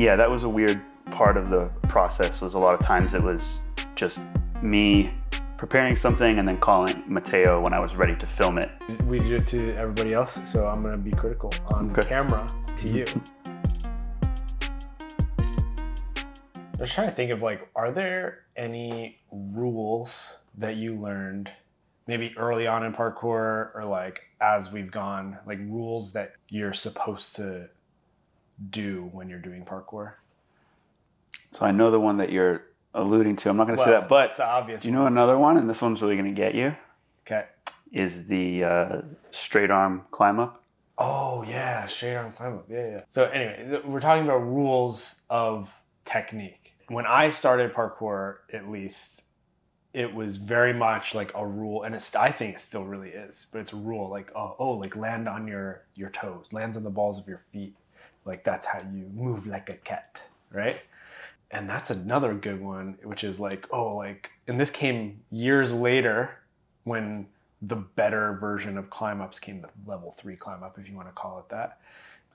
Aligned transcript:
yeah, 0.00 0.16
that 0.16 0.30
was 0.30 0.44
a 0.44 0.48
weird 0.48 0.80
part 1.10 1.36
of 1.36 1.50
the 1.50 1.66
process. 1.88 2.40
Was 2.40 2.54
a 2.54 2.58
lot 2.58 2.72
of 2.74 2.80
times 2.80 3.12
it 3.12 3.22
was 3.22 3.58
just 3.94 4.20
me 4.62 5.12
preparing 5.58 5.94
something 5.94 6.38
and 6.38 6.48
then 6.48 6.56
calling 6.56 7.02
Mateo 7.06 7.60
when 7.60 7.74
I 7.74 7.80
was 7.80 7.96
ready 7.96 8.16
to 8.16 8.26
film 8.26 8.56
it. 8.56 8.70
We 9.04 9.18
do 9.18 9.36
it 9.36 9.46
to 9.48 9.76
everybody 9.76 10.14
else, 10.14 10.38
so 10.46 10.66
I'm 10.66 10.82
gonna 10.82 10.96
be 10.96 11.10
critical 11.10 11.52
on 11.66 11.90
Okay. 11.90 12.08
camera 12.08 12.50
to 12.78 12.88
you. 12.88 13.04
Mm-hmm. 13.04 13.18
I 16.78 16.80
was 16.80 16.90
trying 16.90 17.10
to 17.10 17.14
think 17.14 17.30
of 17.30 17.42
like, 17.42 17.68
are 17.76 17.92
there 17.92 18.46
any 18.56 19.18
rules 19.30 20.38
that 20.56 20.76
you 20.76 20.98
learned 20.98 21.50
maybe 22.06 22.32
early 22.38 22.66
on 22.66 22.84
in 22.86 22.94
parkour 22.94 23.70
or 23.74 23.84
like 23.84 24.22
as 24.40 24.72
we've 24.72 24.90
gone, 24.90 25.36
like 25.46 25.58
rules 25.58 26.10
that 26.14 26.32
you're 26.48 26.72
supposed 26.72 27.36
to 27.36 27.68
do 28.70 29.08
when 29.12 29.28
you're 29.28 29.38
doing 29.38 29.64
parkour? 29.64 30.14
So 31.50 31.66
I 31.66 31.72
know 31.72 31.90
the 31.90 32.00
one 32.00 32.18
that 32.18 32.30
you're 32.30 32.64
alluding 32.94 33.36
to. 33.36 33.50
I'm 33.50 33.56
not 33.56 33.66
going 33.66 33.76
to 33.76 33.82
say 33.82 33.90
that, 33.90 34.08
but 34.08 34.30
it's 34.30 34.36
the 34.36 34.46
obvious. 34.46 34.82
do 34.82 34.88
you 34.88 34.94
know 34.94 35.06
another 35.06 35.38
one? 35.38 35.56
And 35.56 35.68
this 35.68 35.82
one's 35.82 36.02
really 36.02 36.16
going 36.16 36.32
to 36.32 36.38
get 36.38 36.54
you. 36.54 36.74
Okay. 37.26 37.46
Is 37.92 38.26
the 38.26 38.64
uh, 38.64 39.02
straight 39.30 39.70
arm 39.70 40.02
climb 40.10 40.38
up? 40.38 40.62
Oh 40.98 41.42
yeah, 41.42 41.86
straight 41.86 42.14
arm 42.14 42.32
climb 42.32 42.54
up. 42.54 42.66
Yeah, 42.70 42.88
yeah. 42.88 43.00
So 43.08 43.24
anyway, 43.24 43.80
we're 43.84 44.00
talking 44.00 44.24
about 44.24 44.38
rules 44.38 45.22
of 45.30 45.72
technique. 46.04 46.74
When 46.88 47.06
I 47.06 47.30
started 47.30 47.72
parkour, 47.72 48.38
at 48.52 48.68
least, 48.68 49.22
it 49.94 50.12
was 50.12 50.36
very 50.36 50.74
much 50.74 51.14
like 51.14 51.32
a 51.34 51.44
rule, 51.44 51.84
and 51.84 51.94
it's 51.94 52.14
I 52.14 52.30
think 52.30 52.56
it 52.56 52.60
still 52.60 52.84
really 52.84 53.10
is, 53.10 53.46
but 53.50 53.60
it's 53.60 53.72
a 53.72 53.76
rule 53.76 54.10
like 54.10 54.30
oh 54.36 54.54
oh 54.58 54.72
like 54.72 54.94
land 54.94 55.28
on 55.28 55.48
your 55.48 55.86
your 55.94 56.10
toes, 56.10 56.48
lands 56.52 56.76
on 56.76 56.84
the 56.84 56.90
balls 56.90 57.18
of 57.18 57.26
your 57.26 57.42
feet, 57.52 57.74
like 58.24 58.44
that's 58.44 58.66
how 58.66 58.78
you 58.78 59.10
move 59.14 59.46
like 59.46 59.70
a 59.70 59.74
cat, 59.74 60.22
right? 60.52 60.80
And 61.50 61.68
that's 61.68 61.90
another 61.90 62.34
good 62.34 62.60
one, 62.60 62.96
which 63.02 63.24
is 63.24 63.40
like 63.40 63.66
oh 63.70 63.96
like, 63.96 64.30
and 64.48 64.58
this 64.58 64.70
came 64.70 65.20
years 65.30 65.72
later 65.72 66.30
when 66.84 67.26
the 67.62 67.76
better 67.76 68.34
version 68.40 68.78
of 68.78 68.88
climb 68.90 69.20
ups 69.20 69.38
came 69.38 69.60
the 69.60 69.68
level 69.86 70.12
three 70.18 70.36
climb 70.36 70.62
up 70.62 70.78
if 70.78 70.88
you 70.88 70.96
want 70.96 71.08
to 71.08 71.12
call 71.12 71.38
it 71.38 71.48
that 71.50 71.78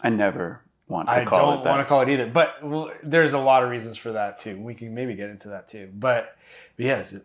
I 0.01 0.09
never 0.09 0.61
want 0.87 1.11
to 1.11 1.19
i 1.19 1.25
call 1.25 1.51
don't 1.51 1.59
it 1.61 1.63
that. 1.63 1.69
want 1.69 1.81
to 1.81 1.85
call 1.85 2.01
it 2.01 2.09
either 2.09 2.27
but 2.27 2.63
well, 2.63 2.91
there's 3.01 3.33
a 3.33 3.39
lot 3.39 3.63
of 3.63 3.69
reasons 3.69 3.97
for 3.97 4.11
that 4.11 4.37
too 4.37 4.57
we 4.57 4.73
can 4.73 4.93
maybe 4.93 5.15
get 5.15 5.29
into 5.29 5.47
that 5.47 5.67
too 5.67 5.89
but, 5.95 6.37
but 6.77 6.85
yes 6.85 7.11
you 7.11 7.21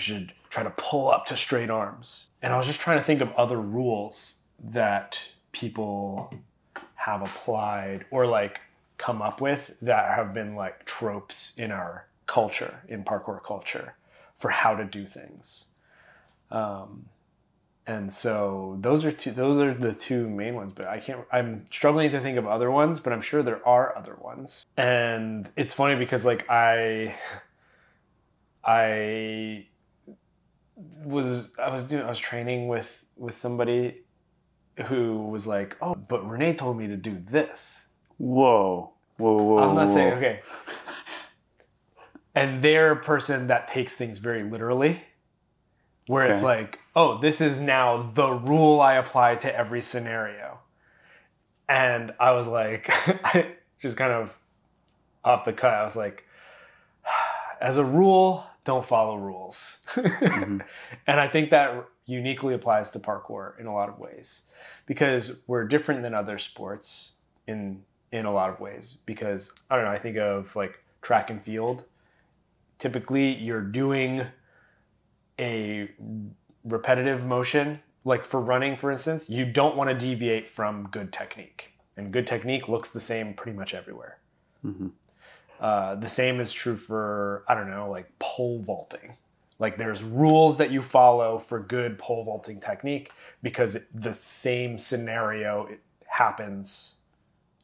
should 0.00 0.32
try 0.50 0.62
to 0.62 0.70
pull 0.70 1.10
up 1.10 1.26
to 1.26 1.36
straight 1.36 1.70
arms 1.70 2.26
and 2.42 2.52
i 2.52 2.56
was 2.56 2.66
just 2.66 2.80
trying 2.80 2.98
to 2.98 3.04
think 3.04 3.20
of 3.20 3.32
other 3.34 3.60
rules 3.60 4.38
that 4.70 5.20
people 5.52 6.32
have 6.94 7.22
applied 7.22 8.04
or 8.10 8.26
like 8.26 8.60
come 8.98 9.20
up 9.20 9.40
with 9.40 9.72
that 9.82 10.16
have 10.16 10.32
been 10.32 10.54
like 10.54 10.84
tropes 10.84 11.54
in 11.58 11.70
our 11.70 12.06
culture 12.26 12.80
in 12.88 13.04
parkour 13.04 13.42
culture 13.42 13.94
for 14.36 14.50
how 14.50 14.74
to 14.74 14.84
do 14.84 15.06
things. 15.06 15.66
Um, 16.50 17.06
and 17.86 18.10
so 18.12 18.78
those 18.80 19.04
are 19.04 19.12
two 19.12 19.30
those 19.30 19.58
are 19.58 19.74
the 19.74 19.92
two 19.92 20.28
main 20.28 20.54
ones 20.54 20.72
but 20.72 20.86
i 20.86 20.98
can't 20.98 21.20
i'm 21.32 21.66
struggling 21.70 22.10
to 22.10 22.20
think 22.20 22.38
of 22.38 22.46
other 22.46 22.70
ones 22.70 22.98
but 22.98 23.12
i'm 23.12 23.20
sure 23.20 23.42
there 23.42 23.66
are 23.66 23.96
other 23.96 24.16
ones. 24.20 24.64
And 24.76 25.50
it's 25.56 25.74
funny 25.74 25.96
because 25.96 26.24
like 26.24 26.48
i 26.48 27.14
i 28.64 29.66
was 31.04 31.50
i 31.58 31.70
was 31.70 31.84
doing 31.84 32.02
i 32.02 32.08
was 32.08 32.18
training 32.18 32.68
with 32.68 33.04
with 33.16 33.36
somebody 33.36 34.02
who 34.86 35.28
was 35.28 35.46
like 35.46 35.76
oh 35.80 35.94
but 35.94 36.28
Rene 36.28 36.54
told 36.54 36.76
me 36.78 36.86
to 36.86 36.96
do 36.96 37.18
this. 37.30 37.88
Whoa. 38.18 38.90
Whoa, 39.16 39.42
whoa, 39.42 39.58
i'm 39.58 39.76
not 39.76 39.90
saying 39.90 40.14
okay. 40.14 40.40
And 42.36 42.64
they're 42.64 42.90
a 42.90 42.96
person 42.96 43.46
that 43.46 43.68
takes 43.68 43.94
things 43.94 44.18
very 44.18 44.42
literally 44.42 45.00
where 46.08 46.26
it's 46.26 46.42
like 46.42 46.80
oh 46.96 47.18
this 47.20 47.40
is 47.40 47.60
now 47.60 48.10
the 48.14 48.30
rule 48.32 48.80
i 48.80 48.94
apply 48.94 49.36
to 49.36 49.56
every 49.56 49.80
scenario. 49.82 50.58
And 51.68 52.12
i 52.18 52.32
was 52.32 52.48
like 52.48 52.92
just 53.80 53.96
kind 53.96 54.12
of 54.12 54.36
off 55.24 55.44
the 55.44 55.52
cut 55.52 55.74
i 55.74 55.84
was 55.84 55.96
like 55.96 56.24
as 57.60 57.76
a 57.76 57.84
rule 57.84 58.44
don't 58.64 58.84
follow 58.86 59.16
rules 59.16 59.80
Mhm. 59.94 60.62
and 61.06 61.20
i 61.20 61.28
think 61.28 61.50
that 61.50 61.84
uniquely 62.06 62.54
applies 62.54 62.90
to 62.90 62.98
parkour 62.98 63.58
in 63.60 63.66
a 63.66 63.72
lot 63.74 63.88
of 63.88 63.98
ways 63.98 64.42
because 64.86 65.42
we're 65.46 65.66
different 65.66 66.02
than 66.02 66.14
other 66.14 66.38
sports 66.38 67.12
in 67.46 67.82
in 68.12 68.26
a 68.26 68.32
lot 68.32 68.48
of 68.50 68.60
ways 68.60 68.98
because 69.06 69.52
i 69.70 69.76
don't 69.76 69.84
know 69.84 69.90
i 69.90 69.98
think 69.98 70.16
of 70.16 70.54
like 70.56 70.78
track 71.02 71.30
and 71.30 71.42
field 71.42 71.84
typically 72.78 73.34
you're 73.34 73.60
doing 73.62 74.26
a 75.38 75.90
repetitive 76.64 77.24
motion 77.26 77.80
like 78.04 78.24
for 78.24 78.40
running 78.40 78.76
for 78.76 78.90
instance 78.90 79.28
you 79.28 79.44
don't 79.44 79.76
want 79.76 79.88
to 79.90 79.94
deviate 79.96 80.48
from 80.48 80.88
good 80.90 81.12
technique 81.12 81.72
and 81.96 82.12
good 82.12 82.26
technique 82.26 82.68
looks 82.68 82.90
the 82.90 83.00
same 83.00 83.34
pretty 83.34 83.56
much 83.56 83.74
everywhere 83.74 84.18
Mhm. 84.64 84.90
Uh, 85.64 85.94
the 85.94 86.08
same 86.08 86.40
is 86.40 86.52
true 86.52 86.76
for 86.76 87.42
i 87.48 87.54
don't 87.54 87.70
know 87.70 87.90
like 87.90 88.06
pole 88.18 88.60
vaulting. 88.60 89.16
Like 89.58 89.78
there's 89.78 90.02
rules 90.02 90.58
that 90.58 90.70
you 90.70 90.82
follow 90.82 91.38
for 91.38 91.58
good 91.60 91.98
pole 91.98 92.22
vaulting 92.22 92.60
technique 92.60 93.12
because 93.42 93.78
the 93.94 94.12
same 94.12 94.78
scenario 94.78 95.66
it 95.66 95.80
happens 96.06 96.96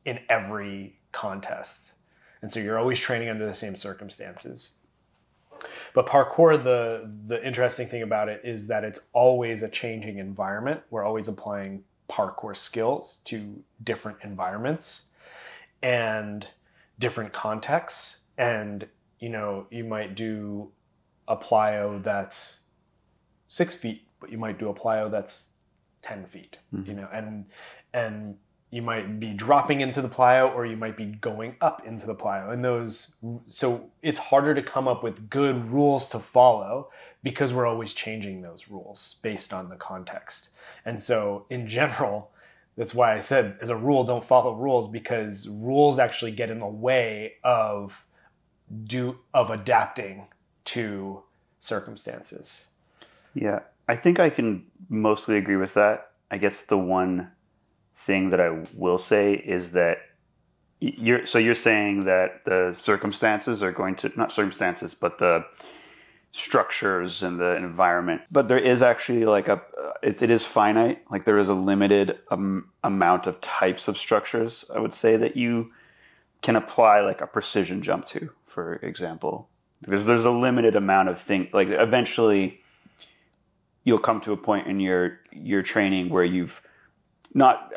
in 0.07 0.19
every 0.31 0.99
contest. 1.13 1.95
And 2.41 2.51
so 2.51 2.59
you're 2.59 2.79
always 2.79 2.99
training 2.99 3.29
under 3.29 3.47
the 3.47 3.55
same 3.55 3.77
circumstances. 3.77 4.71
But 5.93 6.07
parkour 6.07 6.63
the 6.63 7.11
the 7.27 7.47
interesting 7.47 7.87
thing 7.87 8.01
about 8.01 8.31
it 8.31 8.41
is 8.45 8.67
that 8.69 8.83
it's 8.83 9.01
always 9.13 9.63
a 9.63 9.69
changing 9.69 10.17
environment. 10.17 10.81
We're 10.89 11.05
always 11.05 11.29
applying 11.29 11.85
parkour 12.09 12.57
skills 12.57 13.19
to 13.27 13.63
different 13.85 14.17
environments. 14.23 15.03
And 15.83 16.47
different 17.01 17.33
contexts 17.33 18.21
and 18.39 18.87
you 19.19 19.29
know 19.29 19.67
you 19.71 19.83
might 19.85 20.15
do 20.15 20.71
a 21.29 21.37
plyo 21.37 22.03
that's 22.03 22.61
six 23.49 23.75
feet 23.75 24.07
but 24.21 24.31
you 24.31 24.39
might 24.39 24.59
do 24.59 24.69
a 24.69 24.75
plyo 24.75 25.11
that's 25.11 25.51
10 26.03 26.25
feet 26.27 26.59
Mhm. 26.73 26.87
you 26.87 26.95
know 26.95 27.09
and 27.13 27.47
and 27.93 28.37
you 28.73 28.83
might 28.83 29.19
be 29.19 29.33
dropping 29.33 29.81
into 29.81 30.01
the 30.01 30.09
plyo 30.09 30.55
or 30.55 30.65
you 30.65 30.77
might 30.77 30.97
be 30.97 31.07
going 31.07 31.57
up 31.61 31.85
into 31.87 32.07
the 32.07 32.15
plyo 32.15 32.53
and 32.53 32.65
those 32.65 33.17
so 33.49 33.91
it's 34.03 34.19
harder 34.19 34.55
to 34.55 34.63
come 34.63 34.87
up 34.87 35.03
with 35.03 35.29
good 35.29 35.69
rules 35.71 36.09
to 36.11 36.19
follow 36.21 36.91
because 37.23 37.53
we're 37.53 37.67
always 37.67 37.93
changing 37.93 38.41
those 38.43 38.69
rules 38.69 39.17
based 39.23 39.53
on 39.53 39.69
the 39.69 39.77
context 39.77 40.51
and 40.85 41.03
so 41.03 41.45
in 41.51 41.67
general 41.67 42.31
that's 42.77 42.95
why 42.95 43.15
i 43.15 43.19
said 43.19 43.57
as 43.61 43.69
a 43.69 43.77
rule 43.77 44.05
don't 44.05 44.25
follow 44.25 44.55
rules 44.55 44.89
because 44.89 45.49
rules 45.49 45.99
actually 45.99 46.31
get 46.31 46.51
in 46.51 46.59
the 46.59 46.67
way 46.67 47.35
of 47.45 48.07
do 48.85 49.19
of 49.35 49.51
adapting 49.51 50.27
to 50.65 51.23
circumstances 51.61 52.67
Yeah, 53.35 53.61
I 53.89 53.97
think 53.97 54.21
I 54.21 54.31
can 54.31 54.67
mostly 54.89 55.37
agree 55.37 55.57
with 55.57 55.75
that. 55.75 56.13
I 56.31 56.39
guess 56.39 56.63
the 56.63 56.79
one 56.79 57.31
thing 57.97 58.31
that 58.31 58.41
I 58.41 58.65
will 58.75 58.99
say 58.99 59.35
is 59.35 59.73
that 59.73 59.99
you're 60.81 61.27
so 61.27 61.39
you're 61.39 61.55
saying 61.55 62.07
that 62.07 62.45
the 62.45 62.73
circumstances 62.73 63.63
are 63.63 63.73
going 63.73 63.97
to 63.97 64.13
not 64.17 64.33
circumstances, 64.33 64.95
but 64.95 65.19
the 65.19 65.45
structures 66.33 67.23
and 67.23 67.41
the 67.41 67.57
environment. 67.57 68.23
But 68.31 68.49
there 68.49 68.59
is 68.59 68.83
actually 68.83 69.25
like 69.25 69.49
a 69.49 69.63
it's 70.03 70.23
it 70.23 70.31
is 70.31 70.45
finite. 70.45 71.03
Like 71.11 71.25
there 71.25 71.39
is 71.39 71.49
a 71.49 71.55
limited 71.55 72.19
um, 72.31 72.69
amount 72.85 73.27
of 73.27 73.41
types 73.41 73.89
of 73.89 73.97
structures. 73.97 74.71
I 74.75 74.79
would 74.79 74.95
say 74.95 75.17
that 75.17 75.37
you 75.37 75.73
can 76.43 76.57
apply 76.57 77.01
like 77.01 77.21
a 77.21 77.27
precision 77.27 77.83
jump 77.83 78.05
to, 78.07 78.31
for 78.47 78.75
example. 78.77 79.49
There's 79.83 80.07
there's 80.07 80.25
a 80.25 80.31
limited 80.31 80.77
amount 80.77 81.09
of 81.09 81.21
thing 81.21 81.49
like 81.53 81.69
eventually 81.69 82.61
you'll 83.85 83.99
come 83.99 84.21
to 84.21 84.33
a 84.33 84.37
point 84.37 84.67
in 84.67 84.79
your 84.79 85.19
your 85.33 85.63
training 85.63 86.11
where 86.11 86.25
you've 86.25 86.61
not 87.33 87.73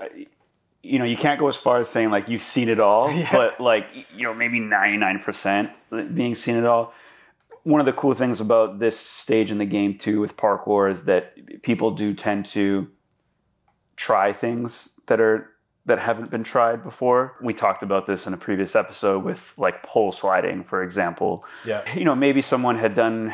you 0.81 0.99
know 0.99 1.05
you 1.05 1.15
can't 1.15 1.39
go 1.39 1.47
as 1.47 1.55
far 1.55 1.77
as 1.77 1.87
saying 1.87 2.11
like 2.11 2.27
you've 2.27 2.41
seen 2.41 2.67
it 2.67 2.79
all 2.79 3.09
Yeah. 3.15 3.31
but 3.31 3.59
like 3.61 3.85
you 4.15 4.23
know 4.23 4.33
maybe 4.33 4.59
99% 4.59 5.71
being 6.13 6.35
seen 6.35 6.57
it 6.57 6.65
all 6.65 6.93
one 7.63 7.79
of 7.79 7.85
the 7.85 7.93
cool 7.93 8.13
things 8.13 8.41
about 8.41 8.79
this 8.79 8.99
stage 8.99 9.49
in 9.49 9.57
the 9.57 9.65
game 9.65 9.97
too 9.97 10.19
with 10.19 10.37
parkour 10.37 10.91
is 10.91 11.05
that 11.05 11.61
people 11.63 11.91
do 11.91 12.13
tend 12.13 12.45
to 12.45 12.87
try 13.95 14.33
things 14.33 14.99
that 15.07 15.19
are 15.19 15.49
that 15.85 15.99
haven't 15.99 16.31
been 16.31 16.45
tried 16.45 16.81
before. 16.81 17.35
We 17.41 17.53
talked 17.53 17.83
about 17.83 18.05
this 18.05 18.25
in 18.25 18.33
a 18.33 18.37
previous 18.37 18.73
episode 18.73 19.25
with 19.25 19.53
like 19.57 19.83
pole 19.83 20.11
sliding 20.11 20.63
for 20.63 20.83
example. 20.83 21.45
Yeah. 21.65 21.83
You 21.93 22.05
know, 22.05 22.15
maybe 22.15 22.41
someone 22.41 22.77
had 22.77 22.93
done 22.93 23.33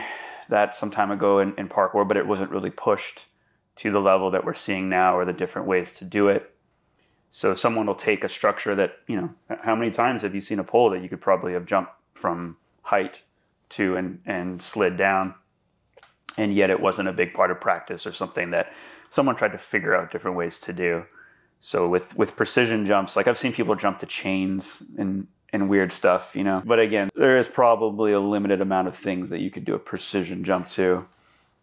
that 0.49 0.73
some 0.73 0.89
time 0.89 1.11
ago 1.11 1.39
in, 1.39 1.53
in 1.57 1.69
parkour, 1.69 2.07
but 2.07 2.17
it 2.17 2.25
wasn't 2.25 2.49
really 2.49 2.71
pushed 2.71 3.25
to 3.77 3.91
the 3.91 4.01
level 4.01 4.31
that 4.31 4.43
we're 4.43 4.55
seeing 4.55 4.89
now 4.89 5.15
or 5.15 5.25
the 5.25 5.33
different 5.33 5.67
ways 5.67 5.93
to 5.93 6.05
do 6.05 6.27
it. 6.27 6.53
So 7.31 7.53
someone 7.53 7.85
will 7.85 7.95
take 7.95 8.23
a 8.23 8.29
structure 8.29 8.75
that, 8.75 8.97
you 9.07 9.15
know, 9.15 9.57
how 9.61 9.75
many 9.75 9.91
times 9.91 10.23
have 10.23 10.33
you 10.33 10.41
seen 10.41 10.57
a 10.57 10.63
pole 10.63 10.89
that 10.89 11.03
you 11.03 11.09
could 11.09 11.21
probably 11.21 11.53
have 11.53 11.65
jumped 11.65 11.91
from 12.15 12.57
height 12.81 13.21
to 13.69 13.95
and, 13.95 14.21
and 14.25 14.61
slid 14.61 14.97
down, 14.97 15.35
and 16.37 16.53
yet 16.53 16.69
it 16.69 16.79
wasn't 16.79 17.09
a 17.09 17.13
big 17.13 17.33
part 17.33 17.51
of 17.51 17.59
practice 17.61 18.05
or 18.05 18.13
something 18.13 18.51
that 18.51 18.71
someone 19.09 19.35
tried 19.35 19.51
to 19.51 19.57
figure 19.57 19.95
out 19.95 20.11
different 20.11 20.37
ways 20.37 20.59
to 20.59 20.73
do. 20.73 21.05
So 21.59 21.87
with 21.87 22.15
with 22.17 22.35
precision 22.35 22.85
jumps, 22.85 23.15
like 23.15 23.27
I've 23.27 23.37
seen 23.37 23.53
people 23.53 23.75
jump 23.75 23.99
to 23.99 24.05
chains 24.05 24.83
and 24.97 25.27
and 25.51 25.69
weird 25.69 25.91
stuff, 25.91 26.35
you 26.35 26.43
know. 26.43 26.61
But 26.65 26.79
again, 26.79 27.09
there 27.15 27.37
is 27.37 27.47
probably 27.47 28.13
a 28.13 28.19
limited 28.19 28.61
amount 28.61 28.87
of 28.87 28.95
things 28.95 29.29
that 29.29 29.39
you 29.39 29.49
could 29.49 29.65
do 29.65 29.73
a 29.73 29.79
precision 29.79 30.43
jump 30.43 30.69
to. 30.69 31.05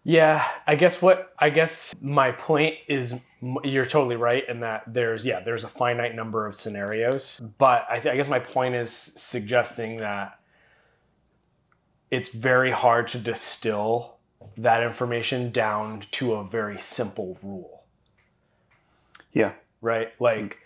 Yeah, 0.04 0.46
I 0.66 0.76
guess 0.76 1.02
what 1.02 1.32
I 1.38 1.50
guess 1.50 1.94
my 2.00 2.30
point 2.30 2.76
is 2.88 3.20
you're 3.64 3.86
totally 3.86 4.16
right 4.16 4.48
in 4.48 4.60
that 4.60 4.84
there's 4.86 5.24
yeah 5.26 5.40
there's 5.40 5.64
a 5.64 5.68
finite 5.68 6.14
number 6.14 6.46
of 6.46 6.54
scenarios, 6.54 7.40
but 7.58 7.86
I, 7.90 7.98
th- 7.98 8.12
I 8.12 8.16
guess 8.16 8.28
my 8.28 8.38
point 8.38 8.74
is 8.76 8.90
suggesting 8.90 9.96
that 9.98 10.38
it's 12.10 12.28
very 12.30 12.70
hard 12.70 13.08
to 13.08 13.18
distill 13.18 14.16
that 14.56 14.82
information 14.82 15.50
down 15.50 16.02
to 16.12 16.34
a 16.34 16.44
very 16.44 16.80
simple 16.80 17.38
rule. 17.42 17.84
Yeah. 19.32 19.52
Right? 19.80 20.12
Like 20.20 20.58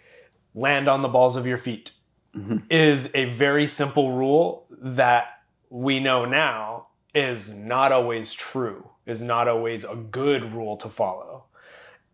land 0.55 0.89
on 0.89 1.01
the 1.01 1.09
balls 1.09 1.37
of 1.37 1.47
your 1.47 1.59
feet 1.59 1.93
mm-hmm. 2.37 2.59
is 2.71 3.11
a 3.15 3.27
very 3.27 3.67
simple 3.67 4.13
rule 4.13 4.67
that 4.71 5.43
we 5.71 6.01
know 6.01 6.25
now 6.25 6.87
is 7.15 7.51
not 7.51 7.93
always 7.93 8.33
true, 8.33 8.89
is 9.07 9.23
not 9.23 9.49
always 9.49 9.85
a 9.85 9.97
good 9.97 10.53
rule 10.53 10.77
to 10.77 10.89
follow. 10.89 11.45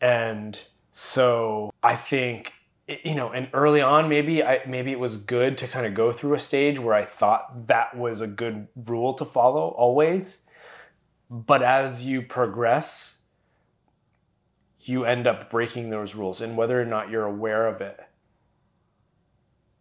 And 0.00 0.58
so 0.92 1.72
I 1.82 1.96
think 1.96 2.52
you 2.88 3.14
know, 3.16 3.30
and 3.30 3.48
early 3.52 3.80
on, 3.80 4.08
maybe 4.08 4.44
I 4.44 4.60
maybe 4.66 4.92
it 4.92 4.98
was 4.98 5.16
good 5.16 5.58
to 5.58 5.68
kind 5.68 5.86
of 5.86 5.94
go 5.94 6.12
through 6.12 6.34
a 6.34 6.40
stage 6.40 6.78
where 6.78 6.94
I 6.94 7.04
thought 7.04 7.66
that 7.66 7.96
was 7.96 8.20
a 8.20 8.26
good 8.26 8.68
rule 8.76 9.14
to 9.14 9.24
follow 9.24 9.68
always. 9.68 10.38
But 11.28 11.62
as 11.62 12.04
you 12.04 12.22
progress, 12.22 13.18
you 14.80 15.04
end 15.04 15.26
up 15.26 15.50
breaking 15.50 15.90
those 15.90 16.14
rules, 16.14 16.40
and 16.40 16.56
whether 16.56 16.80
or 16.80 16.84
not 16.84 17.10
you're 17.10 17.24
aware 17.24 17.66
of 17.66 17.80
it, 17.80 17.98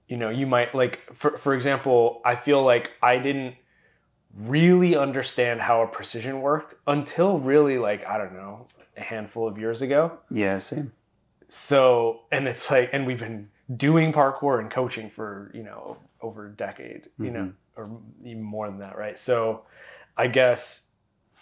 you 0.08 0.18
know, 0.18 0.30
you 0.30 0.48
might 0.48 0.74
like, 0.74 1.01
for 1.13 1.38
for 1.38 1.54
example, 1.54 2.22
I 2.25 2.36
feel 2.36 2.63
like 2.63 2.92
I 3.04 3.19
didn't 3.19 3.56
really 4.36 4.96
understand 4.96 5.62
how 5.62 5.84
a 5.84 5.88
precision 5.88 6.42
worked 6.42 6.74
until 6.88 7.38
really 7.38 7.78
like 7.78 8.04
I 8.08 8.18
don't 8.18 8.34
know 8.34 8.66
a 8.98 9.01
handful 9.01 9.48
of 9.48 9.60
years 9.60 9.84
ago. 9.84 10.18
Yeah, 10.31 10.58
same 10.58 10.92
so 11.47 12.21
and 12.31 12.47
it's 12.47 12.69
like 12.69 12.89
and 12.94 13.06
we've 13.06 13.19
been 13.19 13.50
doing 13.75 14.13
parkour 14.13 14.59
and 14.59 14.69
coaching 14.69 15.09
for 15.09 15.51
you 15.53 15.63
know 15.63 15.97
over 16.21 16.47
a 16.47 16.51
decade 16.51 17.09
you 17.19 17.25
mm-hmm. 17.25 17.33
know 17.33 17.53
or 17.75 17.89
even 18.24 18.42
more 18.42 18.68
than 18.68 18.80
that 18.80 18.97
right 18.97 19.18
so 19.18 19.63
i 20.18 20.27
guess 20.27 20.88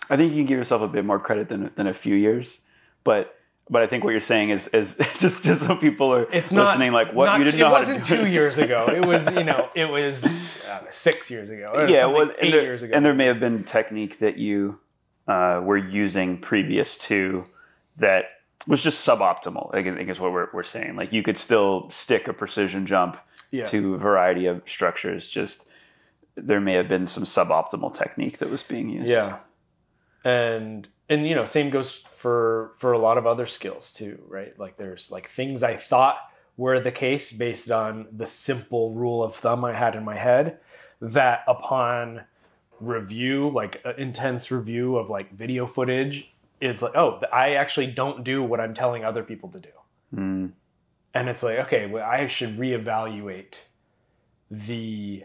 i 0.10 0.18
think 0.18 0.32
you 0.32 0.40
can 0.40 0.46
give 0.46 0.58
yourself 0.58 0.82
a 0.82 0.88
bit 0.88 1.06
more 1.06 1.20
credit 1.20 1.50
than, 1.50 1.72
than 1.76 1.88
a 1.88 1.94
few 1.94 2.16
years 2.16 2.62
but 3.04 3.38
but 3.70 3.82
I 3.82 3.88
think 3.88 4.04
what 4.04 4.12
you're 4.12 4.20
saying 4.20 4.50
is 4.50 4.68
is 4.70 4.98
just 5.20 5.44
just 5.44 5.66
so 5.66 5.76
people 5.76 6.14
are 6.14 6.24
it's 6.32 6.52
listening 6.52 6.92
not, 6.92 7.08
like 7.08 7.14
what 7.14 7.26
not, 7.26 7.40
you 7.40 7.46
didn't 7.46 7.60
know. 7.60 7.70
It 7.70 7.80
wasn't 7.80 8.04
two 8.04 8.28
years 8.28 8.58
ago. 8.58 8.88
It 8.94 9.06
was 9.06 9.26
you 9.34 9.44
know 9.44 9.70
it 9.76 9.86
was 9.86 10.26
uh, 10.26 10.82
six 10.90 11.32
years 11.32 11.50
ago. 11.50 11.86
yeah, 11.88 12.06
well, 12.06 12.32
eight 12.40 12.52
there, 12.52 12.62
years 12.62 12.84
ago. 12.84 12.94
And 12.96 13.06
there 13.06 13.14
may 13.14 13.26
have 13.26 13.40
been 13.40 13.64
technique 13.64 14.20
that 14.20 14.38
you 14.38 14.80
uh, 15.28 15.62
were 15.64 15.78
using 15.78 16.38
previous 16.38 16.98
to 16.98 17.46
that 17.98 18.26
was 18.68 18.82
just 18.82 19.08
suboptimal. 19.08 19.74
I 19.74 19.84
think 19.84 20.10
is 20.10 20.20
what 20.20 20.32
we're, 20.32 20.48
we're 20.54 20.64
saying. 20.64 20.96
Like 20.96 21.12
you 21.12 21.24
could 21.24 21.38
still 21.38 21.90
stick 21.90 22.28
a 22.28 22.34
precision 22.34 22.86
jump 22.86 23.18
yeah. 23.52 23.66
to 23.66 23.96
a 23.96 23.98
variety 23.98 24.46
of 24.46 24.62
structures. 24.66 25.30
Just 25.30 25.68
there 26.36 26.62
may 26.62 26.74
have 26.74 26.88
been 26.88 27.08
some 27.08 27.24
suboptimal 27.24 27.94
technique 27.94 28.40
that 28.40 28.50
was 28.50 28.64
being 28.64 28.90
used. 28.90 29.10
Yeah, 29.10 29.40
and 30.24 30.88
and 31.10 31.28
you 31.28 31.36
know 31.36 31.46
same 31.46 31.70
goes 31.70 32.04
for 32.14 32.72
for 32.78 32.94
a 32.94 33.00
lot 33.00 33.18
of 33.18 33.28
other 33.28 33.46
skills 33.46 33.92
too, 33.92 34.22
right? 34.28 34.58
Like 34.58 34.78
there's 34.78 35.12
like 35.12 35.30
things 35.30 35.64
I 35.64 35.76
thought 35.76 36.18
were 36.56 36.80
the 36.80 36.92
case 36.92 37.32
based 37.32 37.72
on 37.72 38.08
the 38.12 38.28
simple 38.28 38.94
rule 38.94 39.24
of 39.24 39.36
thumb 39.36 39.66
I 39.66 39.74
had 39.74 39.96
in 39.96 40.04
my 40.04 40.18
head 40.18 40.60
that 41.02 41.44
upon 41.48 42.22
review 42.80 43.50
like 43.50 43.82
uh, 43.86 43.94
intense 43.98 44.52
review 44.52 44.98
of 44.98 45.10
like 45.10 45.34
video 45.34 45.66
footage 45.66 46.32
is 46.62 46.82
like, 46.82 46.96
oh, 46.96 47.22
I 47.32 47.56
actually 47.56 47.88
don't 47.88 48.24
do 48.24 48.44
what 48.44 48.60
I'm 48.60 48.74
telling 48.74 49.04
other 49.04 49.24
people 49.24 49.50
to 49.50 49.60
do. 49.60 49.70
Mm. 50.16 50.52
And 51.14 51.30
it's 51.30 51.44
like, 51.44 51.60
okay, 51.60 51.88
well, 51.88 52.06
I 52.06 52.28
should 52.28 52.58
reevaluate 52.58 53.56
the 54.50 55.24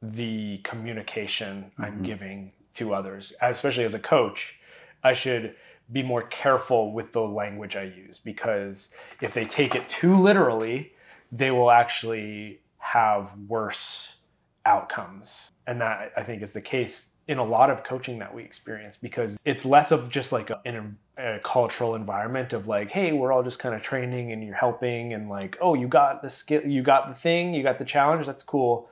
the 0.00 0.58
communication 0.64 1.62
mm-hmm. 1.62 1.84
I'm 1.84 2.02
giving 2.02 2.52
to 2.74 2.94
others, 2.94 3.32
especially 3.40 3.84
as 3.84 3.94
a 3.94 3.98
coach. 3.98 4.56
I 5.04 5.12
should 5.12 5.54
be 5.92 6.02
more 6.02 6.22
careful 6.22 6.92
with 6.92 7.12
the 7.12 7.20
language 7.20 7.76
I 7.76 7.84
use 7.84 8.18
because 8.18 8.92
if 9.20 9.34
they 9.34 9.44
take 9.44 9.74
it 9.74 9.88
too 9.88 10.16
literally, 10.16 10.92
they 11.30 11.50
will 11.50 11.70
actually 11.70 12.60
have 12.78 13.32
worse 13.48 14.16
outcomes. 14.64 15.50
And 15.66 15.80
that 15.80 16.12
I 16.16 16.22
think 16.22 16.42
is 16.42 16.52
the 16.52 16.60
case 16.60 17.11
in 17.28 17.38
a 17.38 17.44
lot 17.44 17.70
of 17.70 17.84
coaching 17.84 18.18
that 18.18 18.34
we 18.34 18.42
experience 18.42 18.96
because 18.96 19.38
it's 19.44 19.64
less 19.64 19.92
of 19.92 20.08
just 20.08 20.32
like 20.32 20.50
a, 20.50 20.60
in 20.64 20.96
a, 21.18 21.36
a, 21.36 21.38
cultural 21.40 21.94
environment 21.94 22.52
of 22.52 22.66
like 22.66 22.90
hey 22.90 23.12
we're 23.12 23.32
all 23.32 23.42
just 23.42 23.58
kind 23.58 23.74
of 23.74 23.82
training 23.82 24.32
and 24.32 24.44
you're 24.44 24.54
helping 24.54 25.12
and 25.12 25.28
like 25.28 25.56
oh 25.60 25.74
you 25.74 25.86
got 25.86 26.22
the 26.22 26.30
skill 26.30 26.62
you 26.66 26.82
got 26.82 27.08
the 27.08 27.14
thing 27.14 27.54
you 27.54 27.62
got 27.62 27.78
the 27.78 27.84
challenge 27.84 28.26
that's 28.26 28.42
cool 28.42 28.88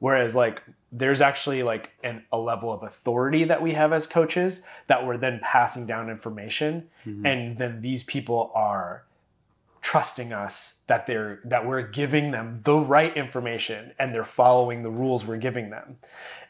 whereas 0.00 0.34
like 0.34 0.62
there's 0.90 1.22
actually 1.22 1.62
like 1.62 1.90
an, 2.04 2.22
a 2.32 2.38
level 2.38 2.70
of 2.70 2.82
authority 2.82 3.44
that 3.44 3.62
we 3.62 3.72
have 3.72 3.92
as 3.92 4.06
coaches 4.06 4.62
that 4.88 5.06
we're 5.06 5.16
then 5.16 5.40
passing 5.42 5.86
down 5.86 6.10
information 6.10 6.86
mm-hmm. 7.06 7.24
and 7.24 7.56
then 7.56 7.80
these 7.80 8.02
people 8.02 8.52
are 8.54 9.04
trusting 9.80 10.32
us 10.32 10.76
that 10.86 11.06
they're 11.06 11.40
that 11.44 11.66
we're 11.66 11.82
giving 11.82 12.30
them 12.30 12.60
the 12.64 12.76
right 12.76 13.16
information 13.16 13.92
and 13.98 14.14
they're 14.14 14.24
following 14.24 14.82
the 14.82 14.90
rules 14.90 15.24
we're 15.24 15.36
giving 15.36 15.70
them 15.70 15.96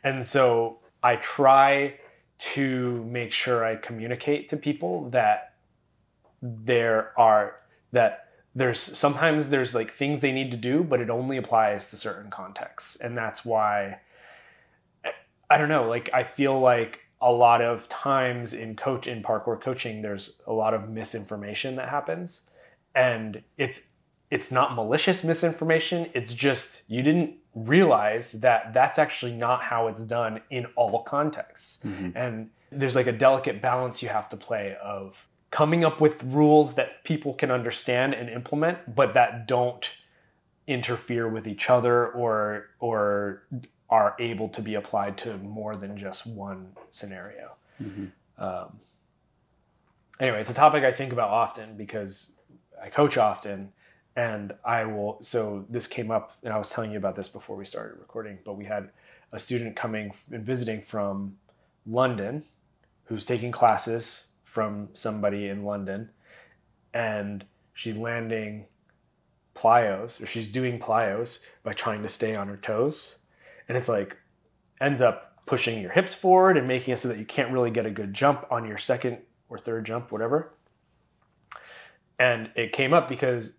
and 0.02 0.26
so 0.26 0.78
I 1.02 1.16
try 1.16 1.94
to 2.38 3.04
make 3.04 3.32
sure 3.32 3.64
I 3.64 3.76
communicate 3.76 4.48
to 4.48 4.56
people 4.56 5.10
that 5.10 5.54
there 6.40 7.12
are 7.18 7.56
that 7.92 8.28
there's 8.54 8.80
sometimes 8.80 9.50
there's 9.50 9.74
like 9.74 9.92
things 9.92 10.20
they 10.20 10.32
need 10.32 10.50
to 10.50 10.56
do, 10.56 10.82
but 10.82 11.00
it 11.00 11.08
only 11.08 11.36
applies 11.36 11.90
to 11.90 11.96
certain 11.96 12.30
contexts. 12.30 12.96
And 12.96 13.16
that's 13.16 13.44
why 13.44 14.00
I 15.48 15.58
don't 15.58 15.68
know, 15.68 15.88
like 15.88 16.10
I 16.12 16.24
feel 16.24 16.58
like 16.58 17.00
a 17.20 17.30
lot 17.30 17.62
of 17.62 17.88
times 17.88 18.52
in 18.52 18.74
coach 18.74 19.06
in 19.06 19.22
parkour 19.22 19.60
coaching 19.60 20.02
there's 20.02 20.40
a 20.46 20.52
lot 20.52 20.74
of 20.74 20.88
misinformation 20.88 21.76
that 21.76 21.88
happens 21.88 22.42
and 22.94 23.42
it's 23.56 23.82
it's 24.30 24.50
not 24.50 24.74
malicious 24.74 25.22
misinformation, 25.22 26.08
it's 26.14 26.34
just 26.34 26.82
you 26.88 27.02
didn't 27.02 27.34
realize 27.54 28.32
that 28.32 28.72
that's 28.72 28.98
actually 28.98 29.32
not 29.32 29.62
how 29.62 29.88
it's 29.88 30.02
done 30.02 30.40
in 30.50 30.66
all 30.76 31.02
contexts. 31.02 31.84
Mm-hmm. 31.84 32.16
And 32.16 32.50
there's 32.70 32.96
like 32.96 33.06
a 33.06 33.12
delicate 33.12 33.60
balance 33.60 34.02
you 34.02 34.08
have 34.08 34.28
to 34.30 34.36
play 34.36 34.76
of 34.82 35.28
coming 35.50 35.84
up 35.84 36.00
with 36.00 36.22
rules 36.24 36.74
that 36.74 37.04
people 37.04 37.34
can 37.34 37.50
understand 37.50 38.14
and 38.14 38.30
implement, 38.30 38.94
but 38.94 39.14
that 39.14 39.46
don't 39.46 39.88
interfere 40.66 41.28
with 41.28 41.46
each 41.46 41.68
other 41.68 42.08
or 42.08 42.70
or 42.78 43.42
are 43.90 44.16
able 44.18 44.48
to 44.48 44.62
be 44.62 44.74
applied 44.74 45.18
to 45.18 45.36
more 45.38 45.76
than 45.76 45.98
just 45.98 46.26
one 46.26 46.68
scenario. 46.92 47.52
Mm-hmm. 47.82 48.06
Um, 48.42 48.80
anyway, 50.18 50.40
it's 50.40 50.50
a 50.50 50.54
topic 50.54 50.82
I 50.82 50.92
think 50.92 51.12
about 51.12 51.28
often 51.28 51.76
because 51.76 52.30
I 52.82 52.88
coach 52.88 53.18
often 53.18 53.72
and 54.16 54.52
I 54.64 54.84
will. 54.84 55.18
So 55.22 55.64
this 55.68 55.86
came 55.86 56.10
up, 56.10 56.36
and 56.42 56.52
I 56.52 56.58
was 56.58 56.68
telling 56.68 56.92
you 56.92 56.98
about 56.98 57.16
this 57.16 57.28
before 57.28 57.56
we 57.56 57.64
started 57.64 57.98
recording. 57.98 58.38
But 58.44 58.54
we 58.54 58.64
had 58.64 58.90
a 59.32 59.38
student 59.38 59.76
coming 59.76 60.12
and 60.30 60.44
visiting 60.44 60.82
from 60.82 61.36
London, 61.86 62.44
who's 63.04 63.24
taking 63.24 63.52
classes 63.52 64.26
from 64.44 64.88
somebody 64.92 65.48
in 65.48 65.64
London, 65.64 66.10
and 66.92 67.44
she's 67.74 67.96
landing 67.96 68.66
plyos, 69.54 70.20
or 70.22 70.26
she's 70.26 70.50
doing 70.50 70.78
plyos 70.78 71.40
by 71.62 71.72
trying 71.72 72.02
to 72.02 72.08
stay 72.08 72.34
on 72.34 72.48
her 72.48 72.56
toes, 72.58 73.16
and 73.68 73.76
it's 73.78 73.88
like 73.88 74.16
ends 74.80 75.00
up 75.00 75.44
pushing 75.46 75.80
your 75.80 75.90
hips 75.90 76.14
forward 76.14 76.56
and 76.56 76.68
making 76.68 76.92
it 76.92 76.98
so 76.98 77.08
that 77.08 77.18
you 77.18 77.24
can't 77.24 77.50
really 77.50 77.70
get 77.70 77.86
a 77.86 77.90
good 77.90 78.12
jump 78.14 78.46
on 78.50 78.66
your 78.66 78.78
second 78.78 79.18
or 79.48 79.58
third 79.58 79.84
jump, 79.84 80.12
whatever. 80.12 80.54
And 82.18 82.50
it 82.54 82.72
came 82.72 82.92
up 82.92 83.08
because 83.08 83.52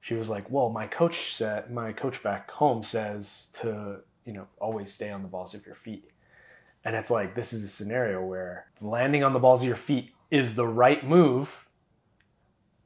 she 0.00 0.14
was 0.14 0.28
like, 0.28 0.50
"Well, 0.50 0.70
my 0.70 0.86
coach 0.86 1.34
said, 1.34 1.70
my 1.70 1.92
coach 1.92 2.22
back 2.22 2.50
home 2.50 2.82
says 2.82 3.48
to 3.54 4.00
you 4.24 4.32
know 4.32 4.46
always 4.60 4.92
stay 4.92 5.10
on 5.10 5.22
the 5.22 5.28
balls 5.28 5.54
of 5.54 5.66
your 5.66 5.74
feet." 5.74 6.10
And 6.84 6.96
it's 6.96 7.10
like 7.10 7.34
this 7.34 7.52
is 7.52 7.62
a 7.64 7.68
scenario 7.68 8.24
where 8.24 8.66
landing 8.80 9.22
on 9.22 9.32
the 9.32 9.38
balls 9.38 9.62
of 9.62 9.68
your 9.68 9.76
feet 9.76 10.12
is 10.30 10.54
the 10.54 10.66
right 10.66 11.06
move 11.06 11.66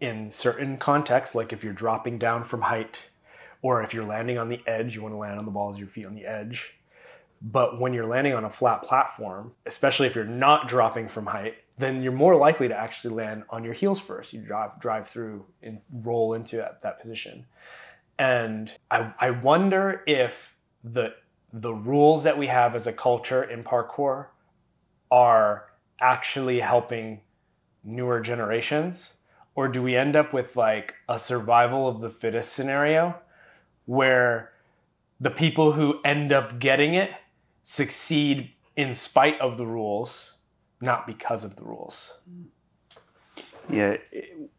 in 0.00 0.30
certain 0.30 0.76
contexts, 0.76 1.34
like 1.34 1.52
if 1.52 1.62
you're 1.64 1.72
dropping 1.72 2.18
down 2.18 2.44
from 2.44 2.62
height, 2.62 3.02
or 3.62 3.82
if 3.82 3.94
you're 3.94 4.04
landing 4.04 4.36
on 4.38 4.48
the 4.48 4.60
edge, 4.66 4.94
you 4.94 5.02
want 5.02 5.14
to 5.14 5.18
land 5.18 5.38
on 5.38 5.44
the 5.44 5.50
balls 5.50 5.76
of 5.76 5.80
your 5.80 5.88
feet 5.88 6.06
on 6.06 6.14
the 6.14 6.26
edge. 6.26 6.74
But 7.40 7.80
when 7.80 7.94
you're 7.94 8.06
landing 8.06 8.34
on 8.34 8.44
a 8.44 8.50
flat 8.50 8.82
platform, 8.82 9.52
especially 9.66 10.06
if 10.06 10.14
you're 10.14 10.24
not 10.24 10.68
dropping 10.68 11.08
from 11.08 11.26
height, 11.26 11.54
then 11.78 12.02
you're 12.02 12.12
more 12.12 12.36
likely 12.36 12.68
to 12.68 12.76
actually 12.76 13.14
land 13.14 13.44
on 13.50 13.64
your 13.64 13.74
heels 13.74 13.98
first. 13.98 14.32
You 14.32 14.40
drive 14.40 14.80
drive 14.80 15.08
through 15.08 15.44
and 15.62 15.80
roll 15.92 16.34
into 16.34 16.56
that, 16.56 16.80
that 16.82 17.00
position. 17.00 17.46
And 18.18 18.70
I, 18.90 19.12
I 19.18 19.30
wonder 19.30 20.02
if 20.06 20.56
the 20.84 21.14
the 21.52 21.72
rules 21.72 22.24
that 22.24 22.36
we 22.36 22.48
have 22.48 22.74
as 22.74 22.86
a 22.86 22.92
culture 22.92 23.44
in 23.44 23.62
parkour 23.62 24.26
are 25.10 25.66
actually 26.00 26.60
helping 26.60 27.20
newer 27.84 28.20
generations 28.20 29.14
or 29.54 29.68
do 29.68 29.82
we 29.82 29.96
end 29.96 30.16
up 30.16 30.32
with 30.32 30.56
like 30.56 30.94
a 31.08 31.18
survival 31.18 31.86
of 31.86 32.00
the 32.00 32.10
fittest 32.10 32.52
scenario 32.52 33.14
where 33.86 34.52
the 35.20 35.30
people 35.30 35.72
who 35.72 36.00
end 36.04 36.32
up 36.32 36.58
getting 36.58 36.94
it 36.94 37.10
succeed 37.62 38.50
in 38.76 38.92
spite 38.92 39.40
of 39.40 39.56
the 39.56 39.66
rules 39.66 40.33
not 40.84 41.06
because 41.06 41.42
of 41.44 41.56
the 41.56 41.64
rules 41.64 42.20
Yeah, 43.70 43.96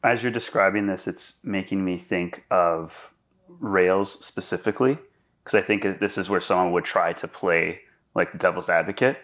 as 0.03 0.23
you're 0.23 0.31
describing 0.31 0.87
this, 0.87 1.07
it's 1.07 1.37
making 1.43 1.85
me 1.85 1.97
think 1.97 2.43
of 2.49 3.11
Rails 3.47 4.25
specifically, 4.25 4.97
because 5.43 5.57
I 5.57 5.61
think 5.61 5.99
this 5.99 6.17
is 6.17 6.29
where 6.29 6.41
someone 6.41 6.71
would 6.71 6.85
try 6.85 7.13
to 7.13 7.27
play 7.27 7.81
like 8.15 8.31
the 8.31 8.37
devil's 8.37 8.69
advocate. 8.69 9.17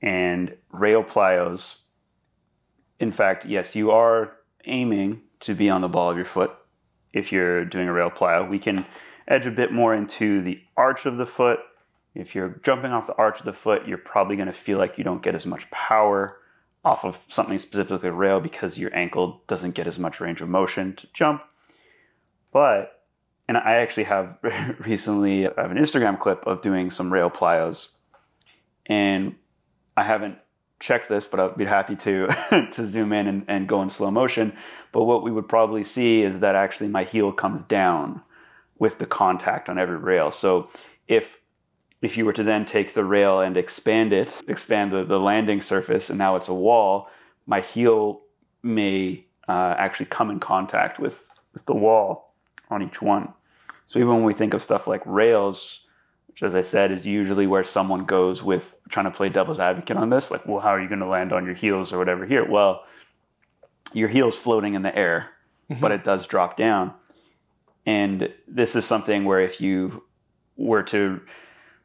And 0.00 0.56
rail 0.70 1.02
plyos, 1.02 1.82
in 2.98 3.12
fact, 3.12 3.44
yes, 3.44 3.74
you 3.74 3.90
are 3.90 4.36
aiming 4.64 5.22
to 5.40 5.54
be 5.54 5.68
on 5.68 5.80
the 5.80 5.88
ball 5.88 6.10
of 6.10 6.16
your 6.16 6.24
foot 6.24 6.52
if 7.12 7.32
you're 7.32 7.64
doing 7.64 7.88
a 7.88 7.92
rail 7.92 8.10
plyo. 8.10 8.48
We 8.48 8.58
can 8.58 8.86
edge 9.28 9.46
a 9.46 9.50
bit 9.50 9.72
more 9.72 9.94
into 9.94 10.42
the 10.42 10.60
arch 10.76 11.06
of 11.06 11.16
the 11.16 11.26
foot. 11.26 11.58
If 12.14 12.34
you're 12.34 12.60
jumping 12.62 12.92
off 12.92 13.06
the 13.06 13.16
arch 13.16 13.40
of 13.40 13.46
the 13.46 13.52
foot, 13.52 13.86
you're 13.86 13.98
probably 13.98 14.36
going 14.36 14.46
to 14.46 14.52
feel 14.52 14.78
like 14.78 14.98
you 14.98 15.04
don't 15.04 15.22
get 15.22 15.34
as 15.34 15.46
much 15.46 15.70
power 15.70 16.36
off 16.84 17.04
of 17.04 17.24
something 17.28 17.58
specifically 17.58 18.10
rail 18.10 18.40
because 18.40 18.76
your 18.76 18.94
ankle 18.94 19.42
doesn't 19.46 19.74
get 19.74 19.86
as 19.86 19.98
much 19.98 20.20
range 20.20 20.40
of 20.40 20.48
motion 20.48 20.94
to 20.96 21.06
jump. 21.12 21.42
But, 22.52 23.02
and 23.48 23.56
I 23.56 23.76
actually 23.76 24.04
have 24.04 24.36
recently, 24.78 25.46
I 25.46 25.62
have 25.62 25.70
an 25.70 25.78
Instagram 25.78 26.18
clip 26.18 26.46
of 26.46 26.60
doing 26.60 26.90
some 26.90 27.12
rail 27.12 27.30
plyos. 27.30 27.92
And 28.86 29.36
I 29.96 30.02
haven't 30.02 30.38
checked 30.80 31.08
this, 31.08 31.26
but 31.26 31.40
I'd 31.40 31.56
be 31.56 31.64
happy 31.64 31.96
to 31.96 32.68
to 32.72 32.86
zoom 32.86 33.12
in 33.12 33.26
and, 33.26 33.44
and 33.48 33.68
go 33.68 33.80
in 33.80 33.88
slow 33.88 34.10
motion. 34.10 34.52
But 34.90 35.04
what 35.04 35.22
we 35.22 35.30
would 35.30 35.48
probably 35.48 35.84
see 35.84 36.22
is 36.22 36.40
that 36.40 36.54
actually 36.54 36.88
my 36.88 37.04
heel 37.04 37.32
comes 37.32 37.64
down 37.64 38.22
with 38.78 38.98
the 38.98 39.06
contact 39.06 39.68
on 39.68 39.78
every 39.78 39.96
rail. 39.96 40.30
So 40.30 40.68
if 41.06 41.38
if 42.02 42.16
you 42.16 42.24
were 42.24 42.32
to 42.32 42.42
then 42.42 42.66
take 42.66 42.94
the 42.94 43.04
rail 43.04 43.40
and 43.40 43.56
expand 43.56 44.12
it, 44.12 44.42
expand 44.48 44.92
the, 44.92 45.04
the 45.04 45.20
landing 45.20 45.60
surface, 45.60 46.10
and 46.10 46.18
now 46.18 46.34
it's 46.34 46.48
a 46.48 46.54
wall, 46.54 47.08
my 47.46 47.60
heel 47.60 48.20
may 48.62 49.24
uh, 49.48 49.74
actually 49.78 50.06
come 50.06 50.30
in 50.30 50.40
contact 50.40 50.98
with, 50.98 51.28
with 51.52 51.64
the 51.66 51.74
wall 51.74 52.34
on 52.70 52.82
each 52.82 53.00
one. 53.00 53.32
So 53.86 53.98
even 53.98 54.14
when 54.14 54.24
we 54.24 54.34
think 54.34 54.52
of 54.52 54.62
stuff 54.62 54.86
like 54.86 55.02
rails, 55.06 55.86
which 56.26 56.42
as 56.42 56.54
I 56.54 56.62
said 56.62 56.90
is 56.90 57.06
usually 57.06 57.46
where 57.46 57.64
someone 57.64 58.04
goes 58.04 58.42
with 58.42 58.74
trying 58.88 59.04
to 59.04 59.10
play 59.10 59.28
devil's 59.28 59.60
advocate 59.60 59.96
on 59.96 60.10
this, 60.10 60.30
like, 60.30 60.46
well, 60.46 60.60
how 60.60 60.70
are 60.70 60.80
you 60.80 60.88
going 60.88 61.00
to 61.00 61.06
land 61.06 61.32
on 61.32 61.44
your 61.44 61.54
heels 61.54 61.92
or 61.92 61.98
whatever 61.98 62.26
here? 62.26 62.48
Well, 62.48 62.84
your 63.92 64.08
heel's 64.08 64.36
floating 64.36 64.74
in 64.74 64.82
the 64.82 64.96
air, 64.96 65.30
but 65.80 65.92
it 65.92 66.02
does 66.02 66.26
drop 66.26 66.56
down. 66.56 66.94
And 67.84 68.32
this 68.48 68.74
is 68.74 68.84
something 68.86 69.24
where 69.24 69.40
if 69.40 69.60
you 69.60 70.04
were 70.56 70.82
to 70.84 71.20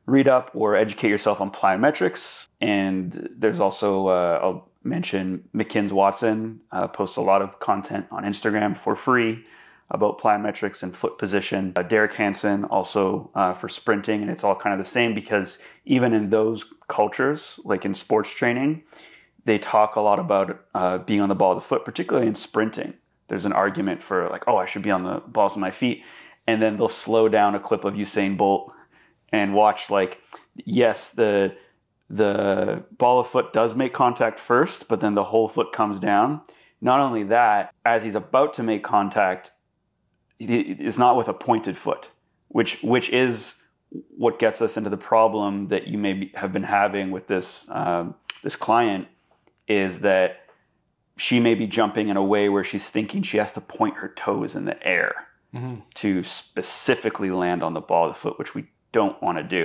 read 0.08 0.28
up 0.28 0.50
or 0.56 0.76
educate 0.76 1.10
yourself 1.10 1.40
on 1.40 1.52
plyometrics. 1.52 2.48
And 2.60 3.30
there's 3.38 3.60
also, 3.60 4.08
uh, 4.08 4.40
I'll 4.42 4.70
mention 4.84 5.44
McKins 5.54 5.92
Watson 5.92 6.62
uh, 6.72 6.88
posts 6.88 7.18
a 7.18 7.22
lot 7.22 7.42
of 7.42 7.60
content 7.60 8.08
on 8.10 8.24
Instagram 8.24 8.76
for 8.76 8.96
free 8.96 9.46
about 9.90 10.20
plyometrics 10.20 10.82
and 10.82 10.96
foot 10.96 11.18
position. 11.18 11.74
Uh, 11.76 11.84
Derek 11.84 12.14
Hansen 12.14 12.66
also 12.66 13.30
uh, 13.36 13.54
for 13.54 13.70
sprinting, 13.70 14.22
and 14.22 14.32
it's 14.32 14.44
all 14.44 14.56
kind 14.56 14.74
of 14.74 14.80
the 14.80 14.90
same 14.90 15.14
because 15.14 15.60
even 15.86 16.14
in 16.14 16.30
those 16.30 16.74
cultures, 16.88 17.60
like 17.64 17.86
in 17.86 17.94
sports 17.94 18.30
training, 18.30 18.84
they 19.46 19.58
talk 19.58 19.96
a 19.96 20.02
lot 20.02 20.20
about 20.20 20.66
uh, 20.74 20.98
being 21.00 21.22
on 21.22 21.30
the 21.30 21.36
ball 21.36 21.54
of 21.54 21.58
the 21.58 21.68
foot, 21.68 21.86
particularly 21.86 22.28
in 22.28 22.36
sprinting. 22.36 22.94
There's 23.30 23.46
an 23.46 23.54
argument 23.54 24.02
for 24.04 24.30
like, 24.30 24.44
oh, 24.48 24.58
I 24.58 24.66
should 24.66 24.82
be 24.82 24.92
on 24.92 25.04
the 25.04 25.22
balls 25.28 25.56
of 25.56 25.62
my 25.62 25.72
feet, 25.72 26.04
and 26.48 26.62
then 26.62 26.78
they'll 26.78 26.90
slow 26.90 27.30
down 27.30 27.56
a 27.56 27.60
clip 27.60 27.86
of 27.86 27.94
Usain 27.94 28.36
Bolt 28.36 28.74
and 29.32 29.54
watch 29.54 29.90
like 29.90 30.22
yes 30.56 31.10
the 31.10 31.54
the 32.10 32.84
ball 32.98 33.20
of 33.20 33.28
foot 33.28 33.52
does 33.52 33.76
make 33.76 33.94
contact 33.94 34.40
first 34.40 34.88
but 34.88 35.02
then 35.02 35.16
the 35.16 35.26
whole 35.26 35.48
foot 35.48 35.72
comes 35.74 36.00
down 36.00 36.42
not 36.82 37.00
only 37.00 37.24
that 37.24 37.74
as 37.86 38.04
he's 38.04 38.16
about 38.16 38.54
to 38.54 38.64
make 38.64 38.84
contact 38.84 39.52
it's 40.40 40.98
not 40.98 41.18
with 41.18 41.28
a 41.28 41.34
pointed 41.34 41.76
foot 41.76 42.12
which 42.50 42.82
which 42.82 43.10
is 43.10 43.64
what 44.18 44.40
gets 44.40 44.62
us 44.62 44.78
into 44.78 44.90
the 44.90 44.98
problem 44.98 45.68
that 45.70 45.88
you 45.88 45.98
may 45.98 46.14
be, 46.14 46.32
have 46.36 46.52
been 46.52 46.64
having 46.64 47.12
with 47.12 47.28
this 47.28 47.70
um, 47.72 48.16
this 48.44 48.56
client 48.56 49.08
is 49.68 50.00
that 50.00 50.42
she 51.18 51.40
may 51.40 51.56
be 51.56 51.66
jumping 51.66 52.10
in 52.10 52.18
a 52.18 52.24
way 52.24 52.48
where 52.48 52.64
she's 52.64 52.90
thinking 52.90 53.22
she 53.24 53.38
has 53.38 53.52
to 53.54 53.62
point 53.62 53.96
her 53.96 54.10
toes 54.10 54.56
in 54.56 54.66
the 54.66 54.88
air 54.88 55.28
mm-hmm. 55.54 55.76
to 55.96 56.24
specifically 56.24 57.32
land 57.32 57.64
on 57.64 57.74
the 57.74 57.82
ball 57.82 58.08
of 58.08 58.14
the 58.14 58.20
foot 58.20 58.38
which 58.40 58.54
we 58.54 58.68
don't 58.98 59.22
want 59.22 59.38
to 59.38 59.44
do. 59.44 59.64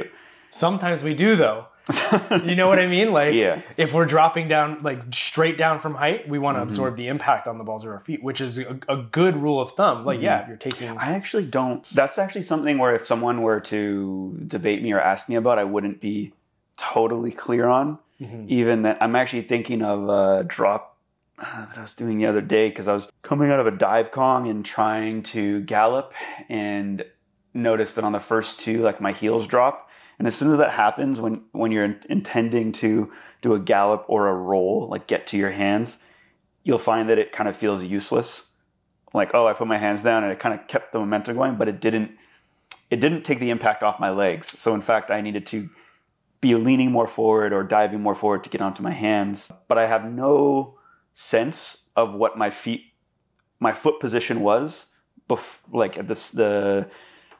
Sometimes 0.51 1.03
we 1.03 1.15
do 1.15 1.37
though. 1.37 1.67
you 2.45 2.55
know 2.55 2.69
what 2.69 2.79
I 2.79 2.87
mean? 2.87 3.13
Like 3.13 3.35
Yeah. 3.35 3.61
if 3.77 3.93
we're 3.93 4.05
dropping 4.17 4.47
down 4.49 4.69
like 4.89 5.01
straight 5.13 5.57
down 5.59 5.81
from 5.81 5.95
height, 5.97 6.29
we 6.29 6.39
want 6.39 6.57
to 6.59 6.63
absorb 6.63 6.97
the 6.97 7.09
impact 7.09 7.49
on 7.49 7.59
the 7.59 7.65
balls 7.65 7.83
of 7.85 7.91
our 7.91 7.99
feet, 8.01 8.23
which 8.23 8.41
is 8.41 8.59
a, 8.59 8.79
a 8.89 8.99
good 9.21 9.35
rule 9.37 9.61
of 9.61 9.73
thumb. 9.73 10.05
Like 10.05 10.21
yeah, 10.21 10.43
if 10.43 10.49
you're 10.49 10.57
taking 10.69 10.89
I 10.97 11.09
actually 11.19 11.47
don't. 11.47 11.83
That's 11.93 12.19
actually 12.19 12.45
something 12.45 12.79
where 12.79 12.95
if 12.95 13.05
someone 13.07 13.43
were 13.43 13.59
to 13.75 14.39
debate 14.47 14.81
me 14.83 14.93
or 14.93 15.01
ask 15.01 15.29
me 15.29 15.35
about, 15.35 15.59
I 15.59 15.65
wouldn't 15.65 16.01
be 16.01 16.33
totally 16.77 17.33
clear 17.33 17.67
on. 17.67 17.99
Mhm. 18.21 18.49
Even 18.49 18.83
that, 18.83 18.99
I'm 19.01 19.17
actually 19.17 19.43
thinking 19.43 19.83
of 19.83 20.09
a 20.09 20.45
drop 20.45 20.97
uh, 21.41 21.67
that 21.67 21.79
I 21.79 21.83
was 21.83 21.95
doing 21.95 22.19
the 22.19 22.27
other 22.27 22.41
day 22.41 22.69
because 22.69 22.87
I 22.87 22.95
was 22.95 23.09
coming 23.23 23.51
out 23.51 23.59
of 23.59 23.67
a 23.67 23.73
dive 23.73 24.13
kong 24.13 24.49
and 24.49 24.65
trying 24.65 25.25
to 25.35 25.61
gallop 25.63 26.13
and 26.49 27.05
noticed 27.55 27.97
that 27.97 28.05
on 28.05 28.13
the 28.13 28.21
first 28.21 28.61
two, 28.61 28.83
like 28.83 29.01
my 29.01 29.13
heels 29.13 29.47
drop. 29.47 29.91
And 30.19 30.29
as 30.29 30.35
soon 30.35 30.53
as 30.53 30.59
that 30.59 30.71
happens, 30.71 31.21
when 31.21 31.43
when 31.53 31.73
you're 31.73 31.85
in- 31.85 32.01
intending 32.09 32.73
to 32.73 33.13
do 33.41 33.55
a 33.55 33.59
gallop 33.59 34.05
or 34.09 34.29
a 34.29 34.35
roll, 34.35 34.89
like 34.89 35.07
get 35.07 35.27
to 35.29 35.37
your 35.37 35.51
hands, 35.51 35.99
you'll 36.65 36.79
find 36.79 37.09
that 37.09 37.19
it 37.19 37.33
kind 37.33 37.49
of 37.49 37.57
feels 37.57 37.83
useless. 37.83 38.55
Like, 39.15 39.33
oh, 39.35 39.47
I 39.47 39.53
put 39.53 39.67
my 39.67 39.79
hands 39.79 40.03
down 40.03 40.23
and 40.23 40.33
it 40.33 40.39
kind 40.39 40.59
of 40.59 40.67
kept 40.69 40.93
the 40.93 40.99
momentum 40.99 41.37
going, 41.37 41.57
but 41.57 41.69
it 41.69 41.81
didn't 41.81 42.13
it 42.91 43.01
didn't 43.01 43.23
take 43.23 43.41
the 43.41 43.51
impact 43.51 43.83
off 43.83 43.99
my 43.99 44.11
legs. 44.11 44.49
So 44.61 44.75
in 44.75 44.83
fact, 44.83 45.11
I 45.11 45.21
needed 45.21 45.47
to 45.47 45.69
be 46.41 46.55
leaning 46.55 46.91
more 46.91 47.07
forward 47.07 47.53
or 47.53 47.63
diving 47.63 48.01
more 48.01 48.15
forward 48.15 48.45
to 48.45 48.51
get 48.51 48.61
onto 48.61 48.83
my 48.83 48.93
hands. 48.93 49.51
But 49.69 49.79
I 49.79 49.87
have 49.87 50.05
no 50.05 50.79
sense 51.15 51.85
of 51.97 52.15
what 52.15 52.37
my 52.37 52.51
feet 52.51 52.85
my 53.61 53.73
foot 53.73 54.01
position 54.01 54.41
was 54.41 54.87
bef- 55.29 55.61
like 55.73 55.97
at 55.97 56.09
this 56.09 56.31
the 56.31 56.89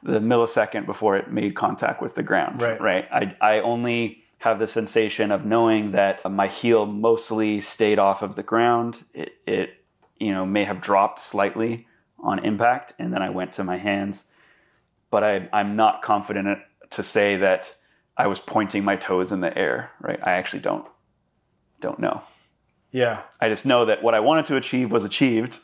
the 0.03 0.19
millisecond 0.19 0.85
before 0.85 1.17
it 1.17 1.31
made 1.31 1.55
contact 1.55 2.01
with 2.01 2.15
the 2.15 2.23
ground. 2.23 2.61
Right. 2.61 2.79
Right. 2.79 3.07
I, 3.11 3.35
I 3.41 3.59
only 3.61 4.23
have 4.39 4.59
the 4.59 4.67
sensation 4.67 5.31
of 5.31 5.45
knowing 5.45 5.91
that 5.91 6.29
my 6.29 6.47
heel 6.47 6.85
mostly 6.85 7.61
stayed 7.61 7.97
off 7.99 8.21
of 8.21 8.35
the 8.35 8.43
ground. 8.43 9.03
It, 9.13 9.33
it 9.47 9.69
you 10.19 10.31
know, 10.31 10.45
may 10.45 10.65
have 10.65 10.81
dropped 10.81 11.19
slightly 11.19 11.87
on 12.19 12.39
impact, 12.39 12.93
and 12.99 13.13
then 13.13 13.21
I 13.21 13.29
went 13.29 13.53
to 13.53 13.63
my 13.63 13.77
hands. 13.77 14.25
But 15.09 15.23
I, 15.23 15.49
I'm 15.53 15.75
not 15.75 16.01
confident 16.01 16.59
to 16.91 17.03
say 17.03 17.37
that 17.37 17.73
I 18.17 18.27
was 18.27 18.39
pointing 18.39 18.83
my 18.83 18.95
toes 18.95 19.31
in 19.31 19.41
the 19.41 19.57
air. 19.57 19.91
Right. 20.01 20.19
I 20.23 20.33
actually 20.33 20.61
don't 20.61 20.85
don't 21.81 21.99
know. 21.99 22.21
yeah. 22.91 23.21
I 23.41 23.49
just 23.49 23.65
know 23.65 23.85
that 23.85 24.01
what 24.03 24.13
I 24.13 24.21
wanted 24.21 24.45
to 24.45 24.55
achieve 24.55 24.91
was 24.91 25.03
achieved, 25.03 25.59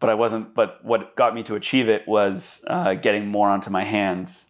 but 0.00 0.10
I 0.10 0.14
wasn't. 0.14 0.54
But 0.54 0.84
what 0.84 1.16
got 1.16 1.34
me 1.34 1.42
to 1.44 1.54
achieve 1.54 1.88
it 1.88 2.06
was 2.06 2.64
uh, 2.68 2.94
getting 2.94 3.26
more 3.28 3.48
onto 3.48 3.70
my 3.70 3.84
hands 3.84 4.46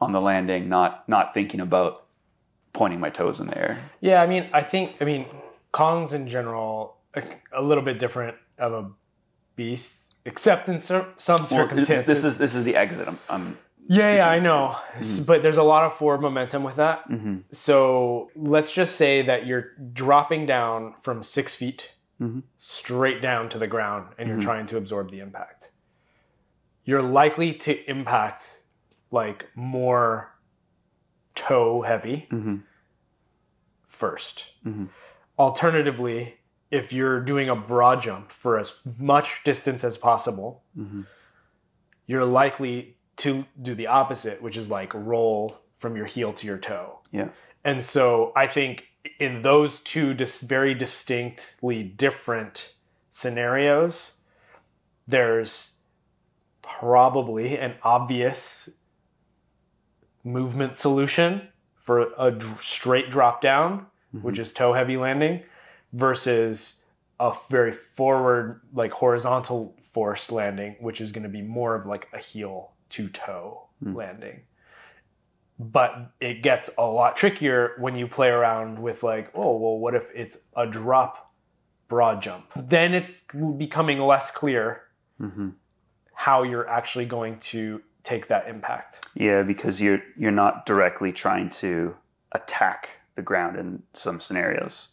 on 0.00 0.12
the 0.12 0.20
landing, 0.20 0.68
not 0.68 1.08
not 1.08 1.34
thinking 1.34 1.60
about 1.60 2.04
pointing 2.72 3.00
my 3.00 3.10
toes 3.10 3.40
in 3.40 3.46
the 3.46 3.58
air. 3.58 3.78
Yeah, 4.00 4.22
I 4.22 4.26
mean, 4.26 4.48
I 4.52 4.62
think, 4.62 4.96
I 5.00 5.04
mean, 5.04 5.26
Kongs 5.74 6.14
in 6.14 6.26
general, 6.26 6.96
a, 7.14 7.22
a 7.54 7.60
little 7.62 7.84
bit 7.84 7.98
different 7.98 8.36
of 8.58 8.72
a 8.72 8.90
beast, 9.56 10.14
except 10.24 10.68
in 10.68 10.80
some 10.80 11.04
Well, 11.26 11.46
circumstances. 11.46 12.06
this 12.06 12.24
is 12.24 12.38
this 12.38 12.54
is 12.54 12.64
the 12.64 12.76
exit. 12.76 13.08
I'm, 13.08 13.18
I'm 13.28 13.58
yeah, 13.88 14.14
yeah, 14.16 14.28
I 14.28 14.38
know. 14.38 14.76
S- 14.98 15.20
But 15.20 15.42
there's 15.42 15.56
a 15.58 15.62
lot 15.62 15.84
of 15.84 15.92
forward 15.94 16.20
momentum 16.22 16.62
with 16.62 16.76
that. 16.76 17.08
mhm, 17.10 17.42
So 17.50 18.30
let's 18.36 18.70
just 18.70 18.96
say 18.96 19.22
that 19.22 19.44
you're 19.46 19.72
dropping 19.92 20.46
down 20.46 20.94
from 21.02 21.22
six 21.22 21.54
feet 21.54 21.90
Mhm. 22.22 22.42
straight 22.58 23.20
down 23.20 23.48
to 23.50 23.58
the 23.58 23.66
ground 23.66 24.14
and 24.18 24.28
you're 24.28 24.38
Mhm. 24.38 24.42
trying 24.42 24.66
to 24.66 24.76
absorb 24.76 25.10
the 25.10 25.18
impact. 25.20 25.72
You're 26.84 27.02
likely 27.02 27.52
to 27.54 27.90
impact 27.90 28.62
like 29.10 29.46
more 29.54 30.32
toe 31.34 31.82
heavy 31.82 32.26
hmm 32.30 32.56
1st 33.86 34.52
Mhm. 34.64 34.88
Alternatively, 35.38 36.38
if 36.70 36.92
you're 36.92 37.20
doing 37.20 37.48
a 37.48 37.56
broad 37.56 38.00
jump 38.02 38.30
for 38.30 38.58
as 38.58 38.82
much 38.98 39.42
distance 39.44 39.82
as 39.84 39.98
possible, 39.98 40.62
hmm 40.74 41.02
you're 42.06 42.24
likely 42.24 42.98
to 43.16 43.46
do 43.62 43.74
the 43.74 43.86
opposite, 43.86 44.42
which 44.42 44.56
is 44.56 44.68
like 44.68 44.92
roll 44.92 45.62
from 45.76 45.96
your 45.96 46.04
heel 46.04 46.32
to 46.32 46.46
your 46.46 46.58
toe. 46.58 46.98
Yeah. 47.12 47.28
And 47.64 47.82
so 47.82 48.32
I 48.34 48.46
think 48.48 48.88
in 49.18 49.42
those 49.42 49.80
two 49.80 50.14
dis- 50.14 50.40
very 50.42 50.74
distinctly 50.74 51.82
different 51.82 52.74
scenarios, 53.10 54.12
there's 55.06 55.74
probably 56.62 57.58
an 57.58 57.74
obvious 57.82 58.68
movement 60.24 60.76
solution 60.76 61.48
for 61.76 62.12
a 62.18 62.38
straight 62.60 63.10
drop 63.10 63.40
down, 63.40 63.86
which 64.20 64.38
is 64.38 64.52
toe 64.52 64.72
heavy 64.72 64.96
landing, 64.96 65.42
versus 65.92 66.82
a 67.18 67.34
very 67.50 67.72
forward, 67.72 68.60
like 68.72 68.92
horizontal 68.92 69.74
force 69.82 70.30
landing, 70.30 70.76
which 70.80 71.00
is 71.00 71.10
going 71.12 71.22
to 71.24 71.28
be 71.28 71.42
more 71.42 71.74
of 71.74 71.86
like 71.86 72.08
a 72.12 72.18
heel 72.18 72.70
to 72.90 73.08
toe 73.08 73.66
Hmm. 73.82 73.96
landing. 73.96 74.40
But 75.70 76.12
it 76.20 76.42
gets 76.42 76.70
a 76.76 76.84
lot 76.84 77.16
trickier 77.16 77.72
when 77.78 77.94
you 77.94 78.08
play 78.08 78.28
around 78.28 78.80
with 78.80 79.02
like, 79.02 79.30
oh, 79.34 79.56
well, 79.56 79.78
what 79.78 79.94
if 79.94 80.10
it's 80.14 80.38
a 80.56 80.66
drop 80.66 81.32
broad 81.88 82.20
jump? 82.20 82.46
Then 82.56 82.94
it's 82.94 83.22
becoming 83.56 84.00
less 84.00 84.30
clear 84.30 84.82
hmm 85.18 85.50
how 86.14 86.42
you're 86.44 86.68
actually 86.68 87.06
going 87.06 87.38
to 87.40 87.82
take 88.04 88.28
that 88.28 88.46
impact. 88.48 89.04
Yeah, 89.14 89.42
because 89.42 89.80
you're 89.80 90.02
you're 90.16 90.30
not 90.30 90.66
directly 90.66 91.10
trying 91.12 91.50
to 91.50 91.96
attack 92.32 92.90
the 93.16 93.22
ground 93.22 93.58
in 93.58 93.82
some 93.92 94.20
scenarios. 94.20 94.88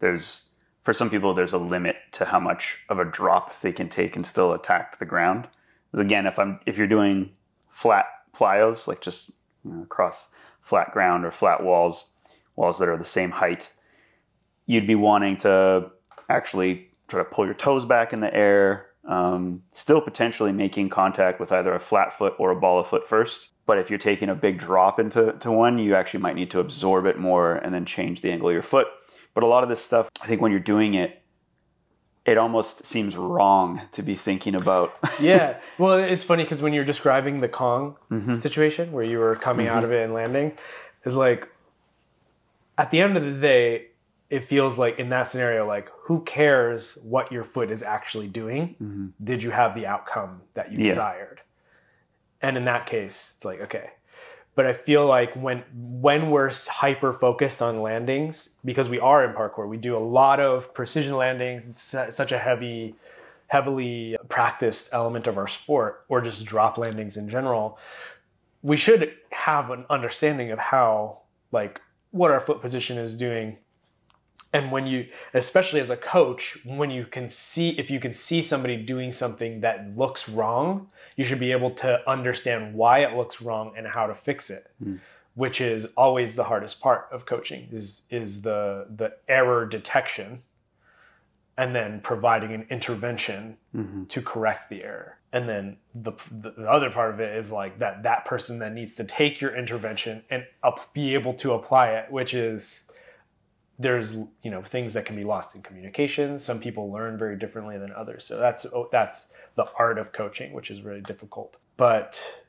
There's 0.00 0.50
for 0.82 0.92
some 0.92 1.10
people 1.10 1.34
there's 1.34 1.52
a 1.52 1.58
limit 1.58 1.96
to 2.12 2.26
how 2.26 2.40
much 2.40 2.78
of 2.88 2.98
a 2.98 3.04
drop 3.04 3.60
they 3.62 3.72
can 3.72 3.88
take 3.88 4.16
and 4.16 4.26
still 4.26 4.52
attack 4.52 4.98
the 4.98 5.06
ground. 5.06 5.48
Again, 5.92 6.26
if 6.26 6.38
I'm 6.38 6.60
if 6.66 6.78
you're 6.78 6.86
doing 6.86 7.30
flat 7.68 8.06
plyos, 8.34 8.86
like 8.86 9.00
just 9.00 9.32
you 9.64 9.72
know, 9.72 9.82
across 9.82 10.28
flat 10.60 10.92
ground 10.92 11.24
or 11.24 11.30
flat 11.30 11.62
walls, 11.62 12.12
walls 12.56 12.78
that 12.78 12.88
are 12.88 12.96
the 12.96 13.04
same 13.04 13.30
height, 13.30 13.70
you'd 14.66 14.86
be 14.86 14.94
wanting 14.94 15.36
to 15.38 15.90
actually 16.28 16.88
try 17.08 17.20
to 17.20 17.24
pull 17.24 17.44
your 17.44 17.54
toes 17.54 17.84
back 17.84 18.12
in 18.12 18.20
the 18.20 18.34
air, 18.34 18.86
um, 19.06 19.62
still 19.70 20.00
potentially 20.00 20.52
making 20.52 20.88
contact 20.88 21.38
with 21.38 21.52
either 21.52 21.74
a 21.74 21.80
flat 21.80 22.16
foot 22.16 22.34
or 22.38 22.50
a 22.50 22.56
ball 22.56 22.80
of 22.80 22.86
foot 22.86 23.06
first. 23.08 23.50
But 23.66 23.78
if 23.78 23.90
you're 23.90 23.98
taking 23.98 24.28
a 24.28 24.34
big 24.34 24.58
drop 24.58 24.98
into 24.98 25.32
to 25.40 25.52
one, 25.52 25.78
you 25.78 25.94
actually 25.94 26.20
might 26.20 26.36
need 26.36 26.50
to 26.50 26.60
absorb 26.60 27.06
it 27.06 27.18
more 27.18 27.56
and 27.56 27.74
then 27.74 27.84
change 27.84 28.20
the 28.20 28.30
angle 28.30 28.48
of 28.48 28.54
your 28.54 28.62
foot. 28.62 28.86
But 29.34 29.42
a 29.42 29.46
lot 29.46 29.62
of 29.62 29.68
this 29.68 29.82
stuff, 29.82 30.10
I 30.22 30.26
think 30.26 30.40
when 30.40 30.50
you're 30.50 30.60
doing 30.60 30.94
it, 30.94 31.22
it 32.26 32.38
almost 32.38 32.84
seems 32.86 33.16
wrong 33.16 33.82
to 33.92 34.02
be 34.02 34.14
thinking 34.14 34.54
about. 34.54 34.96
yeah. 35.20 35.58
Well, 35.78 35.98
it's 35.98 36.22
funny 36.22 36.44
because 36.44 36.62
when 36.62 36.72
you're 36.72 36.84
describing 36.84 37.40
the 37.40 37.48
Kong 37.48 37.96
Mhm. 38.10 38.36
situation 38.36 38.92
where 38.92 39.04
you 39.04 39.18
were 39.18 39.36
coming 39.36 39.66
out 39.68 39.84
of 39.84 39.92
it 39.92 40.02
and 40.04 40.14
landing, 40.14 40.52
is 41.04 41.14
like 41.14 41.48
at 42.78 42.90
the 42.90 43.00
end 43.00 43.16
of 43.16 43.22
the 43.24 43.32
day, 43.40 43.86
it 44.30 44.44
feels 44.44 44.78
like 44.78 44.98
in 44.98 45.10
that 45.10 45.24
scenario, 45.24 45.66
like 45.66 45.88
who 46.04 46.20
cares 46.24 46.98
what 47.04 47.30
your 47.30 47.44
foot 47.44 47.70
is 47.70 47.82
actually 47.82 48.26
doing? 48.26 48.74
Mhm. 48.82 49.12
Did 49.22 49.42
you 49.42 49.50
have 49.50 49.74
the 49.74 49.86
outcome 49.86 50.42
that 50.54 50.72
you 50.72 50.78
Yeah. 50.78 50.90
desired? 50.90 51.40
And 52.40 52.56
in 52.56 52.64
that 52.64 52.86
case, 52.86 53.34
it's 53.36 53.44
like 53.44 53.60
okay. 53.60 53.90
But 54.54 54.66
I 54.66 54.72
feel 54.72 55.06
like 55.06 55.34
when 55.34 55.64
when 55.72 56.30
we're 56.30 56.50
hyper 56.68 57.12
focused 57.12 57.60
on 57.60 57.82
landings, 57.82 58.50
because 58.64 58.88
we 58.88 59.00
are 59.00 59.24
in 59.24 59.34
parkour, 59.34 59.68
we 59.68 59.76
do 59.76 59.96
a 59.96 59.98
lot 59.98 60.38
of 60.38 60.72
precision 60.74 61.16
landings. 61.16 61.68
It's 61.68 62.14
such 62.16 62.32
a 62.32 62.38
heavy 62.38 62.94
heavily 63.48 64.16
practiced 64.28 64.88
element 64.92 65.26
of 65.26 65.36
our 65.36 65.46
sport 65.46 66.04
or 66.08 66.20
just 66.20 66.44
drop 66.44 66.78
landings 66.78 67.16
in 67.16 67.28
general 67.28 67.78
we 68.64 68.78
should 68.78 69.14
have 69.30 69.70
an 69.70 69.84
understanding 69.90 70.50
of 70.50 70.58
how 70.58 71.18
like 71.52 71.80
what 72.10 72.30
our 72.30 72.40
foot 72.40 72.62
position 72.62 72.96
is 72.96 73.14
doing 73.14 73.58
and 74.54 74.70
when 74.72 74.86
you 74.86 75.06
especially 75.34 75.80
as 75.80 75.90
a 75.90 75.96
coach 75.96 76.56
when 76.64 76.90
you 76.90 77.04
can 77.04 77.28
see 77.28 77.70
if 77.70 77.90
you 77.90 78.00
can 78.00 78.14
see 78.14 78.40
somebody 78.40 78.76
doing 78.76 79.12
something 79.12 79.60
that 79.60 79.94
looks 79.98 80.28
wrong 80.28 80.86
you 81.16 81.24
should 81.24 81.40
be 81.40 81.52
able 81.52 81.70
to 81.70 82.08
understand 82.08 82.72
why 82.74 83.00
it 83.00 83.14
looks 83.16 83.42
wrong 83.42 83.74
and 83.76 83.86
how 83.86 84.06
to 84.06 84.14
fix 84.14 84.48
it 84.48 84.70
Mm. 84.82 85.00
which 85.34 85.60
is 85.60 85.86
always 85.96 86.36
the 86.36 86.44
hardest 86.44 86.80
part 86.80 87.08
of 87.12 87.26
coaching 87.26 87.68
is 87.72 88.02
is 88.10 88.40
the 88.42 88.86
the 88.96 89.12
error 89.28 89.66
detection 89.66 90.42
and 91.56 91.74
then 91.74 92.00
providing 92.00 92.52
an 92.52 92.66
intervention 92.70 93.56
Mhm. 93.74 94.08
to 94.08 94.22
correct 94.22 94.68
the 94.70 94.82
error 94.82 95.18
and 95.32 95.48
then 95.48 95.76
the, 95.94 96.12
the 96.30 96.50
other 96.70 96.90
part 96.90 97.12
of 97.12 97.18
it 97.20 97.36
is 97.36 97.50
like 97.50 97.78
that 97.80 98.02
that 98.04 98.24
person 98.24 98.58
that 98.60 98.72
needs 98.72 98.94
to 98.96 99.04
take 99.04 99.40
your 99.40 99.54
intervention 99.56 100.22
and 100.30 100.46
up, 100.62 100.92
be 100.94 101.14
able 101.14 101.34
to 101.34 101.52
apply 101.52 101.90
it 101.90 102.10
which 102.10 102.34
is 102.34 102.83
there's 103.78 104.14
you 104.42 104.50
know 104.50 104.62
things 104.62 104.94
that 104.94 105.04
can 105.04 105.16
be 105.16 105.24
lost 105.24 105.54
in 105.54 105.62
communication. 105.62 106.38
Some 106.38 106.60
people 106.60 106.92
learn 106.92 107.18
very 107.18 107.36
differently 107.36 107.78
than 107.78 107.92
others. 107.92 108.24
So 108.24 108.38
that's 108.38 108.66
oh, 108.66 108.88
that's 108.92 109.28
the 109.56 109.66
art 109.78 109.98
of 109.98 110.12
coaching 110.12 110.52
which 110.52 110.70
is 110.70 110.82
really 110.82 111.00
difficult. 111.00 111.58
But 111.76 112.42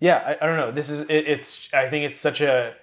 yeah 0.00 0.36
i, 0.40 0.44
I 0.44 0.46
don't 0.46 0.56
know. 0.56 0.70
This 0.70 0.88
is 0.88 1.02
it, 1.02 1.26
it's 1.26 1.68
i 1.72 1.88
think 1.88 2.04
it's 2.04 2.18
such 2.18 2.40
a 2.40 2.74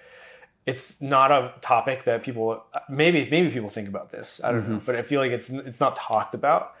it's 0.66 1.00
not 1.00 1.30
a 1.30 1.52
topic 1.60 2.04
that 2.04 2.22
people 2.22 2.64
maybe 2.88 3.28
maybe 3.30 3.50
people 3.50 3.68
think 3.68 3.88
about 3.88 4.10
this. 4.10 4.40
I 4.42 4.52
don't 4.52 4.68
know. 4.68 4.82
But 4.84 4.96
i 4.96 5.02
feel 5.02 5.20
like 5.20 5.32
it's 5.32 5.50
it's 5.50 5.80
not 5.80 5.96
talked 5.96 6.34
about. 6.34 6.74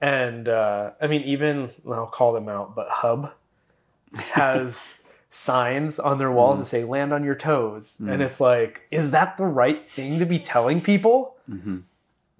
And 0.00 0.48
uh, 0.48 0.92
i 1.00 1.06
mean 1.06 1.22
even 1.22 1.70
i'll 1.90 2.06
call 2.06 2.32
them 2.32 2.48
out 2.48 2.74
but 2.74 2.88
hub 2.88 3.32
has 4.14 4.94
signs 5.30 5.98
on 5.98 6.16
their 6.18 6.30
walls 6.32 6.58
that 6.58 6.64
say 6.64 6.84
land 6.84 7.12
on 7.12 7.22
your 7.22 7.34
toes 7.34 7.98
and 8.00 8.22
it's 8.22 8.40
like 8.40 8.82
is 8.90 9.10
that 9.10 9.36
the 9.36 9.44
right 9.44 9.88
thing 9.90 10.18
to 10.18 10.24
be 10.26 10.38
telling 10.38 10.80
people 10.80 11.36
Mhm. 11.50 11.82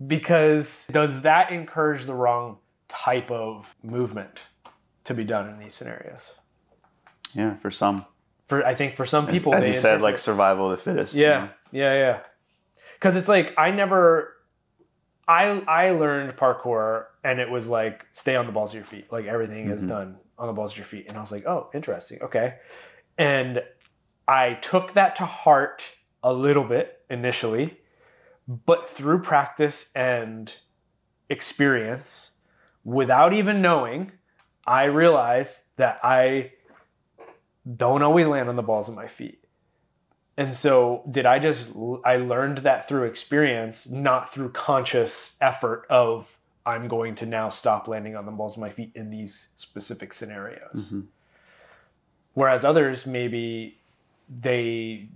because 0.06 0.86
does 0.90 1.22
that 1.22 1.50
encourage 1.52 2.04
the 2.06 2.14
wrong 2.14 2.58
type 2.88 3.30
of 3.30 3.74
movement 3.82 4.44
to 5.04 5.12
be 5.14 5.24
done 5.24 5.48
in 5.50 5.58
these 5.58 5.74
scenarios 5.74 6.32
Yeah, 7.34 7.56
for 7.56 7.70
some. 7.70 8.06
for 8.46 8.64
i 8.64 8.74
think 8.74 8.94
for 8.94 9.04
some 9.04 9.26
people 9.26 9.54
as, 9.54 9.64
they 9.64 9.72
you 9.72 9.76
said, 9.76 10.00
like 10.00 10.16
survival 10.16 10.70
of 10.70 10.78
the 10.78 10.82
fittest. 10.82 11.14
you 11.14 11.24
yeah 11.24 11.38
know? 11.40 11.48
yeah 11.72 11.94
yeah 11.94 12.18
because 12.94 13.16
it's 13.16 13.28
like 13.28 13.52
i 13.58 13.70
never 13.70 14.32
i 15.28 15.42
i 15.68 15.90
learned 15.90 16.34
parkour 16.38 17.04
and 17.22 17.38
it 17.38 17.50
was 17.50 17.66
like 17.68 18.06
stay 18.12 18.34
on 18.34 18.46
the 18.46 18.52
balls 18.52 18.70
of 18.70 18.76
your 18.76 18.84
feet 18.86 19.12
like 19.12 19.26
everything 19.26 19.68
is 19.68 19.84
Mhm. 19.84 19.88
done 19.88 20.16
on 20.38 20.46
the 20.46 20.52
balls 20.52 20.72
of 20.72 20.78
your 20.78 20.86
feet. 20.86 21.06
And 21.08 21.16
i 21.16 21.20
was 21.20 21.32
like 21.32 21.46
oh 21.46 21.68
interesting. 21.74 22.22
Okay. 22.22 22.54
And 23.16 23.62
i 24.26 24.54
took 24.54 24.92
that 24.92 25.16
to 25.16 25.24
heart 25.24 25.82
a 26.22 26.32
little 26.32 26.64
bit 26.64 27.00
initially 27.10 27.78
but 28.66 28.88
through 28.88 29.20
practice 29.20 29.90
and 29.94 30.54
experience 31.28 32.32
without 32.84 33.32
even 33.32 33.62
knowing 33.62 34.10
i 34.66 34.84
realized 34.84 35.60
that 35.76 36.00
i 36.02 36.50
don't 37.76 38.02
always 38.02 38.26
land 38.26 38.48
on 38.48 38.56
the 38.56 38.62
balls 38.62 38.88
of 38.88 38.94
my 38.94 39.06
feet. 39.06 39.44
And 40.36 40.54
so 40.54 41.02
did 41.10 41.26
i 41.26 41.38
just 41.38 41.72
i 42.04 42.16
learned 42.16 42.58
that 42.58 42.88
through 42.88 43.04
experience 43.04 43.88
not 43.88 44.32
through 44.32 44.50
conscious 44.50 45.36
effort 45.40 45.84
of 45.90 46.37
i'm 46.68 46.86
going 46.88 47.14
to 47.14 47.26
now 47.26 47.48
stop 47.48 47.88
landing 47.88 48.14
on 48.16 48.24
the 48.26 48.32
balls 48.32 48.54
of 48.56 48.60
my 48.60 48.70
feet 48.70 48.90
in 48.94 49.10
these 49.10 49.48
specific 49.56 50.12
scenarios 50.12 50.92
Mhm. 50.92 51.06
whereas 52.34 52.64
others 52.64 53.06
maybe 53.06 53.78
they 54.40 55.08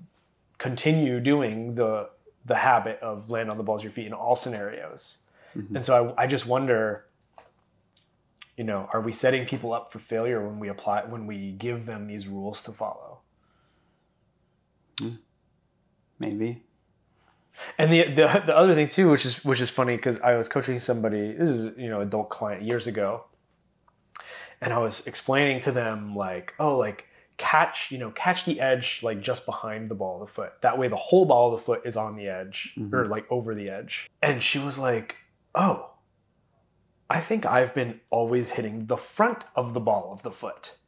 continue 0.58 1.20
doing 1.20 1.74
the 1.74 2.08
the 2.44 2.56
habit 2.56 2.98
of 3.00 3.30
land 3.30 3.50
on 3.50 3.56
the 3.56 3.62
balls 3.62 3.80
of 3.82 3.84
your 3.84 3.92
feet 3.92 4.06
in 4.06 4.12
all 4.12 4.36
scenarios 4.36 5.18
Mhm. 5.54 5.76
and 5.76 5.84
so 5.86 5.92
I, 6.18 6.22
I 6.24 6.26
just 6.26 6.46
wonder 6.46 7.04
you 8.56 8.64
know 8.64 8.88
are 8.92 9.00
we 9.00 9.12
setting 9.12 9.44
people 9.46 9.72
up 9.72 9.92
for 9.92 9.98
failure 9.98 10.40
when 10.46 10.58
we 10.58 10.68
apply 10.68 11.04
when 11.04 11.26
we 11.26 11.52
give 11.52 11.86
them 11.86 12.06
these 12.06 12.26
rules 12.28 12.62
to 12.64 12.72
follow 12.72 13.18
Maybe. 16.18 16.62
And 17.78 17.92
the, 17.92 18.04
the 18.04 18.42
the 18.46 18.56
other 18.56 18.74
thing 18.74 18.88
too, 18.88 19.10
which 19.10 19.24
is 19.24 19.44
which 19.44 19.60
is 19.60 19.70
funny 19.70 19.96
because 19.96 20.18
I 20.20 20.34
was 20.34 20.48
coaching 20.48 20.78
somebody. 20.80 21.32
This 21.32 21.50
is 21.50 21.76
you 21.78 21.88
know 21.88 22.00
adult 22.00 22.30
client 22.30 22.62
years 22.62 22.86
ago, 22.86 23.24
and 24.60 24.72
I 24.72 24.78
was 24.78 25.06
explaining 25.06 25.60
to 25.62 25.72
them 25.72 26.16
like, 26.16 26.54
oh, 26.58 26.76
like 26.76 27.06
catch 27.38 27.90
you 27.90 27.98
know 27.98 28.10
catch 28.10 28.44
the 28.44 28.60
edge 28.60 29.00
like 29.02 29.20
just 29.20 29.46
behind 29.46 29.90
the 29.90 29.94
ball 29.94 30.20
of 30.20 30.28
the 30.28 30.32
foot. 30.32 30.52
That 30.62 30.78
way, 30.78 30.88
the 30.88 30.96
whole 30.96 31.24
ball 31.24 31.52
of 31.52 31.60
the 31.60 31.64
foot 31.64 31.82
is 31.84 31.96
on 31.96 32.16
the 32.16 32.28
edge 32.28 32.74
mm-hmm. 32.76 32.94
or 32.94 33.06
like 33.06 33.30
over 33.30 33.54
the 33.54 33.68
edge. 33.68 34.08
And 34.22 34.42
she 34.42 34.58
was 34.58 34.78
like, 34.78 35.16
oh, 35.54 35.90
I 37.10 37.20
think 37.20 37.44
I've 37.44 37.74
been 37.74 38.00
always 38.10 38.52
hitting 38.52 38.86
the 38.86 38.96
front 38.96 39.44
of 39.54 39.74
the 39.74 39.80
ball 39.80 40.10
of 40.12 40.22
the 40.22 40.30
foot. 40.30 40.78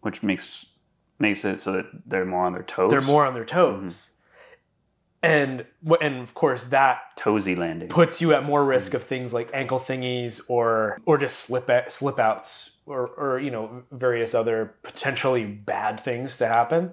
which 0.00 0.22
makes 0.22 0.66
makes 1.18 1.44
it 1.44 1.60
so 1.60 1.72
that 1.72 1.86
they're 2.06 2.24
more 2.24 2.44
on 2.44 2.52
their 2.52 2.62
toes. 2.62 2.90
They're 2.90 3.00
more 3.00 3.26
on 3.26 3.34
their 3.34 3.44
mm-hmm. 3.44 3.82
toes. 3.82 4.10
And 5.22 5.64
and 6.00 6.16
of 6.22 6.34
course 6.34 6.64
that 6.64 7.00
toesy 7.18 7.56
landing. 7.56 7.88
puts 7.88 8.22
you 8.22 8.32
at 8.34 8.44
more 8.44 8.64
risk 8.64 8.94
of 8.94 9.02
things 9.02 9.32
like 9.32 9.50
ankle 9.52 9.80
thingies 9.80 10.40
or 10.48 10.98
or 11.06 11.18
just 11.18 11.40
slip 11.40 11.68
at, 11.68 11.90
slip 11.90 12.18
outs 12.18 12.70
or 12.86 13.08
or 13.08 13.40
you 13.40 13.50
know 13.50 13.82
various 13.90 14.34
other 14.34 14.74
potentially 14.82 15.44
bad 15.44 15.98
things 16.00 16.36
to 16.38 16.46
happen. 16.46 16.92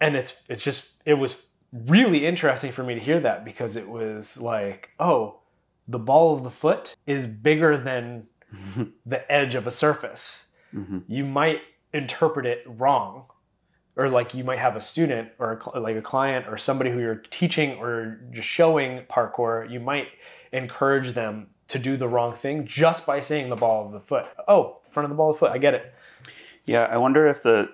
And 0.00 0.16
it's 0.16 0.42
it's 0.48 0.62
just 0.62 0.90
it 1.04 1.14
was 1.14 1.42
really 1.72 2.26
interesting 2.26 2.72
for 2.72 2.82
me 2.82 2.94
to 2.94 3.00
hear 3.00 3.20
that 3.20 3.44
because 3.44 3.76
it 3.76 3.88
was 3.88 4.40
like, 4.40 4.90
oh, 4.98 5.38
the 5.86 6.00
ball 6.00 6.34
of 6.34 6.42
the 6.42 6.50
foot 6.50 6.96
is 7.06 7.28
bigger 7.28 7.76
than 7.76 8.26
the 9.06 9.30
edge 9.32 9.54
of 9.54 9.68
a 9.68 9.70
surface. 9.70 10.46
Mhm. 10.74 11.04
You 11.06 11.24
might 11.24 11.60
interpret 11.92 12.46
it 12.46 12.64
wrong 12.66 13.26
or 14.00 14.08
like 14.08 14.32
you 14.32 14.42
might 14.42 14.58
have 14.58 14.76
a 14.76 14.80
student 14.80 15.28
or 15.38 15.60
a, 15.74 15.78
like 15.78 15.94
a 15.94 16.00
client 16.00 16.46
or 16.48 16.56
somebody 16.56 16.90
who 16.90 16.98
you're 16.98 17.22
teaching 17.30 17.72
or 17.78 18.18
just 18.32 18.48
showing 18.48 19.02
parkour 19.10 19.70
you 19.70 19.78
might 19.78 20.08
encourage 20.52 21.12
them 21.12 21.48
to 21.68 21.78
do 21.78 21.98
the 21.98 22.08
wrong 22.08 22.34
thing 22.34 22.66
just 22.66 23.04
by 23.04 23.20
saying 23.20 23.50
the 23.50 23.56
ball 23.56 23.84
of 23.84 23.92
the 23.92 24.00
foot. 24.00 24.24
Oh 24.48 24.78
front 24.90 25.04
of 25.04 25.10
the 25.10 25.16
ball 25.16 25.30
of 25.30 25.36
the 25.36 25.40
foot. 25.40 25.52
I 25.52 25.58
get 25.58 25.74
it. 25.74 25.94
Yeah, 26.64 26.84
I 26.84 26.96
wonder 26.96 27.26
if 27.26 27.42
the 27.42 27.68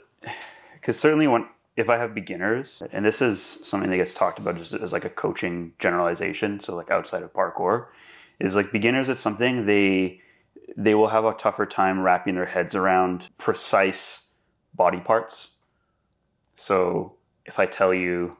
because 0.74 0.98
certainly 0.98 1.28
when 1.28 1.46
if 1.76 1.88
I 1.88 1.96
have 1.98 2.12
beginners, 2.14 2.82
and 2.92 3.04
this 3.04 3.22
is 3.22 3.40
something 3.40 3.90
that 3.90 3.96
gets 3.96 4.14
talked 4.14 4.38
about 4.38 4.56
just 4.56 4.72
as 4.72 4.92
like 4.92 5.04
a 5.04 5.10
coaching 5.10 5.74
generalization, 5.78 6.58
so 6.58 6.74
like 6.74 6.90
outside 6.90 7.22
of 7.22 7.32
parkour, 7.32 7.86
is 8.40 8.56
like 8.56 8.72
beginners 8.72 9.08
at 9.08 9.18
something 9.18 9.66
they 9.66 10.20
they 10.76 10.94
will 10.94 11.08
have 11.08 11.24
a 11.24 11.32
tougher 11.34 11.66
time 11.66 12.00
wrapping 12.00 12.34
their 12.34 12.46
heads 12.46 12.74
around 12.74 13.28
precise 13.38 14.24
body 14.74 15.00
parts. 15.00 15.48
So 16.56 17.14
if 17.44 17.58
I 17.58 17.66
tell 17.66 17.94
you, 17.94 18.36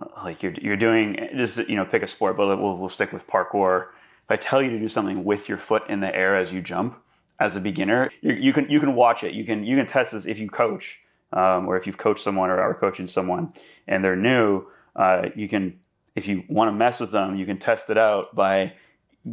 uh, 0.00 0.06
like 0.24 0.42
you're 0.42 0.52
you're 0.52 0.76
doing 0.76 1.28
just 1.34 1.56
you 1.68 1.76
know 1.76 1.84
pick 1.84 2.02
a 2.02 2.06
sport, 2.06 2.36
but 2.36 2.46
we'll 2.46 2.76
we'll 2.76 2.88
stick 2.88 3.12
with 3.12 3.26
parkour. 3.26 3.86
If 4.24 4.30
I 4.30 4.36
tell 4.36 4.62
you 4.62 4.70
to 4.70 4.78
do 4.78 4.88
something 4.88 5.24
with 5.24 5.48
your 5.48 5.58
foot 5.58 5.82
in 5.88 6.00
the 6.00 6.14
air 6.14 6.36
as 6.36 6.52
you 6.52 6.62
jump, 6.62 7.02
as 7.40 7.56
a 7.56 7.60
beginner, 7.60 8.10
you, 8.20 8.36
you 8.38 8.52
can 8.52 8.70
you 8.70 8.78
can 8.78 8.94
watch 8.94 9.24
it. 9.24 9.34
You 9.34 9.44
can 9.44 9.64
you 9.64 9.76
can 9.76 9.86
test 9.86 10.12
this 10.12 10.26
if 10.26 10.38
you 10.38 10.48
coach, 10.48 11.00
um, 11.32 11.66
or 11.66 11.76
if 11.76 11.86
you've 11.86 11.98
coached 11.98 12.22
someone 12.22 12.50
or 12.50 12.60
are 12.60 12.74
coaching 12.74 13.08
someone 13.08 13.52
and 13.88 14.04
they're 14.04 14.16
new. 14.16 14.66
Uh, 14.94 15.28
you 15.34 15.48
can 15.48 15.80
if 16.14 16.28
you 16.28 16.44
want 16.48 16.68
to 16.68 16.72
mess 16.72 17.00
with 17.00 17.10
them, 17.10 17.36
you 17.36 17.46
can 17.46 17.58
test 17.58 17.90
it 17.90 17.98
out 17.98 18.34
by 18.34 18.74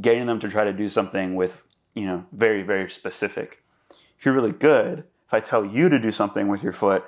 getting 0.01 0.25
them 0.25 0.39
to 0.39 0.49
try 0.49 0.63
to 0.63 0.73
do 0.73 0.87
something 0.87 1.35
with 1.35 1.61
you 1.93 2.05
know 2.05 2.25
very 2.31 2.63
very 2.63 2.89
specific. 2.89 3.61
If 4.17 4.25
you're 4.25 4.33
really 4.33 4.51
good, 4.51 4.99
if 4.99 5.33
I 5.33 5.39
tell 5.39 5.65
you 5.65 5.89
to 5.89 5.99
do 5.99 6.11
something 6.11 6.47
with 6.47 6.63
your 6.63 6.73
foot, 6.73 7.05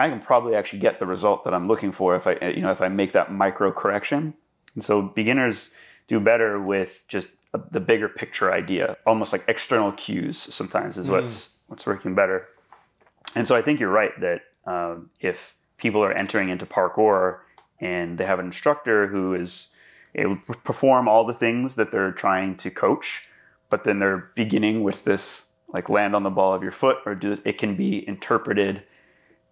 I 0.00 0.08
can 0.08 0.20
probably 0.20 0.54
actually 0.54 0.78
get 0.78 1.00
the 1.00 1.06
result 1.06 1.44
that 1.44 1.54
I'm 1.54 1.66
looking 1.66 1.92
for 1.92 2.14
if 2.14 2.26
I 2.26 2.34
you 2.54 2.62
know 2.62 2.70
if 2.70 2.80
I 2.80 2.88
make 2.88 3.12
that 3.12 3.32
micro 3.32 3.72
correction. 3.72 4.34
And 4.74 4.84
so 4.84 5.02
beginners 5.02 5.70
do 6.06 6.20
better 6.20 6.60
with 6.60 7.04
just 7.08 7.28
a, 7.54 7.60
the 7.70 7.80
bigger 7.80 8.08
picture 8.08 8.52
idea, 8.52 8.96
almost 9.06 9.32
like 9.32 9.44
external 9.48 9.92
cues. 9.92 10.38
Sometimes 10.38 10.98
is 10.98 11.08
what's 11.08 11.54
what's 11.66 11.86
working 11.86 12.14
better. 12.14 12.48
And 13.34 13.46
so 13.46 13.54
I 13.54 13.62
think 13.62 13.80
you're 13.80 13.90
right 13.90 14.18
that 14.20 14.42
um, 14.66 15.10
if 15.20 15.54
people 15.76 16.02
are 16.02 16.12
entering 16.12 16.48
into 16.48 16.66
parkour 16.66 17.38
and 17.80 18.18
they 18.18 18.24
have 18.24 18.38
an 18.38 18.46
instructor 18.46 19.06
who 19.06 19.34
is 19.34 19.68
able 20.14 20.38
to 20.46 20.54
perform 20.64 21.08
all 21.08 21.24
the 21.24 21.34
things 21.34 21.76
that 21.76 21.90
they're 21.92 22.12
trying 22.12 22.56
to 22.56 22.70
coach, 22.70 23.28
but 23.70 23.84
then 23.84 23.98
they're 23.98 24.30
beginning 24.34 24.82
with 24.82 25.04
this 25.04 25.50
like 25.72 25.88
land 25.88 26.16
on 26.16 26.22
the 26.22 26.30
ball 26.30 26.54
of 26.54 26.62
your 26.62 26.72
foot, 26.72 26.96
or 27.04 27.14
do 27.14 27.38
it 27.44 27.58
can 27.58 27.76
be 27.76 28.06
interpreted 28.08 28.82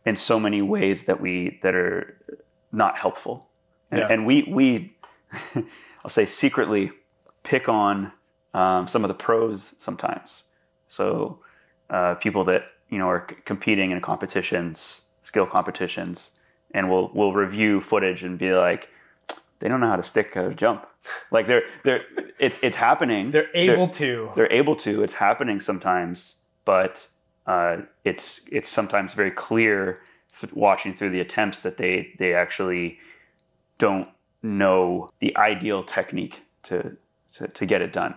in 0.06 0.16
so 0.16 0.40
many 0.40 0.62
ways 0.62 1.04
that 1.04 1.20
we 1.20 1.58
that 1.62 1.74
are 1.74 2.16
not 2.72 2.96
helpful. 2.96 3.48
And, 3.90 4.00
Yeah. 4.00 4.08
and 4.12 4.26
we 4.26 4.42
we 4.44 4.96
I'll 6.04 6.10
say 6.10 6.24
secretly 6.26 6.92
pick 7.42 7.68
on 7.68 8.12
um, 8.54 8.88
some 8.88 9.04
of 9.04 9.08
the 9.08 9.14
pros 9.14 9.74
sometimes. 9.78 10.44
So 10.88 11.40
uh, 11.90 12.14
people 12.14 12.44
that 12.44 12.62
you 12.88 12.98
know 12.98 13.08
are 13.08 13.26
c- 13.28 13.36
competing 13.44 13.90
in 13.90 14.00
competitions, 14.00 15.02
skill 15.22 15.46
competitions, 15.46 16.38
and 16.72 16.88
we'll 16.90 17.10
we'll 17.14 17.32
review 17.32 17.80
footage 17.80 18.22
and 18.22 18.38
be 18.38 18.52
like, 18.52 18.88
they 19.58 19.68
don't 19.68 19.80
know 19.80 19.88
how 19.88 19.96
to 19.96 20.02
stick 20.02 20.36
a 20.36 20.54
jump. 20.54 20.86
Like 21.30 21.46
they're 21.46 21.62
they're 21.84 22.02
it's 22.40 22.58
it's 22.62 22.76
happening. 22.76 23.30
they're 23.30 23.50
able 23.54 23.86
to 24.02 24.30
they're 24.34 24.52
able 24.52 24.74
to. 24.76 25.04
It's 25.04 25.14
happening 25.14 25.60
sometimes, 25.60 26.36
but 26.64 27.06
uh, 27.46 27.78
it's 28.04 28.40
it's 28.50 28.68
sometimes 28.68 29.14
very 29.14 29.30
clear 29.30 30.00
th- 30.40 30.52
watching 30.52 30.94
through 30.94 31.10
the 31.10 31.20
attempts 31.20 31.60
that 31.60 31.76
they 31.76 32.12
they 32.18 32.34
actually 32.34 32.98
don't 33.78 34.08
know 34.42 35.10
the 35.20 35.36
ideal 35.36 35.84
technique 35.84 36.42
to 36.64 36.96
to, 37.32 37.48
to 37.48 37.66
get 37.66 37.82
it 37.82 37.92
done. 37.92 38.14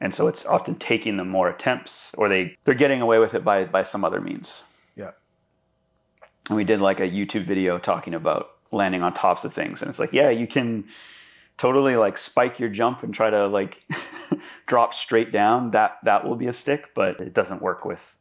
And 0.00 0.14
so 0.14 0.28
it's 0.28 0.46
often 0.46 0.76
taking 0.76 1.16
them 1.16 1.28
more 1.28 1.48
attempts, 1.48 2.14
or 2.16 2.28
they 2.28 2.56
they're 2.64 2.74
getting 2.74 3.00
away 3.00 3.18
with 3.18 3.34
it 3.34 3.44
by 3.44 3.64
by 3.64 3.82
some 3.82 4.04
other 4.04 4.20
means. 4.20 4.62
Yeah. 4.94 5.10
And 6.48 6.56
we 6.56 6.64
did 6.64 6.80
like 6.80 7.00
a 7.00 7.08
YouTube 7.08 7.46
video 7.46 7.78
talking 7.78 8.14
about 8.14 8.50
landing 8.70 9.02
on 9.02 9.14
tops 9.14 9.44
of 9.44 9.52
things, 9.52 9.82
and 9.82 9.88
it's 9.88 9.98
like, 9.98 10.12
yeah, 10.12 10.30
you 10.30 10.46
can 10.46 10.84
totally 11.56 11.96
like 11.96 12.16
spike 12.16 12.60
your 12.60 12.68
jump 12.68 13.02
and 13.02 13.12
try 13.12 13.28
to 13.28 13.48
like 13.48 13.82
drop 14.66 14.94
straight 14.94 15.32
down. 15.32 15.72
That 15.72 15.98
that 16.04 16.24
will 16.24 16.36
be 16.36 16.46
a 16.46 16.52
stick, 16.52 16.90
but 16.94 17.20
it 17.20 17.34
doesn't 17.34 17.60
work 17.60 17.84
with 17.84 18.17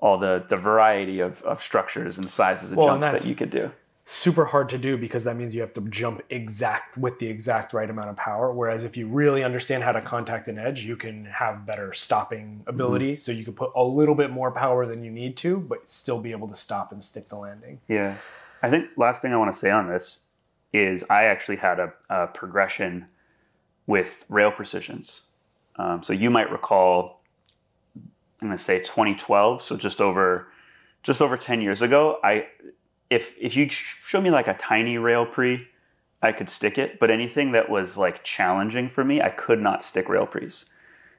all 0.00 0.18
the 0.18 0.44
the 0.48 0.56
variety 0.56 1.20
of, 1.20 1.42
of 1.42 1.62
structures 1.62 2.18
and 2.18 2.28
sizes 2.30 2.72
of 2.72 2.78
Well, 2.78 2.94
and 2.94 3.02
jumps 3.02 3.22
that 3.24 3.28
you 3.28 3.34
could 3.34 3.50
do. 3.50 3.70
super 4.04 4.44
hard 4.44 4.68
to 4.68 4.78
do 4.78 4.96
because 4.96 5.24
that 5.24 5.36
means 5.36 5.54
you 5.54 5.60
have 5.60 5.74
to 5.74 5.80
jump 5.82 6.22
exact 6.30 6.96
with 6.96 7.18
the 7.18 7.26
exact 7.26 7.72
right 7.72 7.90
amount 7.90 8.08
of 8.08 8.16
power 8.16 8.52
whereas 8.52 8.84
if 8.84 8.96
you 8.96 9.06
really 9.08 9.42
understand 9.42 9.82
how 9.82 9.90
to 9.92 10.00
contact 10.00 10.46
an 10.48 10.58
edge 10.58 10.84
you 10.84 10.96
can 10.96 11.24
have 11.24 11.66
better 11.66 11.92
stopping 11.92 12.62
ability 12.68 13.16
so 13.16 13.32
you 13.32 13.44
can 13.44 13.52
put 13.52 13.70
a 13.74 13.82
little 13.82 14.14
bit 14.14 14.30
more 14.30 14.50
power 14.52 14.86
than 14.86 15.02
you 15.02 15.10
need 15.10 15.36
to 15.36 15.58
but 15.58 15.90
still 15.90 16.20
be 16.20 16.30
able 16.30 16.46
to 16.46 16.54
stop 16.54 16.92
and 16.92 17.02
stick 17.02 17.28
the 17.28 17.36
landing 17.36 17.80
Yeah. 17.88 18.14
I 18.62 18.70
think 18.70 18.90
last 18.96 19.22
thing 19.22 19.32
I 19.32 19.36
want 19.36 19.52
to 19.52 19.58
say 19.58 19.70
on 19.70 19.88
this 19.88 20.26
is 20.72 21.04
I 21.10 21.24
actually 21.24 21.56
had 21.56 21.78
a, 21.80 21.92
a 22.08 22.26
progression 22.28 23.06
with 23.86 24.24
rail 24.28 24.50
precisions. 24.50 25.22
Um, 25.76 26.02
so 26.02 26.12
you 26.12 26.30
might 26.30 26.50
recall, 26.50 27.15
I'm 28.40 28.48
going 28.48 28.58
to 28.58 28.62
say 28.62 28.78
2012, 28.80 29.62
so 29.62 29.76
just 29.76 30.00
over 30.00 30.48
just 31.02 31.22
over 31.22 31.36
10 31.36 31.60
years 31.60 31.82
ago. 31.82 32.18
I 32.24 32.46
if 33.10 33.34
if 33.40 33.56
you 33.56 33.68
show 33.70 34.20
me 34.20 34.30
like 34.30 34.48
a 34.48 34.54
tiny 34.54 34.98
rail 34.98 35.24
pre, 35.24 35.68
I 36.22 36.32
could 36.32 36.50
stick 36.50 36.78
it. 36.78 36.98
But 36.98 37.10
anything 37.10 37.52
that 37.52 37.70
was 37.70 37.96
like 37.96 38.24
challenging 38.24 38.88
for 38.88 39.04
me, 39.04 39.20
I 39.20 39.30
could 39.30 39.60
not 39.60 39.84
stick 39.84 40.08
rail 40.08 40.26
pre's. 40.26 40.66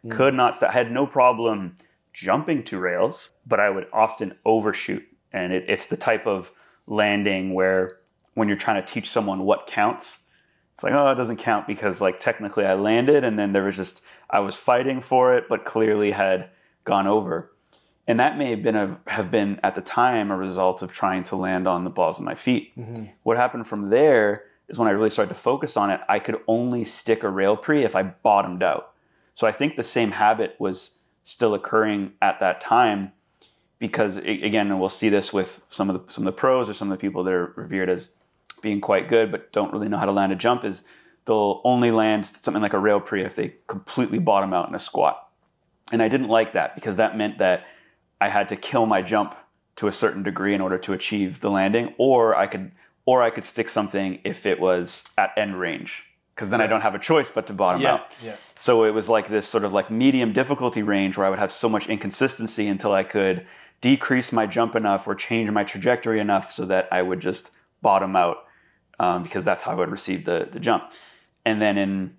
Mm. 0.06 0.12
Could 0.12 0.34
not. 0.34 0.56
St- 0.56 0.72
I 0.72 0.74
had 0.74 0.92
no 0.92 1.08
problem 1.08 1.78
jumping 2.14 2.64
to 2.66 2.80
rails, 2.80 3.30
but 3.46 3.60
I 3.60 3.70
would 3.70 3.88
often 3.94 4.36
overshoot, 4.44 5.04
and 5.32 5.54
it, 5.54 5.66
it's 5.68 5.86
the 5.86 5.98
type 5.98 6.26
of 6.28 6.52
landing 6.88 7.54
where 7.54 8.00
when 8.34 8.48
you're 8.48 8.58
trying 8.58 8.84
to 8.84 8.94
teach 8.94 9.10
someone 9.10 9.40
what 9.40 9.68
counts, 9.68 10.26
it's 10.74 10.84
like 10.84 10.94
oh 10.94 11.10
it 11.10 11.16
doesn't 11.16 11.38
count 11.38 11.68
because 11.68 12.02
like 12.02 12.20
technically 12.20 12.66
I 12.66 12.74
landed, 12.74 13.24
and 13.24 13.40
then 13.40 13.54
there 13.54 13.64
was 13.64 13.76
just 13.76 14.04
I 14.30 14.40
was 14.40 14.56
fighting 14.56 15.00
for 15.00 15.38
it, 15.38 15.46
but 15.48 15.64
clearly 15.64 16.12
had 16.12 16.50
gone 16.88 17.06
over. 17.06 17.52
And 18.08 18.20
that 18.22 18.38
may 18.38 18.50
have 18.52 18.64
been 18.64 18.76
a, 18.76 18.98
have 19.08 19.30
been 19.30 19.60
at 19.64 19.76
the 19.76 19.82
time 19.82 20.32
a 20.32 20.38
result 20.38 20.82
of 20.82 20.92
trying 20.92 21.26
to 21.26 21.36
land 21.36 21.68
on 21.68 21.84
the 21.84 21.90
balls 21.90 22.18
of 22.18 22.26
my 22.26 22.36
feet. 22.36 22.76
Mm-hmm. 22.78 23.06
What 23.24 23.36
happened 23.36 23.68
from 23.68 23.90
there 23.90 24.46
is 24.70 24.80
when 24.80 24.88
I 24.88 24.92
really 24.92 25.10
started 25.10 25.34
to 25.34 25.40
focus 25.40 25.76
on 25.76 25.92
it, 25.92 26.00
I 26.08 26.20
could 26.20 26.38
only 26.48 26.86
stick 26.86 27.24
a 27.24 27.30
rail 27.30 27.58
pre 27.58 27.84
if 27.84 27.96
I 27.96 28.04
bottomed 28.04 28.64
out. 28.64 28.94
So 29.36 29.46
I 29.46 29.52
think 29.52 29.76
the 29.76 29.84
same 29.84 30.12
habit 30.12 30.56
was 30.58 30.92
still 31.26 31.54
occurring 31.54 32.14
at 32.22 32.40
that 32.40 32.62
time 32.62 33.12
because 33.78 34.18
a- 34.18 34.42
again, 34.42 34.68
and 34.72 34.80
we'll 34.80 34.90
see 34.90 35.10
this 35.10 35.34
with 35.34 35.62
some 35.70 35.90
of 35.90 36.08
the 36.08 36.12
some 36.12 36.26
of 36.26 36.34
the 36.34 36.40
pros 36.40 36.70
or 36.70 36.74
some 36.74 36.90
of 36.90 36.98
the 36.98 37.02
people 37.02 37.24
that 37.26 37.34
are 37.34 37.54
revered 37.58 37.90
as 37.90 38.10
being 38.62 38.82
quite 38.82 39.10
good 39.10 39.32
but 39.32 39.52
don't 39.52 39.72
really 39.72 39.90
know 39.90 39.98
how 39.98 40.06
to 40.06 40.12
land 40.12 40.32
a 40.32 40.36
jump 40.36 40.64
is 40.64 40.82
they'll 41.26 41.62
only 41.64 41.92
land 41.92 42.26
something 42.26 42.64
like 42.64 42.74
a 42.74 42.80
rail 42.80 43.00
pre 43.00 43.24
if 43.24 43.36
they 43.36 43.54
completely 43.68 44.18
bottom 44.18 44.54
out 44.54 44.70
in 44.70 44.76
a 44.76 44.80
squat. 44.80 45.27
And 45.92 46.02
I 46.02 46.10
didn't 46.10 46.28
like 46.28 46.54
that 46.54 46.76
because 46.76 46.98
that 46.98 47.18
meant 47.18 47.38
that 47.40 47.66
I 48.20 48.30
had 48.30 48.50
to 48.50 48.56
kill 48.56 48.86
my 48.86 49.02
jump 49.02 49.36
to 49.78 49.88
a 49.88 49.92
certain 49.92 50.24
degree 50.24 50.54
in 50.54 50.62
order 50.62 50.78
to 50.80 50.94
achieve 50.94 51.40
the 51.40 51.52
landing, 51.52 51.94
or 51.98 52.36
I 52.36 52.48
could 52.48 52.72
or 53.06 53.24
I 53.24 53.30
could 53.30 53.46
stick 53.46 53.70
something 53.70 54.20
if 54.26 54.46
it 54.46 54.60
was 54.60 55.06
at 55.18 55.32
end 55.38 55.60
range 55.60 56.04
because 56.36 56.52
then 56.52 56.62
I 56.62 56.68
don't 56.68 56.82
have 56.82 56.94
a 56.94 57.00
choice 57.00 57.32
but 57.32 57.48
to 57.48 57.54
bottom 57.54 57.82
yeah 57.82 57.94
out. 57.94 58.12
yeah 58.24 58.36
So 58.58 58.84
it 58.84 58.92
was 58.92 59.10
like 59.10 59.28
this 59.28 59.48
sort 59.48 59.64
of 59.64 59.74
like 59.74 59.90
medium 59.90 60.34
difficulty 60.34 60.84
range 60.84 61.18
where 61.18 61.26
I 61.26 61.30
would 61.32 61.40
have 61.40 61.52
so 61.52 61.68
much 61.68 61.88
inconsistency 61.88 62.68
until 62.68 62.94
I 62.94 63.04
could 63.04 63.48
decrease 63.82 64.32
my 64.32 64.46
jump 64.46 64.76
enough 64.76 65.08
or 65.08 65.16
change 65.16 65.50
my 65.50 65.64
trajectory 65.64 66.20
enough 66.20 66.52
so 66.52 66.66
that 66.66 66.90
I 66.92 67.02
would 67.02 67.22
just 67.22 67.52
bottom 67.82 68.16
out 68.16 68.38
um, 69.00 69.24
because 69.24 69.46
that's 69.46 69.64
how 69.64 69.72
I 69.72 69.76
would 69.76 69.90
receive 69.90 70.26
the, 70.26 70.48
the 70.52 70.60
jump. 70.60 70.92
And 71.46 71.62
then 71.62 71.78
in 71.78 72.18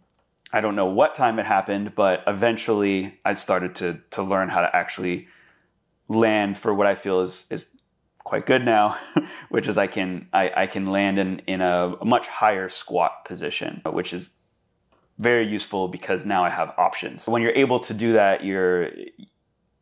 I 0.53 0.61
don't 0.61 0.77
know 0.77 0.87
what 0.87 1.15
time 1.15 1.39
it 1.39 1.47
happened, 1.47 1.95
but 1.95 2.23
eventually 2.27 3.19
I 3.25 3.35
started 3.35 3.75
to 3.77 4.01
to 4.11 4.23
learn 4.23 4.49
how 4.49 4.61
to 4.61 4.75
actually 4.75 5.29
land 6.09 6.57
for 6.57 6.73
what 6.75 6.87
I 6.87 6.95
feel 6.95 7.21
is 7.21 7.47
is 7.51 7.67
quite 8.25 8.47
good 8.47 8.65
now, 8.65 8.99
which 9.49 9.69
is 9.69 9.79
I 9.79 9.87
can 9.87 10.29
I, 10.33 10.51
I 10.57 10.67
can 10.67 10.87
land 10.87 11.19
in 11.19 11.41
in 11.47 11.61
a, 11.61 11.95
much 12.05 12.29
higher 12.29 12.69
squat 12.69 13.25
position, 13.25 13.83
which 13.85 14.13
is 14.13 14.29
very 15.19 15.47
useful 15.47 15.89
because 15.89 16.25
now 16.25 16.45
I 16.45 16.51
have 16.51 16.73
options. 16.79 17.27
When 17.27 17.43
you're 17.43 17.53
able 17.53 17.81
to 17.81 17.95
do 17.95 18.13
that, 18.15 18.45
you're 18.45 18.91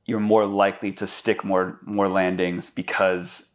you're 0.05 0.20
more 0.20 0.46
likely 0.46 0.92
to 0.92 1.07
stick 1.07 1.44
more 1.44 1.79
more 1.85 2.09
landings 2.09 2.70
because 2.70 3.52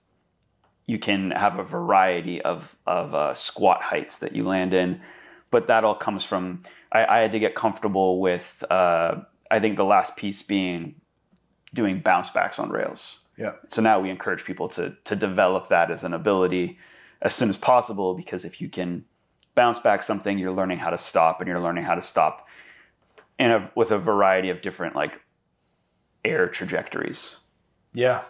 you 0.88 1.00
can 1.00 1.32
have 1.32 1.60
a 1.60 1.64
variety 1.64 2.42
of 2.42 2.76
of 2.86 3.14
uh, 3.14 3.34
squat 3.34 3.82
heights 3.82 4.20
that 4.20 4.36
you 4.36 4.44
land 4.46 4.74
in. 4.74 5.02
But 5.50 5.68
that 5.68 5.84
all 5.84 5.96
comes 5.96 6.24
from 6.24 6.64
I, 6.92 7.06
I 7.06 7.20
had 7.20 7.32
to 7.32 7.40
get 7.40 7.56
comfortable 7.56 8.20
with. 8.20 8.64
Uh, 8.70 9.22
I 9.50 9.60
think 9.60 9.78
the 9.78 9.86
last 9.86 10.16
piece 10.16 10.42
being 10.42 10.96
doing 11.74 12.00
bounce 12.00 12.30
backs 12.30 12.60
on 12.60 12.70
rails. 12.70 13.22
Yeah. 13.38 13.54
So 13.70 13.82
now 13.82 14.00
we 14.00 14.10
encourage 14.10 14.44
people 14.46 14.70
to 14.70 14.96
to 15.06 15.16
develop 15.16 15.70
that 15.70 15.92
as 15.92 16.04
an 16.04 16.14
ability 16.14 16.78
as 17.22 17.34
soon 17.34 17.50
as 17.50 17.58
possible 17.58 18.14
because 18.14 18.46
if 18.46 18.62
you 18.62 18.70
can 18.70 19.06
bounce 19.56 19.80
back 19.80 20.04
something, 20.04 20.38
you're 20.38 20.54
learning 20.54 20.80
how 20.80 20.90
to 20.90 20.98
stop 20.98 21.40
and 21.40 21.48
you're 21.48 21.62
learning 21.62 21.84
how 21.84 21.96
to 21.96 22.02
stop 22.02 22.48
in 23.40 23.52
a 23.52 23.72
with 23.76 23.92
a 23.92 23.98
variety 23.98 24.50
of 24.50 24.62
different 24.62 24.96
like 24.96 25.14
air 26.24 26.48
trajectories. 26.48 27.38
Yeah. 27.94 28.24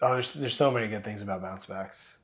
Oh, 0.00 0.12
there's 0.14 0.34
there's 0.34 0.54
so 0.54 0.70
many 0.70 0.88
good 0.88 1.04
things 1.04 1.22
about 1.22 1.42
bounce 1.42 1.66
backs. 1.66 2.18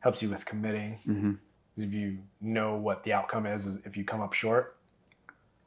Helps 0.00 0.22
you 0.22 0.30
with 0.30 0.46
committing. 0.46 1.00
Mm-hmm. 1.06 1.32
If 1.78 1.92
you 1.92 2.18
know 2.40 2.74
what 2.74 3.04
the 3.04 3.12
outcome 3.12 3.46
is, 3.46 3.66
is 3.66 3.80
if 3.84 3.96
you 3.96 4.04
come 4.04 4.20
up 4.20 4.32
short, 4.32 4.76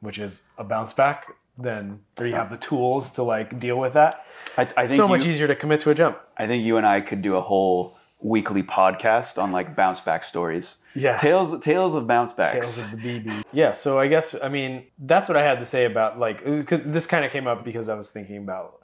which 0.00 0.18
is 0.18 0.42
a 0.58 0.64
bounce 0.64 0.92
back, 0.92 1.34
then 1.58 2.00
there 2.16 2.26
you 2.26 2.34
have 2.34 2.50
the 2.50 2.56
tools 2.56 3.10
to 3.12 3.22
like 3.22 3.58
deal 3.60 3.78
with 3.78 3.94
that. 3.94 4.26
I, 4.56 4.62
I 4.62 4.86
think 4.86 4.90
So 4.92 5.08
much 5.08 5.26
easier 5.26 5.46
to 5.46 5.54
commit 5.54 5.80
to 5.80 5.90
a 5.90 5.94
jump. 5.94 6.18
I 6.36 6.46
think 6.46 6.64
you 6.64 6.76
and 6.76 6.86
I 6.86 7.00
could 7.00 7.22
do 7.22 7.36
a 7.36 7.40
whole 7.40 7.96
weekly 8.20 8.62
podcast 8.62 9.40
on 9.42 9.52
like 9.52 9.74
bounce 9.74 10.00
back 10.00 10.24
stories. 10.24 10.82
Yeah. 10.94 11.16
Tales 11.16 11.58
tales 11.60 11.94
of 11.94 12.06
bounce 12.06 12.32
backs. 12.32 12.80
Tales 12.80 12.92
of 12.92 13.02
the 13.02 13.20
BB. 13.20 13.44
Yeah, 13.52 13.72
so 13.72 13.98
I 13.98 14.08
guess 14.08 14.34
I 14.42 14.48
mean 14.48 14.86
that's 14.98 15.28
what 15.28 15.36
I 15.36 15.42
had 15.42 15.58
to 15.58 15.66
say 15.66 15.84
about 15.84 16.18
like 16.18 16.44
because 16.44 16.82
this 16.84 17.06
kind 17.06 17.24
of 17.24 17.32
came 17.32 17.46
up 17.46 17.64
because 17.64 17.88
I 17.88 17.94
was 17.94 18.10
thinking 18.10 18.38
about 18.38 18.80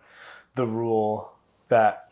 the 0.55 0.67
rule 0.67 1.33
that 1.69 2.08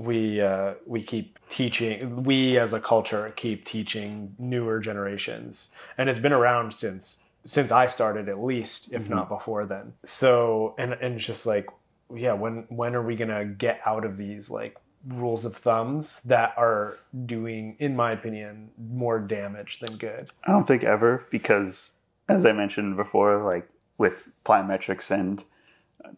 we 0.00 0.40
uh, 0.40 0.72
we 0.86 1.02
keep 1.02 1.38
teaching 1.50 2.24
we 2.24 2.56
as 2.58 2.72
a 2.72 2.80
culture 2.80 3.30
keep 3.36 3.64
teaching 3.66 4.34
newer 4.38 4.80
generations. 4.80 5.70
And 5.98 6.08
it's 6.08 6.18
been 6.18 6.32
around 6.32 6.72
since 6.72 7.18
since 7.44 7.70
I 7.70 7.86
started 7.86 8.28
at 8.28 8.42
least 8.42 8.92
if 8.92 9.04
Mhm. 9.06 9.10
not 9.10 9.28
before 9.28 9.66
then. 9.66 9.92
So 10.04 10.74
and 10.78 10.94
and 10.94 11.16
it's 11.16 11.26
just 11.26 11.44
like 11.44 11.68
yeah 12.14 12.32
when 12.32 12.64
when 12.68 12.94
are 12.94 13.02
we 13.02 13.14
gonna 13.14 13.44
get 13.44 13.80
out 13.84 14.04
of 14.06 14.16
these 14.16 14.50
like 14.50 14.76
rules 15.06 15.44
of 15.44 15.54
thumbs 15.56 16.20
that 16.22 16.54
are 16.56 16.94
doing 17.26 17.76
in 17.78 17.94
my 17.94 18.12
opinion 18.12 18.70
more 18.78 19.18
damage 19.18 19.80
than 19.80 19.96
good? 19.98 20.30
I 20.44 20.52
don't 20.52 20.66
think 20.66 20.82
ever 20.82 21.26
because, 21.30 21.92
as 22.28 22.46
I 22.46 22.52
mentioned 22.52 22.96
before, 22.96 23.42
like 23.42 23.68
with 23.98 24.28
plyometrics 24.46 25.10
and 25.10 25.44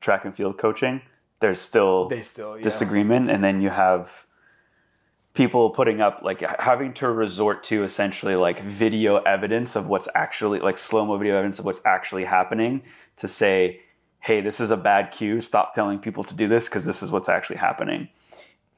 track 0.01 0.25
and 0.25 0.35
field 0.37 0.57
coaching, 0.59 1.01
there's 1.43 1.61
still 1.61 2.09
they 2.09 2.23
still 2.23 2.57
yeah. 2.57 2.63
disagreement, 2.63 3.31
and 3.31 3.45
then 3.45 3.61
you 3.61 3.69
have 3.69 4.27
people 5.35 5.71
putting 5.71 6.01
up 6.01 6.21
like 6.23 6.41
having 6.59 6.95
to 6.95 7.11
resort 7.11 7.65
to 7.65 7.85
essentially 7.85 8.37
like 8.37 8.63
video 8.63 9.17
evidence 9.19 9.77
of 9.77 9.87
what's 9.87 10.09
actually 10.15 10.61
like 10.61 10.79
slow 10.79 11.05
mo 11.05 11.19
video 11.19 11.35
evidence 11.37 11.59
of 11.59 11.65
what's 11.67 11.81
actually 11.85 12.25
happening 12.25 12.83
to 13.17 13.29
say, 13.29 13.81
hey, 14.21 14.41
this 14.41 14.61
is 14.61 14.71
a 14.71 14.77
bad 14.77 15.11
cue. 15.13 15.41
Stop 15.41 15.75
telling 15.75 15.99
people 15.99 16.25
to 16.25 16.35
do 16.35 16.49
this 16.49 16.67
because 16.67 16.85
this 16.85 17.03
is 17.03 17.11
what's 17.11 17.29
actually 17.29 17.57
happening. 17.57 18.09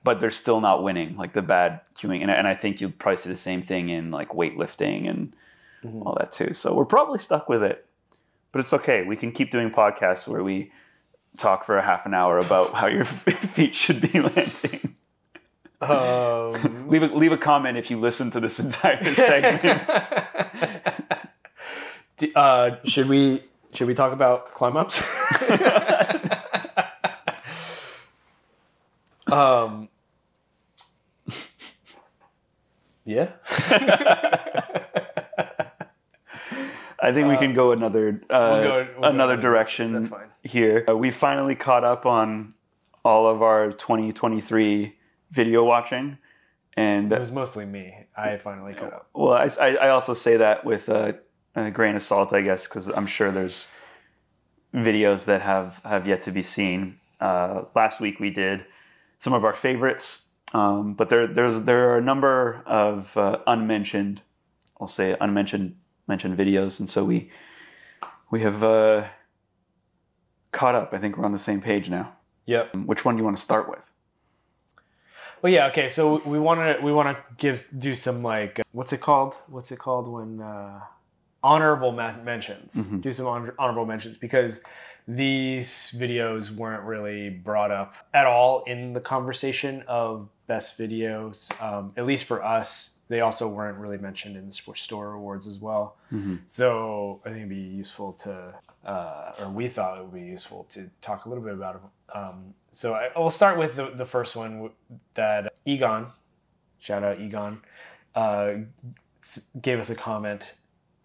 But 0.03 0.20
they're 0.20 0.31
still 0.31 0.61
not 0.61 0.83
winning, 0.83 1.16
like 1.16 1.33
the 1.33 1.42
bad 1.42 1.81
cueing. 1.94 2.22
And, 2.22 2.31
and 2.31 2.46
I 2.46 2.55
think 2.55 2.81
you'll 2.81 2.90
probably 2.92 3.22
see 3.22 3.31
the 3.31 3.37
same 3.37 3.62
thing 3.62 3.88
in 3.88 4.11
like 4.11 4.31
weightlifting 4.31 5.09
and 5.09 5.35
Mhm. 5.85 6.07
all 6.07 6.16
that 6.18 6.33
too. 6.33 6.53
So 6.55 6.74
we're 6.74 6.85
probably 6.85 7.18
stuck 7.18 7.48
with 7.48 7.62
it, 7.62 7.87
but 8.53 8.61
it's 8.61 8.72
okay. 8.72 9.05
We 9.05 9.16
can 9.16 9.33
keep 9.33 9.50
doing 9.50 9.70
podcasts 9.70 10.27
where 10.27 10.42
we 10.42 10.72
talk 11.37 11.64
for 11.64 11.77
a 11.77 11.83
half 11.83 12.07
an 12.07 12.14
hour 12.14 12.38
about 12.38 12.75
how 12.75 12.87
your 12.87 13.05
feet 13.05 13.75
should 13.75 14.01
be 14.01 14.20
landing. 14.20 14.94
um, 15.81 16.88
leave 16.88 17.03
a 17.03 17.07
leave 17.07 17.33
a 17.33 17.37
comment 17.37 17.77
if 17.77 17.90
you 17.90 18.01
listen 18.01 18.31
to 18.31 18.40
this 18.40 18.59
entire 18.59 19.03
segment. 19.14 19.90
Uh, 22.35 22.77
should 22.85 23.09
we 23.09 23.42
should 23.73 23.88
we 23.88 23.94
talk 23.94 24.12
about 24.12 24.55
climb 24.55 24.77
ups? 24.77 25.03
um, 29.33 29.88
yeah. 33.05 33.31
I 37.05 37.12
think 37.12 37.29
we 37.29 37.37
can 37.37 37.53
go 37.55 37.73
another 37.73 38.21
uh, 38.31 38.51
We'll 38.53 38.62
go- 38.62 38.88
we'll 38.99 39.11
another 39.11 39.35
another- 39.35 39.37
direction 39.43 39.93
That's 39.93 40.09
fine. 40.09 40.29
here. 40.43 40.85
Uh, 40.88 40.97
we 40.97 41.11
finally 41.11 41.55
caught 41.55 41.85
up 41.85 42.07
on 42.07 42.55
all 43.05 43.27
of 43.27 43.43
our 43.43 43.71
2023 43.73 44.97
video 45.31 45.62
watching, 45.64 46.17
and 46.77 47.12
It 47.12 47.21
was 47.21 47.31
mostly 47.33 47.67
me. 47.67 48.07
I 48.17 48.38
finally 48.38 48.73
caught 48.75 48.93
up. 48.95 49.09
Well, 49.14 49.35
I, 49.35 49.51
I 49.61 49.69
I 49.87 49.88
also 49.90 50.14
say 50.14 50.37
that 50.38 50.64
with 50.64 50.88
a, 50.88 51.19
a 51.55 51.71
grain 51.71 51.95
of 51.97 52.03
salt, 52.03 52.33
I 52.33 52.40
guess, 52.40 52.67
because 52.67 52.88
I'm 52.88 53.07
sure 53.07 53.31
there's 53.31 53.69
videos 54.75 55.25
that 55.27 55.43
have, 55.43 55.81
have 55.85 56.07
yet 56.07 56.23
to 56.23 56.31
be 56.33 56.43
seen. 56.43 56.99
Uh, 57.21 57.64
last 57.75 58.01
week 58.01 58.19
we 58.19 58.31
did 58.31 58.64
some 59.19 59.33
of 59.35 59.45
our 59.45 59.53
favorites, 59.53 60.29
um, 60.53 60.95
but 60.95 61.09
there 61.11 61.27
there's 61.27 61.62
there 61.62 61.90
are 61.90 61.99
a 61.99 62.03
number 62.03 62.62
of 62.67 63.17
uh, 63.17 63.38
unmentioned, 63.47 64.23
I'll 64.81 64.87
say 64.87 65.17
unmentioned 65.21 65.77
mentioned 66.07 66.37
videos, 66.37 66.81
and 66.81 66.88
so 66.88 67.05
we 67.05 67.31
we 68.31 68.40
have 68.43 68.62
uh, 68.62 69.05
caught 70.53 70.75
up. 70.75 70.93
I 70.93 70.99
think 70.99 71.17
we're 71.17 71.25
on 71.25 71.33
the 71.33 71.38
same 71.38 71.61
page 71.61 71.88
now. 71.88 72.12
Yep. 72.47 72.77
Which 72.77 73.05
one 73.05 73.17
do 73.17 73.21
you 73.21 73.25
want 73.25 73.37
to 73.37 73.43
start 73.43 73.69
with? 73.69 73.81
Well, 75.43 75.53
yeah. 75.53 75.67
Okay. 75.69 75.88
So 75.88 76.21
we 76.27 76.38
want 76.38 76.61
to 76.61 76.83
we 76.85 76.93
want 76.93 77.17
to 77.17 77.23
give 77.37 77.67
do 77.79 77.95
some 77.95 78.23
like 78.23 78.61
what's 78.73 78.93
it 78.93 79.01
called? 79.01 79.37
What's 79.49 79.71
it 79.73 79.79
called 79.79 80.09
when 80.09 80.40
uh, 80.40 80.81
honorable 81.43 81.93
mentions? 81.93 82.73
Mhm. 82.75 83.01
Do 83.03 83.12
some 83.12 83.27
honor- 83.27 83.55
honorable 83.59 83.87
mentions 83.87 84.17
because 84.17 84.61
these 85.07 85.95
videos 85.99 86.51
weren't 86.51 86.83
really 86.85 87.29
brought 87.29 87.71
up 87.71 87.95
at 88.14 88.27
all 88.27 88.62
in 88.64 88.95
the 88.95 89.01
conversation 89.01 89.85
of 89.87 90.29
best 90.47 90.79
videos. 90.79 91.51
Um, 91.62 91.93
at 91.99 92.07
least 92.07 92.25
for 92.25 92.43
us, 92.43 92.90
they 93.14 93.20
also 93.20 93.46
weren't 93.46 93.79
really 93.79 93.96
mentioned 93.96 94.37
in 94.37 94.48
the 94.48 94.53
Sports 94.53 94.83
Store 94.83 95.12
Awards 95.12 95.46
as 95.46 95.61
well. 95.61 95.96
Mm-hmm. 96.12 96.37
So 96.48 97.20
I 97.24 97.29
think 97.29 97.38
it'd 97.38 97.48
be 97.48 97.55
useful 97.55 98.14
to, 98.14 98.53
uh, 98.85 99.33
or 99.38 99.50
we 99.50 99.68
thought 99.68 99.98
it 99.98 100.03
would 100.03 100.14
be 100.14 100.27
useful 100.27 100.66
to 100.70 100.90
talk 101.00 101.27
a 101.27 101.29
little 101.29 101.44
bit 101.44 101.53
about 101.53 101.77
it. 101.77 102.16
Um, 102.16 102.53
so 102.72 102.94
I, 102.94 103.11
we'll 103.16 103.31
start 103.31 103.57
with 103.57 103.77
the, 103.77 103.90
the 103.90 104.05
first 104.05 104.35
one 104.35 104.68
that 105.14 105.55
Egon, 105.64 106.09
shout 106.81 107.05
out 107.05 107.20
Egon, 107.20 107.61
uh, 108.16 108.55
gave 109.62 109.79
us 109.79 109.90
a 109.90 109.94
comment 109.94 110.55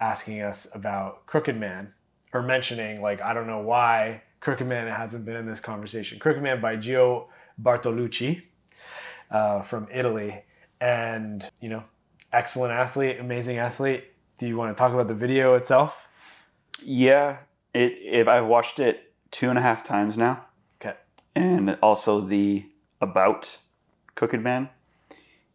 asking 0.02 0.42
us 0.42 0.68
about 0.74 1.28
Crooked 1.28 1.60
Man, 1.60 1.94
or 2.34 2.42
mentioning 2.42 3.04
like 3.04 3.22
I 3.22 3.36
don't 3.36 3.46
know 3.46 3.60
why 3.60 4.24
Crooked 4.40 4.66
Man 4.66 4.88
hasn't 4.88 5.26
been 5.26 5.36
in 5.36 5.46
this 5.46 5.60
conversation. 5.60 6.18
Crooked 6.18 6.42
Man 6.42 6.60
by 6.60 6.76
Gio 6.76 7.26
Bartolucci 7.62 8.42
uh, 9.30 9.62
from 9.62 9.88
Italy, 9.94 10.44
and 10.82 11.48
you 11.62 11.70
know, 11.70 11.84
excellent 12.32 12.74
athlete, 12.74 13.20
amazing 13.20 13.58
athlete. 13.58 14.06
Do 14.38 14.48
you 14.48 14.58
want 14.58 14.76
to 14.76 14.80
talk 14.80 14.94
about 14.94 15.08
the 15.08 15.14
video 15.14 15.56
itself? 15.56 16.08
Yeah, 16.84 17.38
it. 17.74 17.94
If 18.02 18.28
I've 18.28 18.46
watched 18.46 18.80
it 18.80 19.14
two 19.32 19.50
and 19.50 19.60
a 19.60 19.62
half 19.62 19.84
times 19.84 20.18
now. 20.18 20.46
Okay. 20.82 20.96
And 21.36 21.78
also 21.82 22.22
the 22.22 22.66
about 23.02 23.58
Crooked 24.16 24.42
Man, 24.42 24.70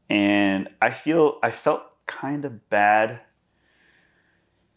and 0.08 0.68
I 0.80 0.90
feel 0.90 1.38
I 1.42 1.50
felt 1.50 1.82
kind 2.06 2.44
of 2.44 2.68
bad 2.68 3.20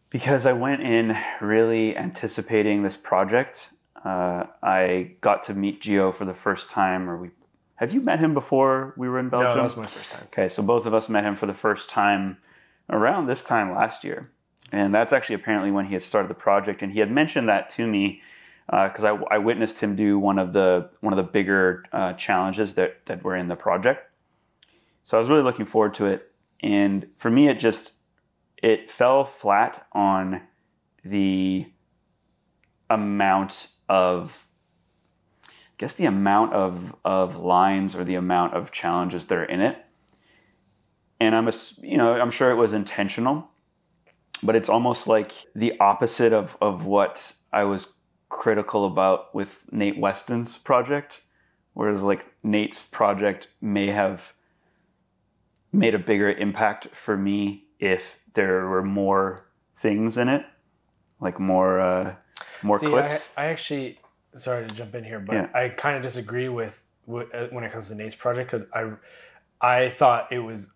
because 0.10 0.46
I 0.46 0.54
went 0.54 0.82
in 0.82 1.18
really 1.42 1.96
anticipating 1.98 2.84
this 2.84 2.96
project. 2.96 3.72
Uh, 4.04 4.46
I 4.64 5.16
got 5.22 5.44
to 5.44 5.54
meet 5.54 5.82
Gio 5.82 6.14
for 6.14 6.26
the 6.26 6.34
first 6.34 6.70
time, 6.70 7.10
or 7.10 7.18
we. 7.18 7.32
Have 7.78 7.94
you 7.94 8.02
met 8.02 8.20
him 8.20 8.34
before 8.34 8.94
we 8.98 9.08
were 9.08 9.20
in 9.20 9.30
Belgium? 9.30 9.50
No, 9.50 9.56
that 9.56 9.64
was 9.64 9.78
my 9.78 9.86
first 9.86 10.12
time. 10.12 10.24
Okay, 10.34 10.50
so 10.50 10.62
both 10.64 10.86
of 10.86 10.94
us 10.94 11.10
met 11.10 11.24
him 11.24 11.36
for 11.36 11.46
the 11.46 11.54
first 11.54 11.90
time 11.90 12.38
around 12.90 13.28
this 13.28 13.44
time 13.44 13.74
last 13.74 14.04
year. 14.04 14.32
And 14.72 14.94
that's 14.94 15.14
actually 15.14 15.36
apparently 15.36 15.72
when 15.72 15.86
he 15.86 15.94
had 15.94 16.04
started 16.04 16.30
the 16.30 16.36
project. 16.36 16.82
And 16.82 16.92
he 16.92 17.00
had 17.00 17.12
mentioned 17.12 17.48
that 17.50 17.70
to 17.72 17.88
me 17.88 18.22
because 18.66 19.04
I, 19.04 19.12
I 19.32 19.38
witnessed 19.38 19.80
him 19.80 19.96
do 19.96 20.20
one 20.20 20.40
of 20.40 20.54
the 20.54 20.90
one 21.02 21.14
of 21.14 21.18
the 21.18 21.32
bigger 21.32 21.86
uh, 21.94 22.14
challenges 22.14 22.74
that, 22.74 23.06
that 23.06 23.24
were 23.24 23.36
in 23.36 23.48
the 23.48 23.56
project. 23.56 24.10
So 25.04 25.18
I 25.18 25.20
was 25.20 25.30
really 25.30 25.44
looking 25.44 25.66
forward 25.66 25.94
to 25.96 26.08
it. 26.08 26.32
And 26.62 27.08
for 27.18 27.30
me, 27.30 27.48
it 27.48 27.60
just 27.60 27.94
it 28.62 28.90
fell 28.90 29.24
flat 29.24 29.86
on 29.94 30.42
the 31.06 31.68
amount 32.90 33.68
of 33.88 34.47
guess 35.78 35.94
the 35.94 36.06
amount 36.06 36.54
of 36.54 36.96
of 37.06 37.36
lines 37.38 37.96
or 37.96 38.04
the 38.04 38.16
amount 38.16 38.54
of 38.54 38.72
challenges 38.72 39.26
that 39.26 39.38
are 39.38 39.46
in 39.46 39.62
it. 39.62 39.84
And 41.20 41.36
I'm 41.36 41.48
a, 41.48 41.54
you 41.82 41.98
know, 41.98 42.14
I'm 42.14 42.32
sure 42.32 42.52
it 42.52 42.56
was 42.56 42.74
intentional, 42.74 43.50
but 44.44 44.56
it's 44.56 44.70
almost 44.70 45.08
like 45.08 45.32
the 45.56 45.74
opposite 45.80 46.34
of 46.34 46.58
of 46.62 46.86
what 46.86 47.34
I 47.52 47.64
was 47.64 47.94
critical 48.30 48.86
about 48.86 49.34
with 49.34 49.64
Nate 49.72 49.98
Weston's 49.98 50.58
project, 50.58 51.22
whereas 51.74 52.02
like 52.04 52.26
Nate's 52.44 52.84
project 52.84 53.48
may 53.62 53.88
have 53.88 54.34
made 55.72 55.96
a 55.96 56.00
bigger 56.00 56.32
impact 56.32 56.88
for 56.96 57.18
me 57.18 57.66
if 57.80 58.18
there 58.34 58.68
were 58.68 58.84
more 58.84 59.46
things 59.80 60.18
in 60.18 60.28
it, 60.28 60.46
like 61.20 61.40
more 61.40 61.80
uh, 61.80 62.16
more 62.64 62.80
See, 62.80 62.88
clips. 62.88 63.30
I, 63.38 63.44
I 63.44 63.46
actually, 63.48 64.00
sorry 64.38 64.66
to 64.68 64.76
jump 64.76 64.96
in 64.96 65.04
here, 65.04 65.20
but 65.20 65.34
Yeah. 65.34 65.48
I 65.54 65.70
kind 65.70 65.96
of 65.98 66.04
disagree 66.04 66.50
with, 66.50 66.82
uh, 67.10 67.48
when 67.52 67.64
it 67.64 67.72
comes 67.72 67.90
to 67.90 67.96
Nate's 67.96 68.16
project 68.16 68.52
because 68.52 68.68
I, 68.74 68.92
I 69.62 69.90
thought 69.90 70.32
it 70.32 70.40
was 70.40 70.74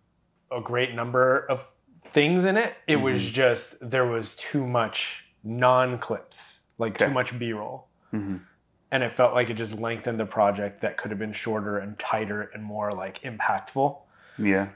a 0.50 0.60
great 0.60 0.94
number 0.94 1.46
of 1.48 1.66
things 2.12 2.44
in 2.44 2.56
it. 2.56 2.74
It 2.86 2.96
was 2.96 3.22
Mhm. 3.22 3.32
just 3.32 3.90
there 3.90 4.04
was 4.04 4.36
too 4.36 4.66
much 4.66 5.24
non 5.44 5.98
clips, 5.98 6.60
like 6.78 6.94
Okay. 6.96 7.06
too 7.06 7.12
much 7.12 7.38
B 7.38 7.52
roll. 7.52 7.88
Mhm. 8.12 8.40
And 8.90 9.02
it 9.02 9.12
felt 9.12 9.32
like 9.34 9.48
it 9.48 9.54
just 9.54 9.78
lengthened 9.78 10.20
the 10.20 10.26
project 10.26 10.82
that 10.82 10.98
could 10.98 11.10
have 11.10 11.18
been 11.18 11.32
shorter 11.32 11.78
and 11.78 11.98
tighter 11.98 12.50
and 12.52 12.62
more 12.62 12.90
like 12.92 13.20
impactful. 13.22 13.98
Yeah, 14.36 14.68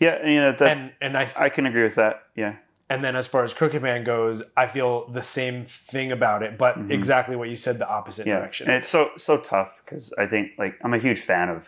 yeah, 0.00 0.26
you 0.26 0.40
know, 0.40 0.52
that 0.52 0.76
and 0.76 0.92
and 1.00 1.16
I 1.16 1.28
I 1.36 1.48
can 1.50 1.66
agree 1.66 1.84
with 1.84 1.94
that. 1.94 2.24
Yeah, 2.34 2.56
And 2.90 3.02
then 3.02 3.16
as 3.16 3.26
far 3.26 3.44
as 3.44 3.54
Crooked 3.54 3.82
Man 3.82 4.04
goes, 4.04 4.42
I 4.56 4.66
feel 4.66 5.08
the 5.08 5.22
same 5.22 5.64
thing 5.64 6.12
about 6.12 6.42
it, 6.42 6.58
but 6.58 6.76
Mhm. 6.78 6.90
exactly 6.90 7.34
what 7.34 7.48
you 7.48 7.56
said, 7.56 7.78
the 7.78 7.88
opposite 7.88 8.26
yeah. 8.26 8.36
direction. 8.36 8.68
And 8.68 8.76
it's 8.76 8.88
so 8.88 9.10
so 9.16 9.38
tough 9.38 9.80
because 9.84 10.12
I 10.18 10.26
think 10.26 10.52
like 10.58 10.78
I'm 10.84 10.92
a 10.92 10.98
huge 10.98 11.20
fan 11.20 11.48
of 11.48 11.66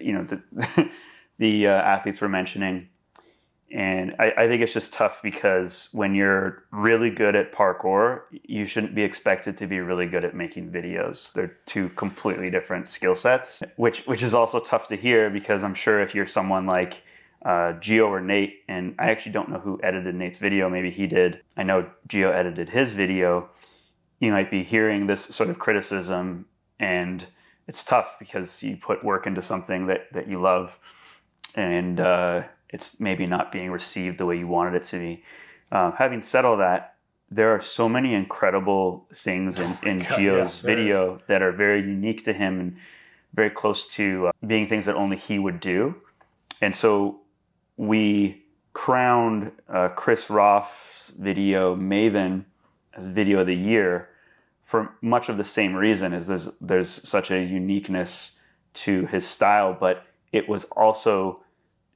you 0.00 0.12
know 0.14 0.24
the 0.24 0.90
the 1.38 1.66
uh, 1.66 1.70
athletes 1.70 2.20
we're 2.22 2.28
mentioning, 2.28 2.88
and 3.70 4.14
I, 4.18 4.32
I 4.38 4.48
think 4.48 4.62
it's 4.62 4.72
just 4.72 4.94
tough 4.94 5.20
because 5.22 5.90
when 5.92 6.14
you're 6.14 6.64
really 6.70 7.10
good 7.10 7.34
at 7.36 7.52
parkour, 7.52 8.22
you 8.30 8.64
shouldn't 8.64 8.94
be 8.94 9.02
expected 9.02 9.56
to 9.58 9.66
be 9.66 9.80
really 9.80 10.06
good 10.06 10.24
at 10.24 10.34
making 10.34 10.70
videos. 10.70 11.32
They're 11.34 11.56
two 11.66 11.90
completely 11.90 12.48
different 12.50 12.88
skill 12.88 13.14
sets, 13.14 13.62
which 13.76 14.06
which 14.06 14.22
is 14.22 14.32
also 14.32 14.58
tough 14.58 14.88
to 14.88 14.96
hear 14.96 15.28
because 15.28 15.62
I'm 15.62 15.74
sure 15.74 16.00
if 16.00 16.14
you're 16.14 16.26
someone 16.28 16.64
like 16.66 17.02
uh, 17.44 17.72
Geo 17.74 18.06
or 18.06 18.20
Nate, 18.20 18.62
and 18.68 18.94
I 18.98 19.10
actually 19.10 19.32
don't 19.32 19.50
know 19.50 19.58
who 19.58 19.78
edited 19.82 20.14
Nate's 20.14 20.38
video. 20.38 20.68
Maybe 20.70 20.90
he 20.90 21.06
did. 21.06 21.40
I 21.56 21.62
know 21.62 21.90
Geo 22.08 22.30
edited 22.30 22.70
his 22.70 22.94
video. 22.94 23.50
You 24.20 24.32
might 24.32 24.50
be 24.50 24.62
hearing 24.62 25.06
this 25.06 25.22
sort 25.22 25.50
of 25.50 25.58
criticism, 25.58 26.46
and 26.80 27.26
it's 27.68 27.84
tough 27.84 28.16
because 28.18 28.62
you 28.62 28.76
put 28.76 29.04
work 29.04 29.26
into 29.26 29.42
something 29.42 29.86
that, 29.86 30.12
that 30.12 30.28
you 30.28 30.40
love, 30.40 30.78
and 31.54 32.00
uh, 32.00 32.42
it's 32.70 32.98
maybe 32.98 33.26
not 33.26 33.52
being 33.52 33.70
received 33.70 34.18
the 34.18 34.26
way 34.26 34.38
you 34.38 34.46
wanted 34.46 34.74
it 34.74 34.84
to 34.84 34.98
be. 34.98 35.24
Uh, 35.70 35.90
having 35.92 36.22
said 36.22 36.44
all 36.44 36.56
that, 36.56 36.94
there 37.30 37.50
are 37.50 37.60
so 37.60 37.88
many 37.88 38.14
incredible 38.14 39.06
things 39.14 39.58
in, 39.58 39.76
in 39.82 39.98
God, 40.00 40.16
Geo's 40.16 40.62
yeah, 40.62 40.66
video 40.66 41.20
that 41.26 41.42
are 41.42 41.52
very 41.52 41.80
unique 41.80 42.24
to 42.24 42.32
him 42.32 42.60
and 42.60 42.76
very 43.34 43.50
close 43.50 43.86
to 43.88 44.28
uh, 44.28 44.32
being 44.46 44.68
things 44.68 44.86
that 44.86 44.94
only 44.94 45.16
he 45.16 45.38
would 45.38 45.60
do. 45.60 45.96
And 46.60 46.74
so 46.74 47.20
we 47.76 48.42
crowned 48.72 49.52
uh, 49.68 49.88
Chris 49.88 50.28
Roth's 50.30 51.10
video 51.10 51.76
Maven 51.76 52.44
as 52.94 53.06
video 53.06 53.40
of 53.40 53.46
the 53.46 53.54
year 53.54 54.08
for 54.64 54.94
much 55.00 55.28
of 55.28 55.36
the 55.36 55.44
same 55.44 55.74
reason 55.74 56.12
is 56.12 56.26
there's 56.26 56.48
there's 56.60 56.90
such 56.90 57.30
a 57.30 57.40
uniqueness 57.40 58.36
to 58.72 59.06
his 59.06 59.28
style, 59.28 59.76
but 59.78 60.04
it 60.32 60.48
was 60.48 60.64
also 60.72 61.40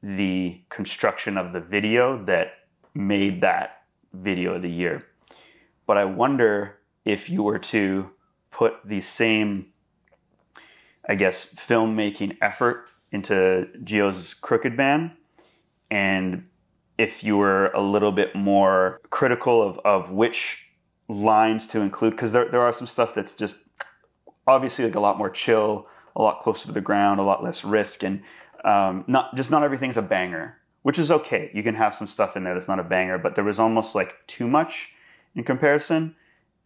the 0.02 0.60
construction 0.68 1.36
of 1.36 1.52
the 1.52 1.60
video 1.60 2.22
that 2.24 2.52
made 2.94 3.40
that 3.40 3.82
video 4.12 4.54
of 4.54 4.62
the 4.62 4.70
year. 4.70 5.04
But 5.86 5.96
I 5.96 6.04
wonder 6.04 6.78
if 7.04 7.28
you 7.28 7.42
were 7.42 7.58
to 7.58 8.10
put 8.52 8.74
the 8.84 9.00
same, 9.00 9.66
I 11.08 11.16
guess, 11.16 11.52
filmmaking 11.54 12.36
effort 12.40 12.86
into 13.10 13.66
Geo's 13.82 14.34
Crooked 14.34 14.76
Man, 14.76 15.16
and 15.90 16.46
if 16.98 17.22
you 17.22 17.36
were 17.36 17.68
a 17.68 17.80
little 17.80 18.12
bit 18.12 18.34
more 18.34 19.00
critical 19.10 19.62
of, 19.62 19.78
of 19.84 20.10
which 20.10 20.66
lines 21.08 21.66
to 21.68 21.80
include, 21.80 22.10
because 22.10 22.32
there, 22.32 22.50
there 22.50 22.60
are 22.60 22.72
some 22.72 22.86
stuff 22.86 23.14
that's 23.14 23.34
just 23.34 23.64
obviously 24.46 24.84
like 24.84 24.94
a 24.94 25.00
lot 25.00 25.16
more 25.16 25.30
chill, 25.30 25.86
a 26.16 26.22
lot 26.22 26.40
closer 26.40 26.66
to 26.66 26.72
the 26.72 26.80
ground, 26.80 27.20
a 27.20 27.22
lot 27.22 27.42
less 27.42 27.64
risk, 27.64 28.02
and 28.02 28.22
um, 28.64 29.04
not 29.06 29.34
just 29.36 29.50
not 29.50 29.62
everything's 29.62 29.96
a 29.96 30.02
banger, 30.02 30.58
which 30.82 30.98
is 30.98 31.10
okay. 31.10 31.50
You 31.54 31.62
can 31.62 31.76
have 31.76 31.94
some 31.94 32.08
stuff 32.08 32.36
in 32.36 32.44
there 32.44 32.54
that's 32.54 32.68
not 32.68 32.80
a 32.80 32.84
banger, 32.84 33.18
but 33.18 33.36
there 33.36 33.44
was 33.44 33.58
almost 33.58 33.94
like 33.94 34.14
too 34.26 34.48
much 34.48 34.92
in 35.34 35.44
comparison. 35.44 36.16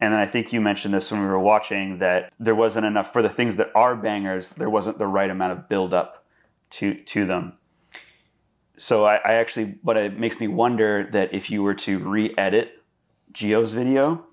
And 0.01 0.13
then 0.13 0.19
I 0.19 0.27
think 0.27 0.53
you 0.53 0.61
mentioned 0.61 0.95
this 0.95 1.13
when 1.13 1.21
we 1.21 1.27
were 1.27 1.39
watching 1.39 1.99
that 1.99 2.33
there 2.41 2.57
wasn't 2.57 2.87
enough 2.87 3.13
for 3.13 3.23
the 3.23 3.29
things 3.29 3.57
that 3.57 3.71
are 3.75 3.95
bangers. 3.95 4.51
There 4.51 4.71
wasn't 4.71 4.99
the 4.99 5.07
right 5.07 5.31
amount 5.31 5.53
of 5.53 5.69
build 5.69 5.93
up 5.95 6.25
to 6.71 6.95
to 6.95 7.27
them. 7.27 7.53
So 8.77 9.05
I, 9.05 9.17
I 9.17 9.35
actually, 9.35 9.77
but 9.85 9.97
it 9.97 10.19
makes 10.19 10.41
me 10.41 10.49
wonder 10.49 11.09
that 11.13 11.35
if 11.35 11.51
you 11.51 11.63
were 11.63 11.75
to 11.75 11.99
re-edit 11.99 12.83
Geo's 13.33 13.73
video, 13.73 14.25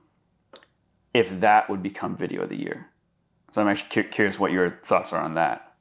if 1.14 1.40
that 1.42 1.70
would 1.70 1.84
become 1.84 2.16
video 2.16 2.44
of 2.44 2.50
the 2.50 2.60
year. 2.60 2.88
So 3.52 3.62
I'm 3.62 3.68
actually 3.68 4.04
cu- 4.04 4.10
curious 4.10 4.40
what 4.40 4.52
your 4.52 4.80
thoughts 4.86 5.12
are 5.14 5.22
on 5.22 5.36
that. 5.36 5.74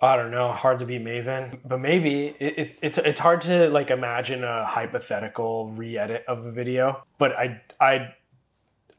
I 0.00 0.16
don't 0.16 0.30
know, 0.30 0.52
hard 0.52 0.80
to 0.80 0.86
be 0.86 0.98
Maven, 0.98 1.58
but 1.64 1.80
maybe 1.80 2.36
it, 2.38 2.54
it's 2.58 2.78
it's 2.82 2.98
it's 2.98 3.20
hard 3.20 3.40
to 3.42 3.70
like 3.70 3.90
imagine 3.90 4.44
a 4.44 4.66
hypothetical 4.66 5.70
re-edit 5.70 6.24
of 6.28 6.44
a 6.44 6.50
video. 6.50 7.02
But 7.18 7.32
I 7.32 7.62
I 7.80 8.14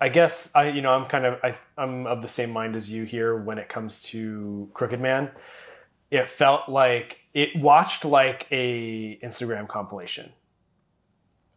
I 0.02 0.10
guess 0.10 0.50
I 0.56 0.70
you 0.70 0.82
know 0.82 0.92
I'm 0.92 1.06
kind 1.06 1.26
of 1.26 1.40
I, 1.44 1.56
I'm 1.78 2.08
of 2.08 2.24
the 2.24 2.28
same 2.28 2.52
mind 2.52 2.76
as 2.76 2.92
you 2.92 3.04
here 3.04 3.38
when 3.38 3.60
it 3.60 3.70
comes 3.70 4.02
to 4.04 4.70
Crooked 4.74 5.00
Man. 5.00 5.30
It 6.10 6.30
felt 6.30 6.70
like 6.70 7.22
it 7.34 7.56
watched 7.56 8.06
like 8.06 8.48
a 8.52 9.20
Instagram 9.24 9.68
compilation. 9.68 10.32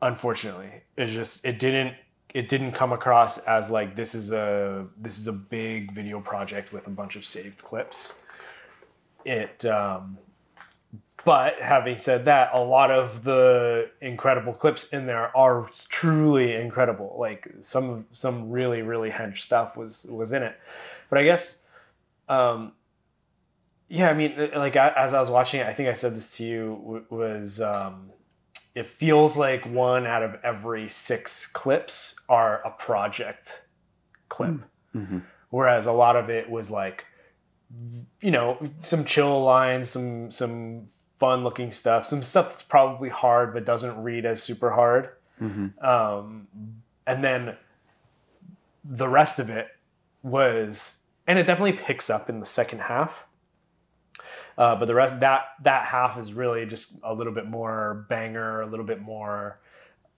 Unfortunately, 0.03 0.71
it's 0.97 1.13
just 1.13 1.45
it 1.45 1.59
didn't 1.59 1.95
it 2.35 2.49
didn't 2.49 2.73
come 2.73 2.93
across 2.93 3.39
as 3.39 3.71
like 3.71 3.97
this 3.97 4.15
is 4.15 4.33
a 4.33 4.87
this 4.97 5.19
is 5.19 5.29
a 5.29 5.33
big 5.33 5.93
video 5.93 6.21
project 6.21 6.73
with 6.73 6.87
a 6.87 6.91
bunch 6.91 7.17
of 7.17 7.25
saved 7.25 7.59
clips. 7.63 8.19
It 9.25 9.65
um 9.65 10.19
but 11.25 11.61
having 11.61 11.99
said 11.99 12.25
that 12.25 12.51
a 12.55 12.61
lot 12.61 12.91
of 12.91 13.25
the 13.25 13.91
incredible 14.01 14.55
clips 14.55 14.89
in 14.89 15.07
there 15.07 15.37
are 15.37 15.69
truly 15.89 16.55
incredible. 16.55 17.17
Like 17.19 17.49
some 17.61 18.07
some 18.13 18.51
really 18.51 18.83
really 18.83 19.11
hench 19.11 19.39
stuff 19.39 19.77
was 19.77 20.05
was 20.05 20.33
in 20.33 20.43
it. 20.43 20.59
But 21.09 21.19
i 21.19 21.25
guess 21.25 21.63
um 22.29 22.73
yeah 23.91 24.09
i 24.09 24.15
mean 24.15 24.33
like 24.55 24.77
as 24.77 25.13
i 25.13 25.21
was 25.21 25.29
watching 25.29 25.61
it 25.61 25.67
i 25.67 25.73
think 25.75 25.89
i 25.89 25.93
said 25.93 26.15
this 26.17 26.31
to 26.37 26.45
you 26.45 27.05
was 27.11 27.61
um 27.61 28.11
it 28.75 28.87
feels 28.87 29.37
like 29.37 29.67
one 29.67 30.07
out 30.07 30.23
of 30.23 30.37
every 30.45 30.89
six 30.89 31.47
clips 31.47 32.15
are 32.29 32.63
a 32.67 32.71
project 32.71 33.67
clip 34.29 34.55
Mm-hmm. 34.97 35.19
whereas 35.51 35.87
a 35.87 35.93
lot 35.93 36.17
of 36.17 36.31
it 36.31 36.51
was 36.51 36.69
like 36.71 37.05
you 38.21 38.31
know 38.33 38.59
some 38.81 39.05
chill 39.05 39.43
lines 39.45 39.89
some 39.89 40.31
some 40.31 40.87
fun 41.19 41.45
looking 41.45 41.71
stuff 41.71 42.05
some 42.07 42.23
stuff 42.23 42.49
that's 42.51 42.63
probably 42.65 43.09
hard 43.09 43.53
but 43.55 43.65
doesn't 43.65 44.03
read 44.03 44.25
as 44.25 44.43
super 44.43 44.71
hard 44.71 45.11
Mm-hmm. 45.41 45.83
um, 45.85 46.49
and 47.07 47.23
then 47.25 47.57
the 48.85 49.09
rest 49.09 49.39
of 49.39 49.49
it 49.49 49.69
was 50.23 50.99
and 51.27 51.39
it 51.39 51.45
definitely 51.45 51.73
picks 51.75 52.11
up 52.11 52.29
in 52.29 52.41
the 52.41 52.47
second 52.47 52.81
half 52.81 53.25
uh, 54.59 54.77
but 54.77 54.87
the 54.87 54.95
rest 54.95 55.21
that 55.21 55.43
that 55.63 55.87
half 55.87 56.19
is 56.19 56.33
really 56.33 56.67
just 56.67 56.99
a 57.03 57.13
little 57.13 57.33
bit 57.33 57.47
more 57.47 58.07
banger 58.09 58.63
a 58.63 58.67
little 58.67 58.85
bit 58.85 59.01
more 59.01 59.61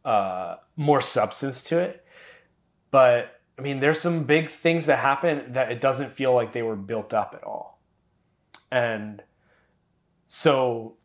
uh, 0.05 0.57
more 0.76 1.01
substance 1.01 1.62
to 1.64 1.78
it. 1.78 2.05
But 2.91 3.41
i 3.59 3.62
mean 3.62 3.80
there's 3.80 4.01
some 4.01 4.24
big 4.24 4.49
things 4.49 4.87
that 4.87 4.99
happen 4.99 5.53
that 5.53 5.70
it 5.70 5.80
doesn't 5.80 6.12
feel 6.12 6.35
like 6.35 6.53
they 6.53 6.62
were 6.62 6.76
built 6.76 7.12
up 7.14 7.35
at 7.35 7.45
all. 7.45 7.80
And 8.70 9.22
so 10.26 10.97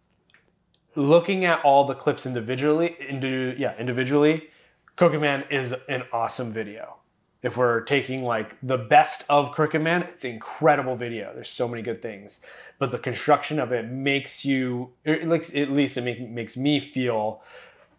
looking 0.96 1.46
at 1.46 1.64
all 1.64 1.86
the 1.86 1.94
clips 1.94 2.26
individually 2.26 2.96
into 3.08 3.54
yeah 3.58 3.78
individually 3.78 4.50
Crooked 4.96 5.22
Man 5.22 5.44
is 5.52 5.74
an 5.88 6.04
awesome 6.12 6.52
video 6.52 6.98
if 7.44 7.56
we're 7.56 7.82
taking 7.82 8.24
like 8.24 8.56
the 8.64 8.78
best 8.78 9.24
of 9.30 9.52
crooked 9.52 9.82
man 9.82 10.04
it's 10.04 10.26
incredible 10.26 10.96
video 10.96 11.32
there's 11.34 11.50
so 11.50 11.68
many 11.68 11.82
good 11.82 12.02
things 12.02 12.42
but 12.80 12.92
the 12.92 13.00
construction 13.00 13.60
of 13.60 13.72
it 13.72 13.86
makes 13.86 14.46
you 14.46 14.90
it, 15.04 15.28
like 15.28 15.56
at 15.56 15.72
least 15.72 15.98
it 15.98 16.02
make, 16.02 16.20
makes 16.30 16.58
me 16.58 16.80
feel 16.80 17.42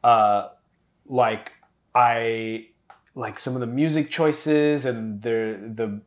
uh 0.05 0.49
like 1.07 1.53
I 1.95 2.66
like 3.14 3.39
some 3.39 3.55
of 3.55 3.61
the 3.61 3.66
music 3.66 4.11
choices 4.11 4.86
and 4.86 5.20
the 5.22 5.59
the 5.74 6.01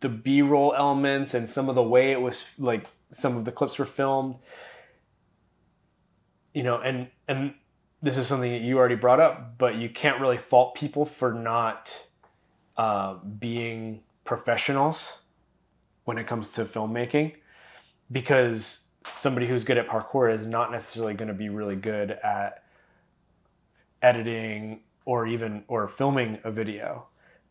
the 0.00 0.08
B-roll 0.08 0.74
elements 0.76 1.32
and 1.32 1.48
some 1.48 1.68
of 1.68 1.74
the 1.74 1.82
way 1.82 2.12
it 2.12 2.20
was 2.20 2.44
like 2.58 2.84
some 3.10 3.36
of 3.36 3.44
the 3.44 3.52
clips 3.52 3.78
were 3.78 3.86
filmed. 3.86 4.36
You 6.52 6.62
know, 6.62 6.78
and 6.78 7.08
and 7.26 7.54
this 8.02 8.18
is 8.18 8.26
something 8.26 8.52
that 8.52 8.60
you 8.60 8.76
already 8.76 8.96
brought 8.96 9.20
up, 9.20 9.56
but 9.56 9.76
you 9.76 9.88
can't 9.88 10.20
really 10.20 10.36
fault 10.36 10.74
people 10.74 11.06
for 11.06 11.32
not 11.32 12.06
uh, 12.76 13.14
being 13.38 14.02
professionals 14.24 15.18
when 16.04 16.18
it 16.18 16.26
comes 16.26 16.50
to 16.50 16.64
filmmaking 16.64 17.34
because 18.12 18.86
somebody 19.14 19.46
who's 19.46 19.64
good 19.64 19.78
at 19.78 19.88
parkour 19.88 20.32
is 20.32 20.46
not 20.46 20.72
necessarily 20.72 21.14
going 21.14 21.28
to 21.28 21.34
be 21.34 21.48
really 21.48 21.76
good 21.76 22.10
at 22.10 22.64
editing 24.02 24.80
or 25.04 25.26
even 25.26 25.64
or 25.68 25.88
filming 25.88 26.38
a 26.44 26.50
video 26.50 27.06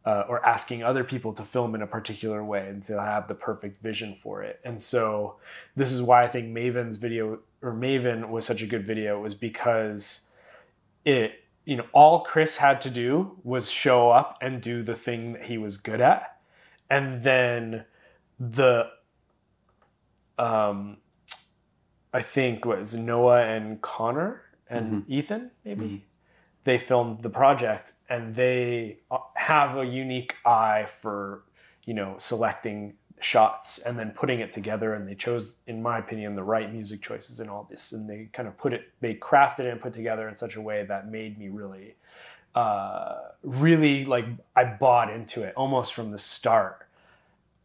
uh, 0.06 0.24
or 0.28 0.46
asking 0.46 0.84
other 0.84 1.04
people 1.04 1.34
to 1.34 1.44
film 1.44 1.76
in 1.76 1.82
a 1.82 1.88
particular 1.88 2.44
way 2.44 2.68
and 2.68 2.84
to 2.84 3.00
have 3.00 3.28
the 3.28 3.36
perfect 3.36 3.82
vision 3.82 4.14
for 4.14 4.44
it. 4.44 4.60
And 4.64 4.82
so 4.82 5.38
this 5.76 5.92
is 5.92 6.02
why 6.02 6.24
i 6.24 6.28
think 6.28 6.48
maven's 6.56 6.98
video 6.98 7.40
or 7.62 7.74
maven 7.74 8.30
was 8.30 8.46
such 8.46 8.62
a 8.62 8.68
good 8.68 8.86
video 8.86 9.22
was 9.22 9.36
because 9.36 10.28
it 11.06 11.43
you 11.66 11.76
know 11.78 11.86
all 11.94 12.22
chris 12.22 12.58
had 12.58 12.82
to 12.82 12.90
do 12.90 13.38
was 13.44 13.70
show 13.72 14.10
up 14.10 14.38
and 14.42 14.62
do 14.62 14.84
the 14.84 14.96
thing 14.96 15.34
that 15.34 15.44
he 15.44 15.58
was 15.58 15.78
good 15.78 16.02
at. 16.02 16.38
And 16.90 17.24
then 17.24 17.86
the 18.40 18.88
um 20.38 20.98
i 22.14 22.22
think 22.22 22.66
was 22.66 22.96
noah 22.96 23.44
and 23.44 23.82
connor 23.82 24.42
and 24.70 25.06
ethan 25.08 25.52
maybe? 25.64 25.86
Mhm. 25.86 26.02
they 26.64 26.78
filmed 26.78 27.22
the 27.22 27.30
project 27.30 27.94
and 28.10 28.36
they 28.36 28.98
uh, 29.12 29.18
have 29.36 29.78
a 29.78 29.86
unique 29.86 30.36
eye 30.46 30.86
for 30.88 31.44
you 31.86 31.94
know 31.94 32.16
selecting 32.18 32.96
shots 33.24 33.80
and 33.80 33.98
then 33.98 34.12
putting 34.12 34.40
it 34.40 34.52
together 34.52 34.94
and 34.96 35.08
they 35.08 35.16
chose 35.16 35.56
in 35.68 35.82
my 35.82 35.98
opinion 36.00 36.36
the 36.36 36.44
right 36.44 36.74
music 36.74 37.02
choices 37.02 37.40
and 37.40 37.50
all 37.50 37.68
this 37.70 37.92
and 37.92 38.10
they 38.10 38.28
kind 38.34 38.48
of 38.48 38.58
put 38.58 38.74
it 38.74 38.92
they 39.02 39.14
crafted 39.16 39.62
it 39.62 39.68
and 39.68 39.82
put 39.82 39.94
together 39.94 40.28
in 40.28 40.36
such 40.36 40.56
a 40.56 40.62
way 40.62 40.84
that 40.84 41.10
made 41.10 41.38
me 41.38 41.48
really 41.48 41.96
uh 42.56 43.20
really 43.42 44.06
like 44.06 44.26
i 44.56 44.64
bought 44.64 45.12
into 45.12 45.42
it 45.44 45.54
almost 45.56 45.94
from 45.94 46.12
the 46.12 46.20
start. 46.20 46.88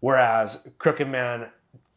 Whereas 0.00 0.68
crooked 0.78 1.08
man 1.08 1.48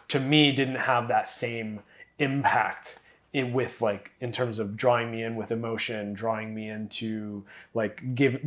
to 0.10 0.20
me 0.20 0.52
didn't 0.52 0.76
have 0.76 1.08
that 1.08 1.28
same 1.28 1.80
impact 2.20 3.00
in 3.34 3.54
with 3.54 3.82
like 3.82 4.12
in 4.20 4.32
terms 4.32 4.60
of 4.60 4.76
drawing 4.76 5.10
me 5.10 5.24
in 5.24 5.36
with 5.36 5.52
emotion 5.52 6.14
drawing 6.14 6.54
me 6.54 6.70
into 6.70 7.44
like 7.74 8.14
give 8.14 8.42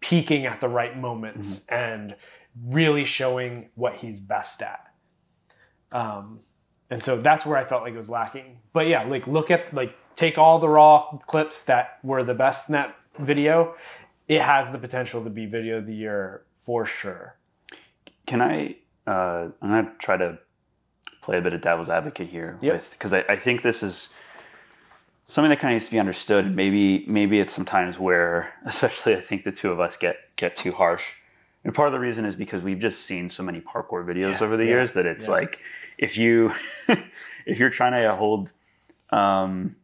peaking 0.00 0.46
at 0.46 0.60
the 0.60 0.68
right 0.68 0.96
moments 0.98 1.66
and 1.66 2.14
really 2.64 3.04
showing 3.04 3.68
what 3.74 3.94
he's 3.96 4.18
best 4.18 4.62
at 4.62 4.80
um 5.92 6.40
and 6.90 7.02
so 7.02 7.20
that's 7.20 7.44
where 7.44 7.56
i 7.58 7.64
felt 7.64 7.82
like 7.82 7.92
it 7.94 7.96
was 7.96 8.10
lacking 8.10 8.58
but 8.72 8.86
yeah 8.86 9.02
like 9.04 9.26
look 9.26 9.50
at 9.50 9.72
like 9.74 9.94
take 10.16 10.38
all 10.38 10.58
the 10.58 10.68
raw 10.68 11.06
clips 11.26 11.64
that 11.64 11.98
were 12.02 12.24
the 12.24 12.34
best 12.34 12.68
in 12.68 12.72
that 12.74 12.96
video 13.18 13.74
it 14.28 14.40
has 14.40 14.72
the 14.72 14.78
potential 14.78 15.22
to 15.22 15.30
be 15.30 15.46
video 15.46 15.78
of 15.78 15.86
the 15.86 15.94
year 15.94 16.42
for 16.56 16.84
sure 16.86 17.36
Can 18.26 18.40
I? 18.42 18.76
Uh, 19.06 19.50
I'm 19.62 19.70
gonna 19.70 19.92
try 19.98 20.16
to 20.16 20.38
play 21.22 21.38
a 21.38 21.40
bit 21.40 21.52
of 21.52 21.60
devil's 21.60 21.88
advocate 21.88 22.28
here, 22.28 22.58
Yep. 22.60 22.84
because 22.90 23.12
I, 23.12 23.20
I 23.28 23.36
think 23.36 23.62
this 23.62 23.82
is 23.84 24.08
something 25.26 25.50
that 25.50 25.60
kind 25.60 25.72
of 25.72 25.76
needs 25.76 25.84
to 25.86 25.90
be 25.92 26.00
understood. 26.00 26.44
And 26.46 26.56
maybe 26.56 27.04
maybe 27.06 27.38
it's 27.38 27.52
sometimes 27.52 28.00
where, 28.00 28.52
especially 28.66 29.14
I 29.14 29.20
think 29.20 29.44
the 29.44 29.52
two 29.52 29.70
of 29.70 29.78
us 29.78 29.96
get 29.96 30.16
get 30.34 30.56
too 30.56 30.72
harsh. 30.72 31.04
And 31.66 31.74
part 31.74 31.88
of 31.88 31.92
the 31.92 31.98
reason 31.98 32.24
is 32.24 32.36
because 32.36 32.62
we've 32.62 32.78
just 32.78 33.00
seen 33.00 33.28
so 33.28 33.42
many 33.42 33.60
parkour 33.60 34.04
videos 34.06 34.38
Yeah, 34.38 34.46
over 34.46 34.56
the 34.56 34.62
yeah, 34.62 34.70
years 34.70 34.92
that 34.92 35.04
it's 35.04 35.24
yeah. 35.24 35.32
like 35.32 35.58
if 35.98 36.16
you 36.16 36.52
if 37.44 37.58
you're 37.58 37.70
trying 37.70 38.00
to 38.00 38.14
hold 38.14 38.52
um, 39.10 39.74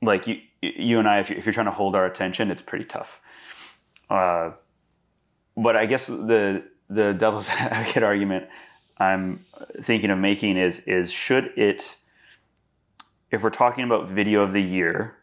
like 0.00 0.28
you 0.28 0.36
you 0.62 1.00
and 1.00 1.08
I 1.08 1.18
if, 1.18 1.28
you, 1.28 1.42
you're 1.44 1.52
trying 1.52 1.66
to 1.66 1.72
hold 1.72 1.96
our 1.96 2.06
attention, 2.06 2.48
it's 2.52 2.62
pretty 2.62 2.84
tough. 2.84 3.20
Uh, 4.08 4.52
but 5.56 5.74
I 5.74 5.86
guess 5.86 6.06
the 6.06 6.62
the 6.88 7.12
devil's 7.12 7.48
advocate 7.50 8.04
argument 8.04 8.46
I'm 8.98 9.44
thinking 9.82 10.10
of 10.10 10.18
making 10.18 10.58
is 10.58 10.78
is 10.86 11.10
should 11.10 11.50
it 11.56 11.96
if 13.32 13.42
we're 13.42 13.50
talking 13.50 13.82
about 13.82 14.10
video 14.10 14.42
of 14.44 14.52
the 14.52 14.62
year, 14.62 15.16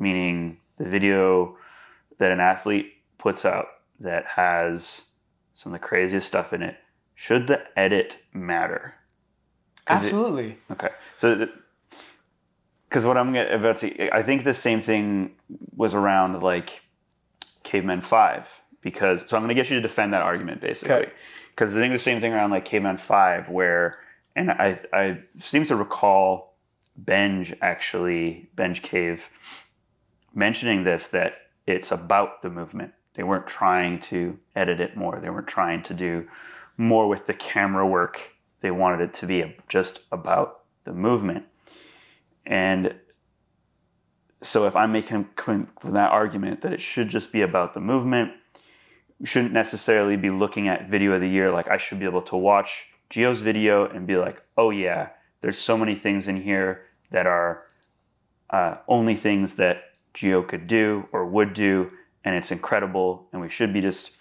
meaning 0.00 0.58
the 0.76 0.88
video 0.88 1.56
that 2.18 2.32
an 2.32 2.40
athlete 2.40 2.94
puts 3.16 3.44
out 3.44 3.68
that 4.00 4.26
has 4.26 5.09
some 5.60 5.74
of 5.74 5.80
the 5.80 5.86
craziest 5.86 6.26
stuff 6.26 6.54
in 6.54 6.62
it, 6.62 6.78
should 7.14 7.46
the 7.46 7.60
edit 7.78 8.16
matter? 8.32 8.94
'Cause 9.84 10.02
it- 10.02 10.06
absolutely 10.06 10.58
Okay, 10.70 10.88
so 11.18 11.48
because 12.88 13.04
what 13.04 13.18
I'm 13.18 13.34
gonna- 13.34 13.54
about 13.54 13.76
to 13.76 13.80
say, 13.90 14.08
I 14.10 14.22
think 14.22 14.44
the 14.44 14.54
same 14.54 14.80
thing 14.80 15.36
was 15.76 15.94
around 15.94 16.40
like 16.42 16.80
Caveman 17.62 18.00
Five 18.00 18.48
because 18.80 19.28
so 19.28 19.36
I'm 19.36 19.42
going 19.42 19.54
to 19.54 19.54
get 19.54 19.68
you 19.68 19.76
to 19.76 19.82
defend 19.82 20.14
that 20.14 20.22
argument 20.22 20.62
basically 20.62 20.94
Okay. 20.94 21.12
because 21.50 21.76
I 21.76 21.80
think 21.80 21.92
the 21.92 21.98
same 21.98 22.20
thing 22.22 22.32
around 22.32 22.50
like 22.52 22.64
Caveman 22.64 22.96
Five 22.96 23.50
where 23.50 23.98
and 24.34 24.50
I 24.50 24.78
I 24.94 25.18
seem 25.36 25.64
to 25.66 25.76
recall 25.76 26.56
Benj 26.96 27.54
actually 27.60 28.48
Benj 28.54 28.80
Cave 28.82 29.28
mentioning 30.34 30.84
this 30.84 31.06
that 31.08 31.34
it's 31.66 31.92
about 31.92 32.40
the 32.42 32.48
movement. 32.50 32.94
They 33.20 33.24
weren't 33.24 33.46
trying 33.46 34.00
to 34.00 34.38
edit 34.56 34.80
it 34.80 34.96
more. 34.96 35.20
They 35.20 35.28
weren't 35.28 35.46
trying 35.46 35.82
to 35.82 35.92
do 35.92 36.26
more 36.78 37.06
with 37.06 37.26
the 37.26 37.34
camera 37.34 37.86
work. 37.86 38.34
They 38.62 38.70
wanted 38.70 39.02
it 39.02 39.12
to 39.16 39.26
be 39.26 39.56
just 39.68 40.00
about 40.10 40.60
the 40.84 40.94
movement. 40.94 41.44
And 42.46 42.94
so 44.40 44.66
if 44.66 44.74
I'm 44.74 44.90
making 44.90 45.28
that 45.84 46.10
argument 46.10 46.62
that 46.62 46.72
it 46.72 46.80
should 46.80 47.10
just 47.10 47.30
be 47.30 47.42
about 47.42 47.74
the 47.74 47.80
movement, 47.80 48.32
shouldn't 49.22 49.52
necessarily 49.52 50.16
be 50.16 50.30
looking 50.30 50.66
at 50.66 50.88
video 50.88 51.12
of 51.12 51.20
the 51.20 51.28
year 51.28 51.52
like 51.52 51.68
I 51.68 51.76
should 51.76 51.98
be 51.98 52.06
able 52.06 52.22
to 52.22 52.36
watch 52.38 52.86
Geo's 53.10 53.42
video 53.42 53.86
and 53.86 54.06
be 54.06 54.16
like, 54.16 54.40
oh 54.56 54.70
yeah, 54.70 55.10
there's 55.42 55.58
so 55.58 55.76
many 55.76 55.94
things 55.94 56.26
in 56.26 56.40
here 56.40 56.86
that 57.10 57.26
are 57.26 57.64
uh, 58.48 58.76
only 58.88 59.14
things 59.14 59.56
that 59.56 59.94
Geo 60.14 60.42
could 60.42 60.66
do 60.66 61.06
or 61.12 61.26
would 61.26 61.52
do, 61.52 61.90
and 62.24 62.34
it's 62.34 62.50
incredible, 62.50 63.28
and 63.32 63.40
we 63.40 63.48
should 63.48 63.72
be 63.72 63.80
just 63.80 64.12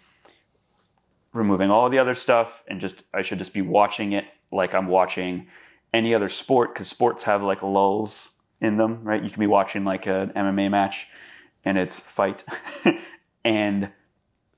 removing 1.34 1.70
all 1.70 1.90
the 1.90 2.00
other 2.00 2.16
stuff 2.16 2.64
and 2.68 2.82
just 2.82 3.04
I 3.14 3.22
should 3.22 3.38
just 3.38 3.54
be 3.54 3.62
watching 3.62 4.14
it 4.14 4.26
like 4.52 4.74
I'm 4.74 4.88
watching 4.88 5.48
any 5.94 6.14
other 6.16 6.30
sport 6.30 6.74
because 6.74 6.88
sports 6.88 7.24
have 7.24 7.44
like 7.44 7.62
lulls 7.62 8.32
in 8.62 8.78
them, 8.78 9.04
right? 9.04 9.24
You 9.24 9.30
can 9.30 9.40
be 9.40 9.48
watching 9.48 9.84
like 9.86 10.08
an 10.08 10.32
MMA 10.36 10.72
match 10.72 11.08
and 11.66 11.78
it's 11.78 12.00
fight, 12.00 12.44
and 13.46 13.90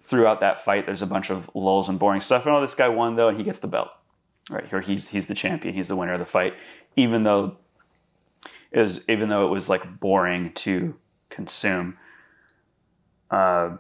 throughout 0.02 0.42
that 0.42 0.64
fight, 0.64 0.86
there's 0.86 1.02
a 1.02 1.08
bunch 1.08 1.30
of 1.30 1.50
lulls 1.54 1.90
and 1.90 1.98
boring 1.98 2.22
stuff. 2.22 2.46
And 2.46 2.56
oh, 2.56 2.62
this 2.62 2.76
guy 2.76 2.90
won 2.90 3.16
though, 3.16 3.30
and 3.30 3.38
he 3.38 3.44
gets 3.44 3.60
the 3.60 3.68
belt, 3.68 3.90
right? 4.50 4.68
Here, 4.68 4.82
he's 4.82 5.08
he's 5.10 5.28
the 5.28 5.36
champion, 5.36 5.74
he's 5.74 5.88
the 5.88 5.96
winner 5.96 6.14
of 6.14 6.20
the 6.20 6.26
fight, 6.26 6.54
even 6.96 7.24
though 7.24 7.58
it 8.72 8.80
was 8.80 9.02
even 9.10 9.30
though 9.30 9.46
it 9.46 9.50
was 9.50 9.70
like 9.70 10.00
boring 10.00 10.52
to 10.56 10.96
consume. 11.30 11.98
Uh, 13.32 13.78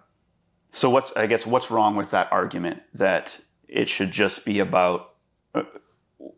so 0.71 0.89
what's 0.89 1.11
I 1.15 1.27
guess 1.27 1.45
what's 1.45 1.69
wrong 1.69 1.95
with 1.95 2.11
that 2.11 2.31
argument 2.31 2.81
that 2.93 3.39
it 3.67 3.89
should 3.89 4.11
just 4.11 4.45
be 4.45 4.59
about 4.59 5.13
uh, 5.53 5.63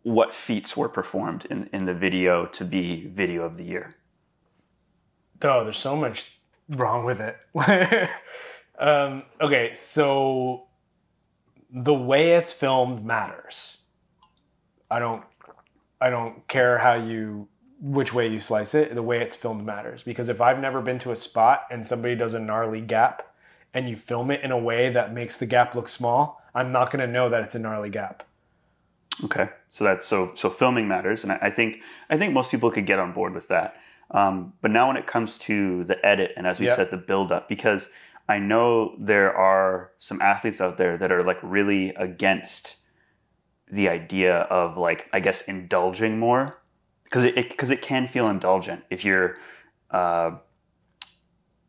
what 0.02 0.34
feats 0.34 0.76
were 0.76 0.90
performed 0.90 1.46
in, 1.50 1.70
in 1.72 1.86
the 1.86 1.94
video 1.94 2.46
to 2.48 2.66
be 2.66 3.08
video 3.08 3.44
of 3.44 3.58
the 3.58 3.64
year? 3.64 3.96
Oh, 5.44 5.64
there's 5.64 5.78
so 5.78 5.96
much 5.96 6.40
wrong 6.70 7.06
with 7.06 7.20
it. 7.22 7.38
um, 8.80 9.24
okay, 9.40 9.76
so 9.76 10.68
the 11.70 11.94
way 11.94 12.36
it's 12.36 12.52
filmed 12.52 13.06
matters. 13.06 13.78
I 14.90 15.00
don't 15.00 15.24
I 16.02 16.10
don't 16.10 16.48
care 16.48 16.78
how 16.78 16.96
you 16.96 17.48
which 17.84 18.14
way 18.14 18.28
you 18.30 18.40
slice 18.40 18.74
it, 18.74 18.96
the 18.96 19.04
way 19.04 19.22
it's 19.22 19.36
filmed 19.36 19.66
matters. 19.66 20.04
Because 20.04 20.30
if 20.30 20.40
I've 20.40 20.60
never 20.60 20.82
been 20.82 21.00
to 21.00 21.12
a 21.12 21.18
spot 21.18 21.68
and 21.70 21.86
somebody 21.86 22.16
does 22.16 22.34
a 22.34 22.40
gnarly 22.40 22.80
gap 22.80 23.36
and 23.74 23.90
you 23.90 23.98
film 23.98 24.32
it 24.32 24.42
in 24.42 24.52
a 24.52 24.58
way 24.58 24.90
that 24.90 25.14
makes 25.14 25.36
the 25.36 25.46
gap 25.46 25.76
look 25.76 25.90
small, 25.90 26.42
I'm 26.56 26.72
not 26.72 26.92
gonna 26.92 27.08
know 27.08 27.30
that 27.30 27.44
it's 27.44 27.56
a 27.56 27.60
gnarly 27.60 27.90
gap. 27.90 28.24
Okay, 29.26 29.50
so 29.68 29.84
that's 29.84 30.08
so 30.08 30.32
so 30.36 30.50
filming 30.50 30.88
matters, 30.88 31.24
and 31.24 31.34
I, 31.34 31.40
I 31.44 31.50
think 31.50 31.82
I 32.10 32.18
think 32.18 32.34
most 32.34 32.52
people 32.52 32.72
could 32.72 32.86
get 32.86 33.00
on 33.00 33.12
board 33.12 33.34
with 33.34 33.50
that. 33.50 33.76
Um, 34.12 34.54
but 34.62 34.72
now 34.72 34.88
when 34.88 34.98
it 34.98 35.06
comes 35.06 35.38
to 35.40 35.84
the 35.84 36.04
edit 36.06 36.32
and 36.38 36.48
as 36.48 36.60
we 36.60 36.68
Yep. 36.68 36.76
said, 36.78 36.92
the 36.92 36.98
build 36.98 37.32
up, 37.32 37.50
because 37.50 37.90
I 38.30 38.40
know 38.40 38.96
there 38.98 39.36
are 39.36 39.92
some 39.98 40.22
athletes 40.22 40.62
out 40.62 40.78
there 40.78 40.98
that 40.98 41.12
are 41.12 41.24
like 41.24 41.40
really 41.44 41.90
against 41.96 42.78
the 43.70 43.90
idea 43.90 44.38
of 44.44 44.78
like 44.78 45.08
I 45.12 45.20
guess 45.20 45.42
indulging 45.42 46.18
more 46.18 46.60
because 47.14 47.26
it 47.26 47.36
because 47.36 47.70
it, 47.70 47.84
can 47.84 48.08
feel 48.08 48.28
indulgent 48.28 48.84
if 48.90 49.06
you're 49.06 49.38
uh, 49.92 50.32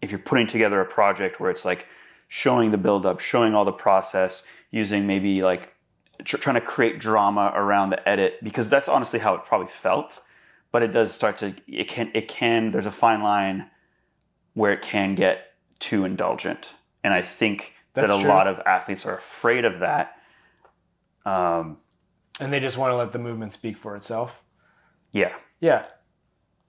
if 0.01 0.11
you're 0.11 0.18
putting 0.18 0.47
together 0.47 0.80
a 0.80 0.86
project 0.86 1.38
where 1.38 1.51
it's 1.51 1.66
like 1.66 1.86
showing 2.28 2.70
the 2.70 2.78
build 2.78 3.05
up, 3.05 3.20
showing 3.20 3.55
all 3.55 3.66
the 3.66 3.70
process, 3.72 4.42
using 4.70 5.07
maybe 5.07 5.42
like 5.42 5.74
tr- 6.24 6.38
trying 6.38 6.55
to 6.55 6.62
create 6.62 6.99
drama 6.99 7.53
around 7.55 7.90
the 7.90 8.09
edit 8.09 8.42
because 8.42 8.70
that's 8.70 8.88
honestly 8.88 9.18
how 9.18 9.34
it 9.34 9.45
probably 9.45 9.68
felt. 9.68 10.22
But 10.72 10.82
it 10.82 10.92
does 10.92 11.12
start 11.12 11.36
to 11.38 11.55
it 11.68 11.88
can 11.88 12.11
it 12.14 12.26
can 12.26 12.72
there's 12.72 12.86
a 12.86 12.90
fine 12.90 13.22
line 13.22 13.66
where 14.55 14.72
it 14.72 14.80
can 14.80 15.14
get 15.14 15.53
too 15.78 16.07
indulgent, 16.07 16.72
and 17.03 17.12
I 17.12 17.20
think 17.20 17.74
That's 17.92 18.09
that 18.09 18.18
a 18.18 18.18
true. 18.18 18.30
lot 18.30 18.47
of 18.47 18.61
athletes 18.64 19.05
are 19.05 19.18
afraid 19.18 19.66
of 19.66 19.80
that. 19.80 20.16
Um, 21.26 21.76
And 22.40 22.51
they 22.51 22.61
just 22.61 22.78
want 22.78 22.92
to 22.92 22.97
let 22.97 23.12
the 23.12 23.18
movement 23.18 23.53
speak 23.53 23.76
for 23.76 23.95
itself. 23.95 24.40
Yeah, 25.14 25.32
Yeah. 25.60 25.86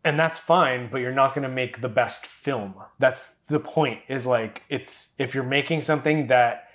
And 0.05 0.19
that's 0.19 0.37
fine, 0.37 0.87
but 0.91 0.99
you're 0.99 1.11
not 1.11 1.33
going 1.33 1.41
to 1.49 1.53
make 1.53 1.81
the 1.81 1.89
best 1.89 2.27
film. 2.27 2.75
That's 2.99 3.37
the 3.47 3.59
point 3.59 4.01
is 4.07 4.27
like 4.27 4.61
it's 4.69 5.13
if 5.17 5.33
you're 5.33 5.43
making 5.43 5.81
something 5.81 6.27
that 6.27 6.69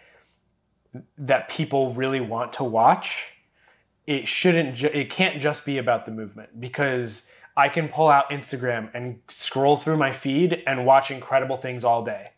that 1.17 1.49
people 1.49 1.95
really 1.95 2.21
want 2.21 2.53
to 2.55 2.65
watch, 2.65 3.29
it 4.09 4.27
shouldn't 4.27 4.75
ju- 4.75 4.91
it 4.93 5.11
can't 5.11 5.41
just 5.41 5.65
be 5.65 5.79
about 5.79 6.05
the 6.07 6.11
movement 6.11 6.61
because 6.61 7.29
I 7.57 7.69
can 7.69 7.89
pull 7.89 8.09
out 8.09 8.31
Instagram 8.31 8.91
and 8.95 9.21
scroll 9.29 9.77
through 9.77 9.97
my 9.97 10.13
feed 10.13 10.65
and 10.67 10.85
watch 10.85 11.13
incredible 11.13 11.57
things 11.57 11.85
all 11.85 12.03
day. 12.05 12.31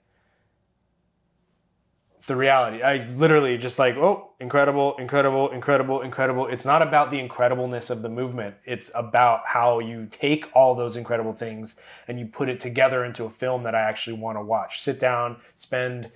It's 2.23 2.29
the 2.29 2.37
reality. 2.37 2.85
I 2.85 3.05
literally 3.17 3.59
just 3.59 3.81
like, 3.81 3.97
oh, 3.97 4.31
incredible, 4.39 4.95
incredible, 4.99 5.51
incredible, 5.51 6.03
incredible. 6.03 6.47
It's 6.47 6.65
not 6.65 6.81
about 6.81 7.11
the 7.11 7.19
incredibleness 7.19 7.91
of 7.91 8.01
the 8.01 8.09
movement. 8.09 8.55
It's 8.65 8.93
about 8.95 9.41
how 9.45 9.81
you 9.81 10.07
take 10.09 10.47
all 10.55 10.77
those 10.77 10.97
incredible 10.97 11.33
things 11.33 11.81
and 12.07 12.21
you 12.21 12.27
put 12.27 12.49
it 12.49 12.61
together 12.61 13.05
into 13.05 13.25
a 13.25 13.29
film 13.29 13.65
that 13.65 13.75
I 13.75 13.81
actually 13.81 14.19
want 14.19 14.39
to 14.39 14.41
watch. 14.41 14.83
Sit 14.83 15.01
down, 15.01 15.39
spend 15.57 16.13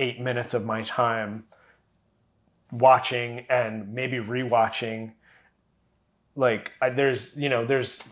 eight 0.00 0.18
minutes 0.18 0.52
of 0.52 0.64
my 0.64 0.82
time 0.82 1.44
watching 2.72 3.46
and 3.48 3.94
maybe 3.94 4.16
rewatching. 4.16 5.12
Like 6.34 6.72
I, 6.82 6.90
there's, 6.90 7.36
you 7.36 7.50
know, 7.50 7.64
there's 7.64 8.02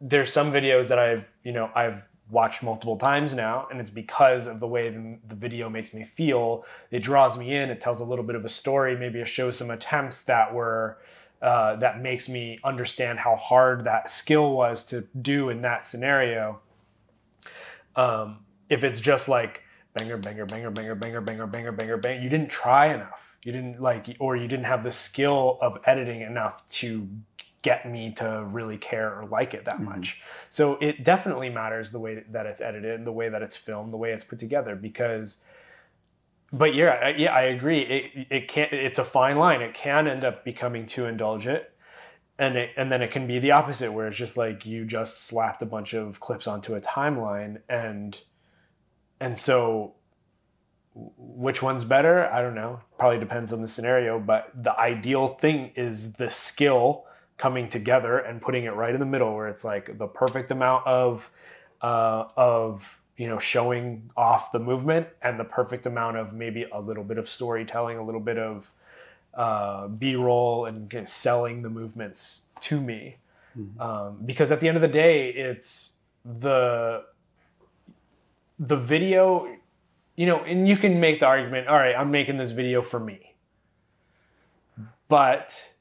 there's 0.00 0.32
some 0.32 0.52
videos 0.52 0.86
that 0.86 0.98
I've, 1.00 1.24
you 1.42 1.50
know, 1.50 1.72
I've 1.74 2.04
watched 2.30 2.62
multiple 2.62 2.96
times 2.96 3.34
now, 3.34 3.68
and 3.70 3.80
it's 3.80 3.90
because 3.90 4.46
of 4.46 4.58
the 4.60 4.66
way 4.66 4.90
the, 4.90 5.18
the 5.28 5.34
video 5.34 5.68
makes 5.68 5.94
me 5.94 6.04
feel. 6.04 6.64
It 6.90 7.00
draws 7.00 7.38
me 7.38 7.54
in. 7.54 7.70
It 7.70 7.80
tells 7.80 8.00
a 8.00 8.04
little 8.04 8.24
bit 8.24 8.34
of 8.34 8.44
a 8.44 8.48
story. 8.48 8.96
Maybe 8.96 9.20
it 9.20 9.28
shows 9.28 9.56
some 9.56 9.70
attempts 9.70 10.22
that 10.22 10.52
were 10.52 10.98
uh, 11.42 11.76
that 11.76 12.00
makes 12.00 12.28
me 12.28 12.58
understand 12.64 13.18
how 13.18 13.36
hard 13.36 13.84
that 13.84 14.08
skill 14.08 14.52
was 14.52 14.84
to 14.86 15.02
do 15.20 15.50
in 15.50 15.62
that 15.62 15.82
scenario. 15.82 16.60
Um, 17.94 18.38
if 18.68 18.82
it's 18.82 19.00
just 19.00 19.28
like 19.28 19.62
banger, 19.94 20.16
banger, 20.16 20.46
banger, 20.46 20.70
banger, 20.70 20.94
banger, 20.94 21.20
banger, 21.20 21.46
banger, 21.46 21.72
banger, 21.72 21.96
bang, 21.98 22.22
you 22.22 22.28
didn't 22.28 22.50
try 22.50 22.92
enough. 22.94 23.36
You 23.42 23.52
didn't 23.52 23.80
like, 23.80 24.16
or 24.18 24.34
you 24.34 24.48
didn't 24.48 24.64
have 24.64 24.82
the 24.82 24.90
skill 24.90 25.58
of 25.60 25.78
editing 25.84 26.22
enough 26.22 26.68
to 26.70 27.08
get 27.68 27.90
me 27.90 28.12
to 28.12 28.44
really 28.58 28.78
care 28.78 29.10
or 29.18 29.26
like 29.26 29.52
it 29.54 29.64
that 29.64 29.78
Mhm. 29.78 29.84
much. 29.92 30.22
So 30.48 30.78
it 30.80 31.02
definitely 31.02 31.50
matters 31.50 31.90
the 31.90 31.98
way 31.98 32.22
that 32.30 32.46
it's 32.46 32.60
edited, 32.60 33.04
the 33.04 33.12
way 33.20 33.28
that 33.28 33.42
it's 33.42 33.56
filmed, 33.56 33.92
the 33.92 33.96
way 33.96 34.12
it's 34.12 34.24
put 34.24 34.38
together 34.38 34.76
because 34.76 35.44
but 36.52 36.74
yeah, 36.76 36.90
I- 37.06 37.16
yeah, 37.18 37.32
I 37.34 37.42
agree. 37.56 37.80
It 37.96 38.26
it 38.30 38.48
can 38.48 38.68
it's 38.70 39.00
a 39.00 39.04
fine 39.04 39.36
line. 39.36 39.60
It 39.62 39.74
can 39.74 40.06
end 40.06 40.24
up 40.24 40.44
becoming 40.44 40.86
too 40.86 41.06
indulgent. 41.06 41.64
And 42.38 42.56
it, 42.56 42.70
and 42.76 42.92
then 42.92 43.02
it 43.02 43.10
can 43.10 43.26
be 43.26 43.38
the 43.40 43.50
opposite 43.52 43.90
where 43.92 44.06
it's 44.08 44.16
just 44.16 44.36
like 44.36 44.64
you 44.66 44.84
just 44.84 45.24
slapped 45.26 45.62
a 45.62 45.66
bunch 45.66 45.92
of 45.94 46.20
clips 46.20 46.46
onto 46.46 46.74
a 46.76 46.80
timeline 46.80 47.60
and 47.68 48.20
and 49.20 49.36
so 49.36 49.94
which 50.94 51.62
one's 51.62 51.84
better? 51.84 52.26
I 52.32 52.40
don't 52.42 52.54
know. 52.54 52.80
Probably 52.98 53.18
depends 53.18 53.52
on 53.52 53.60
the 53.60 53.68
scenario, 53.68 54.18
but 54.18 54.50
the 54.54 54.78
ideal 54.78 55.28
thing 55.42 55.72
is 55.76 56.12
the 56.14 56.30
skill 56.30 57.04
coming 57.38 57.68
together 57.68 58.18
and 58.18 58.40
putting 58.40 58.64
it 58.64 58.74
right 58.74 58.94
in 58.94 59.00
the 59.00 59.06
middle 59.06 59.34
where 59.34 59.48
it's 59.48 59.64
like 59.64 59.98
the 59.98 60.06
perfect 60.06 60.50
amount 60.50 60.86
of 60.86 61.30
uh, 61.82 62.24
of 62.36 63.00
you 63.16 63.28
know 63.28 63.38
showing 63.38 64.10
off 64.16 64.52
the 64.52 64.58
movement 64.58 65.06
and 65.22 65.38
the 65.38 65.44
perfect 65.44 65.86
amount 65.86 66.16
of 66.16 66.32
maybe 66.32 66.66
a 66.72 66.80
little 66.80 67.04
bit 67.04 67.18
of 67.18 67.28
storytelling 67.28 67.98
a 67.98 68.02
little 68.04 68.20
bit 68.20 68.38
of 68.38 68.70
uh, 69.34 69.86
b-roll 69.88 70.64
and 70.66 70.90
kind 70.90 71.02
of 71.02 71.08
selling 71.08 71.62
the 71.62 71.68
movements 71.70 72.46
to 72.60 72.80
me 72.80 73.16
Mhm. 73.58 73.80
um, 73.80 74.18
because 74.26 74.52
at 74.52 74.60
the 74.60 74.68
end 74.68 74.76
of 74.76 74.82
the 74.82 74.88
day 74.88 75.30
it's 75.30 75.96
the 76.24 77.04
the 78.58 78.76
video 78.76 79.46
you 80.16 80.26
know 80.26 80.38
and 80.44 80.66
you 80.68 80.76
can 80.76 80.98
make 81.00 81.20
the 81.20 81.26
argument 81.26 81.68
all 81.68 81.76
right 81.76 81.94
i'm 81.94 82.10
making 82.10 82.36
this 82.38 82.50
video 82.50 82.80
for 82.82 82.98
me 83.00 83.34
but 85.08 85.72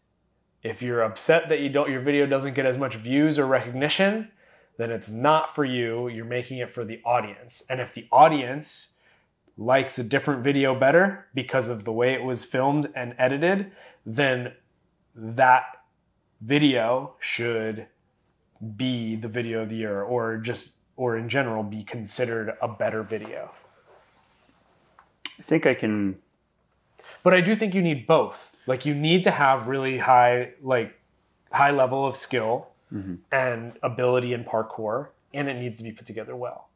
if 0.65 0.81
you're 0.81 1.03
upset 1.03 1.47
that 1.49 1.59
you 1.59 1.69
don't 1.69 1.89
your 1.89 2.01
video 2.01 2.25
doesn't 2.25 2.55
get 2.55 2.65
as 2.65 2.77
much 2.77 2.95
views 2.95 3.37
or 3.39 3.45
recognition 3.45 4.29
then 4.77 4.91
it's 4.91 5.09
not 5.09 5.55
for 5.55 5.63
you. 5.63 6.09
You're 6.09 6.25
making 6.25 6.57
it 6.57 6.69
for 6.71 6.83
the 6.83 6.99
audience. 7.05 7.63
And 7.69 7.79
if 7.79 7.93
the 7.93 8.07
audience 8.11 8.89
likes 9.57 9.97
a 9.97 10.03
different 10.03 10.43
video 10.43 10.77
better 10.77 11.27
because 11.33 11.69
of 11.69 11.85
the 11.85 11.91
way 11.91 12.13
it 12.13 12.21
was 12.21 12.43
filmed 12.43 12.91
and 12.93 13.15
edited 13.17 13.71
then 14.05 14.51
that 15.15 15.63
video 16.41 17.13
should 17.19 17.85
be 18.75 19.15
the 19.15 19.29
video 19.29 19.61
of 19.61 19.69
the 19.69 19.77
year 19.77 20.01
or 20.01 20.37
just 20.37 20.73
or 20.97 21.17
in 21.17 21.29
general 21.29 21.63
be 21.63 21.83
considered 21.83 22.53
a 22.61 22.67
better 22.67 23.01
video. 23.01 23.49
I 25.39 25.43
think 25.43 25.65
I 25.65 25.73
can. 25.73 26.17
but 27.23 27.33
i 27.33 27.39
do 27.39 27.55
think 27.55 27.73
you 27.73 27.81
need 27.81 28.05
both 28.05 28.54
like 28.67 28.85
you 28.85 28.93
need 28.95 29.23
to 29.23 29.31
have 29.31 29.67
really 29.67 29.97
high 29.97 30.51
like 30.61 30.99
high 31.51 31.71
level 31.71 32.05
of 32.05 32.15
skill 32.15 32.67
Mhm. 32.93 33.17
and 33.31 33.73
ability 33.83 34.33
in 34.33 34.43
parkour 34.43 35.07
and 35.33 35.49
it 35.49 35.55
needs 35.55 35.77
to 35.79 35.83
be 35.83 35.91
put 35.91 36.05
together 36.05 36.35
well 36.35 36.69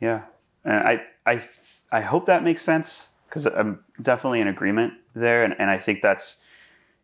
Yeah, 0.00 0.22
and 0.64 0.74
I 0.74 1.02
I 1.26 1.42
I 1.92 2.00
hope 2.00 2.26
that 2.26 2.42
makes 2.42 2.62
sense 2.62 3.08
because 3.28 3.46
I'm 3.46 3.84
definitely 4.00 4.40
in 4.40 4.48
agreement 4.48 4.94
there, 5.14 5.44
and, 5.44 5.54
and 5.58 5.70
I 5.70 5.78
think 5.78 6.00
that's 6.02 6.42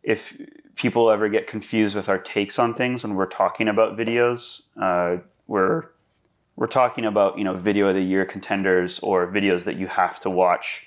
if 0.03 0.35
people 0.75 1.11
ever 1.11 1.29
get 1.29 1.47
confused 1.47 1.95
with 1.95 2.09
our 2.09 2.17
takes 2.17 2.57
on 2.59 2.73
things 2.73 3.03
when 3.03 3.15
we're 3.15 3.25
talking 3.27 3.67
about 3.67 3.97
videos, 3.97 4.61
uh, 4.81 5.17
we're 5.47 5.83
we're 6.55 6.67
talking 6.67 7.05
about 7.05 7.37
you 7.37 7.43
know 7.43 7.53
video 7.53 7.87
of 7.89 7.95
the 7.95 8.01
year 8.01 8.25
contenders 8.25 8.99
or 8.99 9.27
videos 9.27 9.63
that 9.65 9.75
you 9.75 9.87
have 9.87 10.19
to 10.21 10.29
watch, 10.29 10.86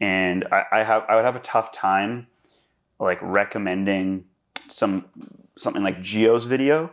and 0.00 0.46
I, 0.50 0.64
I 0.72 0.84
have 0.84 1.04
I 1.08 1.16
would 1.16 1.24
have 1.24 1.36
a 1.36 1.40
tough 1.40 1.72
time 1.72 2.26
like 2.98 3.18
recommending 3.22 4.24
some 4.68 5.04
something 5.56 5.82
like 5.82 6.00
Geo's 6.00 6.44
video 6.46 6.90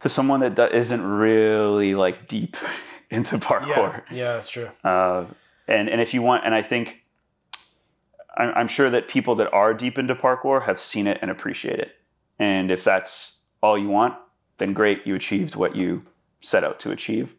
to 0.00 0.08
someone 0.08 0.40
that, 0.40 0.56
that 0.56 0.74
isn't 0.74 1.02
really 1.02 1.94
like 1.94 2.28
deep 2.28 2.56
into 3.10 3.38
parkour. 3.38 4.02
yeah 4.10 4.16
yeah 4.16 4.32
that's 4.34 4.50
true 4.50 4.70
Uh, 4.84 5.26
and 5.66 5.88
and 5.88 6.00
if 6.00 6.12
you 6.14 6.20
want, 6.22 6.44
and 6.44 6.54
I 6.54 6.62
think 6.62 7.02
I'm, 8.36 8.52
I'm 8.54 8.68
sure 8.68 8.90
that 8.90 9.08
people 9.08 9.34
that 9.36 9.50
are 9.52 9.72
deep 9.72 9.98
into 9.98 10.14
parkour 10.14 10.66
have 10.66 10.78
seen 10.80 11.06
it 11.06 11.18
and 11.22 11.30
appreciate 11.30 11.78
it. 11.78 11.92
And 12.38 12.70
if 12.70 12.84
that's 12.84 13.38
all 13.62 13.78
you 13.78 13.88
want, 13.88 14.14
then 14.58 14.72
great, 14.74 15.06
you 15.06 15.14
achieved 15.14 15.54
what 15.56 15.74
you 15.74 16.04
set 16.40 16.64
out 16.64 16.78
to 16.80 16.90
achieve. 16.90 17.34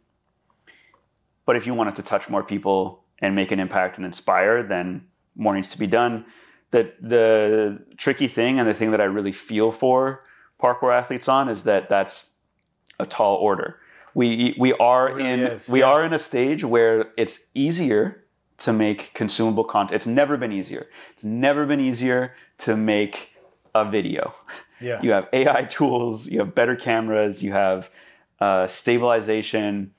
But 1.46 1.56
if 1.56 1.68
you 1.68 1.74
wanted 1.76 1.96
to 1.98 2.02
touch 2.04 2.30
more 2.30 2.44
people 2.44 3.04
and 3.20 3.36
make 3.36 3.52
an 3.52 3.60
impact 3.60 3.98
and 3.98 4.06
inspire, 4.06 4.64
then 4.64 5.06
more 5.36 5.56
needs 5.56 5.70
to 5.70 5.78
be 5.78 5.88
done. 5.88 6.26
The 6.72 6.92
the 7.02 7.80
tricky 7.98 8.28
thing 8.28 8.60
and 8.60 8.68
the 8.68 8.74
thing 8.74 8.92
that 8.92 9.02
I 9.02 9.06
really 9.06 9.32
feel 9.32 9.72
for 9.72 10.26
parkour 10.62 10.98
athletes 10.98 11.28
on 11.28 11.50
is 11.50 11.64
that 11.64 11.90
that's 11.90 12.36
a 13.00 13.06
tall 13.06 13.36
order. 13.36 13.80
We 14.14 14.56
we 14.58 14.74
are 14.74 15.14
really 15.14 15.30
in 15.30 15.40
is, 15.42 15.70
we 15.70 15.80
yeah. 15.80 15.88
are 15.88 16.06
in 16.06 16.14
a 16.14 16.20
stage 16.20 16.64
where 16.64 17.12
it's 17.18 17.48
easier 17.54 18.24
to 18.60 18.72
make 18.72 19.14
consumable 19.14 19.66
content. 19.66 19.96
It's 19.96 20.08
never 20.08 20.38
been 20.38 20.54
easier. 20.54 20.88
It's 21.16 21.26
never 21.26 21.66
been 21.66 21.82
easier 21.82 22.34
to 22.60 22.78
make 22.78 23.32
a 23.74 23.90
video. 23.90 24.34
yeah 24.80 25.02
You 25.02 25.12
have 25.12 25.28
AI 25.34 25.64
tools, 25.64 26.28
you 26.28 26.40
have 26.40 26.56
better 26.56 26.76
cameras, 26.76 27.44
you 27.44 27.52
have 27.52 27.90
uh, 28.40 28.68
stabilization. 28.68 29.94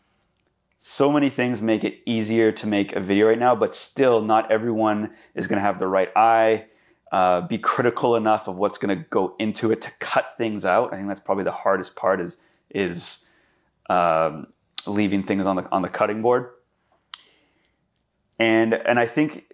So 0.78 1.10
many 1.10 1.30
things 1.30 1.62
make 1.62 1.84
it 1.84 2.00
easier 2.04 2.52
to 2.52 2.66
make 2.66 2.94
a 2.94 3.00
video 3.00 3.28
right 3.28 3.38
now, 3.38 3.56
but 3.56 3.74
still, 3.74 4.20
not 4.20 4.50
everyone 4.52 5.12
is 5.34 5.46
going 5.46 5.56
to 5.56 5.62
have 5.62 5.78
the 5.78 5.86
right 5.86 6.10
eye, 6.14 6.66
uh, 7.12 7.40
be 7.42 7.58
critical 7.58 8.16
enough 8.16 8.46
of 8.48 8.56
what's 8.56 8.78
going 8.78 8.96
to 8.96 9.04
go 9.08 9.34
into 9.38 9.70
it 9.72 9.80
to 9.82 9.90
cut 10.00 10.34
things 10.36 10.64
out. 10.64 10.92
I 10.92 10.96
think 10.96 11.08
that's 11.08 11.20
probably 11.20 11.44
the 11.44 11.52
hardest 11.52 11.96
part 11.96 12.20
is 12.20 12.38
is 12.70 13.24
um, 13.88 14.48
leaving 14.86 15.22
things 15.22 15.46
on 15.46 15.56
the 15.56 15.70
on 15.70 15.82
the 15.82 15.88
cutting 15.88 16.20
board. 16.20 16.50
And 18.38 18.74
and 18.74 18.98
I 18.98 19.06
think 19.06 19.52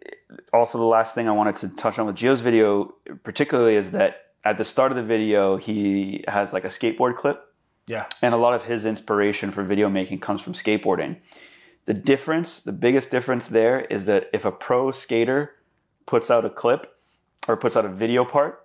also 0.53 0.79
the 0.79 0.85
last 0.85 1.15
thing 1.15 1.29
I 1.29 1.33
wanted 1.33 1.57
to 1.57 1.69
touch 1.69 1.99
on 1.99 2.07
with 2.07 2.17
Geo's 2.17 2.41
video 2.41 2.95
particularly 3.23 3.77
is 3.77 3.91
that 3.93 4.33
at 4.45 4.59
the 4.59 4.65
start 4.65 4.91
of 4.91 4.97
the 4.97 5.05
video 5.05 5.57
he 5.57 6.25
has 6.27 6.53
like 6.53 6.65
a 6.65 6.69
skateboard 6.69 7.17
clip 7.17 7.52
Yeah. 7.87 8.07
And 8.21 8.35
a 8.35 8.37
lot 8.39 8.55
of 8.55 8.65
his 8.65 8.85
inspiration 8.85 9.51
for 9.51 9.63
video 9.63 9.89
making 9.89 10.21
comes 10.21 10.41
from 10.41 10.53
skateboarding. 10.53 11.17
The 11.87 11.95
difference, 11.95 12.61
the 12.61 12.73
biggest 12.73 13.11
difference 13.11 13.47
there 13.47 13.81
is 13.81 14.07
that 14.07 14.31
if 14.33 14.45
a 14.45 14.53
pro 14.53 14.93
skater 14.93 15.57
puts 16.07 16.31
out 16.31 16.45
a 16.45 16.51
clip 16.51 16.97
or 17.49 17.57
puts 17.57 17.77
out 17.77 17.85
a 17.85 17.89
video 17.89 18.25
part, 18.25 18.65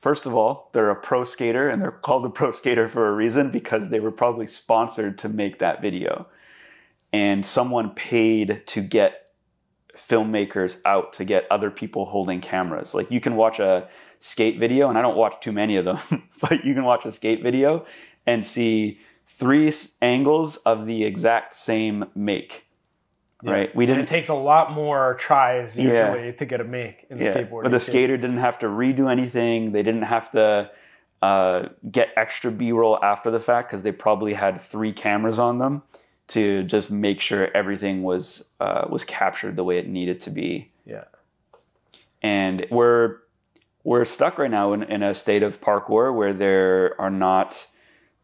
first 0.00 0.24
of 0.24 0.34
all, 0.34 0.70
they're 0.72 0.90
a 0.90 0.96
pro 0.96 1.24
skater 1.24 1.68
and 1.68 1.82
they're 1.82 1.90
called 2.02 2.24
a 2.24 2.30
pro 2.30 2.50
skater 2.50 2.88
for 2.88 3.08
a 3.08 3.12
reason 3.12 3.50
because 3.50 3.90
they 3.90 4.00
were 4.00 4.12
probably 4.12 4.46
sponsored 4.46 5.18
to 5.18 5.28
make 5.28 5.58
that 5.58 5.82
video. 5.82 6.26
And 7.12 7.44
someone 7.44 7.90
paid 7.90 8.62
to 8.66 8.80
get 8.80 9.26
filmmakers 9.96 10.80
out 10.84 11.12
to 11.14 11.24
get 11.24 11.46
other 11.50 11.70
people 11.70 12.04
holding 12.06 12.40
cameras. 12.40 12.94
Like 12.94 13.10
you 13.10 13.20
can 13.20 13.36
watch 13.36 13.58
a 13.58 13.88
skate 14.18 14.58
video, 14.58 14.88
and 14.88 14.98
I 14.98 15.02
don't 15.02 15.16
watch 15.16 15.40
too 15.40 15.52
many 15.52 15.76
of 15.76 15.84
them, 15.84 16.28
but 16.40 16.64
you 16.64 16.74
can 16.74 16.84
watch 16.84 17.04
a 17.04 17.12
skate 17.12 17.42
video 17.42 17.86
and 18.26 18.44
see 18.44 19.00
three 19.26 19.72
angles 20.02 20.56
of 20.58 20.86
the 20.86 21.04
exact 21.04 21.54
same 21.54 22.06
make. 22.14 22.64
Yeah. 23.42 23.50
Right? 23.52 23.76
We 23.76 23.86
didn't 23.86 24.02
it 24.02 24.08
takes 24.08 24.28
a 24.28 24.34
lot 24.34 24.72
more 24.72 25.14
tries 25.20 25.78
usually 25.78 26.26
Yeah. 26.26 26.32
to 26.32 26.44
get 26.46 26.60
a 26.60 26.64
make 26.64 27.06
in 27.10 27.18
yeah, 27.18 27.34
skateboarding. 27.34 27.64
but 27.64 27.72
the 27.72 27.78
too. 27.78 27.90
skater 27.92 28.16
didn't 28.16 28.38
have 28.38 28.58
to 28.60 28.66
redo 28.66 29.10
anything. 29.10 29.72
They 29.72 29.82
didn't 29.82 30.02
have 30.02 30.30
to 30.32 30.70
uh, 31.22 31.68
get 31.90 32.08
extra 32.16 32.50
B-roll 32.50 32.98
after 33.02 33.30
the 33.30 33.40
fact 33.40 33.68
because 33.70 33.82
they 33.82 33.92
probably 33.92 34.34
had 34.34 34.60
three 34.60 34.92
cameras 34.92 35.38
on 35.38 35.58
them 35.58 35.82
to 36.28 36.62
just 36.64 36.90
make 36.90 37.20
sure 37.20 37.48
everything 37.54 38.02
was 38.02 38.48
uh, 38.58 38.86
was 38.88 39.04
captured 39.04 39.54
the 39.56 39.64
way 39.64 39.78
it 39.78 39.88
needed 39.88 40.20
to 40.22 40.30
be. 40.30 40.70
Yeah. 40.84 41.04
and 42.22 42.66
we're 42.70 43.18
we're 43.84 44.04
stuck 44.04 44.38
right 44.38 44.50
now 44.50 44.72
in, 44.72 44.82
in 44.84 45.02
a 45.02 45.14
state 45.14 45.42
of 45.42 45.60
parkour 45.60 46.12
where 46.14 46.32
there 46.32 47.00
are 47.00 47.10
not 47.10 47.66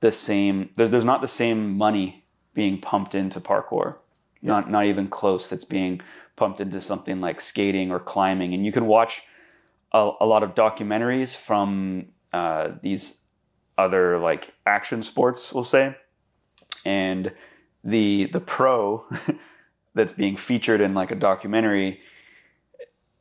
the 0.02 0.12
same 0.12 0.68
there's, 0.76 0.90
there's 0.90 1.04
not 1.04 1.22
the 1.22 1.28
same 1.28 1.78
money 1.78 2.24
being 2.54 2.78
pumped 2.78 3.14
into 3.14 3.40
parkour. 3.40 3.96
Not 4.42 4.70
not 4.70 4.84
even 4.84 5.06
close 5.08 5.48
that's 5.48 5.64
being 5.64 6.00
pumped 6.36 6.60
into 6.60 6.80
something 6.80 7.20
like 7.20 7.40
skating 7.40 7.90
or 7.92 8.00
climbing. 8.00 8.52
And 8.52 8.66
you 8.66 8.72
can 8.72 8.86
watch 8.86 9.22
a, 9.92 10.10
a 10.20 10.26
lot 10.26 10.42
of 10.42 10.54
documentaries 10.56 11.36
from 11.36 12.06
uh, 12.32 12.70
these 12.82 13.18
other 13.78 14.18
like 14.18 14.52
action 14.66 15.02
sports 15.02 15.52
we'll 15.52 15.64
say. 15.64 15.96
And 16.84 17.32
the 17.84 18.28
the 18.32 18.40
pro 18.40 19.06
that's 19.94 20.12
being 20.12 20.36
featured 20.36 20.80
in 20.80 20.94
like 20.94 21.12
a 21.12 21.16
documentary 21.16 22.00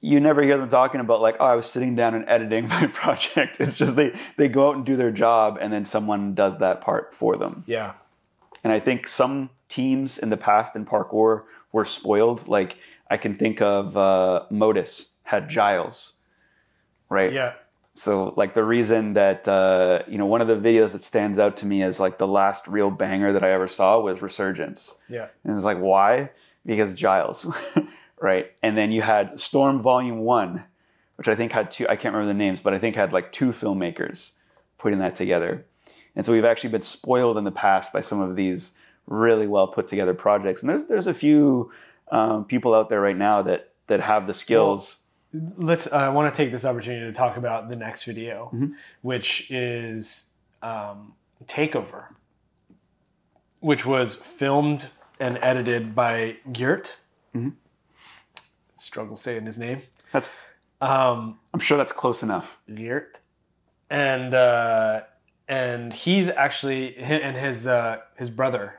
you 0.03 0.19
never 0.19 0.41
hear 0.41 0.57
them 0.57 0.69
talking 0.69 0.99
about 0.99 1.21
like 1.21 1.35
oh 1.39 1.45
i 1.45 1.55
was 1.55 1.65
sitting 1.67 1.95
down 1.95 2.15
and 2.15 2.25
editing 2.27 2.67
my 2.67 2.87
project 3.01 3.59
it's 3.59 3.77
just 3.77 3.95
they 3.95 4.13
they 4.37 4.47
go 4.47 4.69
out 4.69 4.75
and 4.75 4.85
do 4.85 4.95
their 4.97 5.11
job 5.11 5.57
and 5.61 5.71
then 5.71 5.85
someone 5.85 6.33
does 6.33 6.57
that 6.57 6.81
part 6.81 7.13
for 7.13 7.37
them 7.37 7.63
Yeah. 7.67 7.93
and 8.63 8.73
i 8.73 8.79
think 8.79 9.07
some 9.07 9.49
teams 9.69 10.17
in 10.17 10.29
the 10.29 10.37
past 10.37 10.75
in 10.75 10.85
parkour 10.85 11.43
were 11.71 11.85
spoiled 11.85 12.47
like 12.47 12.77
i 13.09 13.17
can 13.17 13.37
think 13.37 13.61
of 13.61 13.95
uh, 13.95 14.43
modus 14.49 15.11
had 15.23 15.49
giles 15.49 16.17
right 17.09 17.31
Yeah. 17.31 17.53
so 17.93 18.33
like 18.35 18.53
the 18.53 18.63
reason 18.63 19.13
that 19.13 19.47
uh, 19.47 20.01
you 20.07 20.17
know 20.17 20.25
one 20.25 20.41
of 20.41 20.47
the 20.47 20.55
videos 20.55 20.91
that 20.93 21.03
stands 21.03 21.37
out 21.37 21.57
to 21.57 21.65
me 21.65 21.83
as 21.83 21.99
like 21.99 22.17
the 22.17 22.27
last 22.27 22.67
real 22.67 22.89
banger 22.89 23.31
that 23.33 23.43
I 23.43 23.51
ever 23.51 23.67
saw 23.67 23.99
was 23.99 24.21
Resurgence. 24.21 24.95
Yeah. 25.09 25.27
And 25.43 25.55
it's 25.55 25.65
like 25.65 25.77
why? 25.77 26.31
Because 26.65 26.93
Giles, 26.93 27.45
right? 28.21 28.51
And 28.63 28.77
then 28.77 28.91
you 28.91 29.01
had 29.01 29.39
Storm 29.39 29.81
Volume 29.81 30.19
One, 30.19 30.63
which 31.17 31.27
I 31.27 31.35
think 31.35 31.51
had 31.51 31.69
two. 31.71 31.85
I 31.89 31.95
can't 31.95 32.13
remember 32.13 32.27
the 32.33 32.37
names, 32.37 32.61
but 32.61 32.73
I 32.73 32.79
think 32.79 32.95
had 32.95 33.11
like 33.11 33.31
two 33.31 33.51
filmmakers 33.51 34.31
putting 34.77 34.99
that 34.99 35.15
together. 35.15 35.65
And 36.15 36.25
so 36.25 36.31
we've 36.31 36.45
actually 36.45 36.69
been 36.71 36.81
spoiled 36.81 37.37
in 37.37 37.43
the 37.43 37.51
past 37.51 37.91
by 37.93 38.01
some 38.01 38.19
of 38.21 38.35
these 38.35 38.77
really 39.07 39.47
well 39.47 39.67
put 39.67 39.87
together 39.87 40.13
projects. 40.13 40.61
And 40.61 40.69
there's 40.69 40.85
there's 40.85 41.07
a 41.07 41.13
few 41.13 41.71
um, 42.11 42.45
people 42.45 42.73
out 42.73 42.89
there 42.89 43.01
right 43.01 43.17
now 43.17 43.41
that 43.41 43.69
that 43.87 43.99
have 44.01 44.27
the 44.27 44.33
skills. 44.33 44.97
let's 45.57 45.87
uh, 45.87 45.95
i 45.95 46.09
want 46.09 46.33
to 46.33 46.37
take 46.37 46.51
this 46.51 46.65
opportunity 46.65 47.05
to 47.05 47.13
talk 47.13 47.37
about 47.37 47.69
the 47.69 47.75
next 47.75 48.03
video 48.03 48.49
Mhm. 48.53 48.73
which 49.01 49.49
is 49.49 50.29
um, 50.61 51.13
takeover 51.45 52.03
which 53.61 53.85
was 53.85 54.15
filmed 54.15 54.89
and 55.19 55.37
edited 55.41 55.93
by 55.95 56.35
Geert. 56.51 56.97
Mhm. 57.35 57.53
Struggle 58.81 59.15
saying 59.15 59.45
his 59.45 59.57
name. 59.57 59.81
That's 60.11 60.29
um, 60.81 61.39
I'm 61.53 61.59
sure 61.59 61.77
that's 61.77 61.91
close 61.91 62.23
enough. 62.23 62.57
Geert. 62.73 63.19
and 63.89 64.33
uh, 64.33 65.01
and 65.47 65.93
he's 65.93 66.29
actually 66.29 66.97
and 66.97 67.37
his 67.37 67.67
uh, 67.67 67.97
his 68.17 68.29
brother 68.29 68.73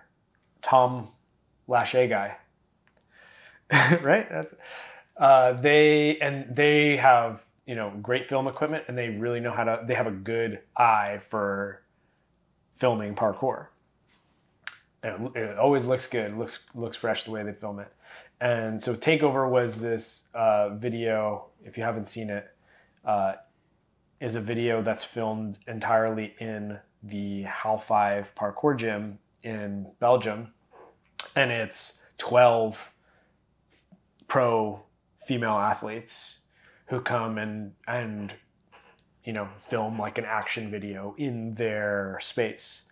tom 0.63 1.09
lachey 1.69 2.09
guy. 2.09 2.37
Right? 4.03 4.29
That's 4.29 4.55
uh, 5.17 5.53
they 5.55 6.19
and 6.19 6.55
they 6.55 6.97
have 6.97 7.43
you 7.67 7.75
know 7.75 7.93
great 8.03 8.29
film 8.29 8.49
equipment 8.49 8.85
and 8.89 8.99
they 8.99 9.09
really 9.11 9.41
know 9.41 9.53
how 9.53 9.65
to 9.65 9.85
they 9.87 9.95
have 9.95 10.07
a 10.07 10.11
good 10.11 10.61
eye 10.77 11.21
for 11.29 11.83
filming 12.77 13.15
parkour. 13.15 13.67
And 15.03 15.31
it, 15.35 15.41
it 15.41 15.59
always 15.59 15.85
looks 15.85 16.07
good 16.07 16.37
looks 16.37 16.67
looks 16.75 16.97
fresh 16.97 17.25
the 17.25 17.31
way 17.31 17.43
they 17.45 17.53
film 17.53 17.79
it 17.79 17.93
and 18.43 18.83
so 18.83 18.93
takeover 18.93 19.49
was 19.49 19.77
this 19.77 20.25
uh, 20.35 20.71
video 20.71 21.47
if 21.65 21.77
you 21.77 21.85
haven't 21.85 22.09
seen 22.09 22.29
it 22.29 22.51
uh, 23.05 23.35
is 24.21 24.35
a 24.35 24.41
video 24.41 24.83
that's 24.83 25.05
filmed 25.05 25.61
entirely 25.69 26.35
in 26.41 26.77
the 27.05 27.43
hal 27.43 27.79
5 27.79 28.35
parkour 28.37 28.77
gym 28.77 29.19
in 29.45 29.87
belgium. 30.01 30.53
And 31.37 31.53
it's 31.53 31.99
12 32.19 32.93
pro 34.27 34.83
female 35.25 35.53
athletes 35.53 36.41
who 36.87 37.01
come 37.01 37.39
and 37.39 37.73
and 37.87 38.35
you 39.25 39.33
know 39.33 39.49
film 39.69 40.01
like 40.01 40.19
an 40.19 40.25
action 40.25 40.69
video 40.69 41.15
in 41.17 41.55
their 41.55 42.19
space 42.21 42.83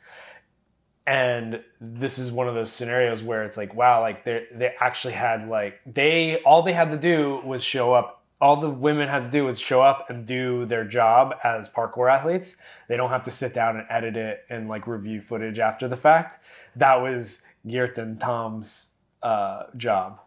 and 1.11 1.61
this 1.81 2.19
is 2.19 2.31
one 2.31 2.47
of 2.47 2.55
those 2.55 2.71
scenarios 2.71 3.21
where 3.21 3.43
it's 3.43 3.57
like 3.57 3.75
wow 3.75 4.01
like 4.01 4.25
they 4.25 4.47
they 4.55 4.73
actually 4.79 5.13
had 5.13 5.49
like 5.49 5.81
they 5.85 6.37
all 6.45 6.63
they 6.63 6.73
had 6.73 6.93
to 6.93 6.97
do 6.97 7.41
was 7.45 7.65
show 7.65 7.93
up 7.93 8.23
all 8.41 8.61
the 8.61 8.71
women 8.71 9.09
had 9.09 9.25
to 9.25 9.31
do 9.31 9.45
was 9.45 9.59
show 9.59 9.83
up 9.83 10.09
and 10.09 10.25
do 10.25 10.65
their 10.67 10.85
job 10.85 11.35
as 11.45 11.69
parkour 11.69 12.11
athletes. 12.11 12.57
They 12.89 12.97
don't 12.97 13.11
have 13.11 13.25
to 13.25 13.31
sit 13.31 13.53
down 13.53 13.77
and 13.77 13.87
edit 13.91 14.17
it 14.17 14.45
and 14.49 14.67
like 14.67 14.87
review 14.87 15.21
footage 15.21 15.59
after 15.59 15.89
the 15.89 15.97
fact. 15.97 16.39
That 16.77 17.03
was 17.03 17.43
Geert 17.67 17.99
and 17.99 18.19
Tom's 18.19 18.93
uh, 19.23 19.65
job. 19.77 20.21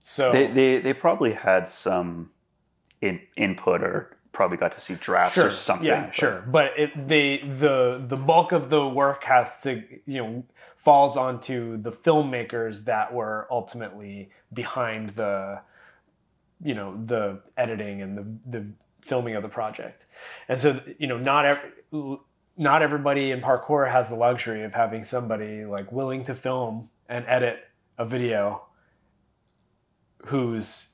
So 0.00 0.32
They, 0.32 0.46
they 0.46 0.78
they 0.78 0.94
probably 0.94 1.32
had 1.32 1.68
some 1.68 2.30
in, 3.02 3.20
input 3.36 3.82
or 3.82 4.16
probably 4.38 4.56
got 4.56 4.70
to 4.72 4.80
see 4.80 4.94
drafts 4.94 5.36
or 5.36 5.50
something. 5.50 5.84
Yeah, 5.88 6.06
but- 6.06 6.14
sure. 6.14 6.44
But 6.46 6.70
it 6.78 7.08
they 7.08 7.38
the 7.38 8.00
the 8.06 8.16
bulk 8.16 8.52
of 8.52 8.70
the 8.70 8.86
work 8.86 9.24
has 9.24 9.60
to 9.62 9.82
you 10.06 10.18
know 10.22 10.44
falls 10.76 11.16
onto 11.16 11.76
the 11.82 11.90
filmmakers 11.90 12.84
that 12.84 13.12
were 13.12 13.48
ultimately 13.50 14.30
behind 14.54 15.10
the 15.16 15.60
you 16.62 16.74
know 16.74 16.96
the 17.04 17.40
editing 17.56 18.00
and 18.00 18.16
the 18.16 18.58
the 18.58 18.66
filming 19.00 19.34
of 19.34 19.42
the 19.42 19.48
project. 19.48 20.06
And 20.48 20.60
so 20.60 20.80
you 21.00 21.08
know 21.08 21.18
not 21.18 21.44
every 21.44 21.70
not 22.56 22.82
everybody 22.82 23.32
in 23.32 23.40
parkour 23.40 23.90
has 23.90 24.08
the 24.08 24.14
luxury 24.14 24.62
of 24.62 24.72
having 24.72 25.02
somebody 25.02 25.64
like 25.64 25.90
willing 25.90 26.22
to 26.24 26.34
film 26.34 26.88
and 27.08 27.24
edit 27.26 27.58
a 27.98 28.04
video 28.04 28.62
who's 30.26 30.87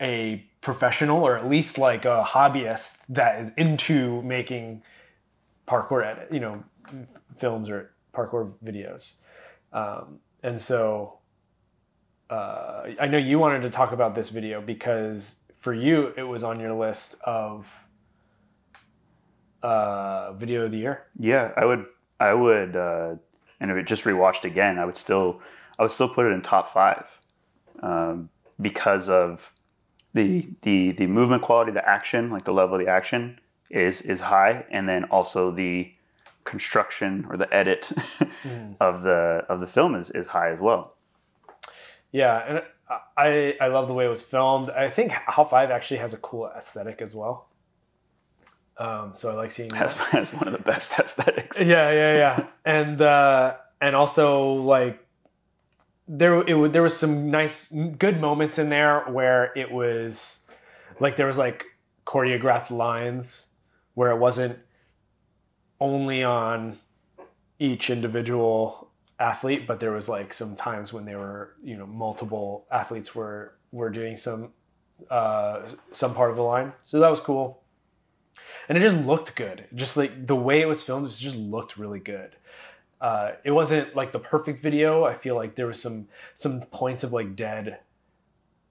a 0.00 0.44
professional 0.60 1.22
or 1.22 1.36
at 1.36 1.48
least 1.48 1.78
like 1.78 2.04
a 2.04 2.24
hobbyist 2.26 2.98
that 3.08 3.40
is 3.40 3.50
into 3.56 4.22
making 4.22 4.82
parkour 5.66 6.04
edit, 6.04 6.28
you 6.32 6.40
know, 6.40 6.62
films 7.36 7.68
or 7.68 7.92
parkour 8.14 8.52
videos. 8.64 9.14
Um, 9.72 10.18
and 10.42 10.60
so 10.60 11.18
uh, 12.30 12.84
I 13.00 13.06
know 13.06 13.18
you 13.18 13.38
wanted 13.38 13.60
to 13.62 13.70
talk 13.70 13.92
about 13.92 14.14
this 14.14 14.28
video 14.28 14.60
because 14.60 15.36
for 15.58 15.74
you 15.74 16.12
it 16.16 16.22
was 16.22 16.44
on 16.44 16.60
your 16.60 16.74
list 16.74 17.16
of 17.24 17.66
uh, 19.62 20.32
video 20.34 20.66
of 20.66 20.70
the 20.70 20.78
year. 20.78 21.06
Yeah, 21.18 21.52
I 21.56 21.64
would 21.64 21.86
I 22.20 22.32
would 22.32 22.76
uh, 22.76 23.14
and 23.60 23.70
if 23.70 23.76
it 23.76 23.86
just 23.86 24.04
rewatched 24.04 24.44
again, 24.44 24.78
I 24.78 24.84
would 24.84 24.96
still 24.96 25.40
I 25.78 25.82
would 25.82 25.92
still 25.92 26.08
put 26.08 26.26
it 26.26 26.30
in 26.30 26.42
top 26.42 26.72
five 26.72 27.06
um, 27.82 28.28
because 28.60 29.08
of 29.08 29.52
the 30.18 30.48
the 30.62 30.92
the 30.92 31.06
movement 31.06 31.42
quality, 31.42 31.70
the 31.70 31.88
action, 31.88 32.30
like 32.30 32.44
the 32.44 32.52
level 32.52 32.74
of 32.78 32.84
the 32.84 32.90
action 32.90 33.38
is 33.70 34.00
is 34.02 34.20
high, 34.20 34.64
and 34.70 34.88
then 34.88 35.04
also 35.04 35.50
the 35.52 35.92
construction 36.44 37.26
or 37.30 37.36
the 37.36 37.52
edit 37.54 37.92
of 38.80 39.02
the 39.02 39.44
of 39.48 39.60
the 39.60 39.66
film 39.66 39.94
is, 39.94 40.10
is 40.10 40.26
high 40.26 40.50
as 40.50 40.58
well. 40.58 40.94
Yeah, 42.10 42.42
and 42.48 42.62
I 43.16 43.54
I 43.60 43.68
love 43.68 43.86
the 43.86 43.94
way 43.94 44.06
it 44.06 44.08
was 44.08 44.22
filmed. 44.22 44.70
I 44.70 44.90
think 44.90 45.12
Hal 45.12 45.44
Five 45.44 45.70
actually 45.70 45.98
has 45.98 46.14
a 46.14 46.18
cool 46.18 46.50
aesthetic 46.56 47.00
as 47.00 47.14
well. 47.14 47.46
Um, 48.76 49.10
so 49.14 49.30
I 49.30 49.34
like 49.34 49.50
seeing 49.50 49.70
That's, 49.70 49.94
that. 49.94 50.08
that's 50.12 50.32
one 50.32 50.46
of 50.46 50.52
the 50.52 50.62
best 50.72 50.92
aesthetics. 50.98 51.58
Yeah, 51.60 51.90
yeah, 51.90 52.14
yeah. 52.16 52.46
and 52.64 53.00
uh, 53.00 53.54
and 53.80 53.94
also 53.94 54.54
like 54.54 55.04
there 56.08 56.40
it 56.40 56.72
there 56.72 56.82
was 56.82 56.96
some 56.96 57.30
nice 57.30 57.70
good 57.98 58.20
moments 58.20 58.58
in 58.58 58.70
there 58.70 59.00
where 59.08 59.52
it 59.54 59.70
was 59.70 60.38
like 61.00 61.16
there 61.16 61.26
was 61.26 61.36
like 61.36 61.66
choreographed 62.06 62.70
lines 62.70 63.48
where 63.94 64.10
it 64.10 64.16
wasn't 64.16 64.58
only 65.80 66.24
on 66.24 66.78
each 67.58 67.90
individual 67.90 68.88
athlete 69.20 69.66
but 69.66 69.80
there 69.80 69.92
was 69.92 70.08
like 70.08 70.32
some 70.32 70.56
times 70.56 70.92
when 70.92 71.04
there 71.04 71.18
were 71.18 71.54
you 71.62 71.76
know 71.76 71.86
multiple 71.86 72.66
athletes 72.72 73.14
were 73.14 73.54
were 73.70 73.90
doing 73.90 74.16
some 74.16 74.50
uh 75.10 75.60
some 75.92 76.14
part 76.14 76.30
of 76.30 76.36
the 76.36 76.42
line. 76.42 76.72
So 76.84 76.98
that 77.00 77.08
was 77.08 77.20
cool. 77.20 77.62
And 78.68 78.78
it 78.78 78.80
just 78.80 78.96
looked 79.04 79.36
good. 79.36 79.66
Just 79.74 79.96
like 79.96 80.26
the 80.26 80.36
way 80.36 80.60
it 80.60 80.66
was 80.66 80.82
filmed 80.82 81.08
it 81.08 81.14
just 81.16 81.36
looked 81.36 81.76
really 81.76 82.00
good 82.00 82.34
uh, 83.00 83.32
it 83.44 83.50
wasn't 83.50 83.94
like 83.94 84.12
the 84.12 84.18
perfect 84.18 84.60
video. 84.60 85.04
I 85.04 85.14
feel 85.14 85.36
like 85.36 85.54
there 85.54 85.66
was 85.66 85.80
some 85.80 86.08
some 86.34 86.62
points 86.62 87.04
of 87.04 87.12
like 87.12 87.36
dead 87.36 87.78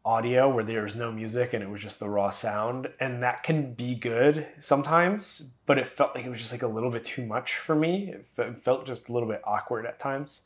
audio 0.03 0.49
where 0.49 0.63
there 0.63 0.84
was 0.84 0.95
no 0.95 1.11
music 1.11 1.53
and 1.53 1.61
it 1.61 1.69
was 1.69 1.82
just 1.82 1.99
the 1.99 2.09
raw 2.09 2.30
sound, 2.30 2.89
and 2.99 3.23
that 3.23 3.43
can 3.43 3.73
be 3.73 3.95
good 3.95 4.47
sometimes. 4.59 5.49
But 5.65 5.78
it 5.78 5.88
felt 5.88 6.15
like 6.15 6.25
it 6.25 6.30
was 6.30 6.39
just 6.39 6.51
like 6.51 6.63
a 6.63 6.67
little 6.67 6.91
bit 6.91 7.05
too 7.05 7.25
much 7.25 7.55
for 7.57 7.75
me. 7.75 8.13
It 8.13 8.25
it 8.38 8.57
felt 8.59 8.86
just 8.86 9.09
a 9.09 9.13
little 9.13 9.30
bit 9.30 9.41
awkward 9.43 9.86
at 9.86 9.99
times. 9.99 10.41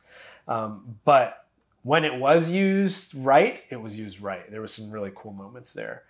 Um, 0.47 0.97
but 1.05 1.47
when 1.84 2.05
it 2.05 2.15
was 2.15 2.49
used 2.49 3.15
right, 3.15 3.63
it 3.69 3.77
was 3.77 3.97
used 3.97 4.21
right. 4.21 4.49
There 4.51 4.61
was 4.61 4.73
some 4.73 4.91
really 4.91 5.11
cool 5.15 5.34
moments 5.34 5.73
there. 5.73 6.03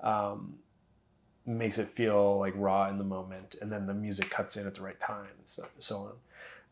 Um, 0.00 0.58
makes 1.46 1.78
it 1.78 1.88
feel 1.88 2.38
like 2.38 2.52
raw 2.56 2.88
in 2.88 2.96
the 2.96 3.04
moment, 3.04 3.56
and 3.60 3.70
then 3.70 3.86
the 3.86 3.94
music 3.94 4.30
cuts 4.30 4.56
in 4.56 4.66
at 4.66 4.74
the 4.74 4.82
right 4.82 4.98
time, 4.98 5.26
and 5.38 5.46
so 5.46 5.64
so 5.78 5.96
on. 5.98 6.12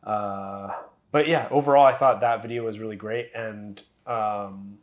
Uh, 0.05 0.73
but 1.11 1.27
yeah, 1.27 1.47
overall, 1.49 1.85
I 1.85 1.93
thought 1.93 2.21
that 2.21 2.41
video 2.41 2.63
was 2.65 2.77
really 2.79 2.95
great, 2.95 3.31
and 3.33 3.81
um, 4.05 4.77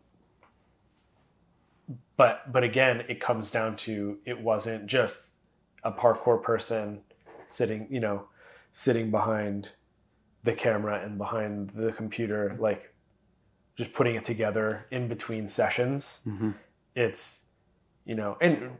but 2.17 2.51
but 2.53 2.65
again, 2.65 3.05
it 3.09 3.21
comes 3.21 3.51
down 3.51 3.77
to 3.77 4.19
it 4.25 4.41
wasn't 4.41 4.87
just 4.87 5.27
a 5.85 5.93
parkour 5.93 6.43
person 6.43 7.01
sitting, 7.47 7.87
you 7.91 8.01
know, 8.01 8.27
sitting 8.73 9.11
behind 9.11 9.71
the 10.45 10.53
camera 10.53 11.03
and 11.05 11.19
behind 11.19 11.71
the 11.71 11.93
computer, 11.93 12.57
like 12.59 12.93
just 13.77 13.93
putting 13.93 14.15
it 14.17 14.25
together 14.25 14.87
in 14.91 15.09
between 15.09 15.49
sessions. 15.49 16.21
Mhm. 16.27 16.55
It's 16.95 17.47
you 18.05 18.15
know, 18.15 18.37
and 18.41 18.77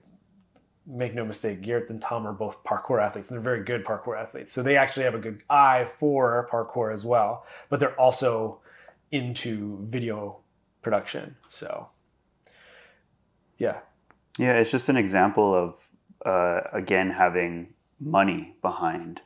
make 0.87 1.15
no 1.15 1.25
mistake, 1.25 1.63
Garrett 1.63 1.91
and 1.91 2.03
Tom 2.03 2.27
are 2.27 2.33
both 2.33 2.63
parkour 2.65 3.03
athletes, 3.03 3.31
and 3.31 3.37
they're 3.37 3.43
very 3.43 3.65
good 3.65 3.85
parkour 3.85 4.21
athletes. 4.21 4.53
So 4.53 4.63
they 4.63 4.77
actually 4.77 5.05
have 5.05 5.15
a 5.15 5.19
good 5.19 5.43
eye 5.49 5.87
for 5.99 6.49
parkour 6.51 6.93
as 6.93 7.05
well. 7.05 7.47
But 7.69 7.81
they're 7.81 7.99
also 8.01 8.61
into 9.11 9.79
video 9.89 10.39
production. 10.83 11.37
So, 11.49 11.89
yeah, 13.59 13.79
Yeah, 14.39 14.55
it's 14.55 14.71
just 14.71 14.89
an 14.89 14.97
example 14.97 15.55
of 15.55 15.89
uh, 16.27 16.63
again 16.73 17.11
having 17.11 17.75
money 18.01 18.57
behind 18.63 19.21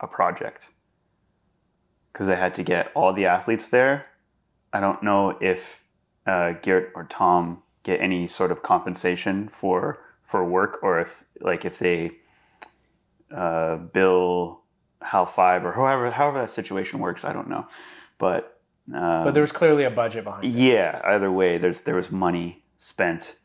a 0.00 0.06
project 0.06 0.70
because 2.12 2.26
they 2.26 2.36
had 2.36 2.54
to 2.54 2.62
get 2.62 2.92
all 2.94 3.12
the 3.12 3.26
athletes 3.26 3.68
there. 3.68 4.06
I 4.72 4.80
don't 4.80 5.02
know 5.02 5.36
if 5.40 5.82
uh, 6.26 6.52
Garrett 6.62 6.90
or 6.94 7.04
Tom 7.04 7.62
get 7.82 8.00
any 8.00 8.26
sort 8.26 8.52
of 8.52 8.62
compensation 8.62 9.48
for 9.52 9.98
for 10.32 10.42
work, 10.44 10.78
or 10.82 10.98
if 11.00 11.10
like 11.40 11.64
if 11.70 11.78
they 11.78 11.98
uh, 13.30 13.76
bill 13.76 14.62
Hal 15.02 15.26
Five 15.26 15.64
or 15.64 15.72
however 15.72 16.10
however 16.10 16.38
that 16.40 16.50
situation 16.50 16.98
works. 17.00 17.24
I 17.24 17.32
don't 17.32 17.48
know, 17.48 17.66
but 18.18 18.58
um, 18.92 19.24
but 19.24 19.32
there 19.34 19.42
was 19.42 19.52
clearly 19.52 19.84
a 19.84 19.90
budget 19.90 20.24
behind 20.24 20.44
it. 20.44 20.48
yeah, 20.48 21.00
either 21.04 21.30
way, 21.30 21.58
there's 21.58 21.80
there 21.82 21.96
was 21.96 22.10
money 22.10 22.64
spent, 22.78 23.36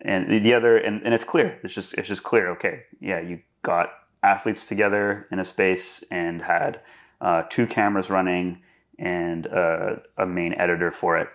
and 0.00 0.30
the- 0.30 0.38
the 0.38 0.54
other, 0.54 0.78
and, 0.78 1.02
and 1.04 1.12
it's 1.12 1.24
clear. 1.24 1.58
It's 1.64 1.74
just 1.74 1.94
it's 1.94 2.08
just 2.08 2.22
clear. 2.22 2.48
Okay, 2.52 2.84
yeah, 3.00 3.20
you 3.20 3.40
got 3.62 3.90
athletes 4.22 4.66
together 4.66 5.26
in 5.32 5.38
a 5.38 5.44
space 5.44 6.04
and 6.10 6.42
had 6.42 6.80
uh, 7.20 7.42
two 7.50 7.66
cameras 7.66 8.08
running 8.10 8.62
and 8.98 9.46
uh, 9.46 9.96
a 10.16 10.26
main 10.26 10.52
editor 10.54 10.90
for 10.92 11.18
it, 11.18 11.28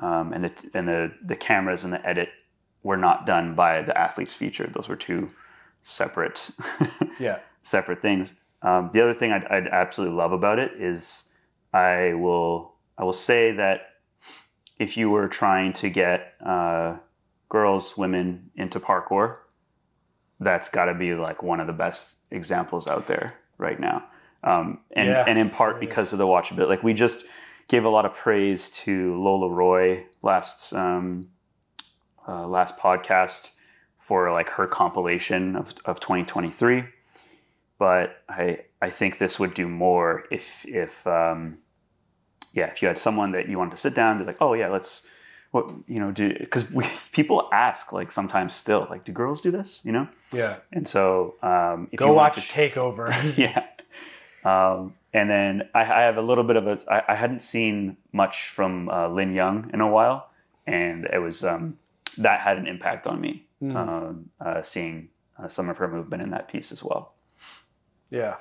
um, 0.00 0.32
and 0.32 0.44
the 0.44 0.52
and 0.74 0.88
the 0.88 1.12
the 1.24 1.36
cameras 1.36 1.84
and 1.84 1.92
the 1.92 2.04
edit 2.06 2.28
were 2.82 2.96
not 2.96 3.26
done 3.26 3.54
by 3.54 3.82
the 3.82 3.96
athletes 3.96 4.34
featured. 4.34 4.74
Those 4.74 4.88
were 4.88 4.96
two 4.96 5.30
separate 5.82 6.50
Yeah, 7.20 7.38
separate 7.62 8.02
things. 8.02 8.34
Um, 8.62 8.90
the 8.92 9.00
other 9.00 9.14
thing 9.14 9.32
I'd, 9.32 9.44
I'd 9.44 9.68
absolutely 9.68 10.16
love 10.16 10.32
about 10.32 10.58
it 10.58 10.72
is 10.78 11.30
I 11.72 12.14
will 12.14 12.74
I 12.98 13.04
will 13.04 13.12
say 13.12 13.52
that 13.52 13.82
if 14.78 14.96
you 14.96 15.10
were 15.10 15.28
trying 15.28 15.72
to 15.74 15.90
get 15.90 16.34
uh, 16.44 16.96
girls, 17.48 17.96
women 17.96 18.50
into 18.56 18.80
parkour, 18.80 19.36
that's 20.40 20.68
got 20.68 20.86
to 20.86 20.94
be 20.94 21.14
like 21.14 21.42
one 21.42 21.60
of 21.60 21.66
the 21.66 21.72
best 21.72 22.16
examples 22.30 22.86
out 22.86 23.06
there 23.06 23.34
right 23.58 23.78
now. 23.78 24.04
Um, 24.42 24.80
and 24.92 25.08
Yeah, 25.08 25.24
and 25.26 25.38
in 25.38 25.50
part 25.50 25.80
because 25.80 26.12
of 26.12 26.18
the 26.18 26.26
watchability. 26.26 26.68
Like 26.68 26.82
we 26.82 26.94
just 26.94 27.24
gave 27.68 27.84
a 27.84 27.88
lot 27.88 28.04
of 28.04 28.14
praise 28.14 28.70
to 28.70 29.22
Lola 29.22 29.48
Roy 29.48 30.06
last 30.22 30.72
um, 30.72 31.28
uh, 32.28 32.46
last 32.46 32.76
podcast 32.76 33.50
for 33.98 34.32
like 34.32 34.50
her 34.50 34.66
compilation 34.66 35.56
of, 35.56 35.74
of 35.84 36.00
2023 36.00 36.84
but 37.80 38.22
I 38.28 38.60
I 38.80 38.90
think 38.90 39.18
this 39.18 39.40
would 39.40 39.54
do 39.54 39.66
more 39.66 40.24
if 40.30 40.64
if 40.66 41.04
um, 41.06 41.58
yeah 42.52 42.66
if 42.66 42.82
you 42.82 42.88
had 42.88 42.98
someone 42.98 43.32
that 43.32 43.48
you 43.48 43.58
wanted 43.58 43.72
to 43.72 43.76
sit 43.76 43.94
down 43.94 44.18
be 44.18 44.24
like 44.24 44.36
oh 44.40 44.54
yeah 44.54 44.68
let's 44.68 45.06
what 45.50 45.68
you 45.88 45.98
know 45.98 46.12
do 46.12 46.32
because 46.38 46.70
we 46.70 46.86
people 47.12 47.48
ask 47.52 47.92
like 47.92 48.12
sometimes 48.12 48.54
still 48.54 48.86
like 48.88 49.04
do 49.04 49.12
girls 49.12 49.40
do 49.40 49.50
this 49.50 49.80
you 49.82 49.90
know 49.90 50.06
yeah. 50.32 50.56
and 50.72 50.86
so 50.86 51.34
um, 51.42 51.88
if 51.90 51.98
Go 51.98 52.08
you 52.08 52.12
watch 52.12 52.34
to 52.36 52.40
sh- 52.42 52.52
Takeover. 52.52 53.36
yeah 53.36 53.66
um, 54.44 54.94
and 55.12 55.28
then 55.28 55.68
I, 55.74 55.80
I 55.80 56.02
have 56.02 56.16
a 56.18 56.22
little 56.22 56.44
bit 56.44 56.56
of 56.56 56.66
a 56.68 56.78
I, 56.92 57.12
I 57.12 57.14
hadn't 57.16 57.40
seen 57.40 57.96
much 58.12 58.48
from 58.48 58.88
uh, 58.88 59.08
Lin 59.08 59.34
Young 59.34 59.70
in 59.72 59.80
a 59.80 59.88
while 59.88 60.28
and 60.66 61.06
it 61.06 61.18
was 61.18 61.42
um, 61.42 61.78
that 62.18 62.40
had 62.40 62.56
an 62.58 62.66
impact 62.66 63.06
on 63.06 63.20
me 63.20 63.46
Mm. 63.62 63.76
um, 63.76 64.30
uh, 64.40 64.62
seeing 64.62 65.10
uh, 65.38 65.46
some 65.48 65.68
of 65.68 65.76
her 65.76 65.86
movement 65.86 66.22
in 66.22 66.30
that 66.30 66.48
piece 66.48 66.72
as 66.72 66.82
well 66.82 67.14
Yeah. 68.10 68.36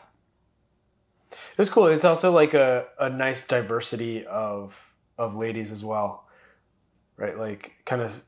It's 1.57 1.69
cool. 1.69 1.87
It's 1.87 2.05
also 2.05 2.31
like 2.31 2.53
a, 2.53 2.85
a 2.99 3.09
nice 3.09 3.45
diversity 3.45 4.25
of 4.25 4.93
of 5.17 5.35
ladies 5.35 5.71
as 5.71 5.83
well. 5.83 6.25
Right? 7.17 7.37
Like 7.37 7.73
kind 7.85 8.01
of 8.01 8.23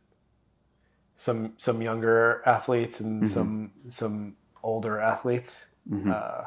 some 1.16 1.54
some 1.58 1.82
younger 1.82 2.42
athletes 2.46 3.00
and 3.00 3.24
Mhm. 3.24 3.28
some 3.28 3.72
some 3.88 4.36
older 4.64 5.00
athletes. 5.00 5.74
Mhm. 5.90 6.12
Uh, 6.12 6.46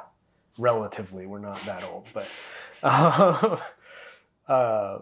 relatively, 0.59 1.27
we're 1.27 1.39
not 1.41 1.59
that 1.63 1.83
old, 1.85 2.07
but 2.13 2.29
uh, 2.83 3.59
uh, 4.53 4.99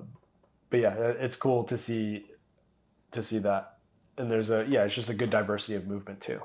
but 0.71 0.81
yeah, 0.81 0.95
it's 0.95 1.37
cool 1.37 1.65
to 1.65 1.77
see 1.77 2.27
to 3.11 3.23
see 3.23 3.39
that. 3.41 3.72
And 4.19 4.31
there's 4.31 4.51
a 4.51 4.67
yeah, 4.69 4.85
it's 4.85 4.95
just 4.95 5.09
a 5.11 5.15
good 5.15 5.31
diversity 5.31 5.75
of 5.75 5.87
movement 5.87 6.21
too. 6.21 6.41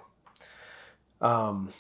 Um, 1.22 1.74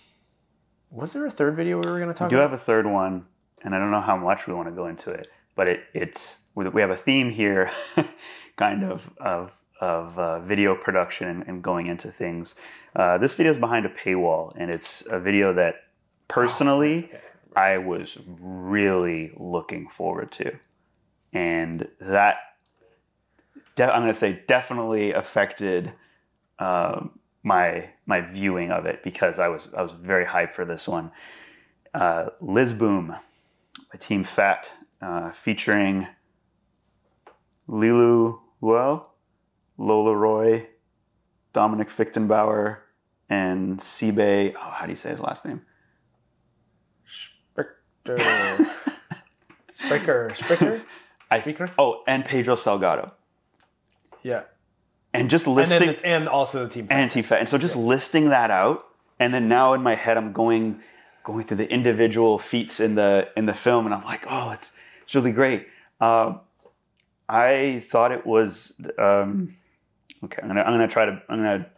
was 0.90 1.14
there 1.14 1.26
a 1.26 1.32
third 1.32 1.56
video 1.56 1.80
we 1.82 1.90
were 1.90 2.00
going 2.00 2.14
to 2.14 2.14
We 2.14 2.14
talk 2.14 2.30
do 2.30 2.38
about? 2.38 2.52
have 2.52 2.60
a 2.60 2.64
third 2.64 2.86
one, 2.86 3.26
and 3.64 3.74
I 3.76 3.80
don't 3.80 3.92
know 3.92 4.02
how 4.02 4.18
much 4.18 4.48
we 4.48 4.54
want 4.54 4.68
to 4.68 4.76
go 4.76 4.88
into 4.88 5.12
it, 5.12 5.28
but 5.56 5.68
it, 5.68 5.80
it's 5.94 6.44
we 6.56 6.68
we 6.70 6.82
have 6.82 6.90
a 6.90 6.98
theme 6.98 7.30
here, 7.32 7.72
kind 8.58 8.84
of 8.84 9.10
of 9.18 9.52
of 9.80 10.18
uh, 10.18 10.40
video 10.40 10.76
production 10.76 11.44
and, 11.48 11.62
going 11.64 11.86
into 11.88 12.12
things. 12.12 12.56
Uh, 12.96 13.18
this 13.20 13.36
video 13.36 13.52
is 13.52 13.58
behind 13.60 13.86
a 13.86 13.90
paywall, 13.90 14.54
and 14.58 14.72
it's 14.72 15.06
a 15.10 15.20
video 15.20 15.54
that 15.54 15.76
personally 16.28 17.06
Okay. 17.06 17.22
I 17.56 17.78
was 17.78 18.18
really 18.40 19.32
looking 19.38 19.88
forward 19.88 20.32
to, 20.34 20.58
and 21.34 21.88
that 22.00 22.38
de- 23.78 23.94
I'm 23.96 24.02
going 24.02 24.14
to 24.14 24.20
say 24.20 24.44
definitely 24.48 25.14
affected 25.14 25.94
um, 26.60 27.20
my 27.44 27.90
my 28.06 28.20
viewing 28.20 28.72
of 28.72 28.86
it 28.86 29.04
because 29.04 29.40
I 29.40 29.48
was 29.48 29.70
I 29.78 29.82
was 29.82 29.94
very 29.94 30.26
hyped 30.26 30.54
for 30.54 30.66
this 30.66 30.88
one. 30.88 31.12
Uh, 31.94 32.30
Lisboom 32.44 33.18
by 33.92 33.98
Team 34.00 34.26
Fat, 34.26 34.70
uh, 35.02 35.32
featuring 35.32 36.08
Lilou 37.70 38.40
Ruel, 38.60 39.10
Lola 39.78 40.16
Roy, 40.16 40.68
Dominic 41.54 41.90
Fichtenbauer, 41.90 42.80
and 43.30 43.78
Sibe. 43.78 44.54
Oh, 44.56 44.72
how 44.72 44.86
do 44.86 44.92
you 44.92 44.96
say 44.98 45.12
his 45.12 45.22
last 45.22 45.46
name? 45.46 45.62
Spricker. 47.08 47.70
Spricker. 49.74 50.36
Spricker? 50.36 50.82
I 51.30 51.42
Speaker? 51.42 51.70
Oh, 51.78 52.04
and 52.08 52.24
Pedro 52.26 52.56
Salgado. 52.56 53.12
Yeah. 54.24 54.44
And 55.14 55.30
just 55.30 55.48
And, 55.48 55.56
listing 55.56 55.80
then 55.80 55.96
the, 55.96 56.06
and 56.06 56.30
also 56.30 56.66
the 56.66 56.74
team. 56.74 56.88
and 56.90 57.10
Team 57.10 57.24
Fat. 57.24 57.40
And 57.40 57.50
so 57.50 57.58
just 57.58 57.76
listing 57.76 58.30
that 58.30 58.52
out 58.52 58.86
and 59.20 59.34
then 59.34 59.48
now 59.48 59.74
in 59.74 59.82
my 59.82 59.96
head 59.96 60.18
I'm 60.18 60.32
going 60.34 60.82
going 61.24 61.46
through 61.46 61.58
the 61.58 61.70
individual 61.70 62.40
feats 62.40 62.80
in 62.80 62.96
the 62.96 63.28
in 63.36 63.46
the 63.46 63.54
film, 63.54 63.86
and 63.86 63.94
I'm 63.94 64.04
like, 64.04 64.26
oh, 64.30 64.52
it's 64.52 64.72
it's 65.04 65.14
really 65.14 65.32
great. 65.32 65.68
Uh, 66.00 66.36
I 67.28 67.84
thought 67.86 68.12
it 68.12 68.26
was 68.26 68.74
um, 68.98 69.56
okay. 70.24 70.40
I'm 70.42 70.48
gonna 70.48 70.62
I'm 70.62 70.74
gonna 70.74 70.88
try 70.88 71.06
to 71.06 71.22
I'm 71.28 71.38
gonna 71.40 71.70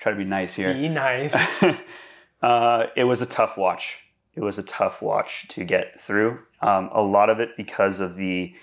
try 0.00 0.12
to 0.12 0.18
be 0.18 0.24
nice 0.24 0.54
here. 0.54 0.72
Be 0.72 0.88
nice. 0.88 1.34
uh, 2.42 2.86
it 2.96 3.04
was 3.04 3.20
a 3.20 3.26
tough 3.26 3.56
watch. 3.56 3.98
It 4.34 4.40
was 4.40 4.58
a 4.58 4.62
tough 4.62 5.02
watch 5.02 5.46
to 5.48 5.64
get 5.64 6.00
through. 6.00 6.38
Um, 6.62 6.88
a 6.92 7.02
lot 7.02 7.28
of 7.28 7.40
it 7.40 7.50
because 7.56 8.00
of 8.00 8.16
the 8.16 8.54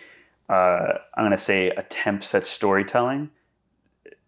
uh, 0.50 0.98
I'm 1.16 1.26
gonna 1.26 1.38
say 1.38 1.70
attempts 1.70 2.34
at 2.34 2.46
storytelling 2.46 3.30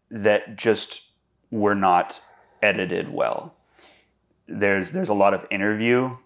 that 0.10 0.56
just 0.56 1.02
were 1.50 1.76
not 1.76 2.22
edited 2.62 3.12
well. 3.12 3.56
There's 4.48 4.92
there's 4.92 5.10
a 5.10 5.14
lot 5.14 5.34
of 5.34 5.46
interview 5.50 6.18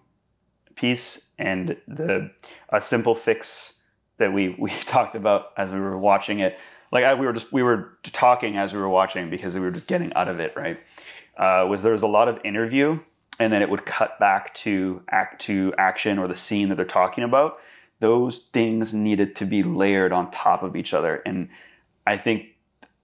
piece 0.74 1.28
and 1.38 1.76
the 1.88 2.30
a 2.68 2.80
simple 2.80 3.14
fix 3.14 3.74
that 4.18 4.32
we 4.32 4.54
we 4.58 4.70
talked 4.86 5.14
about 5.14 5.52
as 5.56 5.70
we 5.70 5.80
were 5.80 5.98
watching 5.98 6.40
it. 6.40 6.58
Like 6.92 7.04
I, 7.04 7.14
we 7.14 7.26
were 7.26 7.32
just 7.32 7.52
we 7.52 7.62
were 7.62 7.98
talking 8.04 8.56
as 8.56 8.72
we 8.72 8.78
were 8.78 8.88
watching 8.88 9.30
because 9.30 9.54
we 9.54 9.60
were 9.60 9.70
just 9.70 9.86
getting 9.86 10.12
out 10.14 10.28
of 10.28 10.40
it. 10.40 10.54
Right? 10.56 10.78
Uh, 11.36 11.66
was 11.68 11.82
there 11.82 11.92
was 11.92 12.02
a 12.02 12.06
lot 12.06 12.28
of 12.28 12.38
interview 12.44 12.98
and 13.38 13.52
then 13.52 13.62
it 13.62 13.68
would 13.68 13.84
cut 13.84 14.18
back 14.18 14.54
to 14.54 15.02
act 15.10 15.42
to 15.42 15.74
action 15.78 16.18
or 16.18 16.28
the 16.28 16.36
scene 16.36 16.68
that 16.68 16.76
they're 16.76 16.84
talking 16.84 17.24
about. 17.24 17.58
Those 17.98 18.38
things 18.38 18.92
needed 18.92 19.36
to 19.36 19.44
be 19.44 19.62
layered 19.62 20.12
on 20.12 20.30
top 20.30 20.62
of 20.62 20.76
each 20.76 20.92
other, 20.92 21.22
and 21.24 21.48
I 22.06 22.18
think 22.18 22.56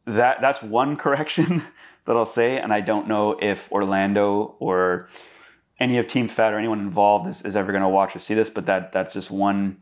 that 0.06 0.40
that's 0.40 0.62
one 0.62 0.96
correction 1.04 1.64
that 2.04 2.16
I'll 2.16 2.24
say, 2.26 2.58
and 2.58 2.72
I 2.72 2.80
don't 2.80 3.08
know 3.08 3.38
if 3.40 3.70
Orlando 3.70 4.56
or 4.58 5.08
any 5.78 5.98
of 5.98 6.06
Team 6.06 6.28
Fat 6.28 6.52
or 6.52 6.58
anyone 6.58 6.80
involved 6.80 7.26
is, 7.26 7.42
is 7.42 7.56
ever 7.56 7.72
going 7.72 7.82
to 7.82 7.88
watch 7.88 8.14
or 8.14 8.18
see 8.18 8.34
this, 8.34 8.50
but 8.50 8.66
that 8.66 8.92
that's 8.92 9.14
just 9.14 9.30
one 9.30 9.78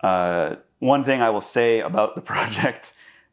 uh, 0.00 0.56
one 0.80 1.04
thing 1.04 1.22
I 1.22 1.30
will 1.30 1.40
say 1.40 1.80
about 1.80 2.14
the 2.14 2.20
project 2.32 2.92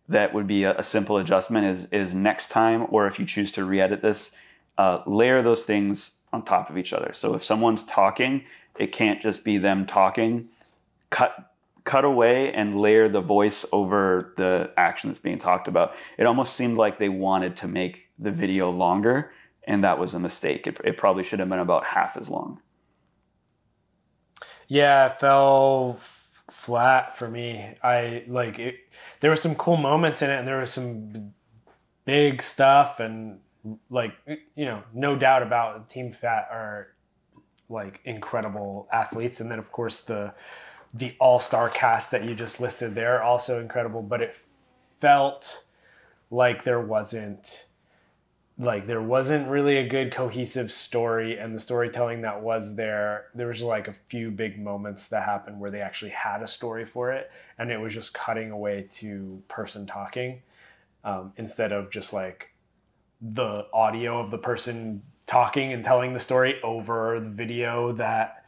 that 0.10 0.34
would 0.34 0.48
be 0.48 0.64
a, 0.64 0.78
a, 0.78 0.84
simple 0.84 1.18
adjustment 1.18 1.66
is 1.66 1.86
is 1.92 2.14
next 2.14 2.50
time, 2.50 2.88
or 2.90 3.08
if 3.08 3.20
you 3.20 3.26
choose 3.26 3.52
to 3.54 3.66
re-edit 3.66 4.02
this, 4.02 4.32
uh, 4.78 5.02
layer 5.06 5.42
those 5.42 5.64
things 5.64 6.18
on 6.34 6.44
top 6.44 6.70
of 6.70 6.78
each 6.78 6.94
other. 6.94 7.12
So 7.14 7.36
if 7.36 7.44
someone's 7.44 7.84
talking, 7.84 8.44
it 8.78 8.92
can't 8.92 9.22
just 9.22 9.44
be 9.44 9.58
them 9.58 9.86
talking. 9.86 10.50
Cut 11.12 11.52
cut 11.84 12.06
away 12.06 12.54
and 12.54 12.80
layer 12.80 13.10
the 13.10 13.22
voice 13.22 13.66
over 13.72 14.34
the 14.38 14.72
action 14.78 15.10
that's 15.10 15.20
being 15.20 15.40
talked 15.40 15.68
about. 15.68 15.94
It 16.18 16.26
almost 16.26 16.56
seemed 16.56 16.78
like 16.78 17.00
they 17.00 17.10
wanted 17.10 17.56
to 17.58 17.68
make 17.68 18.10
the 18.20 18.32
video 18.32 18.70
longer, 18.70 19.32
and 19.64 19.84
that 19.84 20.00
was 20.00 20.14
a 20.14 20.20
mistake. 20.20 20.68
It, 20.68 20.80
it 20.84 20.98
probably 20.98 21.24
should 21.24 21.40
have 21.40 21.50
been 21.50 21.60
about 21.60 21.86
half 21.86 22.18
as 22.18 22.30
long. 22.30 22.62
Yeah, 24.68 25.08
it 25.08 25.20
fell 25.20 26.00
flat 26.50 27.18
for 27.18 27.28
me. 27.28 27.76
I 27.84 28.24
like 28.28 28.60
it. 28.60 28.76
There 29.20 29.32
were 29.32 29.36
some 29.36 29.56
cool 29.56 29.78
moments 29.78 30.22
in 30.22 30.30
it, 30.30 30.38
and 30.38 30.48
there 30.48 30.60
was 30.60 30.72
some 30.72 31.34
big 32.06 32.42
stuff, 32.42 33.00
and 33.00 33.40
like 33.90 34.14
you 34.56 34.66
know, 34.66 34.84
no 34.94 35.16
doubt 35.16 35.44
about 35.44 35.90
Team 35.90 36.12
Fat 36.12 36.48
are 36.52 36.90
like 37.70 38.02
incredible 38.06 38.88
athletes, 38.92 39.40
and 39.40 39.50
then 39.50 39.60
of 39.60 39.72
course 39.72 40.02
the 40.02 40.34
the 40.94 41.16
all 41.20 41.40
star 41.40 41.70
cast 41.70 42.12
that 42.12 42.24
you 42.24 42.36
just 42.36 42.60
listed 42.60 42.96
there 42.96 43.24
also 43.24 43.60
incredible. 43.60 44.02
But 44.02 44.22
it 44.22 44.36
felt 45.00 45.66
like 46.30 46.64
there 46.64 46.80
wasn't 46.80 47.66
like 48.58 48.86
there 48.86 49.02
wasn't 49.02 49.48
really 49.48 49.78
a 49.78 49.88
good 49.88 50.14
cohesive 50.14 50.72
story 50.72 51.38
and 51.40 51.56
the 51.56 51.60
storytelling 51.60 52.22
that 52.22 52.40
was 52.40 52.76
there 52.76 53.26
there 53.34 53.48
was 53.48 53.62
like 53.62 53.88
a 53.88 53.94
few 54.08 54.30
big 54.30 54.60
moments 54.60 55.08
that 55.08 55.24
happened 55.24 55.60
where 55.60 55.72
they 55.72 55.82
actually 55.82 56.12
had 56.12 56.44
a 56.44 56.48
story 56.48 56.86
for 56.86 57.12
it 57.12 57.32
and 57.58 57.72
it 57.72 57.78
was 57.78 57.94
just 57.94 58.14
cutting 58.14 58.52
away 58.52 58.86
to 58.92 59.42
person 59.48 59.86
talking 59.86 60.42
um, 61.04 61.34
instead 61.38 61.72
of 61.72 61.90
just 61.90 62.14
like 62.14 62.52
the 63.34 63.66
audio 63.74 64.20
of 64.20 64.30
the 64.32 64.38
person 64.38 65.02
talking 65.26 65.74
and 65.74 65.84
telling 65.84 66.14
the 66.14 66.20
story 66.20 66.62
over 66.62 67.20
the 67.20 67.30
video 67.30 67.92
that 67.94 68.41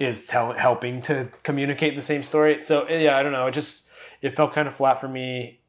is 0.00 0.26
tell, 0.26 0.52
helping 0.52 1.00
to 1.02 1.28
communicate 1.44 1.94
the 1.94 2.02
same 2.02 2.24
story 2.24 2.60
so 2.62 2.88
yeah 2.88 3.16
i 3.16 3.22
don't 3.22 3.32
know 3.32 3.46
it 3.46 3.52
just 3.52 3.88
it 4.22 4.34
felt 4.34 4.52
kind 4.52 4.66
of 4.66 4.74
flat 4.74 5.00
for 5.00 5.08
me 5.08 5.60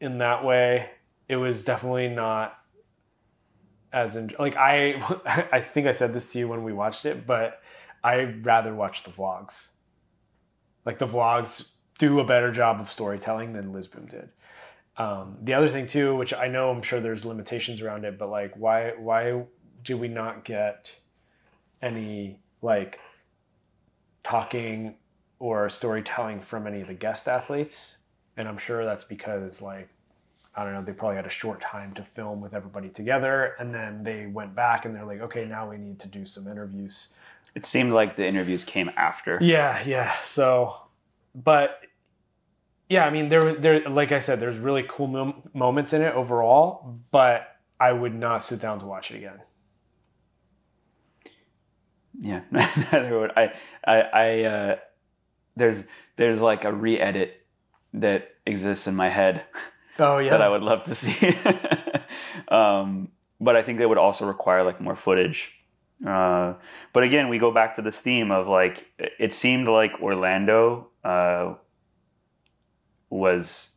in 0.00 0.18
that 0.18 0.44
way 0.44 0.90
it 1.28 1.36
was 1.36 1.64
definitely 1.64 2.08
not 2.08 2.58
as 3.92 4.14
in 4.14 4.30
like 4.38 4.56
I 4.56 5.00
I 5.52 5.60
think 5.60 5.86
I 5.86 5.92
said 5.92 6.12
this 6.12 6.26
to 6.32 6.38
you 6.38 6.48
when 6.48 6.62
we 6.62 6.72
watched 6.72 7.06
it, 7.06 7.26
but 7.26 7.62
I 8.04 8.22
rather 8.42 8.74
watch 8.74 9.02
the 9.02 9.10
vlogs. 9.10 9.68
Like 10.84 10.98
the 10.98 11.06
vlogs 11.06 11.72
do 11.98 12.20
a 12.20 12.24
better 12.24 12.52
job 12.52 12.80
of 12.80 12.92
storytelling 12.92 13.54
than 13.54 13.72
Lisboom 13.72 14.08
did. 14.08 14.28
Um, 14.98 15.38
the 15.42 15.54
other 15.54 15.68
thing 15.68 15.86
too, 15.86 16.14
which 16.14 16.32
I 16.32 16.48
know 16.48 16.70
I'm 16.70 16.82
sure 16.82 17.00
there's 17.00 17.24
limitations 17.24 17.80
around 17.80 18.04
it, 18.04 18.18
but 18.18 18.28
like 18.28 18.54
why 18.54 18.92
why 18.98 19.44
do 19.82 19.96
we 19.96 20.08
not 20.08 20.44
get 20.44 20.94
any 21.82 22.40
like 22.62 22.98
talking 24.26 24.96
or 25.38 25.68
storytelling 25.68 26.40
from 26.40 26.66
any 26.66 26.80
of 26.80 26.88
the 26.88 26.94
guest 26.94 27.28
athletes? 27.28 27.98
And 28.36 28.48
I'm 28.48 28.58
sure 28.58 28.84
that's 28.84 29.04
because 29.04 29.62
like 29.62 29.88
I 30.56 30.64
don't 30.64 30.72
know, 30.72 30.82
they 30.82 30.92
probably 30.92 31.16
had 31.16 31.26
a 31.26 31.30
short 31.30 31.60
time 31.60 31.92
to 31.94 32.02
film 32.02 32.40
with 32.40 32.54
everybody 32.54 32.88
together. 32.88 33.54
And 33.58 33.74
then 33.74 34.02
they 34.02 34.26
went 34.26 34.54
back 34.54 34.86
and 34.86 34.94
they're 34.94 35.04
like, 35.04 35.20
okay, 35.20 35.44
now 35.44 35.68
we 35.68 35.76
need 35.76 35.98
to 36.00 36.08
do 36.08 36.24
some 36.24 36.48
interviews. 36.48 37.10
It 37.54 37.66
seemed 37.66 37.92
like 37.92 38.16
the 38.16 38.26
interviews 38.26 38.64
came 38.64 38.90
after. 38.96 39.38
Yeah, 39.42 39.82
yeah. 39.84 40.14
So, 40.22 40.76
but 41.34 41.80
yeah, 42.88 43.04
I 43.04 43.10
mean, 43.10 43.28
there 43.28 43.44
was, 43.44 43.56
there, 43.58 43.86
like 43.88 44.12
I 44.12 44.18
said, 44.18 44.40
there's 44.40 44.56
really 44.56 44.86
cool 44.88 45.08
mom- 45.08 45.42
moments 45.52 45.92
in 45.92 46.00
it 46.00 46.14
overall, 46.14 47.00
but 47.10 47.56
I 47.78 47.92
would 47.92 48.14
not 48.14 48.42
sit 48.42 48.58
down 48.58 48.80
to 48.80 48.86
watch 48.86 49.10
it 49.10 49.18
again. 49.18 49.40
Yeah, 52.18 52.40
neither 52.50 53.18
would 53.18 53.32
I. 53.36 53.52
I, 53.86 54.00
I 54.00 54.42
uh, 54.44 54.76
there's, 55.56 55.84
there's 56.16 56.40
like 56.40 56.64
a 56.64 56.72
re 56.72 56.98
edit 56.98 57.46
that 57.94 58.30
exists 58.46 58.86
in 58.86 58.94
my 58.94 59.08
head 59.08 59.44
Oh 59.98 60.18
yeah, 60.18 60.30
that 60.30 60.42
I 60.42 60.48
would 60.48 60.62
love 60.62 60.84
to 60.84 60.94
see. 60.94 61.36
um, 62.48 63.08
but 63.40 63.56
I 63.56 63.62
think 63.62 63.78
they 63.78 63.86
would 63.86 63.98
also 63.98 64.26
require 64.26 64.62
like 64.62 64.80
more 64.80 64.96
footage. 64.96 65.52
Uh, 66.06 66.54
but 66.92 67.02
again, 67.02 67.28
we 67.28 67.38
go 67.38 67.50
back 67.50 67.74
to 67.76 67.82
this 67.82 68.00
theme 68.00 68.30
of 68.30 68.46
like 68.46 68.86
it 68.98 69.32
seemed 69.32 69.68
like 69.68 70.00
Orlando 70.02 70.88
uh, 71.02 71.54
was 73.08 73.76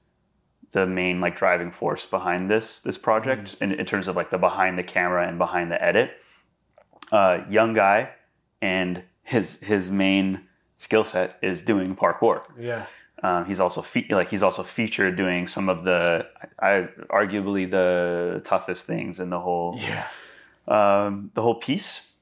the 0.71 0.85
main 0.85 1.21
like 1.21 1.37
driving 1.37 1.71
force 1.71 2.05
behind 2.05 2.49
this 2.51 2.81
this 2.81 2.97
project 2.97 3.55
mm-hmm. 3.55 3.63
in, 3.63 3.79
in, 3.79 3.85
terms 3.85 4.07
of 4.07 4.15
like 4.15 4.29
the 4.29 4.37
behind 4.37 4.77
the 4.77 4.83
camera 4.83 5.27
and 5.27 5.37
behind 5.37 5.71
the 5.71 5.81
edit. 5.81 6.11
Uh, 7.11 7.39
young 7.49 7.73
guy, 7.73 8.09
and 8.61 9.03
his 9.23 9.61
his 9.61 9.89
main 9.89 10.41
skill 10.77 11.03
set 11.03 11.37
is 11.41 11.61
doing 11.61 11.95
parkour. 11.95 12.41
Yeah. 12.57 12.85
Um, 13.21 13.45
he's 13.45 13.59
also 13.59 13.81
fe- 13.81 14.07
like 14.09 14.29
he's 14.29 14.43
also 14.43 14.63
featured 14.63 15.17
doing 15.17 15.45
some 15.45 15.67
of 15.67 15.83
the, 15.83 16.25
I, 16.57 16.87
arguably 17.09 17.69
the 17.69 18.41
toughest 18.45 18.85
things 18.85 19.19
in 19.19 19.29
the 19.29 19.39
whole, 19.41 19.77
yeah, 19.77 20.07
um, 20.69 21.29
the 21.33 21.41
whole 21.41 21.55
piece. 21.55 22.13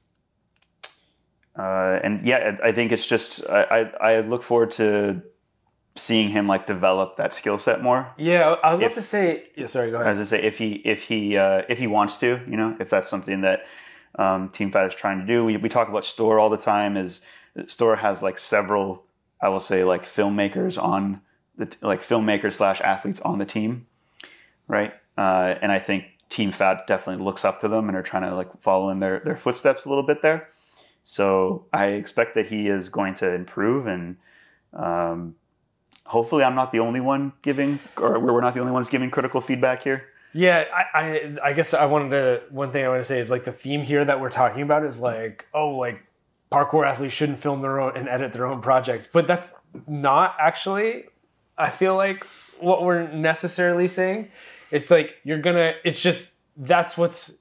Uh, 1.56 2.00
and 2.02 2.26
yeah, 2.26 2.56
I 2.64 2.72
think 2.72 2.90
it's 2.90 3.06
just 3.06 3.48
I, 3.48 3.62
I, 3.62 3.78
I 4.14 4.20
look 4.20 4.42
forward 4.42 4.72
to 4.72 5.22
seeing 5.94 6.30
him 6.30 6.48
like 6.48 6.66
develop 6.66 7.16
that 7.16 7.32
skill 7.32 7.58
set 7.58 7.80
more. 7.80 8.12
Yeah, 8.16 8.56
I 8.62 8.72
was 8.72 8.80
if, 8.80 8.86
about 8.86 8.94
to 8.96 9.02
say. 9.02 9.44
Yeah, 9.56 9.66
sorry, 9.66 9.90
go 9.90 9.96
ahead. 9.96 10.16
I 10.16 10.18
was 10.18 10.30
to 10.30 10.36
say 10.36 10.42
if 10.42 10.58
he 10.58 10.82
if 10.84 11.04
he 11.04 11.36
uh, 11.36 11.62
if 11.68 11.78
he 11.78 11.86
wants 11.86 12.16
to, 12.18 12.40
you 12.48 12.56
know, 12.56 12.76
if 12.80 12.90
that's 12.90 13.08
something 13.08 13.42
that 13.42 13.66
um, 14.18 14.48
Team 14.50 14.70
Fat 14.70 14.86
is 14.86 14.94
trying 14.94 15.20
to 15.20 15.26
do. 15.26 15.44
We 15.44 15.56
we 15.56 15.68
talk 15.68 15.88
about 15.88 16.04
Storm 16.04 16.40
all 16.40 16.50
the 16.50 16.56
time. 16.56 16.96
Is 16.96 17.20
Storm 17.66 17.98
has 17.98 18.22
like 18.22 18.38
several 18.38 19.04
I 19.40 19.48
will 19.48 19.60
say 19.60 19.84
like 19.84 20.04
filmmakers 20.04 20.82
on 20.82 21.20
the 21.56 21.66
t- 21.66 21.78
like 21.82 22.02
filmmakers 22.02 22.54
slash 22.54 22.80
athletes 22.80 23.20
on 23.20 23.38
the 23.38 23.46
team, 23.46 23.86
right? 24.66 24.92
Uh, 25.16 25.54
and 25.62 25.72
I 25.72 25.78
think 25.78 26.04
Team 26.28 26.52
Fat 26.52 26.86
definitely 26.86 27.24
looks 27.24 27.44
up 27.44 27.60
to 27.60 27.68
them 27.68 27.88
and 27.88 27.96
are 27.96 28.02
trying 28.02 28.28
to 28.28 28.34
like 28.34 28.60
follow 28.60 28.90
in 28.90 29.00
their 29.00 29.20
their 29.20 29.36
footsteps 29.36 29.84
a 29.84 29.88
little 29.88 30.04
bit 30.04 30.22
there. 30.22 30.48
So 31.04 31.66
I 31.72 31.86
expect 31.86 32.34
that 32.34 32.46
he 32.46 32.68
is 32.68 32.88
going 32.88 33.14
to 33.14 33.32
improve 33.32 33.86
and. 33.86 34.16
Um, 34.74 35.36
hopefully, 36.08 36.42
I'm 36.44 36.54
not 36.54 36.72
the 36.72 36.80
only 36.80 37.00
one 37.00 37.32
giving, 37.42 37.78
or 37.96 38.18
we're 38.18 38.40
not 38.40 38.54
the 38.54 38.60
only 38.60 38.72
ones 38.72 38.88
giving 38.88 39.10
critical 39.10 39.40
feedback 39.40 39.82
here. 39.82 40.08
Yeah, 40.32 40.64
I, 40.72 40.98
I, 40.98 41.36
I 41.44 41.52
guess 41.52 41.74
I 41.74 41.86
wanted 41.86 42.10
to. 42.10 42.42
One 42.50 42.70
thing 42.70 42.84
I 42.84 42.88
want 42.88 43.00
to 43.00 43.04
say 43.04 43.20
is 43.20 43.30
like 43.30 43.44
the 43.44 43.52
theme 43.52 43.82
here 43.82 44.04
that 44.04 44.20
we're 44.20 44.30
talking 44.30 44.62
about 44.62 44.84
is 44.84 44.98
like, 44.98 45.46
oh, 45.54 45.70
like 45.70 46.02
parkour 46.52 46.86
athletes 46.86 47.14
shouldn't 47.14 47.40
film 47.40 47.62
their 47.62 47.80
own 47.80 47.96
and 47.96 48.08
edit 48.08 48.32
their 48.32 48.46
own 48.46 48.60
projects. 48.60 49.06
But 49.06 49.26
that's 49.26 49.52
not 49.86 50.36
actually, 50.38 51.04
I 51.56 51.70
feel 51.70 51.96
like, 51.96 52.26
what 52.60 52.84
we're 52.84 53.08
necessarily 53.08 53.88
saying. 53.88 54.30
It's 54.70 54.90
like 54.90 55.14
you're 55.24 55.40
gonna, 55.40 55.72
it's 55.84 56.00
just, 56.00 56.34
that's 56.56 56.98
what's, 56.98 57.32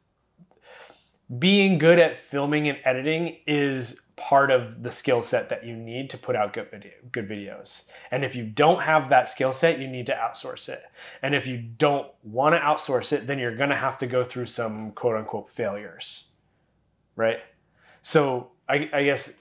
being 1.39 1.77
good 1.77 1.99
at 1.99 2.17
filming 2.17 2.69
and 2.69 2.77
editing 2.85 3.37
is 3.45 3.99
part 4.17 4.49
of 4.51 4.81
the 4.83 4.91
skill 4.91 5.21
set 5.21 5.47
that 5.49 5.63
you 5.63 5.75
need 5.75 6.09
to 6.09 6.17
put 6.17 6.35
out 6.35 6.51
good 6.51 6.69
video 6.71 6.91
good 7.11 7.29
videos. 7.29 7.83
And 8.11 8.25
if 8.25 8.35
you 8.35 8.43
don't 8.43 8.81
have 8.81 9.09
that 9.09 9.27
skill 9.27 9.53
set, 9.53 9.79
you 9.79 9.87
need 9.87 10.07
to 10.07 10.13
outsource 10.15 10.67
it. 10.69 10.83
And 11.21 11.33
if 11.35 11.45
you 11.47 11.57
don't 11.57 12.07
want 12.23 12.55
to 12.55 12.59
outsource 12.59 13.13
it, 13.13 13.27
then 13.27 13.37
you're 13.39 13.55
going 13.55 13.69
to 13.69 13.75
have 13.75 13.97
to 13.99 14.07
go 14.07 14.23
through 14.23 14.47
some 14.47 14.91
quote 14.91 15.15
unquote 15.17 15.49
failures. 15.49 16.25
Right? 17.15 17.39
So 18.01 18.49
I, 18.67 18.89
I 18.91 19.03
guess 19.03 19.33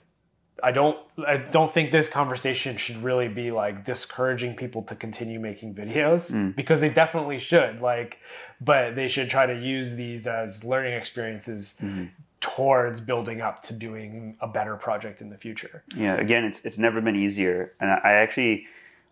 I 0.63 0.73
don't 0.73 0.99
I 1.27 1.37
don't 1.37 1.73
think 1.73 1.93
this 1.93 2.09
conversation 2.09 2.77
should 2.79 3.03
really 3.03 3.29
be 3.29 3.51
like 3.51 3.85
discouraging 3.85 4.57
people 4.57 4.83
to 4.85 4.95
continue 4.95 5.39
making 5.39 5.75
videos 5.75 6.33
Mm. 6.33 6.57
because 6.57 6.81
they 6.81 6.89
definitely 6.89 7.39
should 7.39 7.81
like 7.83 8.19
but 8.61 8.95
they 8.95 9.07
should 9.09 9.29
try 9.29 9.45
to 9.47 9.55
use 9.55 9.97
these 9.97 10.27
as 10.27 10.65
learning 10.65 10.95
experiences 10.95 11.79
Mhm. 11.83 12.09
Towards 12.41 13.01
building 13.01 13.41
up 13.41 13.63
to 13.65 13.73
doing 13.73 14.37
a 14.41 14.49
better 14.49 14.77
project 14.77 15.21
in 15.21 15.31
the 15.31 15.37
future. 15.37 15.83
Yeah, 15.97 16.17
again, 16.17 16.45
it's 16.45 16.65
it's 16.65 16.79
never 16.79 17.01
been 17.01 17.17
easier, 17.17 17.75
and 17.81 17.91
I, 17.91 18.01
I 18.05 18.13
actually, 18.15 18.67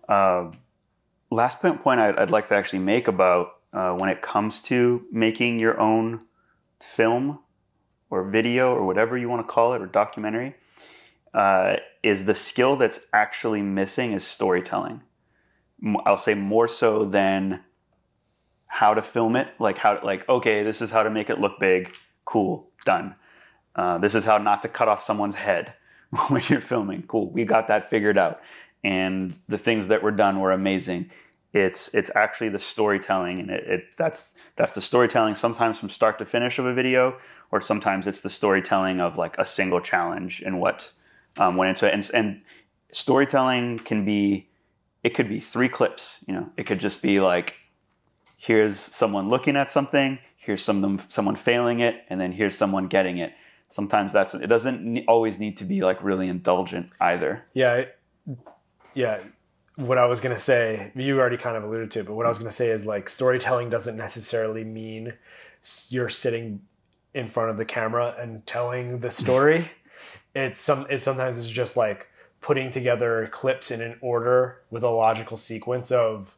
uh, 0.08 0.50
last 1.30 1.60
point 1.60 1.82
point 1.82 2.00
I'd, 2.00 2.16
I'd 2.16 2.30
like 2.30 2.48
to 2.48 2.54
actually 2.54 2.80
make 2.80 3.08
about 3.08 3.56
uh, 3.72 3.92
when 3.92 4.10
it 4.10 4.22
comes 4.22 4.62
to 4.62 5.06
making 5.10 5.58
your 5.58 5.80
own 5.80 6.20
film 6.80 7.38
or 8.10 8.28
video 8.28 8.72
or 8.72 8.84
whatever 8.86 9.16
you 9.16 9.28
want 9.28 9.46
to 9.46 9.52
call 9.52 9.72
it 9.72 9.80
or 9.80 9.86
documentary, 9.86 10.54
uh, 11.32 11.76
is 12.02 12.26
the 12.26 12.34
skill 12.34 12.76
that's 12.76 13.00
actually 13.12 13.62
missing 13.62 14.12
is 14.12 14.24
storytelling. 14.24 15.00
I'll 16.06 16.16
say 16.16 16.34
more 16.34 16.68
so 16.68 17.04
than 17.04 17.64
how 18.66 18.94
to 18.94 19.02
film 19.02 19.36
it, 19.36 19.48
like 19.58 19.78
how 19.78 20.00
like 20.04 20.28
okay, 20.28 20.62
this 20.62 20.80
is 20.80 20.90
how 20.90 21.02
to 21.02 21.10
make 21.10 21.30
it 21.30 21.40
look 21.40 21.58
big, 21.58 21.92
cool, 22.24 22.68
done. 22.84 23.14
Uh, 23.76 23.98
this 23.98 24.14
is 24.14 24.24
how 24.24 24.38
not 24.38 24.62
to 24.62 24.68
cut 24.68 24.88
off 24.88 25.02
someone's 25.02 25.34
head 25.34 25.74
when 26.28 26.42
you're 26.48 26.60
filming. 26.60 27.02
Cool, 27.02 27.30
we 27.30 27.44
got 27.44 27.68
that 27.68 27.90
figured 27.90 28.18
out, 28.18 28.40
and 28.82 29.38
the 29.48 29.58
things 29.58 29.88
that 29.88 30.02
were 30.02 30.12
done 30.12 30.40
were 30.40 30.52
amazing. 30.52 31.10
It's 31.52 31.94
it's 31.94 32.10
actually 32.14 32.48
the 32.48 32.58
storytelling, 32.58 33.40
and 33.40 33.50
it, 33.50 33.64
it's 33.66 33.96
that's 33.96 34.34
that's 34.56 34.72
the 34.72 34.80
storytelling 34.80 35.34
sometimes 35.34 35.78
from 35.78 35.88
start 35.88 36.18
to 36.18 36.26
finish 36.26 36.58
of 36.58 36.66
a 36.66 36.74
video, 36.74 37.18
or 37.50 37.60
sometimes 37.60 38.06
it's 38.06 38.20
the 38.20 38.30
storytelling 38.30 39.00
of 39.00 39.16
like 39.16 39.36
a 39.38 39.44
single 39.44 39.80
challenge 39.80 40.42
and 40.44 40.60
what 40.60 40.92
um, 41.38 41.56
went 41.56 41.70
into 41.70 41.86
it. 41.86 41.94
And, 41.94 42.10
and 42.14 42.42
storytelling 42.90 43.80
can 43.80 44.04
be 44.04 44.48
it 45.02 45.10
could 45.10 45.28
be 45.28 45.38
three 45.38 45.68
clips. 45.68 46.24
You 46.26 46.34
know, 46.34 46.50
it 46.56 46.64
could 46.64 46.80
just 46.80 47.02
be 47.02 47.20
like 47.20 47.54
here's 48.36 48.78
someone 48.78 49.30
looking 49.30 49.56
at 49.56 49.70
something, 49.70 50.18
here's 50.44 50.62
some 50.62 51.00
someone 51.08 51.36
failing 51.36 51.80
it, 51.80 52.04
and 52.08 52.20
then 52.20 52.32
here's 52.32 52.56
someone 52.56 52.86
getting 52.86 53.18
it. 53.18 53.32
Sometimes 53.68 54.12
that's 54.12 54.34
it 54.34 54.46
doesn't 54.46 55.04
always 55.08 55.38
need 55.38 55.56
to 55.56 55.64
be 55.64 55.80
like 55.80 56.02
really 56.02 56.28
indulgent 56.28 56.90
either. 57.00 57.44
Yeah, 57.54 57.86
yeah. 58.94 59.20
What 59.76 59.98
I 59.98 60.06
was 60.06 60.20
gonna 60.20 60.38
say, 60.38 60.92
you 60.94 61.18
already 61.18 61.38
kind 61.38 61.56
of 61.56 61.64
alluded 61.64 61.90
to, 61.92 62.00
it, 62.00 62.06
but 62.06 62.14
what 62.14 62.26
I 62.26 62.28
was 62.28 62.38
gonna 62.38 62.50
say 62.50 62.70
is 62.70 62.86
like 62.86 63.08
storytelling 63.08 63.70
doesn't 63.70 63.96
necessarily 63.96 64.64
mean 64.64 65.14
you're 65.88 66.10
sitting 66.10 66.60
in 67.14 67.28
front 67.28 67.50
of 67.50 67.56
the 67.56 67.64
camera 67.64 68.14
and 68.18 68.46
telling 68.46 69.00
the 69.00 69.10
story. 69.10 69.70
it's 70.34 70.60
some. 70.60 70.86
It 70.90 71.02
sometimes 71.02 71.38
is 71.38 71.50
just 71.50 71.76
like 71.76 72.08
putting 72.40 72.70
together 72.70 73.28
clips 73.32 73.70
in 73.70 73.80
an 73.80 73.96
order 74.02 74.60
with 74.70 74.82
a 74.82 74.90
logical 74.90 75.38
sequence 75.38 75.90
of 75.90 76.36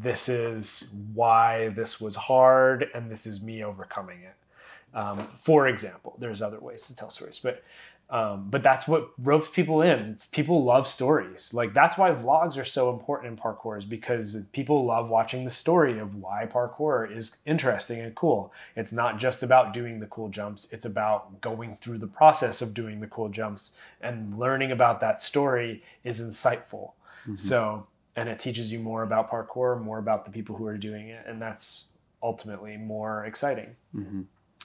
this 0.00 0.28
is 0.28 0.88
why 1.12 1.68
this 1.70 2.00
was 2.00 2.16
hard 2.16 2.88
and 2.94 3.10
this 3.10 3.26
is 3.26 3.42
me 3.42 3.62
overcoming 3.62 4.22
it. 4.22 4.96
Um, 4.96 5.26
for 5.38 5.68
example, 5.68 6.16
there's 6.18 6.40
other 6.40 6.60
ways 6.60 6.86
to 6.86 6.96
tell 6.96 7.10
stories, 7.10 7.40
but 7.42 7.62
um, 8.10 8.48
but 8.50 8.62
that's 8.62 8.86
what 8.86 9.10
ropes 9.18 9.48
people 9.48 9.80
in. 9.80 9.98
It's- 9.98 10.26
people 10.26 10.62
love 10.62 10.86
stories. 10.86 11.52
Like 11.54 11.72
that's 11.72 11.96
why 11.96 12.10
vlogs 12.10 12.58
are 12.58 12.64
so 12.64 12.90
important 12.90 13.32
in 13.32 13.36
parkour 13.36 13.78
is 13.78 13.84
because 13.86 14.36
people 14.52 14.84
love 14.84 15.08
watching 15.08 15.42
the 15.42 15.50
story 15.50 15.98
of 15.98 16.14
why 16.16 16.46
parkour 16.46 17.10
is 17.10 17.38
interesting 17.46 18.00
and 18.00 18.14
cool. 18.14 18.52
It's 18.76 18.92
not 18.92 19.18
just 19.18 19.42
about 19.42 19.72
doing 19.72 20.00
the 20.00 20.06
cool 20.06 20.28
jumps. 20.28 20.68
It's 20.70 20.84
about 20.84 21.40
going 21.40 21.76
through 21.78 21.98
the 21.98 22.06
process 22.06 22.60
of 22.60 22.74
doing 22.74 23.00
the 23.00 23.06
cool 23.08 23.30
jumps 23.30 23.74
and 24.02 24.38
learning 24.38 24.70
about 24.70 25.00
that 25.00 25.20
story 25.20 25.82
is 26.04 26.20
insightful. 26.20 26.92
So, 27.36 27.86
and 28.16 28.28
it 28.28 28.38
teaches 28.38 28.72
you 28.72 28.78
more 28.78 29.02
about 29.02 29.30
parkour, 29.30 29.80
more 29.82 29.98
about 29.98 30.24
the 30.24 30.30
people 30.30 30.54
who 30.56 30.66
are 30.66 30.78
doing 30.78 31.08
it, 31.08 31.24
and 31.26 31.40
that's 31.40 31.88
ultimately 32.22 32.76
more 32.76 33.24
exciting 33.26 33.76
hmm 33.92 34.22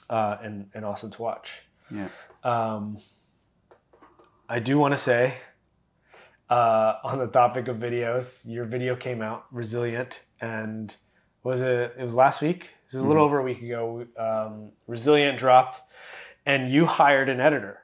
uh, 0.08 0.38
and 0.42 0.68
and 0.74 0.84
awesome 0.84 1.10
to 1.10 1.22
watch. 1.22 1.62
Yeah. 1.90 2.08
Um, 2.42 2.98
I 4.48 4.58
do 4.58 4.78
want 4.78 4.92
to 4.92 4.96
say, 4.96 5.34
uh, 6.48 6.94
on 7.04 7.18
the 7.18 7.26
topic 7.28 7.68
of 7.68 7.76
videos, 7.76 8.48
your 8.48 8.64
video 8.64 8.96
came 8.96 9.22
out 9.22 9.46
resilient, 9.52 10.22
and 10.40 10.94
was 11.44 11.60
it? 11.60 11.94
It 11.98 12.04
was 12.04 12.14
last 12.14 12.42
week. 12.42 12.64
It 12.64 12.96
was 12.96 13.04
a 13.04 13.06
little 13.06 13.22
Mhm. 13.22 13.26
over 13.26 13.38
a 13.38 13.42
week 13.44 13.62
ago. 13.62 14.06
Um, 14.18 14.72
resilient 14.88 15.38
dropped, 15.38 15.80
and 16.46 16.70
you 16.70 16.86
hired 16.86 17.28
an 17.28 17.40
editor 17.40 17.78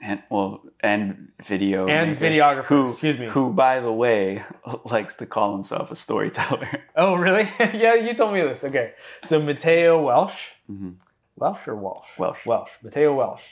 And 0.00 0.22
well, 0.30 0.62
and 0.80 1.32
video 1.42 1.88
and 1.88 2.16
videographer. 2.18 2.64
Who, 2.66 2.88
excuse 2.88 3.18
me. 3.18 3.26
Who, 3.28 3.50
by 3.50 3.80
the 3.80 3.90
way, 3.92 4.44
likes 4.84 5.14
to 5.16 5.26
call 5.26 5.54
himself 5.54 5.90
a 5.90 5.96
storyteller. 5.96 6.68
Oh, 6.98 7.14
really? 7.14 7.46
yeah, 7.74 7.94
you 7.94 8.14
told 8.14 8.32
me 8.32 8.40
this. 8.40 8.64
Okay, 8.64 8.92
so 9.24 9.40
Mateo 9.40 10.00
Welsh. 10.02 10.48
hmm 10.66 10.92
Welsh 11.36 11.68
or 11.68 11.76
Walsh? 11.76 12.08
Welsh. 12.18 12.46
Welsh. 12.46 12.70
Mateo 12.82 13.14
Welsh 13.14 13.42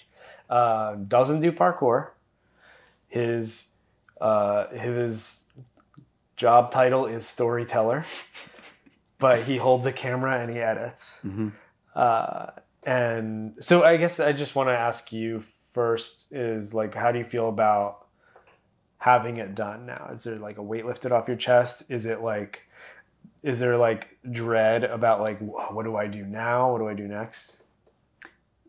uh, 0.48 0.94
doesn't 0.94 1.40
do 1.42 1.52
parkour. 1.52 2.08
His 3.08 3.66
uh, 4.20 4.68
his 4.68 5.44
job 6.36 6.72
title 6.72 7.06
is 7.06 7.26
storyteller, 7.26 8.04
but 9.18 9.40
he 9.42 9.56
holds 9.56 9.86
a 9.86 9.92
camera 9.92 10.40
and 10.40 10.50
he 10.50 10.58
edits. 10.60 11.20
hmm 11.22 11.48
Uh, 11.94 12.46
and 12.82 13.54
so 13.60 13.82
I 13.84 13.96
guess 13.98 14.20
I 14.20 14.32
just 14.32 14.54
want 14.54 14.68
to 14.68 14.76
ask 14.76 15.12
you 15.12 15.42
first 15.74 16.32
is 16.32 16.72
like, 16.72 16.94
how 16.94 17.12
do 17.12 17.18
you 17.18 17.24
feel 17.24 17.48
about 17.48 18.06
having 18.98 19.36
it 19.36 19.54
done 19.54 19.84
now? 19.84 20.08
Is 20.10 20.24
there 20.24 20.36
like 20.36 20.56
a 20.56 20.62
weight 20.62 20.86
lifted 20.86 21.12
off 21.12 21.28
your 21.28 21.36
chest? 21.36 21.90
Is 21.90 22.06
it 22.06 22.22
like, 22.22 22.62
is 23.42 23.58
there 23.58 23.76
like 23.76 24.16
dread 24.30 24.84
about 24.84 25.20
like, 25.20 25.38
what 25.40 25.84
do 25.84 25.96
I 25.96 26.06
do 26.06 26.24
now? 26.24 26.72
What 26.72 26.78
do 26.78 26.88
I 26.88 26.94
do 26.94 27.06
next? 27.06 27.64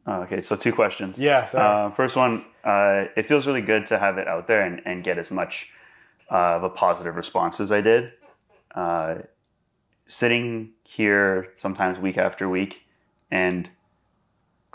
Oh, 0.08 0.22
okay, 0.24 0.41
so 0.41 0.56
two 0.56 0.74
questions. 0.74 1.18
Yeah. 1.18 1.47
Uh, 1.53 1.89
first 1.91 2.16
one, 2.16 2.45
uh, 2.64 3.06
it 3.16 3.28
feels 3.28 3.47
really 3.47 3.62
good 3.62 3.88
to 3.88 3.97
have 3.97 4.18
it 4.18 4.28
out 4.28 4.47
there 4.47 4.64
and, 4.64 4.82
and 4.86 5.03
get 5.03 5.18
as 5.18 5.32
much 5.32 5.72
uh, 6.30 6.58
of 6.58 6.64
a 6.64 6.70
positive 6.70 7.16
response 7.16 7.60
as 7.60 7.72
I 7.72 7.82
did. 7.82 8.12
Uh, 8.76 9.16
sitting 10.08 10.72
here 10.84 11.53
sometimes 11.56 11.97
week 11.97 12.18
after 12.18 12.47
week 12.49 12.84
and 13.32 13.70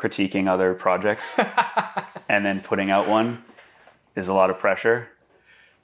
critiquing 0.00 0.48
other 0.48 0.72
projects 0.72 1.38
and 2.28 2.44
then 2.46 2.60
putting 2.60 2.90
out 2.90 3.06
one 3.06 3.44
is 4.16 4.28
a 4.28 4.34
lot 4.34 4.48
of 4.48 4.58
pressure. 4.58 5.08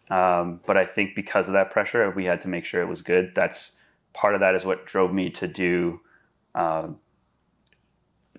Um, 0.08 0.60
but 0.66 0.76
I 0.76 0.86
think 0.86 1.14
because 1.14 1.48
of 1.48 1.52
that 1.54 1.70
pressure, 1.70 2.10
we 2.10 2.24
had 2.24 2.40
to 2.42 2.48
make 2.48 2.64
sure 2.64 2.80
it 2.80 2.88
was 2.88 3.02
good. 3.02 3.32
That's 3.34 3.78
part 4.14 4.34
of 4.34 4.40
that 4.40 4.54
is 4.54 4.64
what 4.64 4.86
drove 4.86 5.12
me 5.12 5.28
to 5.30 5.46
do 5.46 6.00
um, 6.54 6.96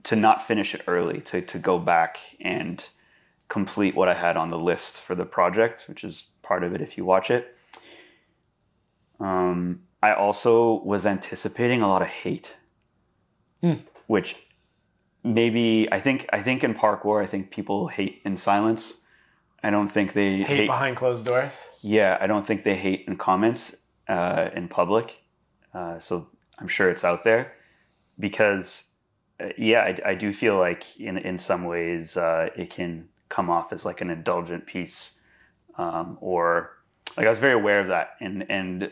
to 0.03 0.15
not 0.15 0.47
finish 0.47 0.73
it 0.73 0.81
early, 0.87 1.21
to 1.21 1.41
to 1.41 1.59
go 1.59 1.77
back 1.77 2.17
and 2.39 2.87
complete 3.49 3.95
what 3.95 4.07
I 4.07 4.15
had 4.15 4.35
on 4.37 4.49
the 4.49 4.57
list 4.57 4.99
for 5.01 5.13
the 5.13 5.25
project, 5.25 5.85
which 5.87 6.03
is 6.03 6.31
part 6.41 6.63
of 6.63 6.73
it 6.73 6.81
if 6.81 6.97
you 6.97 7.05
watch 7.05 7.29
it. 7.29 7.55
Um, 9.19 9.81
I 10.01 10.13
also 10.13 10.81
was 10.83 11.05
anticipating 11.05 11.81
a 11.81 11.87
lot 11.87 12.01
of 12.01 12.07
hate, 12.07 12.57
Hmm. 13.61 13.73
which 14.07 14.35
maybe 15.27 15.87
I 15.91 15.99
think 15.99 16.27
I 16.31 16.41
think 16.41 16.63
in 16.63 16.73
parkour 16.73 17.23
I 17.23 17.27
think 17.27 17.51
people 17.51 17.87
hate 17.87 18.21
in 18.25 18.37
silence. 18.37 19.01
I 19.63 19.69
don't 19.69 19.89
think 19.89 20.13
they 20.13 20.43
hate, 20.43 20.67
behind 20.67 20.97
closed 20.97 21.25
doors. 21.25 21.67
yeah, 21.81 22.17
I 22.21 22.27
don't 22.27 22.45
think 22.45 22.63
they 22.63 22.75
hate 22.75 23.05
in 23.07 23.17
comments 23.17 23.75
uh, 24.07 24.49
in 24.55 24.67
public. 24.67 25.17
Uh, 25.73 25.99
so 25.99 26.27
I'm 26.59 26.67
sure 26.67 26.89
it's 26.89 27.03
out 27.03 27.23
there 27.23 27.53
because, 28.19 28.85
uh, 29.39 29.49
yeah, 29.57 29.81
I, 29.81 30.11
I 30.11 30.15
do 30.15 30.31
feel 30.31 30.57
like 30.57 30.99
in 30.99 31.17
in 31.17 31.37
some 31.37 31.65
ways 31.65 32.17
uh, 32.17 32.49
it 32.55 32.69
can 32.69 33.09
come 33.29 33.49
off 33.49 33.73
as 33.73 33.85
like 33.85 34.01
an 34.01 34.09
indulgent 34.09 34.65
piece, 34.65 35.21
um, 35.77 36.17
or 36.21 36.71
like 37.17 37.25
I 37.25 37.29
was 37.29 37.39
very 37.39 37.53
aware 37.53 37.79
of 37.79 37.87
that, 37.87 38.11
and 38.19 38.45
and 38.49 38.83
uh, 38.83 38.87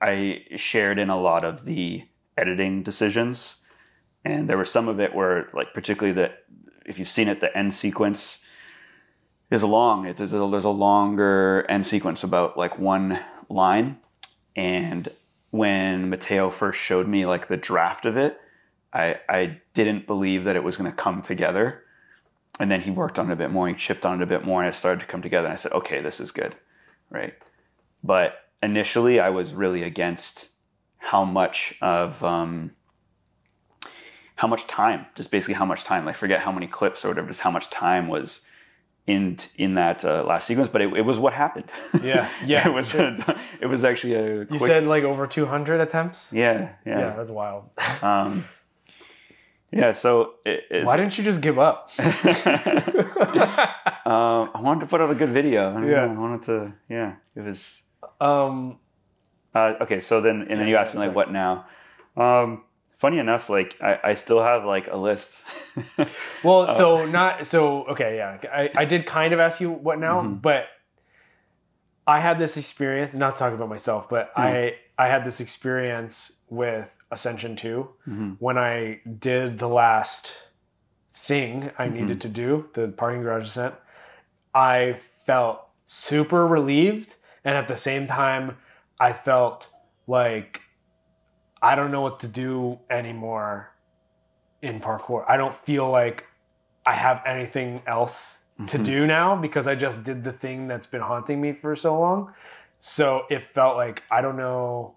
I 0.00 0.44
shared 0.56 0.98
in 0.98 1.10
a 1.10 1.20
lot 1.20 1.44
of 1.44 1.64
the 1.64 2.04
editing 2.36 2.82
decisions, 2.82 3.59
and 4.24 4.48
there 4.48 4.58
was 4.58 4.70
some 4.70 4.88
of 4.88 5.00
it 5.00 5.14
where 5.14 5.48
like 5.52 5.72
particularly 5.74 6.14
the 6.14 6.32
if 6.84 6.98
you've 6.98 7.08
seen 7.08 7.28
it, 7.28 7.40
the 7.40 7.56
end 7.56 7.72
sequence 7.72 8.44
is 9.50 9.62
long. 9.64 10.06
It's 10.06 10.18
there's 10.18 10.32
a, 10.32 10.48
there's 10.50 10.64
a 10.64 10.70
longer 10.70 11.64
end 11.68 11.86
sequence 11.86 12.24
about 12.24 12.56
like 12.56 12.78
one 12.78 13.20
line, 13.48 13.98
and 14.56 15.08
when 15.50 16.10
Mateo 16.10 16.50
first 16.50 16.78
showed 16.78 17.08
me 17.08 17.26
like 17.26 17.48
the 17.48 17.56
draft 17.56 18.04
of 18.04 18.16
it, 18.16 18.38
I 18.92 19.20
I 19.28 19.60
didn't 19.74 20.06
believe 20.06 20.44
that 20.44 20.56
it 20.56 20.64
was 20.64 20.76
going 20.76 20.90
to 20.90 20.96
come 20.96 21.22
together. 21.22 21.84
And 22.58 22.70
then 22.70 22.82
he 22.82 22.90
worked 22.90 23.18
on 23.18 23.30
it 23.30 23.32
a 23.32 23.36
bit 23.36 23.50
more, 23.50 23.68
he 23.68 23.74
chipped 23.74 24.04
on 24.04 24.20
it 24.20 24.22
a 24.22 24.26
bit 24.26 24.44
more, 24.44 24.62
and 24.62 24.68
it 24.68 24.76
started 24.76 25.00
to 25.00 25.06
come 25.06 25.22
together. 25.22 25.46
And 25.46 25.54
I 25.54 25.56
said, 25.56 25.72
okay, 25.72 26.02
this 26.02 26.20
is 26.20 26.30
good, 26.30 26.54
right? 27.08 27.32
But 28.04 28.34
initially, 28.62 29.18
I 29.18 29.30
was 29.30 29.54
really 29.54 29.82
against 29.82 30.50
how 30.98 31.24
much 31.24 31.74
of 31.80 32.22
um, 32.22 32.72
how 34.40 34.48
much 34.48 34.66
time, 34.66 35.04
just 35.14 35.30
basically 35.30 35.54
how 35.54 35.66
much 35.66 35.84
time. 35.84 36.02
Like 36.06 36.16
forget 36.16 36.40
how 36.40 36.52
many 36.52 36.66
clips 36.66 37.04
or 37.04 37.08
whatever, 37.08 37.28
just 37.28 37.40
how 37.42 37.50
much 37.50 37.68
time 37.68 38.08
was 38.08 38.46
in 39.06 39.36
in 39.56 39.74
that 39.74 40.02
uh, 40.04 40.22
last 40.24 40.46
sequence. 40.46 40.70
But 40.72 40.80
it, 40.80 40.88
it 40.96 41.04
was 41.10 41.18
what 41.18 41.32
happened. 41.34 41.66
Yeah, 42.02 42.26
yeah. 42.46 42.66
it 42.68 42.72
was 42.72 42.94
a, 42.94 43.38
it 43.60 43.66
was 43.66 43.84
actually 43.84 44.14
a 44.14 44.46
You 44.50 44.58
said 44.58 44.84
like 44.84 45.04
over 45.04 45.26
200 45.26 45.80
attempts? 45.80 46.32
yeah 46.32 46.72
Yeah, 46.86 46.98
yeah 47.00 47.16
that's 47.16 47.30
wild. 47.30 47.64
um, 48.02 48.44
yeah. 49.70 49.92
So 49.92 50.34
it, 50.46 50.86
Why 50.86 50.96
didn't 50.96 51.18
you 51.18 51.24
just 51.24 51.42
give 51.42 51.58
up? 51.58 51.90
um, 51.98 52.10
I 54.54 54.60
wanted 54.60 54.80
to 54.80 54.86
put 54.86 55.00
out 55.02 55.10
a 55.10 55.14
good 55.14 55.28
video. 55.30 55.70
I 55.76 55.84
Yeah. 55.84 56.06
know, 56.06 56.14
I 56.16 56.18
wanted 56.18 56.42
to. 56.44 56.72
Yeah, 56.88 57.12
it 57.36 57.42
was. 57.44 57.82
um, 58.20 58.78
Uh, 59.54 59.74
okay, 59.84 60.00
so 60.00 60.20
then 60.22 60.36
and 60.48 60.50
then 60.50 60.60
Yeah, 60.60 60.66
you 60.68 60.76
asked 60.76 60.94
me 60.94 61.00
like, 61.00 61.08
sorry. 61.08 61.16
what 61.16 61.30
now? 61.32 61.66
Um, 62.16 62.62
funny 63.00 63.18
enough, 63.18 63.48
like 63.48 63.76
I, 63.80 63.98
I 64.10 64.14
still 64.14 64.42
have 64.42 64.64
like 64.64 64.86
a 64.90 64.96
list. 64.96 65.44
well, 66.44 66.74
so 66.76 67.06
not 67.06 67.46
so 67.46 67.84
okay, 67.92 68.16
yeah. 68.18 68.38
I, 68.52 68.70
I 68.76 68.84
did 68.84 69.06
kind 69.06 69.32
of 69.32 69.40
ask 69.40 69.60
you 69.60 69.70
what 69.70 69.98
now, 69.98 70.22
Mhm. 70.22 70.42
but 70.42 70.64
I 72.06 72.20
had 72.20 72.38
this 72.38 72.56
experience. 72.56 73.14
Not 73.14 73.38
talking 73.38 73.56
about 73.56 73.68
myself, 73.70 74.08
but 74.08 74.30
I 74.36 74.76
I 74.98 75.08
had 75.08 75.24
this 75.24 75.40
experience 75.40 76.40
with 76.50 76.98
Ascension 77.10 77.56
Two 77.56 77.88
Mhm. 78.06 78.36
when 78.38 78.58
I 78.58 79.00
did 79.18 79.58
the 79.58 79.68
last 79.68 80.48
thing 81.14 81.70
I 81.78 81.86
Mhm. 81.88 81.92
needed 81.92 82.20
to 82.22 82.28
do, 82.28 82.68
the 82.74 82.88
parking 82.88 83.22
garage 83.22 83.46
ascent. 83.46 83.74
I 84.54 85.00
felt 85.26 85.66
super 85.86 86.46
relieved, 86.46 87.16
and 87.44 87.56
at 87.56 87.66
the 87.68 87.76
same 87.76 88.06
time, 88.06 88.58
I 88.98 89.12
felt 89.14 89.68
like 90.06 90.62
I 91.62 91.74
don't 91.74 91.90
know 91.90 92.00
what 92.00 92.20
to 92.20 92.28
do 92.28 92.78
anymore 92.88 93.70
in 94.62 94.80
parkour. 94.80 95.24
I 95.28 95.36
don't 95.36 95.54
feel 95.56 95.90
like 95.90 96.24
I 96.86 96.92
have 96.92 97.22
anything 97.26 97.82
else 97.86 98.44
to 98.66 98.78
Mhm. 98.78 98.84
do 98.84 99.06
now 99.06 99.36
because 99.36 99.66
I 99.66 99.74
just 99.74 100.04
did 100.04 100.22
the 100.24 100.32
thing 100.32 100.68
that's 100.68 100.86
been 100.86 101.00
haunting 101.00 101.40
me 101.40 101.52
for 101.52 101.74
so 101.76 101.98
long. 101.98 102.34
So 102.78 103.24
it 103.30 103.42
felt 103.42 103.76
like 103.76 104.02
I 104.10 104.20
don't 104.20 104.36
know 104.36 104.94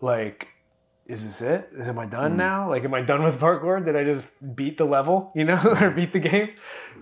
like 0.00 0.48
is 1.06 1.26
this 1.26 1.40
it? 1.42 1.68
Am 1.82 1.98
I 1.98 2.06
done 2.06 2.34
Mm. 2.34 2.36
now? 2.36 2.68
Like 2.68 2.84
am 2.84 2.94
I 2.94 3.00
done 3.02 3.24
with 3.24 3.40
parkour? 3.40 3.84
Did 3.84 3.96
I 3.96 4.04
just 4.04 4.24
beat 4.54 4.78
the 4.78 4.84
level, 4.84 5.32
you 5.34 5.44
know, 5.44 5.58
or 5.80 5.90
beat 5.90 6.12
the 6.12 6.20
game? 6.20 6.50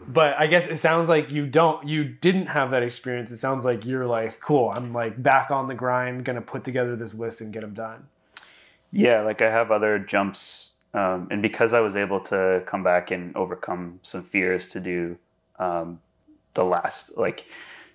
But 0.07 0.32
I 0.39 0.47
guess 0.47 0.66
it 0.66 0.78
sounds 0.78 1.11
like 1.11 1.30
you 1.30 1.47
don't 1.47 1.86
you 1.86 2.05
didn't 2.05 2.47
have 2.47 2.70
that 2.70 2.82
experience. 2.82 3.30
It 3.30 3.36
sounds 3.36 3.66
like 3.66 3.84
you're 3.84 4.07
like, 4.07 4.41
cool, 4.41 4.72
I'm 4.74 4.93
like 4.93 5.22
back 5.22 5.51
on 5.51 5.68
the 5.68 5.74
grind, 5.74 6.24
going 6.24 6.36
to 6.36 6.43
put 6.43 6.64
together 6.64 6.97
this 6.97 7.14
list 7.14 7.43
and 7.43 7.53
get 7.53 7.61
them 7.61 7.74
done. 7.74 8.07
Yeah, 8.93 9.22
like 9.22 9.43
I 9.43 9.51
have 9.51 9.70
other 9.70 9.99
jumps, 9.99 10.72
um, 10.95 11.28
and 11.30 11.43
because 11.43 11.74
I 11.74 11.80
was 11.80 11.97
able 11.97 12.20
to 12.20 12.62
come 12.66 12.82
back 12.82 13.11
and 13.11 13.36
overcome 13.36 14.01
some 14.03 14.22
fears 14.22 14.68
to 14.68 14.80
do 14.80 15.18
um, 15.59 16.01
the 16.55 16.64
last 16.64 17.16
like 17.18 17.45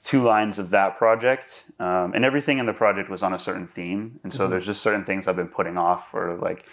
two 0.03 0.21
lines 0.21 0.59
of 0.59 0.69
that 0.69 0.97
project, 0.97 1.65
um, 1.79 2.13
and 2.13 2.23
everything 2.25 2.59
in 2.59 2.65
the 2.65 2.73
project 2.73 3.09
was 3.09 3.23
on 3.23 3.33
a 3.33 3.39
certain 3.39 3.67
theme, 3.67 4.19
and 4.23 4.33
so 4.33 4.45
Mhm. 4.45 4.49
there's 4.51 4.65
just 4.65 4.81
certain 4.81 5.03
things 5.05 5.27
I've 5.27 5.35
been 5.35 5.47
putting 5.47 5.77
off, 5.77 6.13
or 6.13 6.35
like 6.35 6.65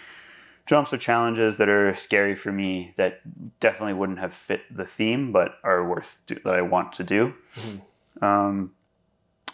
jumps 0.67 0.93
or 0.93 0.97
challenges 0.97 1.57
that 1.57 1.67
are 1.67 1.95
scary 1.95 2.35
for 2.35 2.51
me 2.51 2.93
that 2.97 3.21
definitely 3.59 3.93
wouldn't 3.93 4.19
have 4.19 4.33
fit 4.33 4.61
the 4.69 4.85
theme, 4.85 5.31
but 5.31 5.57
are 5.63 5.83
worth 5.83 6.19
do, 6.27 6.35
that 6.43 6.53
I 6.53 6.61
want 6.61 6.93
to 6.93 7.03
do. 7.03 7.33
Mhm. 7.55 7.81
Um, 8.21 8.71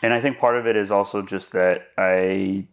and 0.04 0.14
I 0.14 0.20
think 0.22 0.38
part 0.38 0.58
of 0.58 0.68
it 0.68 0.76
is 0.76 0.92
also 0.92 1.22
just 1.22 1.54
that 1.54 1.88
I 1.98 2.66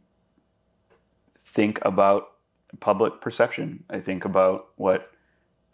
think 1.54 1.78
about 1.82 2.32
public 2.80 3.20
perception. 3.20 3.84
I 3.88 4.00
think 4.00 4.24
about 4.24 4.68
what 4.76 5.12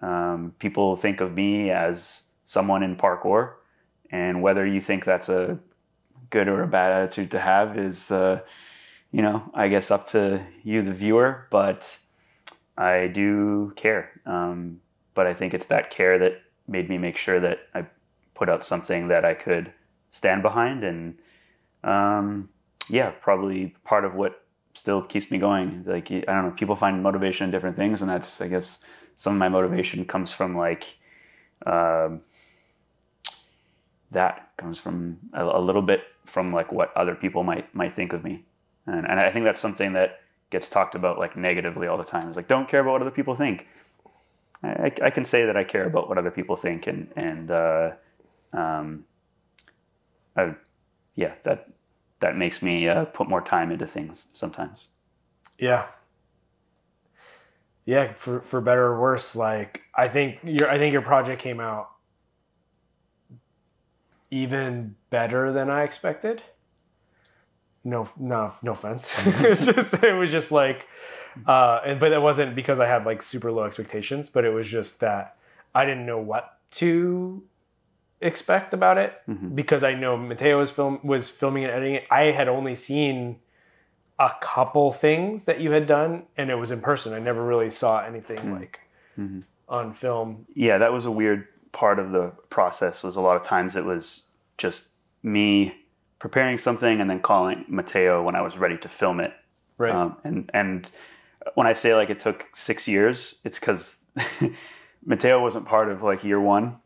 um, 0.01 0.55
people 0.59 0.97
think 0.97 1.21
of 1.21 1.33
me 1.33 1.71
as 1.71 2.25
someone 2.45 2.83
in 2.83 2.97
parkour, 2.97 3.55
and 4.11 4.43
whether 4.43 4.67
you 4.67 4.81
think 4.81 5.05
that's 5.05 5.29
a 5.29 5.59
good 6.29 6.49
or 6.49 6.63
a 6.63 6.69
bad 6.69 6.93
attitude 6.93 7.31
to 7.31 7.41
have 7.41 7.79
is, 7.79 8.11
uh, 8.11 8.41
you 9.11 9.23
know, 9.23 9.51
I 9.55 9.69
guess 9.69 9.91
up 9.91 10.07
to 10.09 10.45
you, 10.63 10.83
the 10.83 10.93
viewer. 10.93 11.47
But 11.51 11.99
I 12.77 13.09
do 13.09 13.73
care. 13.77 14.21
Um, 14.27 14.81
but 15.15 15.27
I 15.27 15.35
think 15.35 15.55
it's 15.55 15.67
that 15.67 15.91
care 15.91 16.19
that 16.19 16.43
made 16.69 16.89
me 16.89 16.99
make 16.99 17.17
sure 17.17 17.41
that 17.41 17.61
I 17.75 17.87
put 18.35 18.49
out 18.49 18.65
something 18.65 19.09
that 19.09 19.25
I 19.25 19.35
could 19.35 19.73
stand 20.13 20.43
behind 20.43 20.85
and 20.85 21.19
um, 21.85 22.49
yeah 22.89 23.11
probably 23.11 23.75
part 23.85 24.05
of 24.05 24.15
what 24.15 24.45
still 24.75 25.03
keeps 25.03 25.31
me 25.31 25.39
going. 25.39 25.85
Like 25.87 26.11
i 26.11 26.21
don't 26.21 26.45
know 26.45 26.51
people 26.53 26.77
find 26.77 27.03
motivation 27.03 27.45
in 27.45 27.51
different 27.51 27.77
things 27.77 28.01
and 28.03 28.11
that's 28.11 28.41
i 28.41 28.49
guess 28.49 28.85
some 29.17 29.35
of 29.35 29.39
my 29.39 29.49
motivation 29.51 30.05
comes 30.07 30.33
from 30.33 30.57
like 30.57 30.97
um, 31.67 32.23
that 34.11 34.51
comes 34.57 34.81
from 34.81 35.19
a, 35.35 35.45
a 35.45 35.61
little 35.61 35.83
bit 35.83 36.01
from 36.25 36.55
like 36.55 36.73
what 36.73 36.97
other 36.97 37.15
people 37.15 37.43
might 37.43 37.75
might 37.75 37.95
think 37.95 38.13
of 38.13 38.25
me. 38.25 38.45
And, 38.87 39.07
and 39.09 39.21
i 39.21 39.31
think 39.31 39.45
that's 39.45 39.61
something 39.61 39.93
that 39.93 40.21
gets 40.51 40.69
talked 40.69 40.95
about 40.95 41.19
like 41.19 41.37
negatively 41.37 41.87
all 41.87 41.99
the 41.99 42.05
time. 42.05 42.29
It's 42.29 42.37
like 42.37 42.49
don't 42.49 42.69
care 42.69 42.81
about 42.81 42.93
what 42.93 43.03
other 43.03 43.11
people 43.11 43.37
think. 43.37 43.67
I, 44.63 44.93
I 45.03 45.11
can 45.11 45.25
say 45.25 45.47
that 45.47 45.57
I 45.57 45.65
care 45.65 45.85
about 45.85 46.09
what 46.09 46.19
other 46.19 46.31
people 46.31 46.57
think, 46.57 46.87
and 46.87 47.11
and 47.17 47.51
uh, 47.51 47.91
um, 48.53 49.05
I, 50.37 50.55
yeah, 51.15 51.35
that 51.45 51.69
that 52.21 52.37
makes 52.37 52.63
me 52.63 52.89
uh, 52.89 53.07
put 53.07 53.29
more 53.29 53.41
time 53.41 53.71
into 53.73 53.87
things 53.87 54.27
sometimes. 54.35 54.89
Yeah. 55.59 55.87
Yeah, 57.85 58.13
for 58.13 58.41
for 58.41 58.61
better 58.61 58.85
or 58.85 59.01
worse, 59.01 59.35
like 59.35 59.83
I 59.95 60.09
think 60.09 60.39
your 60.45 60.71
I 60.71 60.79
think 60.79 60.93
your 60.93 61.03
project 61.03 61.43
came 61.43 61.61
out 61.61 61.91
even 64.31 64.95
better 65.09 65.53
than 65.53 65.71
I 65.71 65.83
expected. 65.83 66.43
No, 67.83 68.09
no, 68.19 68.53
no 68.63 68.73
offense. 68.73 69.13
it's 69.27 69.65
just 69.65 70.05
it 70.05 70.13
was 70.13 70.31
just 70.31 70.53
like, 70.53 70.87
uh, 71.47 71.81
and 71.85 71.99
but 71.99 72.13
it 72.13 72.21
wasn't 72.21 72.55
because 72.55 72.79
I 72.79 72.87
had 72.87 73.07
like 73.07 73.23
super 73.23 73.51
low 73.51 73.65
expectations, 73.65 74.29
but 74.29 74.45
it 74.45 74.51
was 74.51 74.69
just 74.69 75.01
that 75.01 75.37
I 75.75 75.85
didn't 75.85 76.07
know 76.07 76.19
what 76.19 76.59
to 76.73 77.43
expect 78.21 78.75
about 78.75 78.99
it 78.99 79.15
Mhm. 79.29 79.55
because 79.55 79.83
I 79.83 79.95
know 79.95 80.17
Mateo 80.17 80.59
was 80.59 80.71
film 80.71 81.01
was 81.03 81.29
filming 81.29 81.65
and 81.65 81.73
editing 81.73 81.95
it. 81.97 82.05
I 82.11 82.25
had 82.33 82.49
only 82.49 82.75
seen 82.75 83.41
a 84.19 84.31
couple 84.41 84.93
things 84.93 85.45
that 85.45 85.61
you 85.61 85.71
had 85.73 85.87
done, 85.87 86.25
and 86.37 86.51
it 86.51 86.57
was 86.57 86.71
in 86.71 86.81
person. 86.83 87.15
I 87.15 87.19
never 87.19 87.43
really 87.43 87.71
saw 87.71 88.01
anything 88.05 88.39
Mm. 88.39 88.61
like 88.61 88.81
Mhm. 89.19 89.45
on 89.69 89.93
film. 89.95 90.47
Yeah, 90.55 90.77
that 90.79 90.93
was 90.93 91.07
a 91.07 91.11
weird 91.11 91.49
part 91.73 91.99
of 91.99 92.13
the 92.13 92.33
process. 92.51 93.03
Was 93.03 93.17
a 93.17 93.21
lot 93.23 93.37
of 93.37 93.43
times 93.43 93.77
it 93.77 93.85
was 93.85 94.29
just 94.59 94.93
me 95.23 95.75
preparing 96.19 96.59
something 96.59 97.01
and 97.01 97.09
then 97.09 97.21
calling 97.21 97.65
Mateo 97.69 98.23
when 98.23 98.35
I 98.35 98.43
was 98.43 98.59
ready 98.59 98.77
to 98.77 98.89
film 98.89 99.21
it. 99.21 99.33
Right. 99.79 99.95
Um, 99.95 100.17
and 100.25 100.51
and 100.53 100.91
when 101.55 101.67
I 101.67 101.73
say 101.73 101.95
like 101.95 102.11
it 102.11 102.19
took 102.19 102.47
six 102.53 102.87
years, 102.87 103.41
it's 103.45 103.59
because 103.59 104.03
Mateo 105.07 105.41
wasn't 105.41 105.65
part 105.67 105.91
of 105.91 106.03
like 106.03 106.23
year 106.25 106.39
one. 106.41 106.77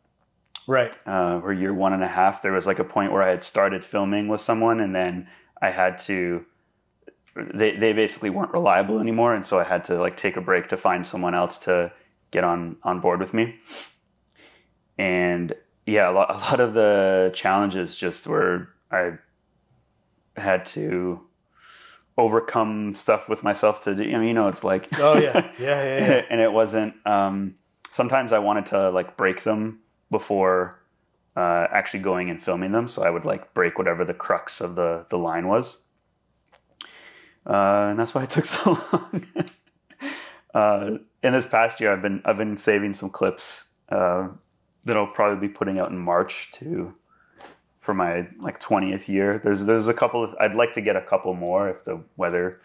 Right. 0.67 0.95
uh, 1.05 1.39
or 1.43 1.53
year 1.53 1.73
one 1.73 1.93
and 1.93 2.03
a 2.03 2.07
half, 2.07 2.41
there 2.41 2.51
was 2.51 2.65
like 2.65 2.79
a 2.79 2.83
point 2.83 3.11
where 3.11 3.21
I 3.21 3.29
had 3.29 3.43
started 3.43 3.83
filming 3.83 4.27
with 4.27 4.41
someone, 4.41 4.79
and 4.79 4.95
then 4.95 5.27
I 5.61 5.71
had 5.71 5.97
to. 5.99 6.45
They 7.53 7.75
they 7.75 7.93
basically 7.93 8.29
weren't 8.29 8.53
reliable 8.53 8.99
anymore, 8.99 9.35
and 9.35 9.45
so 9.45 9.59
I 9.59 9.63
had 9.63 9.83
to 9.85 9.99
like 9.99 10.17
take 10.17 10.37
a 10.37 10.41
break 10.41 10.69
to 10.69 10.77
find 10.77 11.05
someone 11.05 11.35
else 11.35 11.59
to 11.59 11.91
get 12.31 12.43
on 12.43 12.77
on 12.83 13.01
board 13.01 13.19
with 13.19 13.33
me. 13.33 13.55
And 14.97 15.53
yeah, 15.85 16.09
a 16.09 16.13
lot 16.13 16.33
a 16.33 16.37
lot 16.37 16.59
of 16.59 16.73
the 16.73 17.31
challenges 17.33 17.97
just 17.97 18.25
were 18.25 18.69
I 18.91 19.13
had 20.37 20.65
to 20.67 21.21
overcome 22.17 22.93
stuff 22.93 23.27
with 23.27 23.43
myself 23.43 23.83
to 23.83 23.93
do. 23.93 24.03
I 24.03 24.17
mean, 24.17 24.29
you 24.29 24.33
know, 24.33 24.47
it's 24.47 24.63
like 24.63 24.87
Oh 24.99 25.17
yeah, 25.17 25.51
yeah, 25.59 25.83
yeah. 25.83 26.07
yeah. 26.07 26.21
and 26.29 26.39
it 26.39 26.51
wasn't 26.51 26.93
um, 27.05 27.55
sometimes 27.95 28.33
i 28.33 28.39
wanted 28.39 28.65
to 28.67 28.89
like 28.89 29.15
break 29.15 29.43
them 29.43 29.79
before 30.17 30.79
uh, 31.35 31.67
actually 31.71 31.99
going 31.99 32.29
and 32.29 32.41
filming 32.41 32.71
them. 32.71 32.87
So 32.87 33.03
i 33.03 33.09
would 33.09 33.25
like 33.25 33.53
break 33.53 33.77
whatever 33.77 34.05
the 34.05 34.13
crux 34.13 34.61
of 34.61 34.75
the 34.75 35.05
the 35.09 35.17
line 35.17 35.47
was. 35.47 35.83
Uh, 37.47 37.89
and 37.89 37.99
that's 37.99 38.13
why 38.15 38.23
it 38.23 38.29
took 38.35 38.45
so 38.45 38.71
long. 38.91 39.25
Uh, 40.63 40.99
in 41.21 41.33
this 41.33 41.45
past 41.45 41.81
year 41.81 41.91
i've 41.91 42.01
been 42.01 42.21
i've 42.23 42.37
been 42.37 42.55
saving 42.55 42.93
some 42.93 43.09
clips 43.09 43.73
uh, 43.89 44.25
that 44.85 44.95
i'll 44.95 45.05
probably 45.19 45.49
be 45.49 45.53
putting 45.53 45.79
out 45.79 45.89
in 45.91 45.97
march 45.97 46.49
to 46.53 46.95
for 47.85 47.93
my 47.93 48.27
like 48.39 48.59
20th 48.59 49.07
year. 49.07 49.37
There's 49.37 49.63
there's 49.63 49.87
a 49.87 49.93
couple 49.93 50.23
of 50.23 50.33
i'd 50.41 50.55
like 50.55 50.73
to 50.73 50.81
get 50.81 50.95
a 50.95 51.01
couple 51.01 51.33
more 51.35 51.69
if 51.69 51.85
the 51.85 52.01
weather 52.17 52.59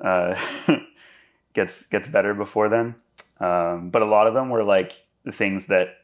uh, 0.00 0.34
gets 1.54 1.86
gets 1.86 2.08
better 2.08 2.34
before 2.34 2.68
then. 2.68 2.96
Um, 3.38 3.90
but 3.90 4.02
a 4.02 4.06
lot 4.06 4.26
of 4.26 4.34
them 4.34 4.50
were 4.50 4.64
like 4.64 4.92
the 5.24 5.32
things 5.32 5.66
that 5.66 5.99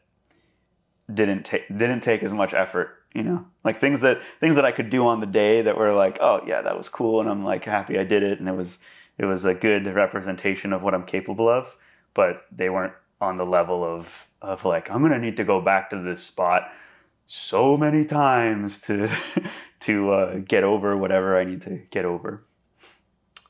didn't 1.13 1.45
take 1.45 1.69
didn't 1.69 2.01
take 2.01 2.23
as 2.23 2.33
much 2.33 2.55
effort. 2.55 2.91
You 3.15 3.23
know, 3.23 3.47
like 3.65 3.81
things 3.81 4.03
that 4.03 4.21
things 4.41 4.57
that 4.57 4.65
I 4.65 4.73
could 4.73 4.91
do 4.91 5.07
on 5.07 5.21
the 5.21 5.27
day 5.27 5.63
that 5.63 5.77
were 5.79 5.93
like, 5.95 6.19
oh 6.21 6.41
yeah, 6.47 6.61
that 6.63 6.77
was 6.77 6.89
cool, 6.89 7.21
and 7.21 7.29
I'm 7.31 7.45
like 7.45 7.65
happy 7.65 7.99
I 7.99 8.05
did 8.05 8.23
it, 8.23 8.39
and 8.41 8.49
it 8.49 8.55
was 8.55 8.79
it 9.19 9.25
was 9.25 9.45
a 9.45 9.55
good 9.55 9.87
representation 9.87 10.73
of 10.73 10.83
what 10.83 10.95
I'm 10.95 11.05
capable 11.07 11.49
of. 11.49 11.75
But 12.15 12.43
they 12.53 12.69
weren't 12.69 12.93
on 13.21 13.39
the 13.39 13.47
level 13.47 13.83
of 13.85 14.27
of 14.43 14.65
like 14.65 14.91
I'm 14.91 15.01
gonna 15.03 15.19
need 15.19 15.37
to 15.39 15.45
go 15.45 15.61
back 15.61 15.91
to 15.91 16.03
this 16.03 16.23
spot 16.23 16.71
so 17.27 17.77
many 17.77 18.05
times 18.05 18.81
to 18.83 19.09
to 19.81 20.13
uh, 20.13 20.39
get 20.47 20.63
over 20.65 20.97
whatever 20.97 21.39
I 21.39 21.45
need 21.45 21.63
to 21.63 21.81
get 21.91 22.05
over. 22.05 22.43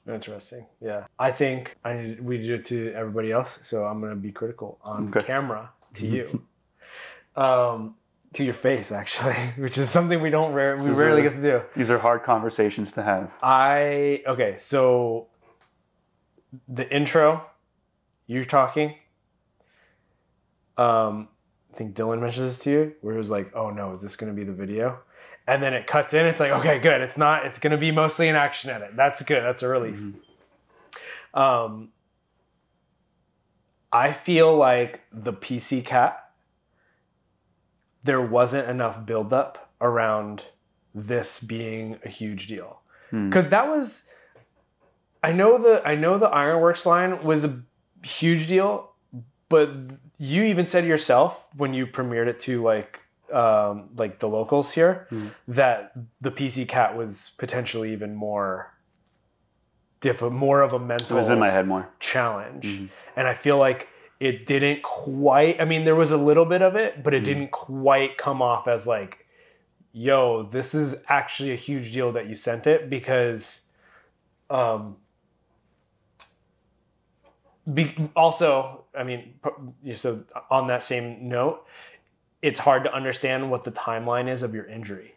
Interesting. 0.09 0.67
Yeah. 0.81 1.07
I 1.19 1.33
think 1.33 1.77
I 1.85 1.95
need, 1.95 2.21
we 2.21 2.39
did 2.39 2.51
it 2.51 2.65
to 2.67 2.93
everybody 2.95 3.33
else, 3.33 3.59
so 3.63 3.85
I'm 3.85 3.99
going 4.01 4.13
to 4.13 4.17
be 4.17 4.31
critical 4.31 4.79
on 4.83 5.09
Okay. 5.09 5.27
camera 5.27 5.71
to 5.95 6.07
you. 6.17 6.45
Um, 7.37 7.95
to 8.35 8.45
your 8.45 8.55
face, 8.55 8.93
actually, 8.93 9.35
which 9.59 9.79
is 9.79 9.89
something 9.91 10.21
we 10.21 10.31
don't 10.31 10.53
rare, 10.53 10.77
we 10.77 10.91
rarely 10.91 11.23
get 11.23 11.33
to 11.33 11.43
do. 11.43 11.63
These 11.77 11.91
are 11.91 11.99
hard 11.99 12.23
conversations 12.23 12.93
to 12.93 13.03
have. 13.03 13.31
I 13.43 14.23
okay, 14.27 14.57
so 14.57 15.29
the 16.69 16.89
intro, 16.95 17.45
you're 18.27 18.45
talking. 18.45 18.95
Um, 20.77 21.29
I 21.73 21.77
think 21.77 21.95
Dylan 21.95 22.21
mentions 22.21 22.47
this 22.47 22.59
to 22.65 22.71
you, 22.71 22.95
where 23.01 23.15
it 23.15 23.19
was 23.19 23.31
like, 23.31 23.55
"Oh 23.55 23.71
no, 23.71 23.93
is 23.93 24.03
this 24.03 24.17
going 24.17 24.33
to 24.33 24.37
be 24.37 24.45
the 24.45 24.53
video?" 24.53 24.99
And 25.49 25.63
then 25.63 25.75
it 25.75 25.87
cuts 25.87 26.13
in. 26.13 26.27
It's 26.27 26.41
like, 26.41 26.51
okay, 26.51 26.81
good. 26.81 27.01
It's 27.01 27.17
not. 27.17 27.47
It's 27.47 27.61
going 27.61 27.71
to 27.71 27.77
be 27.77 27.93
mostly 27.93 28.29
an 28.29 28.35
action 28.35 28.69
edit. 28.69 28.97
That's 28.97 29.23
good. 29.23 29.45
That's 29.45 29.63
a 29.63 29.69
relief. 29.69 29.95
Mhm. 29.95 30.15
Um, 31.41 31.91
I 33.93 34.11
feel 34.13 34.57
like 34.57 35.03
the 35.13 35.33
PC 35.33 35.85
cat, 35.85 36.26
there 38.07 38.21
wasn't 38.23 38.69
enough 38.69 39.05
buildup 39.05 39.71
around 39.81 40.45
this 40.95 41.41
being 41.41 41.99
a 42.05 42.09
huge 42.09 42.47
deal. 42.47 42.81
Hmm. 43.11 43.29
Because 43.29 43.49
that 43.51 43.69
was, 43.69 44.09
I 45.23 45.33
know 45.33 45.59
the 45.59 45.83
I 45.87 45.95
know 45.95 46.19
the 46.19 46.27
Ironworks 46.29 46.87
line 46.87 47.23
was 47.25 47.45
a 47.45 47.61
huge 48.03 48.47
deal, 48.47 48.93
but 49.49 49.71
you 50.19 50.43
even 50.45 50.67
said 50.67 50.85
yourself 50.87 51.47
when 51.57 51.75
you 51.75 51.87
premiered 51.87 52.27
it 52.29 52.41
to 52.41 52.63
like 52.63 53.01
um, 53.33 53.89
like 53.97 54.21
the 54.21 54.29
locals 54.29 54.73
here 54.73 55.07
Hmm. 55.11 55.29
that 55.49 55.93
the 56.21 56.31
PC 56.31 56.67
cat 56.69 56.97
was 56.97 57.33
potentially 57.39 57.93
even 57.93 58.15
more 58.15 58.73
diff 60.01 60.23
more 60.23 60.63
of 60.63 60.73
a 60.73 60.77
It 60.77 60.81
mental 60.81 61.17
was 61.19 61.29
in 61.31 61.39
my 61.41 61.51
head 61.51 61.67
more. 61.67 61.89
challenge. 61.99 62.67
Mhm. 62.67 62.89
And 63.17 63.27
I 63.27 63.35
feel 63.35 63.59
like 63.59 63.89
it 64.21 64.47
didn't 64.47 64.83
quite, 64.83 65.61
I 65.61 65.65
mean, 65.65 65.85
there 65.85 65.95
was 65.97 66.11
a 66.11 66.17
little 66.17 66.45
bit 66.45 66.63
of 66.63 66.77
it, 66.77 67.03
but 67.03 67.15
it 67.15 67.23
Mhm. 67.23 67.25
didn't 67.25 67.51
quite 67.51 68.17
come 68.19 68.43
off 68.43 68.67
as 68.69 68.87
like, 68.87 69.27
yo, 69.93 70.45
this 70.45 70.75
is 70.75 70.97
actually 71.09 71.53
a 71.53 71.57
huge 71.57 71.93
deal 71.93 72.13
that 72.13 72.27
you 72.29 72.35
sent 72.35 72.67
it 72.67 72.89
because, 72.91 73.63
um, 74.51 74.97
be, 77.73 77.95
also, 78.15 78.85
I 78.97 79.03
mean, 79.03 79.41
so 79.95 80.25
on 80.51 80.69
that 80.69 80.83
same 80.83 81.29
note, 81.29 81.67
it's 82.43 82.61
hard 82.61 82.85
to 82.85 82.95
understand 82.95 83.51
what 83.51 83.65
the 83.65 83.73
timeline 83.73 84.29
is 84.29 84.43
of 84.43 84.55
your 84.55 84.67
injury 84.67 85.15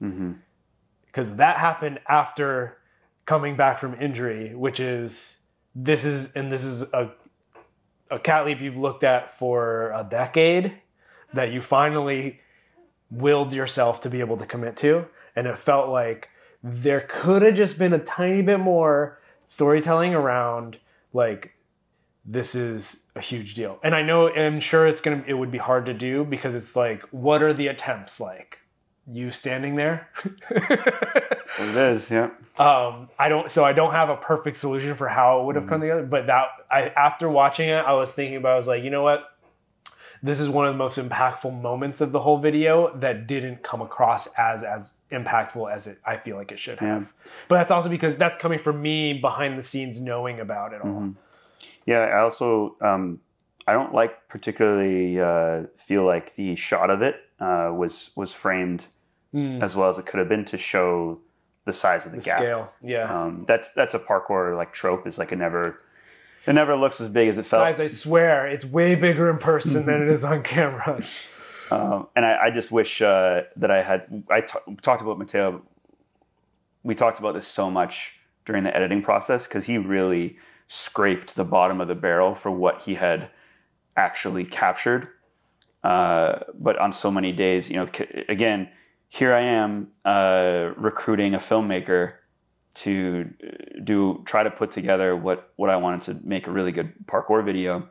hmm 0.00 0.32
because 1.06 1.36
that 1.36 1.56
happened 1.56 1.98
after 2.08 2.76
coming 3.24 3.56
back 3.56 3.78
from 3.78 3.94
injury, 3.98 4.54
which 4.54 4.80
is 4.80 5.38
this 5.74 6.04
is 6.04 6.34
and 6.34 6.52
this 6.52 6.62
is 6.62 6.82
a 6.92 7.10
a 8.10 8.18
cat 8.18 8.46
leap 8.46 8.60
you've 8.60 8.76
looked 8.76 9.04
at 9.04 9.38
for 9.38 9.90
a 9.90 10.06
decade 10.08 10.74
that 11.34 11.52
you 11.52 11.60
finally 11.60 12.40
willed 13.10 13.52
yourself 13.52 14.00
to 14.02 14.10
be 14.10 14.20
able 14.20 14.36
to 14.36 14.46
commit 14.46 14.76
to, 14.76 15.06
and 15.34 15.46
it 15.46 15.58
felt 15.58 15.88
like 15.88 16.28
there 16.62 17.06
could 17.08 17.42
have 17.42 17.54
just 17.54 17.78
been 17.78 17.92
a 17.92 17.98
tiny 17.98 18.42
bit 18.42 18.58
more 18.58 19.20
storytelling 19.46 20.14
around 20.14 20.78
like 21.12 21.52
this 22.24 22.54
is 22.54 23.06
a 23.14 23.20
huge 23.20 23.54
deal. 23.54 23.78
And 23.84 23.94
I 23.94 24.02
know 24.02 24.28
I'm 24.28 24.58
sure 24.58 24.86
it's 24.86 25.00
gonna 25.00 25.22
it 25.26 25.34
would 25.34 25.52
be 25.52 25.58
hard 25.58 25.86
to 25.86 25.94
do 25.94 26.24
because 26.24 26.54
it's 26.54 26.74
like 26.74 27.02
what 27.10 27.42
are 27.42 27.52
the 27.52 27.68
attempts 27.68 28.18
like? 28.18 28.58
You 29.10 29.30
standing 29.30 29.76
there? 29.76 30.08
So 30.50 31.62
it 31.62 31.76
is, 31.76 32.10
yeah. 32.10 32.30
um 32.58 33.08
i 33.18 33.28
don't 33.28 33.50
so 33.52 33.64
i 33.64 33.72
don't 33.72 33.92
have 33.92 34.08
a 34.08 34.16
perfect 34.16 34.56
solution 34.56 34.94
for 34.96 35.08
how 35.08 35.40
it 35.40 35.44
would 35.44 35.56
have 35.56 35.66
come 35.68 35.80
together 35.80 36.02
but 36.02 36.26
that 36.26 36.46
i 36.70 36.88
after 36.88 37.28
watching 37.28 37.68
it 37.68 37.84
i 37.84 37.92
was 37.92 38.10
thinking 38.12 38.36
about 38.36 38.54
i 38.54 38.56
was 38.56 38.66
like 38.66 38.82
you 38.82 38.90
know 38.90 39.02
what 39.02 39.36
this 40.22 40.40
is 40.40 40.48
one 40.48 40.66
of 40.66 40.72
the 40.72 40.78
most 40.78 40.98
impactful 40.98 41.60
moments 41.60 42.00
of 42.00 42.10
the 42.12 42.18
whole 42.18 42.38
video 42.38 42.96
that 42.96 43.26
didn't 43.26 43.62
come 43.62 43.80
across 43.82 44.26
as 44.38 44.64
as 44.64 44.94
impactful 45.12 45.70
as 45.72 45.86
it 45.86 45.98
i 46.04 46.16
feel 46.16 46.36
like 46.36 46.50
it 46.50 46.58
should 46.58 46.78
have 46.78 47.12
but 47.48 47.56
that's 47.56 47.70
also 47.70 47.88
because 47.90 48.16
that's 48.16 48.38
coming 48.38 48.58
from 48.58 48.80
me 48.82 49.12
behind 49.12 49.56
the 49.58 49.62
scenes 49.62 50.00
knowing 50.00 50.40
about 50.40 50.72
it 50.72 50.80
all 50.82 50.88
Mhm. 50.88 51.14
Yeah, 51.84 52.00
I 52.00 52.20
also 52.20 52.76
um, 52.80 53.20
I 53.66 53.72
don't 53.72 53.94
like 53.94 54.28
particularly 54.28 55.20
uh, 55.20 55.64
feel 55.86 56.04
like 56.04 56.34
the 56.34 56.54
shot 56.56 56.90
of 56.90 57.02
it 57.02 57.16
uh, 57.38 57.70
was 57.74 58.10
was 58.16 58.32
framed 58.32 58.82
Mm, 59.36 59.62
as 59.62 59.76
well 59.76 59.90
as 59.90 59.98
it 59.98 60.06
could 60.06 60.18
have 60.18 60.28
been 60.30 60.44
to 60.46 60.56
show 60.56 61.18
the 61.66 61.72
size 61.72 62.06
of 62.06 62.12
the, 62.12 62.18
the 62.18 62.24
gap. 62.24 62.38
scale 62.38 62.72
yeah 62.82 63.04
Um, 63.24 63.44
that's 63.46 63.72
that's 63.72 63.92
a 63.94 63.98
parkour 63.98 64.56
like 64.56 64.72
trope. 64.72 65.06
Is 65.06 65.18
like 65.18 65.30
it 65.32 65.36
never 65.36 65.80
it 66.46 66.52
never 66.54 66.74
looks 66.76 67.00
as 67.00 67.08
big 67.08 67.28
as 67.28 67.36
it 67.38 67.44
felt. 67.44 67.64
guys 67.64 67.80
i 67.80 67.88
swear 67.88 68.46
it's 68.46 68.64
way 68.64 68.94
bigger 68.94 69.28
in 69.28 69.38
person 69.38 69.84
than 69.84 70.00
it 70.02 70.08
is 70.08 70.24
on 70.24 70.42
camera 70.54 71.02
Um, 71.70 72.06
and 72.14 72.24
I, 72.24 72.44
I 72.46 72.50
just 72.52 72.70
wish 72.70 73.02
uh, 73.02 73.42
that 73.56 73.70
I 73.72 73.82
had. 73.82 74.22
I 74.30 74.40
t- 74.42 74.76
talked 74.82 75.02
about 75.02 75.18
Mateo. 75.18 75.62
We 76.84 76.94
talked 76.94 77.18
about 77.18 77.34
this 77.34 77.48
so 77.48 77.68
much 77.70 78.14
during 78.44 78.62
the 78.62 78.72
editing 78.76 79.02
process 79.02 79.48
because 79.48 79.64
he 79.64 79.76
really 79.76 80.36
scraped 80.68 81.34
the 81.34 81.42
bottom 81.44 81.80
of 81.80 81.88
the 81.88 81.96
barrel 81.96 82.36
for 82.36 82.52
what 82.52 82.82
he 82.82 82.94
had 82.94 83.30
actually 83.96 84.44
captured. 84.44 85.08
Uh, 85.82 86.38
but 86.54 86.78
on 86.78 86.92
so 86.92 87.10
many 87.10 87.32
days, 87.32 87.68
you 87.68 87.76
know, 87.76 87.88
c- 87.92 88.24
again, 88.28 88.68
here 89.16 89.32
I 89.32 89.40
am 89.40 89.88
uh, 90.04 90.72
recruiting 90.76 91.34
a 91.34 91.38
filmmaker 91.38 92.12
to 92.74 93.30
uh, 93.42 93.80
do 93.82 94.22
try 94.26 94.42
to 94.42 94.50
put 94.50 94.70
together 94.70 95.16
what 95.16 95.52
what 95.56 95.70
I 95.70 95.76
wanted 95.76 96.02
to 96.02 96.28
make 96.28 96.46
a 96.46 96.50
really 96.50 96.72
good 96.72 96.92
parkour 97.06 97.42
video, 97.42 97.88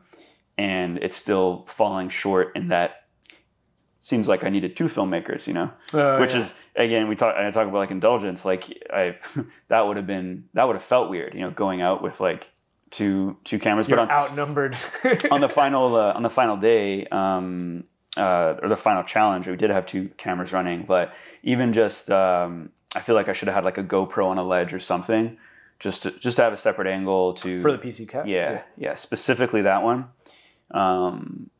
and 0.56 0.98
it's 0.98 1.16
still 1.16 1.66
falling 1.68 2.10
short 2.10 2.54
in 2.54 2.68
that 2.68 3.06
seems 3.98 4.28
like 4.28 4.44
I 4.44 4.50
needed 4.50 4.76
two 4.76 4.84
filmmakers, 4.84 5.48
you 5.48 5.54
know, 5.54 5.70
Uh, 5.92 6.18
which 6.18 6.32
yeah. 6.32 6.40
is 6.42 6.54
again 6.76 7.08
we 7.08 7.16
talk 7.16 7.34
and 7.36 7.44
I 7.44 7.50
talk 7.50 7.66
about 7.66 7.78
like 7.78 7.90
indulgence, 7.90 8.44
like 8.44 8.62
I 8.92 9.16
that 9.68 9.80
would 9.80 9.96
have 9.96 10.06
been 10.06 10.44
that 10.54 10.64
would 10.68 10.76
have 10.76 10.84
felt 10.84 11.10
weird, 11.10 11.34
you 11.34 11.40
know, 11.40 11.50
going 11.50 11.80
out 11.82 12.04
with 12.04 12.20
like 12.20 12.48
two 12.90 13.36
two 13.42 13.58
cameras, 13.58 13.88
you're 13.88 13.96
but 13.96 14.08
on 14.08 14.10
outnumbered. 14.10 14.76
on 15.32 15.40
the 15.40 15.48
final 15.48 15.96
uh, 16.02 16.12
on 16.12 16.22
the 16.22 16.30
final 16.30 16.56
day 16.56 17.04
um, 17.08 17.82
uh, 18.16 18.58
or 18.62 18.68
the 18.68 18.76
final 18.76 19.02
challenge, 19.02 19.46
we 19.46 19.56
did 19.56 19.70
have 19.70 19.86
two 19.86 20.10
cameras 20.16 20.52
running, 20.52 20.84
but 20.84 21.12
even 21.42 21.72
just 21.72 22.10
um, 22.10 22.70
I 22.94 23.00
feel 23.00 23.14
like 23.14 23.28
I 23.28 23.32
should 23.32 23.48
have 23.48 23.54
had 23.54 23.64
like 23.64 23.78
a 23.78 23.84
GoPro 23.84 24.26
on 24.26 24.38
a 24.38 24.44
ledge 24.44 24.72
or 24.72 24.80
something, 24.80 25.36
just 25.78 26.02
to 26.04 26.10
just 26.12 26.36
to 26.36 26.42
have 26.42 26.52
a 26.52 26.56
separate 26.56 26.88
angle 26.88 27.34
to 27.34 27.60
for 27.60 27.72
the 27.72 27.78
pc 27.78 28.08
cat 28.08 28.26
yeah, 28.26 28.62
yeah, 28.76 28.94
specifically 28.94 29.62
that 29.62 29.82
one. 29.82 30.08
Um, 30.70 31.50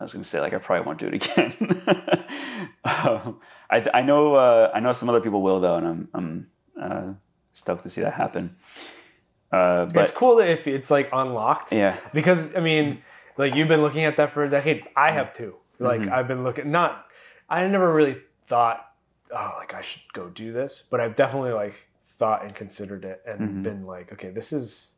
I 0.00 0.04
was 0.04 0.12
going 0.12 0.22
to 0.22 0.28
say 0.28 0.40
like 0.40 0.52
I 0.52 0.58
probably 0.58 0.86
won't 0.86 0.98
do 0.98 1.06
it 1.06 1.14
again. 1.14 1.54
um, 2.84 3.40
I 3.70 3.88
I 3.92 4.02
know 4.02 4.34
uh, 4.34 4.70
I 4.72 4.80
know 4.80 4.92
some 4.92 5.08
other 5.08 5.20
people 5.20 5.42
will 5.42 5.60
though, 5.60 5.76
and 5.76 5.86
I'm 5.86 6.08
I'm 6.14 6.46
uh, 6.80 7.12
stoked 7.52 7.82
to 7.84 7.90
see 7.90 8.00
that 8.00 8.14
happen. 8.14 8.56
Uh, 9.50 9.86
but 9.86 10.04
it's 10.04 10.12
cool 10.12 10.38
if 10.40 10.66
it's 10.66 10.90
like 10.90 11.08
unlocked 11.10 11.72
yeah, 11.72 11.96
because 12.12 12.54
I 12.54 12.60
mean, 12.60 13.02
like 13.38 13.54
you've 13.54 13.68
been 13.68 13.80
looking 13.82 14.04
at 14.04 14.16
that 14.18 14.32
for 14.32 14.44
a 14.44 14.50
decade. 14.50 14.82
I 14.96 15.12
have 15.12 15.32
too. 15.34 15.54
Like 15.78 16.02
Mhm. 16.02 16.12
I've 16.12 16.28
been 16.28 16.42
looking. 16.44 16.70
Not, 16.70 17.06
I 17.48 17.66
never 17.66 17.90
really 17.92 18.20
thought, 18.48 18.84
oh, 19.30 19.54
like 19.58 19.72
I 19.74 19.80
should 19.80 20.02
go 20.12 20.28
do 20.28 20.52
this. 20.52 20.84
But 20.90 21.00
I've 21.00 21.16
definitely 21.16 21.52
like 21.52 21.74
thought 22.18 22.44
and 22.44 22.54
considered 22.54 23.04
it 23.04 23.22
and 23.26 23.40
Mhm. 23.40 23.62
been 23.62 23.86
like, 23.86 24.12
okay, 24.12 24.30
this 24.30 24.52
is 24.52 24.92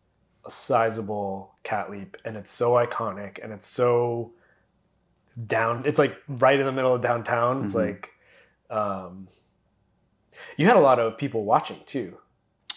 a 0.46 0.50
sizable 0.50 1.54
cat 1.62 1.90
leap, 1.90 2.16
and 2.24 2.36
it's 2.36 2.50
so 2.50 2.72
iconic, 2.72 3.38
and 3.44 3.52
it's 3.52 3.66
so 3.68 4.32
down. 5.46 5.82
It's 5.84 5.98
like 5.98 6.16
right 6.28 6.58
in 6.58 6.64
the 6.66 6.72
middle 6.72 6.94
of 6.94 7.02
downtown. 7.02 7.64
It's 7.64 7.74
Mhm. 7.74 7.86
like, 7.86 8.10
um, 8.70 9.28
you 10.56 10.66
had 10.66 10.76
a 10.76 10.80
lot 10.80 10.98
of 10.98 11.18
people 11.18 11.44
watching 11.44 11.80
too. 11.86 12.16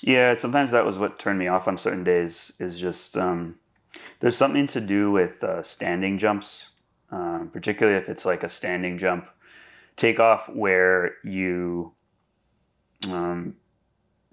Yeah, 0.01 0.33
sometimes 0.35 0.71
that 0.71 0.85
was 0.85 0.97
what 0.97 1.17
turned 1.19 1.39
me 1.39 1.47
off 1.47 1.67
on 1.67 1.77
certain 1.77 2.03
days. 2.03 2.51
Is 2.59 2.77
just 2.79 3.17
um, 3.17 3.55
there's 4.19 4.35
something 4.37 4.67
to 4.67 4.81
do 4.81 5.11
with 5.11 5.43
uh, 5.43 5.61
standing 5.63 6.17
jumps, 6.17 6.69
um, 7.11 7.49
particularly 7.53 7.97
if 7.97 8.09
it's 8.09 8.25
like 8.25 8.43
a 8.43 8.49
standing 8.49 8.97
jump 8.97 9.27
takeoff 9.97 10.49
where 10.49 11.15
you, 11.23 11.93
um, 13.09 13.55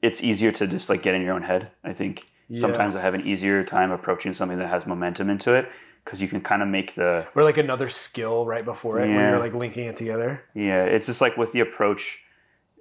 it's 0.03 0.23
easier 0.23 0.53
to 0.53 0.67
just 0.67 0.89
like 0.89 1.03
get 1.03 1.15
in 1.15 1.23
your 1.23 1.35
own 1.35 1.43
head. 1.43 1.71
I 1.85 1.93
think 1.93 2.27
Yeah. 2.49 2.59
Sometimes 2.61 2.97
I 2.97 3.01
have 3.03 3.15
an 3.15 3.27
easier 3.27 3.63
time 3.65 3.91
approaching 3.91 4.35
something 4.35 4.59
that 4.59 4.69
has 4.69 4.87
momentum 4.87 5.29
into 5.31 5.55
it 5.55 5.69
because 6.05 6.21
you 6.23 6.27
can 6.29 6.41
kind 6.41 6.63
of 6.63 6.69
make 6.69 6.95
the 6.95 7.27
or 7.37 7.45
like 7.45 7.59
another 7.59 7.89
skill 7.89 8.45
right 8.47 8.65
before 8.65 8.99
it 8.99 9.03
when 9.03 9.11
Yeah. 9.11 9.31
you're 9.31 9.39
like 9.39 9.55
linking 9.55 9.87
it 9.87 9.97
together. 9.97 10.43
yeah. 10.55 10.85
It's 10.85 11.07
just 11.07 11.21
like 11.21 11.37
with 11.37 11.53
the 11.53 11.61
approach, 11.61 12.21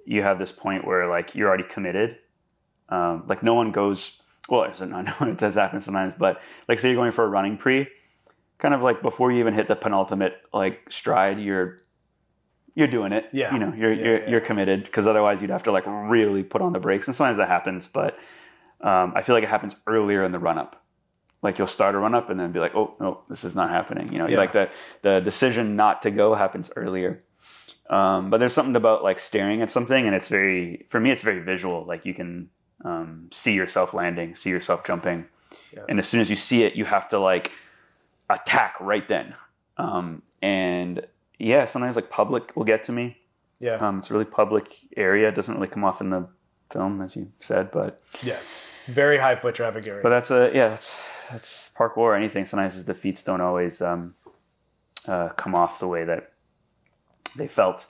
you 0.06 0.22
have 0.22 0.38
this 0.38 0.50
point 0.52 0.86
where 0.86 1.06
like 1.08 1.34
you're 1.34 1.46
already 1.48 1.64
committed. 1.68 2.16
Um, 2.88 3.24
like 3.28 3.42
no 3.42 3.54
one 3.54 3.70
goes. 3.70 4.19
Well, 4.48 4.64
it's 4.64 4.80
not, 4.80 4.92
I 4.92 5.02
know 5.02 5.30
it 5.32 5.38
does 5.38 5.54
happen 5.54 5.80
sometimes, 5.80 6.14
but 6.18 6.40
like 6.68 6.78
say 6.78 6.88
you're 6.88 6.96
going 6.96 7.12
for 7.12 7.24
a 7.24 7.28
running 7.28 7.56
pre, 7.58 7.86
kind 8.58 8.74
of 8.74 8.82
like 8.82 9.02
before 9.02 9.30
you 9.32 9.38
even 9.40 9.54
hit 9.54 9.68
the 9.68 9.76
penultimate 9.76 10.34
like 10.52 10.80
stride, 10.90 11.38
you're 11.40 11.78
you're 12.74 12.86
doing 12.88 13.12
it. 13.12 13.26
Yeah. 13.32 13.52
You 13.52 13.58
know, 13.58 13.72
you're 13.76 13.92
Yeah, 13.92 14.04
you're 14.04 14.22
yeah. 14.22 14.30
you're 14.30 14.40
committed 14.40 14.84
because 14.84 15.06
otherwise 15.06 15.40
you'd 15.40 15.50
have 15.50 15.64
to 15.64 15.72
like 15.72 15.84
really 15.86 16.42
put 16.42 16.62
on 16.62 16.72
the 16.72 16.78
brakes. 16.78 17.06
And 17.06 17.14
sometimes 17.14 17.36
that 17.38 17.48
happens, 17.48 17.86
but 17.86 18.16
um, 18.80 19.12
I 19.14 19.22
feel 19.22 19.34
like 19.34 19.44
it 19.44 19.50
happens 19.50 19.74
earlier 19.86 20.24
in 20.24 20.32
the 20.32 20.38
run 20.38 20.56
up. 20.58 20.82
Like 21.42 21.58
you'll 21.58 21.66
start 21.66 21.94
a 21.94 21.98
run 21.98 22.14
up 22.14 22.30
and 22.30 22.38
then 22.38 22.52
be 22.52 22.60
like, 22.60 22.74
oh 22.74 22.94
no, 23.00 23.22
this 23.28 23.44
is 23.44 23.54
not 23.56 23.70
happening. 23.70 24.12
You 24.12 24.18
know, 24.18 24.28
Yeah. 24.28 24.38
like 24.38 24.52
the 24.52 24.70
the 25.02 25.20
decision 25.20 25.76
not 25.76 26.02
to 26.02 26.10
go 26.10 26.34
happens 26.34 26.70
earlier. 26.76 27.22
Um, 27.88 28.30
but 28.30 28.38
there's 28.38 28.52
something 28.52 28.76
about 28.76 29.02
like 29.02 29.18
staring 29.18 29.62
at 29.62 29.68
something, 29.70 30.06
and 30.06 30.14
it's 30.14 30.28
very 30.28 30.86
for 30.90 31.00
me, 31.00 31.10
it's 31.10 31.22
very 31.22 31.40
visual. 31.40 31.84
Like 31.84 32.04
you 32.06 32.14
can 32.14 32.50
um, 32.84 33.28
see 33.32 33.52
yourself 33.54 33.92
landing, 33.94 34.34
see 34.34 34.50
yourself 34.50 34.84
jumping, 34.84 35.26
Yeah. 35.74 35.84
and 35.88 35.98
as 35.98 36.08
soon 36.08 36.20
as 36.20 36.30
you 36.30 36.36
see 36.36 36.62
it, 36.64 36.74
you 36.74 36.84
have 36.84 37.08
to 37.10 37.18
like 37.18 37.52
attack 38.28 38.76
right 38.80 39.06
then. 39.08 39.34
Um, 39.76 40.22
and 40.42 41.06
yeah, 41.38 41.64
sometimes 41.66 41.96
like 41.96 42.10
public 42.10 42.54
will 42.56 42.64
get 42.64 42.82
to 42.84 42.92
me. 42.92 43.18
Yeah. 43.60 43.74
Um, 43.76 43.98
it's 43.98 44.10
a 44.10 44.12
really 44.14 44.24
public 44.24 44.66
area. 44.96 45.28
It 45.28 45.34
doesn't 45.34 45.54
really 45.54 45.68
come 45.68 45.84
off 45.84 46.00
in 46.00 46.10
the 46.10 46.28
film, 46.72 47.00
as 47.02 47.16
you 47.16 47.30
said, 47.40 47.70
but 47.70 48.02
yes. 48.22 48.70
Very 48.86 49.18
high 49.18 49.36
foot 49.36 49.54
traffic 49.54 49.86
area. 49.86 50.02
but 50.02 50.10
that's 50.10 50.30
a 50.30 50.50
yeah, 50.54 50.68
that's 50.68 50.98
that's 51.30 51.70
parkour 51.76 51.98
or 51.98 52.14
anything. 52.16 52.44
Sometimes 52.44 52.74
his 52.74 52.84
defeats 52.84 53.22
don't 53.22 53.40
always 53.40 53.80
um, 53.82 54.14
uh, 55.06 55.28
come 55.30 55.54
off 55.54 55.78
the 55.78 55.86
way 55.88 56.04
that 56.04 56.32
they 57.36 57.48
felt. 57.48 57.86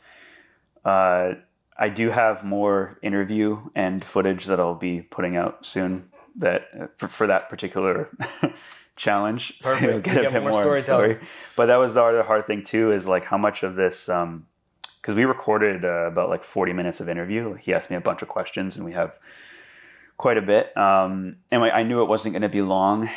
Uh, 0.84 1.34
I 1.80 1.88
do 1.88 2.10
have 2.10 2.44
more 2.44 2.98
interview 3.02 3.58
and 3.74 4.04
footage 4.04 4.44
that 4.44 4.60
I'll 4.60 4.74
be 4.74 5.00
putting 5.00 5.36
out 5.36 5.64
soon. 5.64 6.10
That 6.36 6.98
for, 6.98 7.26
that 7.26 7.48
particular 7.48 8.08
challenge, 8.96 9.58
so 9.60 9.76
you'll 9.78 10.00
get 10.00 10.22
You 10.22 10.28
a 10.28 10.30
bit 10.30 10.42
more 10.42 10.52
more, 10.52 10.80
story. 10.80 11.18
But 11.56 11.66
that 11.66 11.76
was 11.76 11.94
the 11.94 12.02
other 12.04 12.22
hard 12.22 12.46
thing 12.46 12.62
too. 12.62 12.92
Is 12.92 13.08
like 13.08 13.24
how 13.24 13.38
much 13.38 13.62
of 13.62 13.74
this. 13.74 14.08
Um, 14.08 14.46
because 15.00 15.14
we 15.14 15.24
recorded 15.24 15.82
uh, 15.82 16.08
about 16.08 16.28
like 16.28 16.44
40 16.44 16.74
minutes 16.74 17.00
of 17.00 17.08
interview. 17.08 17.54
He 17.54 17.72
asked 17.72 17.88
me 17.88 17.96
a 17.96 18.02
bunch 18.02 18.20
of 18.20 18.28
questions, 18.28 18.76
and 18.76 18.84
we 18.84 18.92
have 18.92 19.18
quite 20.18 20.36
a 20.36 20.42
bit. 20.42 20.76
Um, 20.76 21.36
and 21.50 21.64
I 21.64 21.70
I 21.70 21.82
knew 21.82 22.02
it 22.02 22.08
wasn't 22.08 22.34
going 22.34 22.42
to 22.42 22.50
be 22.50 22.60
long. 22.60 23.08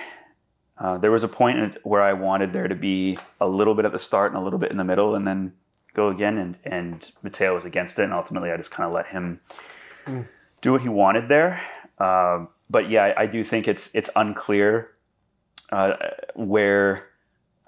Uh, 0.77 0.97
there 0.97 1.11
was 1.11 1.23
a 1.23 1.27
point 1.27 1.77
where 1.83 2.01
I 2.01 2.13
wanted 2.13 2.53
there 2.53 2.67
to 2.67 2.75
be 2.75 3.19
a 3.39 3.47
little 3.47 3.75
bit 3.75 3.85
at 3.85 3.91
the 3.91 3.99
start 3.99 4.31
and 4.31 4.41
a 4.41 4.43
little 4.43 4.59
bit 4.59 4.71
in 4.71 4.77
the 4.77 4.83
middle, 4.83 5.15
and 5.15 5.27
then 5.27 5.53
go 5.93 6.09
again. 6.09 6.37
And 6.37 6.57
and 6.63 7.11
Mateo 7.23 7.55
was 7.55 7.65
against 7.65 7.99
it, 7.99 8.03
and 8.03 8.13
ultimately 8.13 8.51
I 8.51 8.57
just 8.57 8.71
kind 8.71 8.87
of 8.87 8.93
let 8.93 9.07
him 9.07 9.39
Mm. 10.05 10.27
do 10.61 10.73
what 10.73 10.81
he 10.81 10.89
wanted 10.89 11.29
there. 11.29 11.61
Um, 11.97 12.49
but 12.69 12.89
yeah, 12.89 13.03
I, 13.05 13.23
I 13.23 13.25
do 13.25 13.43
think 13.43 13.67
it's 13.67 13.93
it's 13.95 14.09
unclear 14.15 14.89
uh, 15.71 15.93
where 16.35 17.07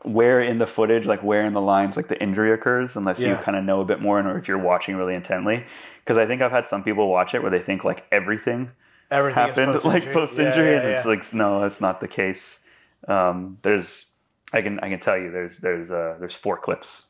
where 0.04 0.42
in 0.42 0.60
the 0.60 0.68
footage, 0.68 1.06
like 1.06 1.24
where 1.24 1.44
in 1.46 1.54
the 1.54 1.62
lines, 1.62 1.98
like 1.98 2.08
the 2.08 2.22
injury 2.22 2.52
occurs, 2.54 2.96
unless 2.96 3.20
you 3.20 3.36
kind 3.38 3.58
of 3.58 3.64
know 3.64 3.82
a 3.82 3.86
bit 3.86 4.02
more, 4.02 4.20
and 4.20 4.28
or 4.28 4.38
if 4.38 4.48
you're 4.48 4.58
watching 4.60 4.96
really 4.96 5.16
intently. 5.16 5.66
Because 6.04 6.18
I 6.18 6.26
think 6.28 6.42
I've 6.42 6.52
had 6.52 6.66
some 6.66 6.84
people 6.84 7.10
watch 7.10 7.34
it 7.34 7.42
where 7.42 7.50
they 7.50 7.60
think 7.62 7.84
like 7.84 8.06
everything 8.12 8.72
Everything 9.10 9.44
happened 9.44 9.74
like 9.86 10.04
post-injury. 10.04 10.14
post 10.14 10.40
injury, 10.40 10.72
Yeah, 10.72 10.80
and 10.80 10.84
yeah, 10.90 10.96
it's 10.96 11.06
yeah. 11.06 11.10
like 11.12 11.34
no, 11.34 11.62
that's 11.62 11.82
not 11.82 12.00
the 12.02 12.08
case. 12.08 12.64
Um, 13.08 13.58
there's 13.62 14.12
I 14.54 14.62
can 14.62 14.80
I 14.82 14.90
can 14.90 15.00
tell 15.00 15.18
you 15.18 15.32
there's 15.32 15.58
there's 15.60 15.90
uh, 15.92 16.18
there's 16.20 16.36
four 16.36 16.58
clips 16.58 17.08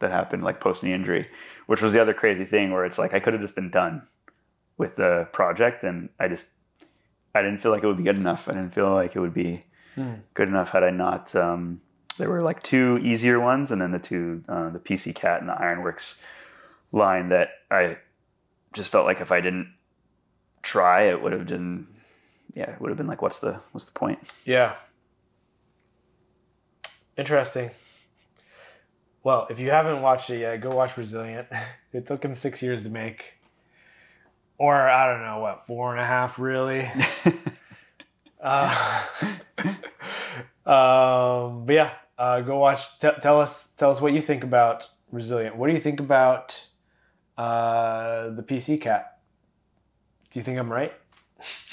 that 0.00 0.10
happened 0.10 0.44
like 0.44 0.60
post 0.60 0.82
knee 0.82 0.92
injury, 0.92 1.28
which 1.66 1.82
was 1.82 1.92
the 1.92 2.00
other 2.00 2.14
crazy 2.14 2.44
thing 2.44 2.72
where 2.72 2.84
it's 2.84 2.98
like 2.98 3.14
I 3.14 3.20
could 3.20 3.32
have 3.32 3.42
just 3.42 3.54
been 3.54 3.70
done 3.70 4.02
with 4.76 4.96
the 4.96 5.28
project, 5.32 5.82
and 5.84 6.08
I 6.20 6.28
just 6.28 6.46
I 7.34 7.42
didn't 7.42 7.58
feel 7.58 7.72
like 7.72 7.82
it 7.82 7.86
would 7.86 7.96
be 7.96 8.04
good 8.04 8.16
enough. 8.16 8.48
I 8.48 8.52
didn't 8.52 8.74
feel 8.74 8.92
like 8.94 9.14
it 9.16 9.20
would 9.20 9.34
be 9.34 9.60
Hmm. 9.94 10.14
good 10.34 10.46
enough 10.48 10.70
had 10.70 10.84
I 10.84 10.90
not. 10.90 11.34
Um, 11.34 11.80
there 12.18 12.28
were 12.30 12.42
like 12.42 12.62
two 12.62 12.98
easier 13.02 13.40
ones, 13.40 13.70
and 13.72 13.80
then 13.82 13.90
the 13.90 13.98
two 13.98 14.44
uh, 14.48 14.70
the 14.70 14.78
PC 14.78 15.14
Cat 15.14 15.40
and 15.40 15.48
the 15.48 15.54
Ironworks 15.54 16.20
line 16.92 17.28
that 17.30 17.48
I 17.70 17.98
just 18.72 18.92
felt 18.92 19.06
like 19.06 19.20
if 19.20 19.32
I 19.32 19.40
didn't 19.40 19.72
try, 20.62 21.02
it 21.02 21.20
would 21.22 21.32
have 21.32 21.46
been 21.46 21.86
yeah, 22.54 22.70
it 22.70 22.80
would 22.80 22.90
have 22.90 22.96
been 22.96 23.06
like 23.08 23.22
what's 23.22 23.40
the 23.40 23.60
what's 23.72 23.86
the 23.86 23.98
point? 23.98 24.18
Yeah. 24.44 24.74
Interesting. 27.16 27.70
Well, 29.28 29.46
if 29.50 29.60
you 29.60 29.70
haven't 29.70 30.00
watched 30.00 30.30
it 30.30 30.38
yet, 30.38 30.58
go 30.62 30.70
watch 30.70 30.96
Resilient. 30.96 31.48
It 31.92 32.06
took 32.06 32.24
him 32.24 32.34
six 32.34 32.62
years 32.62 32.82
to 32.84 32.88
make. 32.88 33.34
Or 34.56 34.74
I 34.74 35.12
don't 35.12 35.22
know, 35.22 35.40
what, 35.40 35.66
four 35.66 35.92
and 35.92 36.00
a 36.00 36.06
half 36.06 36.38
really? 36.38 36.90
Uh, 38.40 39.04
um, 40.64 41.66
but 41.66 41.72
yeah, 41.72 41.90
uh, 42.16 42.40
go 42.40 42.56
watch. 42.58 43.00
T- 43.00 43.10
tell 43.20 43.40
us, 43.40 43.70
tell 43.76 43.90
us 43.90 44.00
what 44.00 44.12
you 44.12 44.22
think 44.22 44.44
about 44.44 44.88
Resilient. 45.10 45.56
What 45.56 45.66
do 45.66 45.72
you 45.74 45.80
think 45.80 45.98
about 45.98 46.64
uh, 47.36 48.30
the 48.30 48.44
PC 48.44 48.80
Cat? 48.80 49.18
Do 50.30 50.38
you 50.38 50.44
think 50.44 50.56
I'm 50.56 50.72
right? 50.72 50.92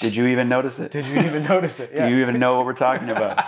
Did 0.00 0.16
you 0.16 0.26
even 0.26 0.48
notice 0.48 0.80
it? 0.80 0.90
Did 0.90 1.06
you 1.06 1.20
even 1.20 1.44
notice 1.44 1.78
it? 1.78 1.94
Do 1.94 2.08
you 2.08 2.16
even 2.16 2.40
know 2.40 2.56
what 2.56 2.66
we're 2.66 2.72
talking 2.72 3.10
about? 3.10 3.38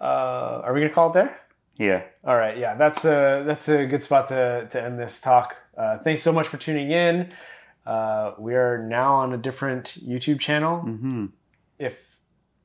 uh, 0.00 0.62
are 0.64 0.72
we 0.72 0.80
gonna 0.80 0.94
call 0.94 1.10
it 1.10 1.14
there? 1.14 1.41
Yeah. 1.76 2.02
All 2.24 2.36
right, 2.36 2.56
yeah, 2.58 2.74
that's 2.74 3.04
a 3.04 3.42
that's 3.46 3.68
a 3.68 3.86
good 3.86 4.02
spot 4.04 4.28
to 4.28 4.66
to 4.70 4.82
end 4.82 4.98
this 4.98 5.20
talk. 5.20 5.56
Uh, 5.76 5.98
thanks 5.98 6.22
so 6.22 6.32
much 6.32 6.48
for 6.48 6.56
tuning 6.58 6.90
in. 6.90 7.32
Uh, 7.86 8.32
we 8.38 8.54
are 8.54 8.78
now 8.86 9.14
on 9.14 9.32
a 9.32 9.36
different 9.36 9.96
YouTube 10.06 10.38
channel. 10.38 10.80
hmm 10.80 11.26
If 11.78 11.96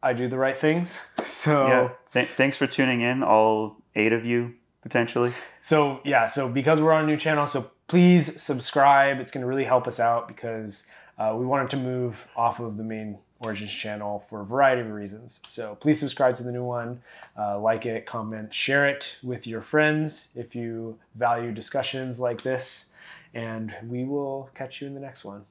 I 0.03 0.13
do 0.13 0.27
the 0.27 0.37
right 0.37 0.57
things, 0.57 1.01
so 1.23 1.67
Yeah. 1.67 1.89
Th- 2.13 2.29
thanks 2.37 2.57
for 2.57 2.67
tuning 2.67 3.01
in, 3.01 3.23
all 3.23 3.77
eight 3.95 4.13
of 4.13 4.25
you 4.25 4.53
potentially. 4.81 5.33
so 5.61 5.99
yeah, 6.03 6.25
so 6.27 6.47
because 6.49 6.79
we're 6.81 6.93
on 6.93 7.03
a 7.03 7.07
new 7.07 7.17
channel, 7.17 7.47
so 7.47 7.71
please 7.87 8.41
subscribe. 8.41 9.19
It's 9.19 9.31
gonna 9.31 9.47
really 9.47 9.65
help 9.65 9.87
us 9.87 9.99
out 9.99 10.27
because 10.27 10.85
uh, 11.17 11.33
we 11.37 11.45
wanted 11.45 11.69
to 11.71 11.77
move 11.77 12.27
off 12.35 12.59
of 12.59 12.77
the 12.77 12.83
main 12.83 13.17
Origins 13.39 13.71
channel 13.71 14.25
for 14.29 14.41
a 14.41 14.45
variety 14.45 14.81
of 14.81 14.89
reasons. 14.89 15.39
So 15.47 15.75
please 15.79 15.99
subscribe 15.99 16.35
to 16.37 16.43
the 16.43 16.51
new 16.51 16.63
one, 16.63 17.01
uh, 17.37 17.59
like 17.59 17.85
it, 17.85 18.05
comment, 18.05 18.53
share 18.53 18.87
it 18.87 19.17
with 19.21 19.45
your 19.45 19.61
friends 19.61 20.29
if 20.35 20.55
you 20.55 20.97
value 21.15 21.51
discussions 21.51 22.19
like 22.19 22.41
this, 22.41 22.89
and 23.33 23.73
we 23.87 24.05
will 24.05 24.49
catch 24.55 24.81
you 24.81 24.87
in 24.87 24.93
the 24.93 24.99
next 24.99 25.23
one. 25.23 25.45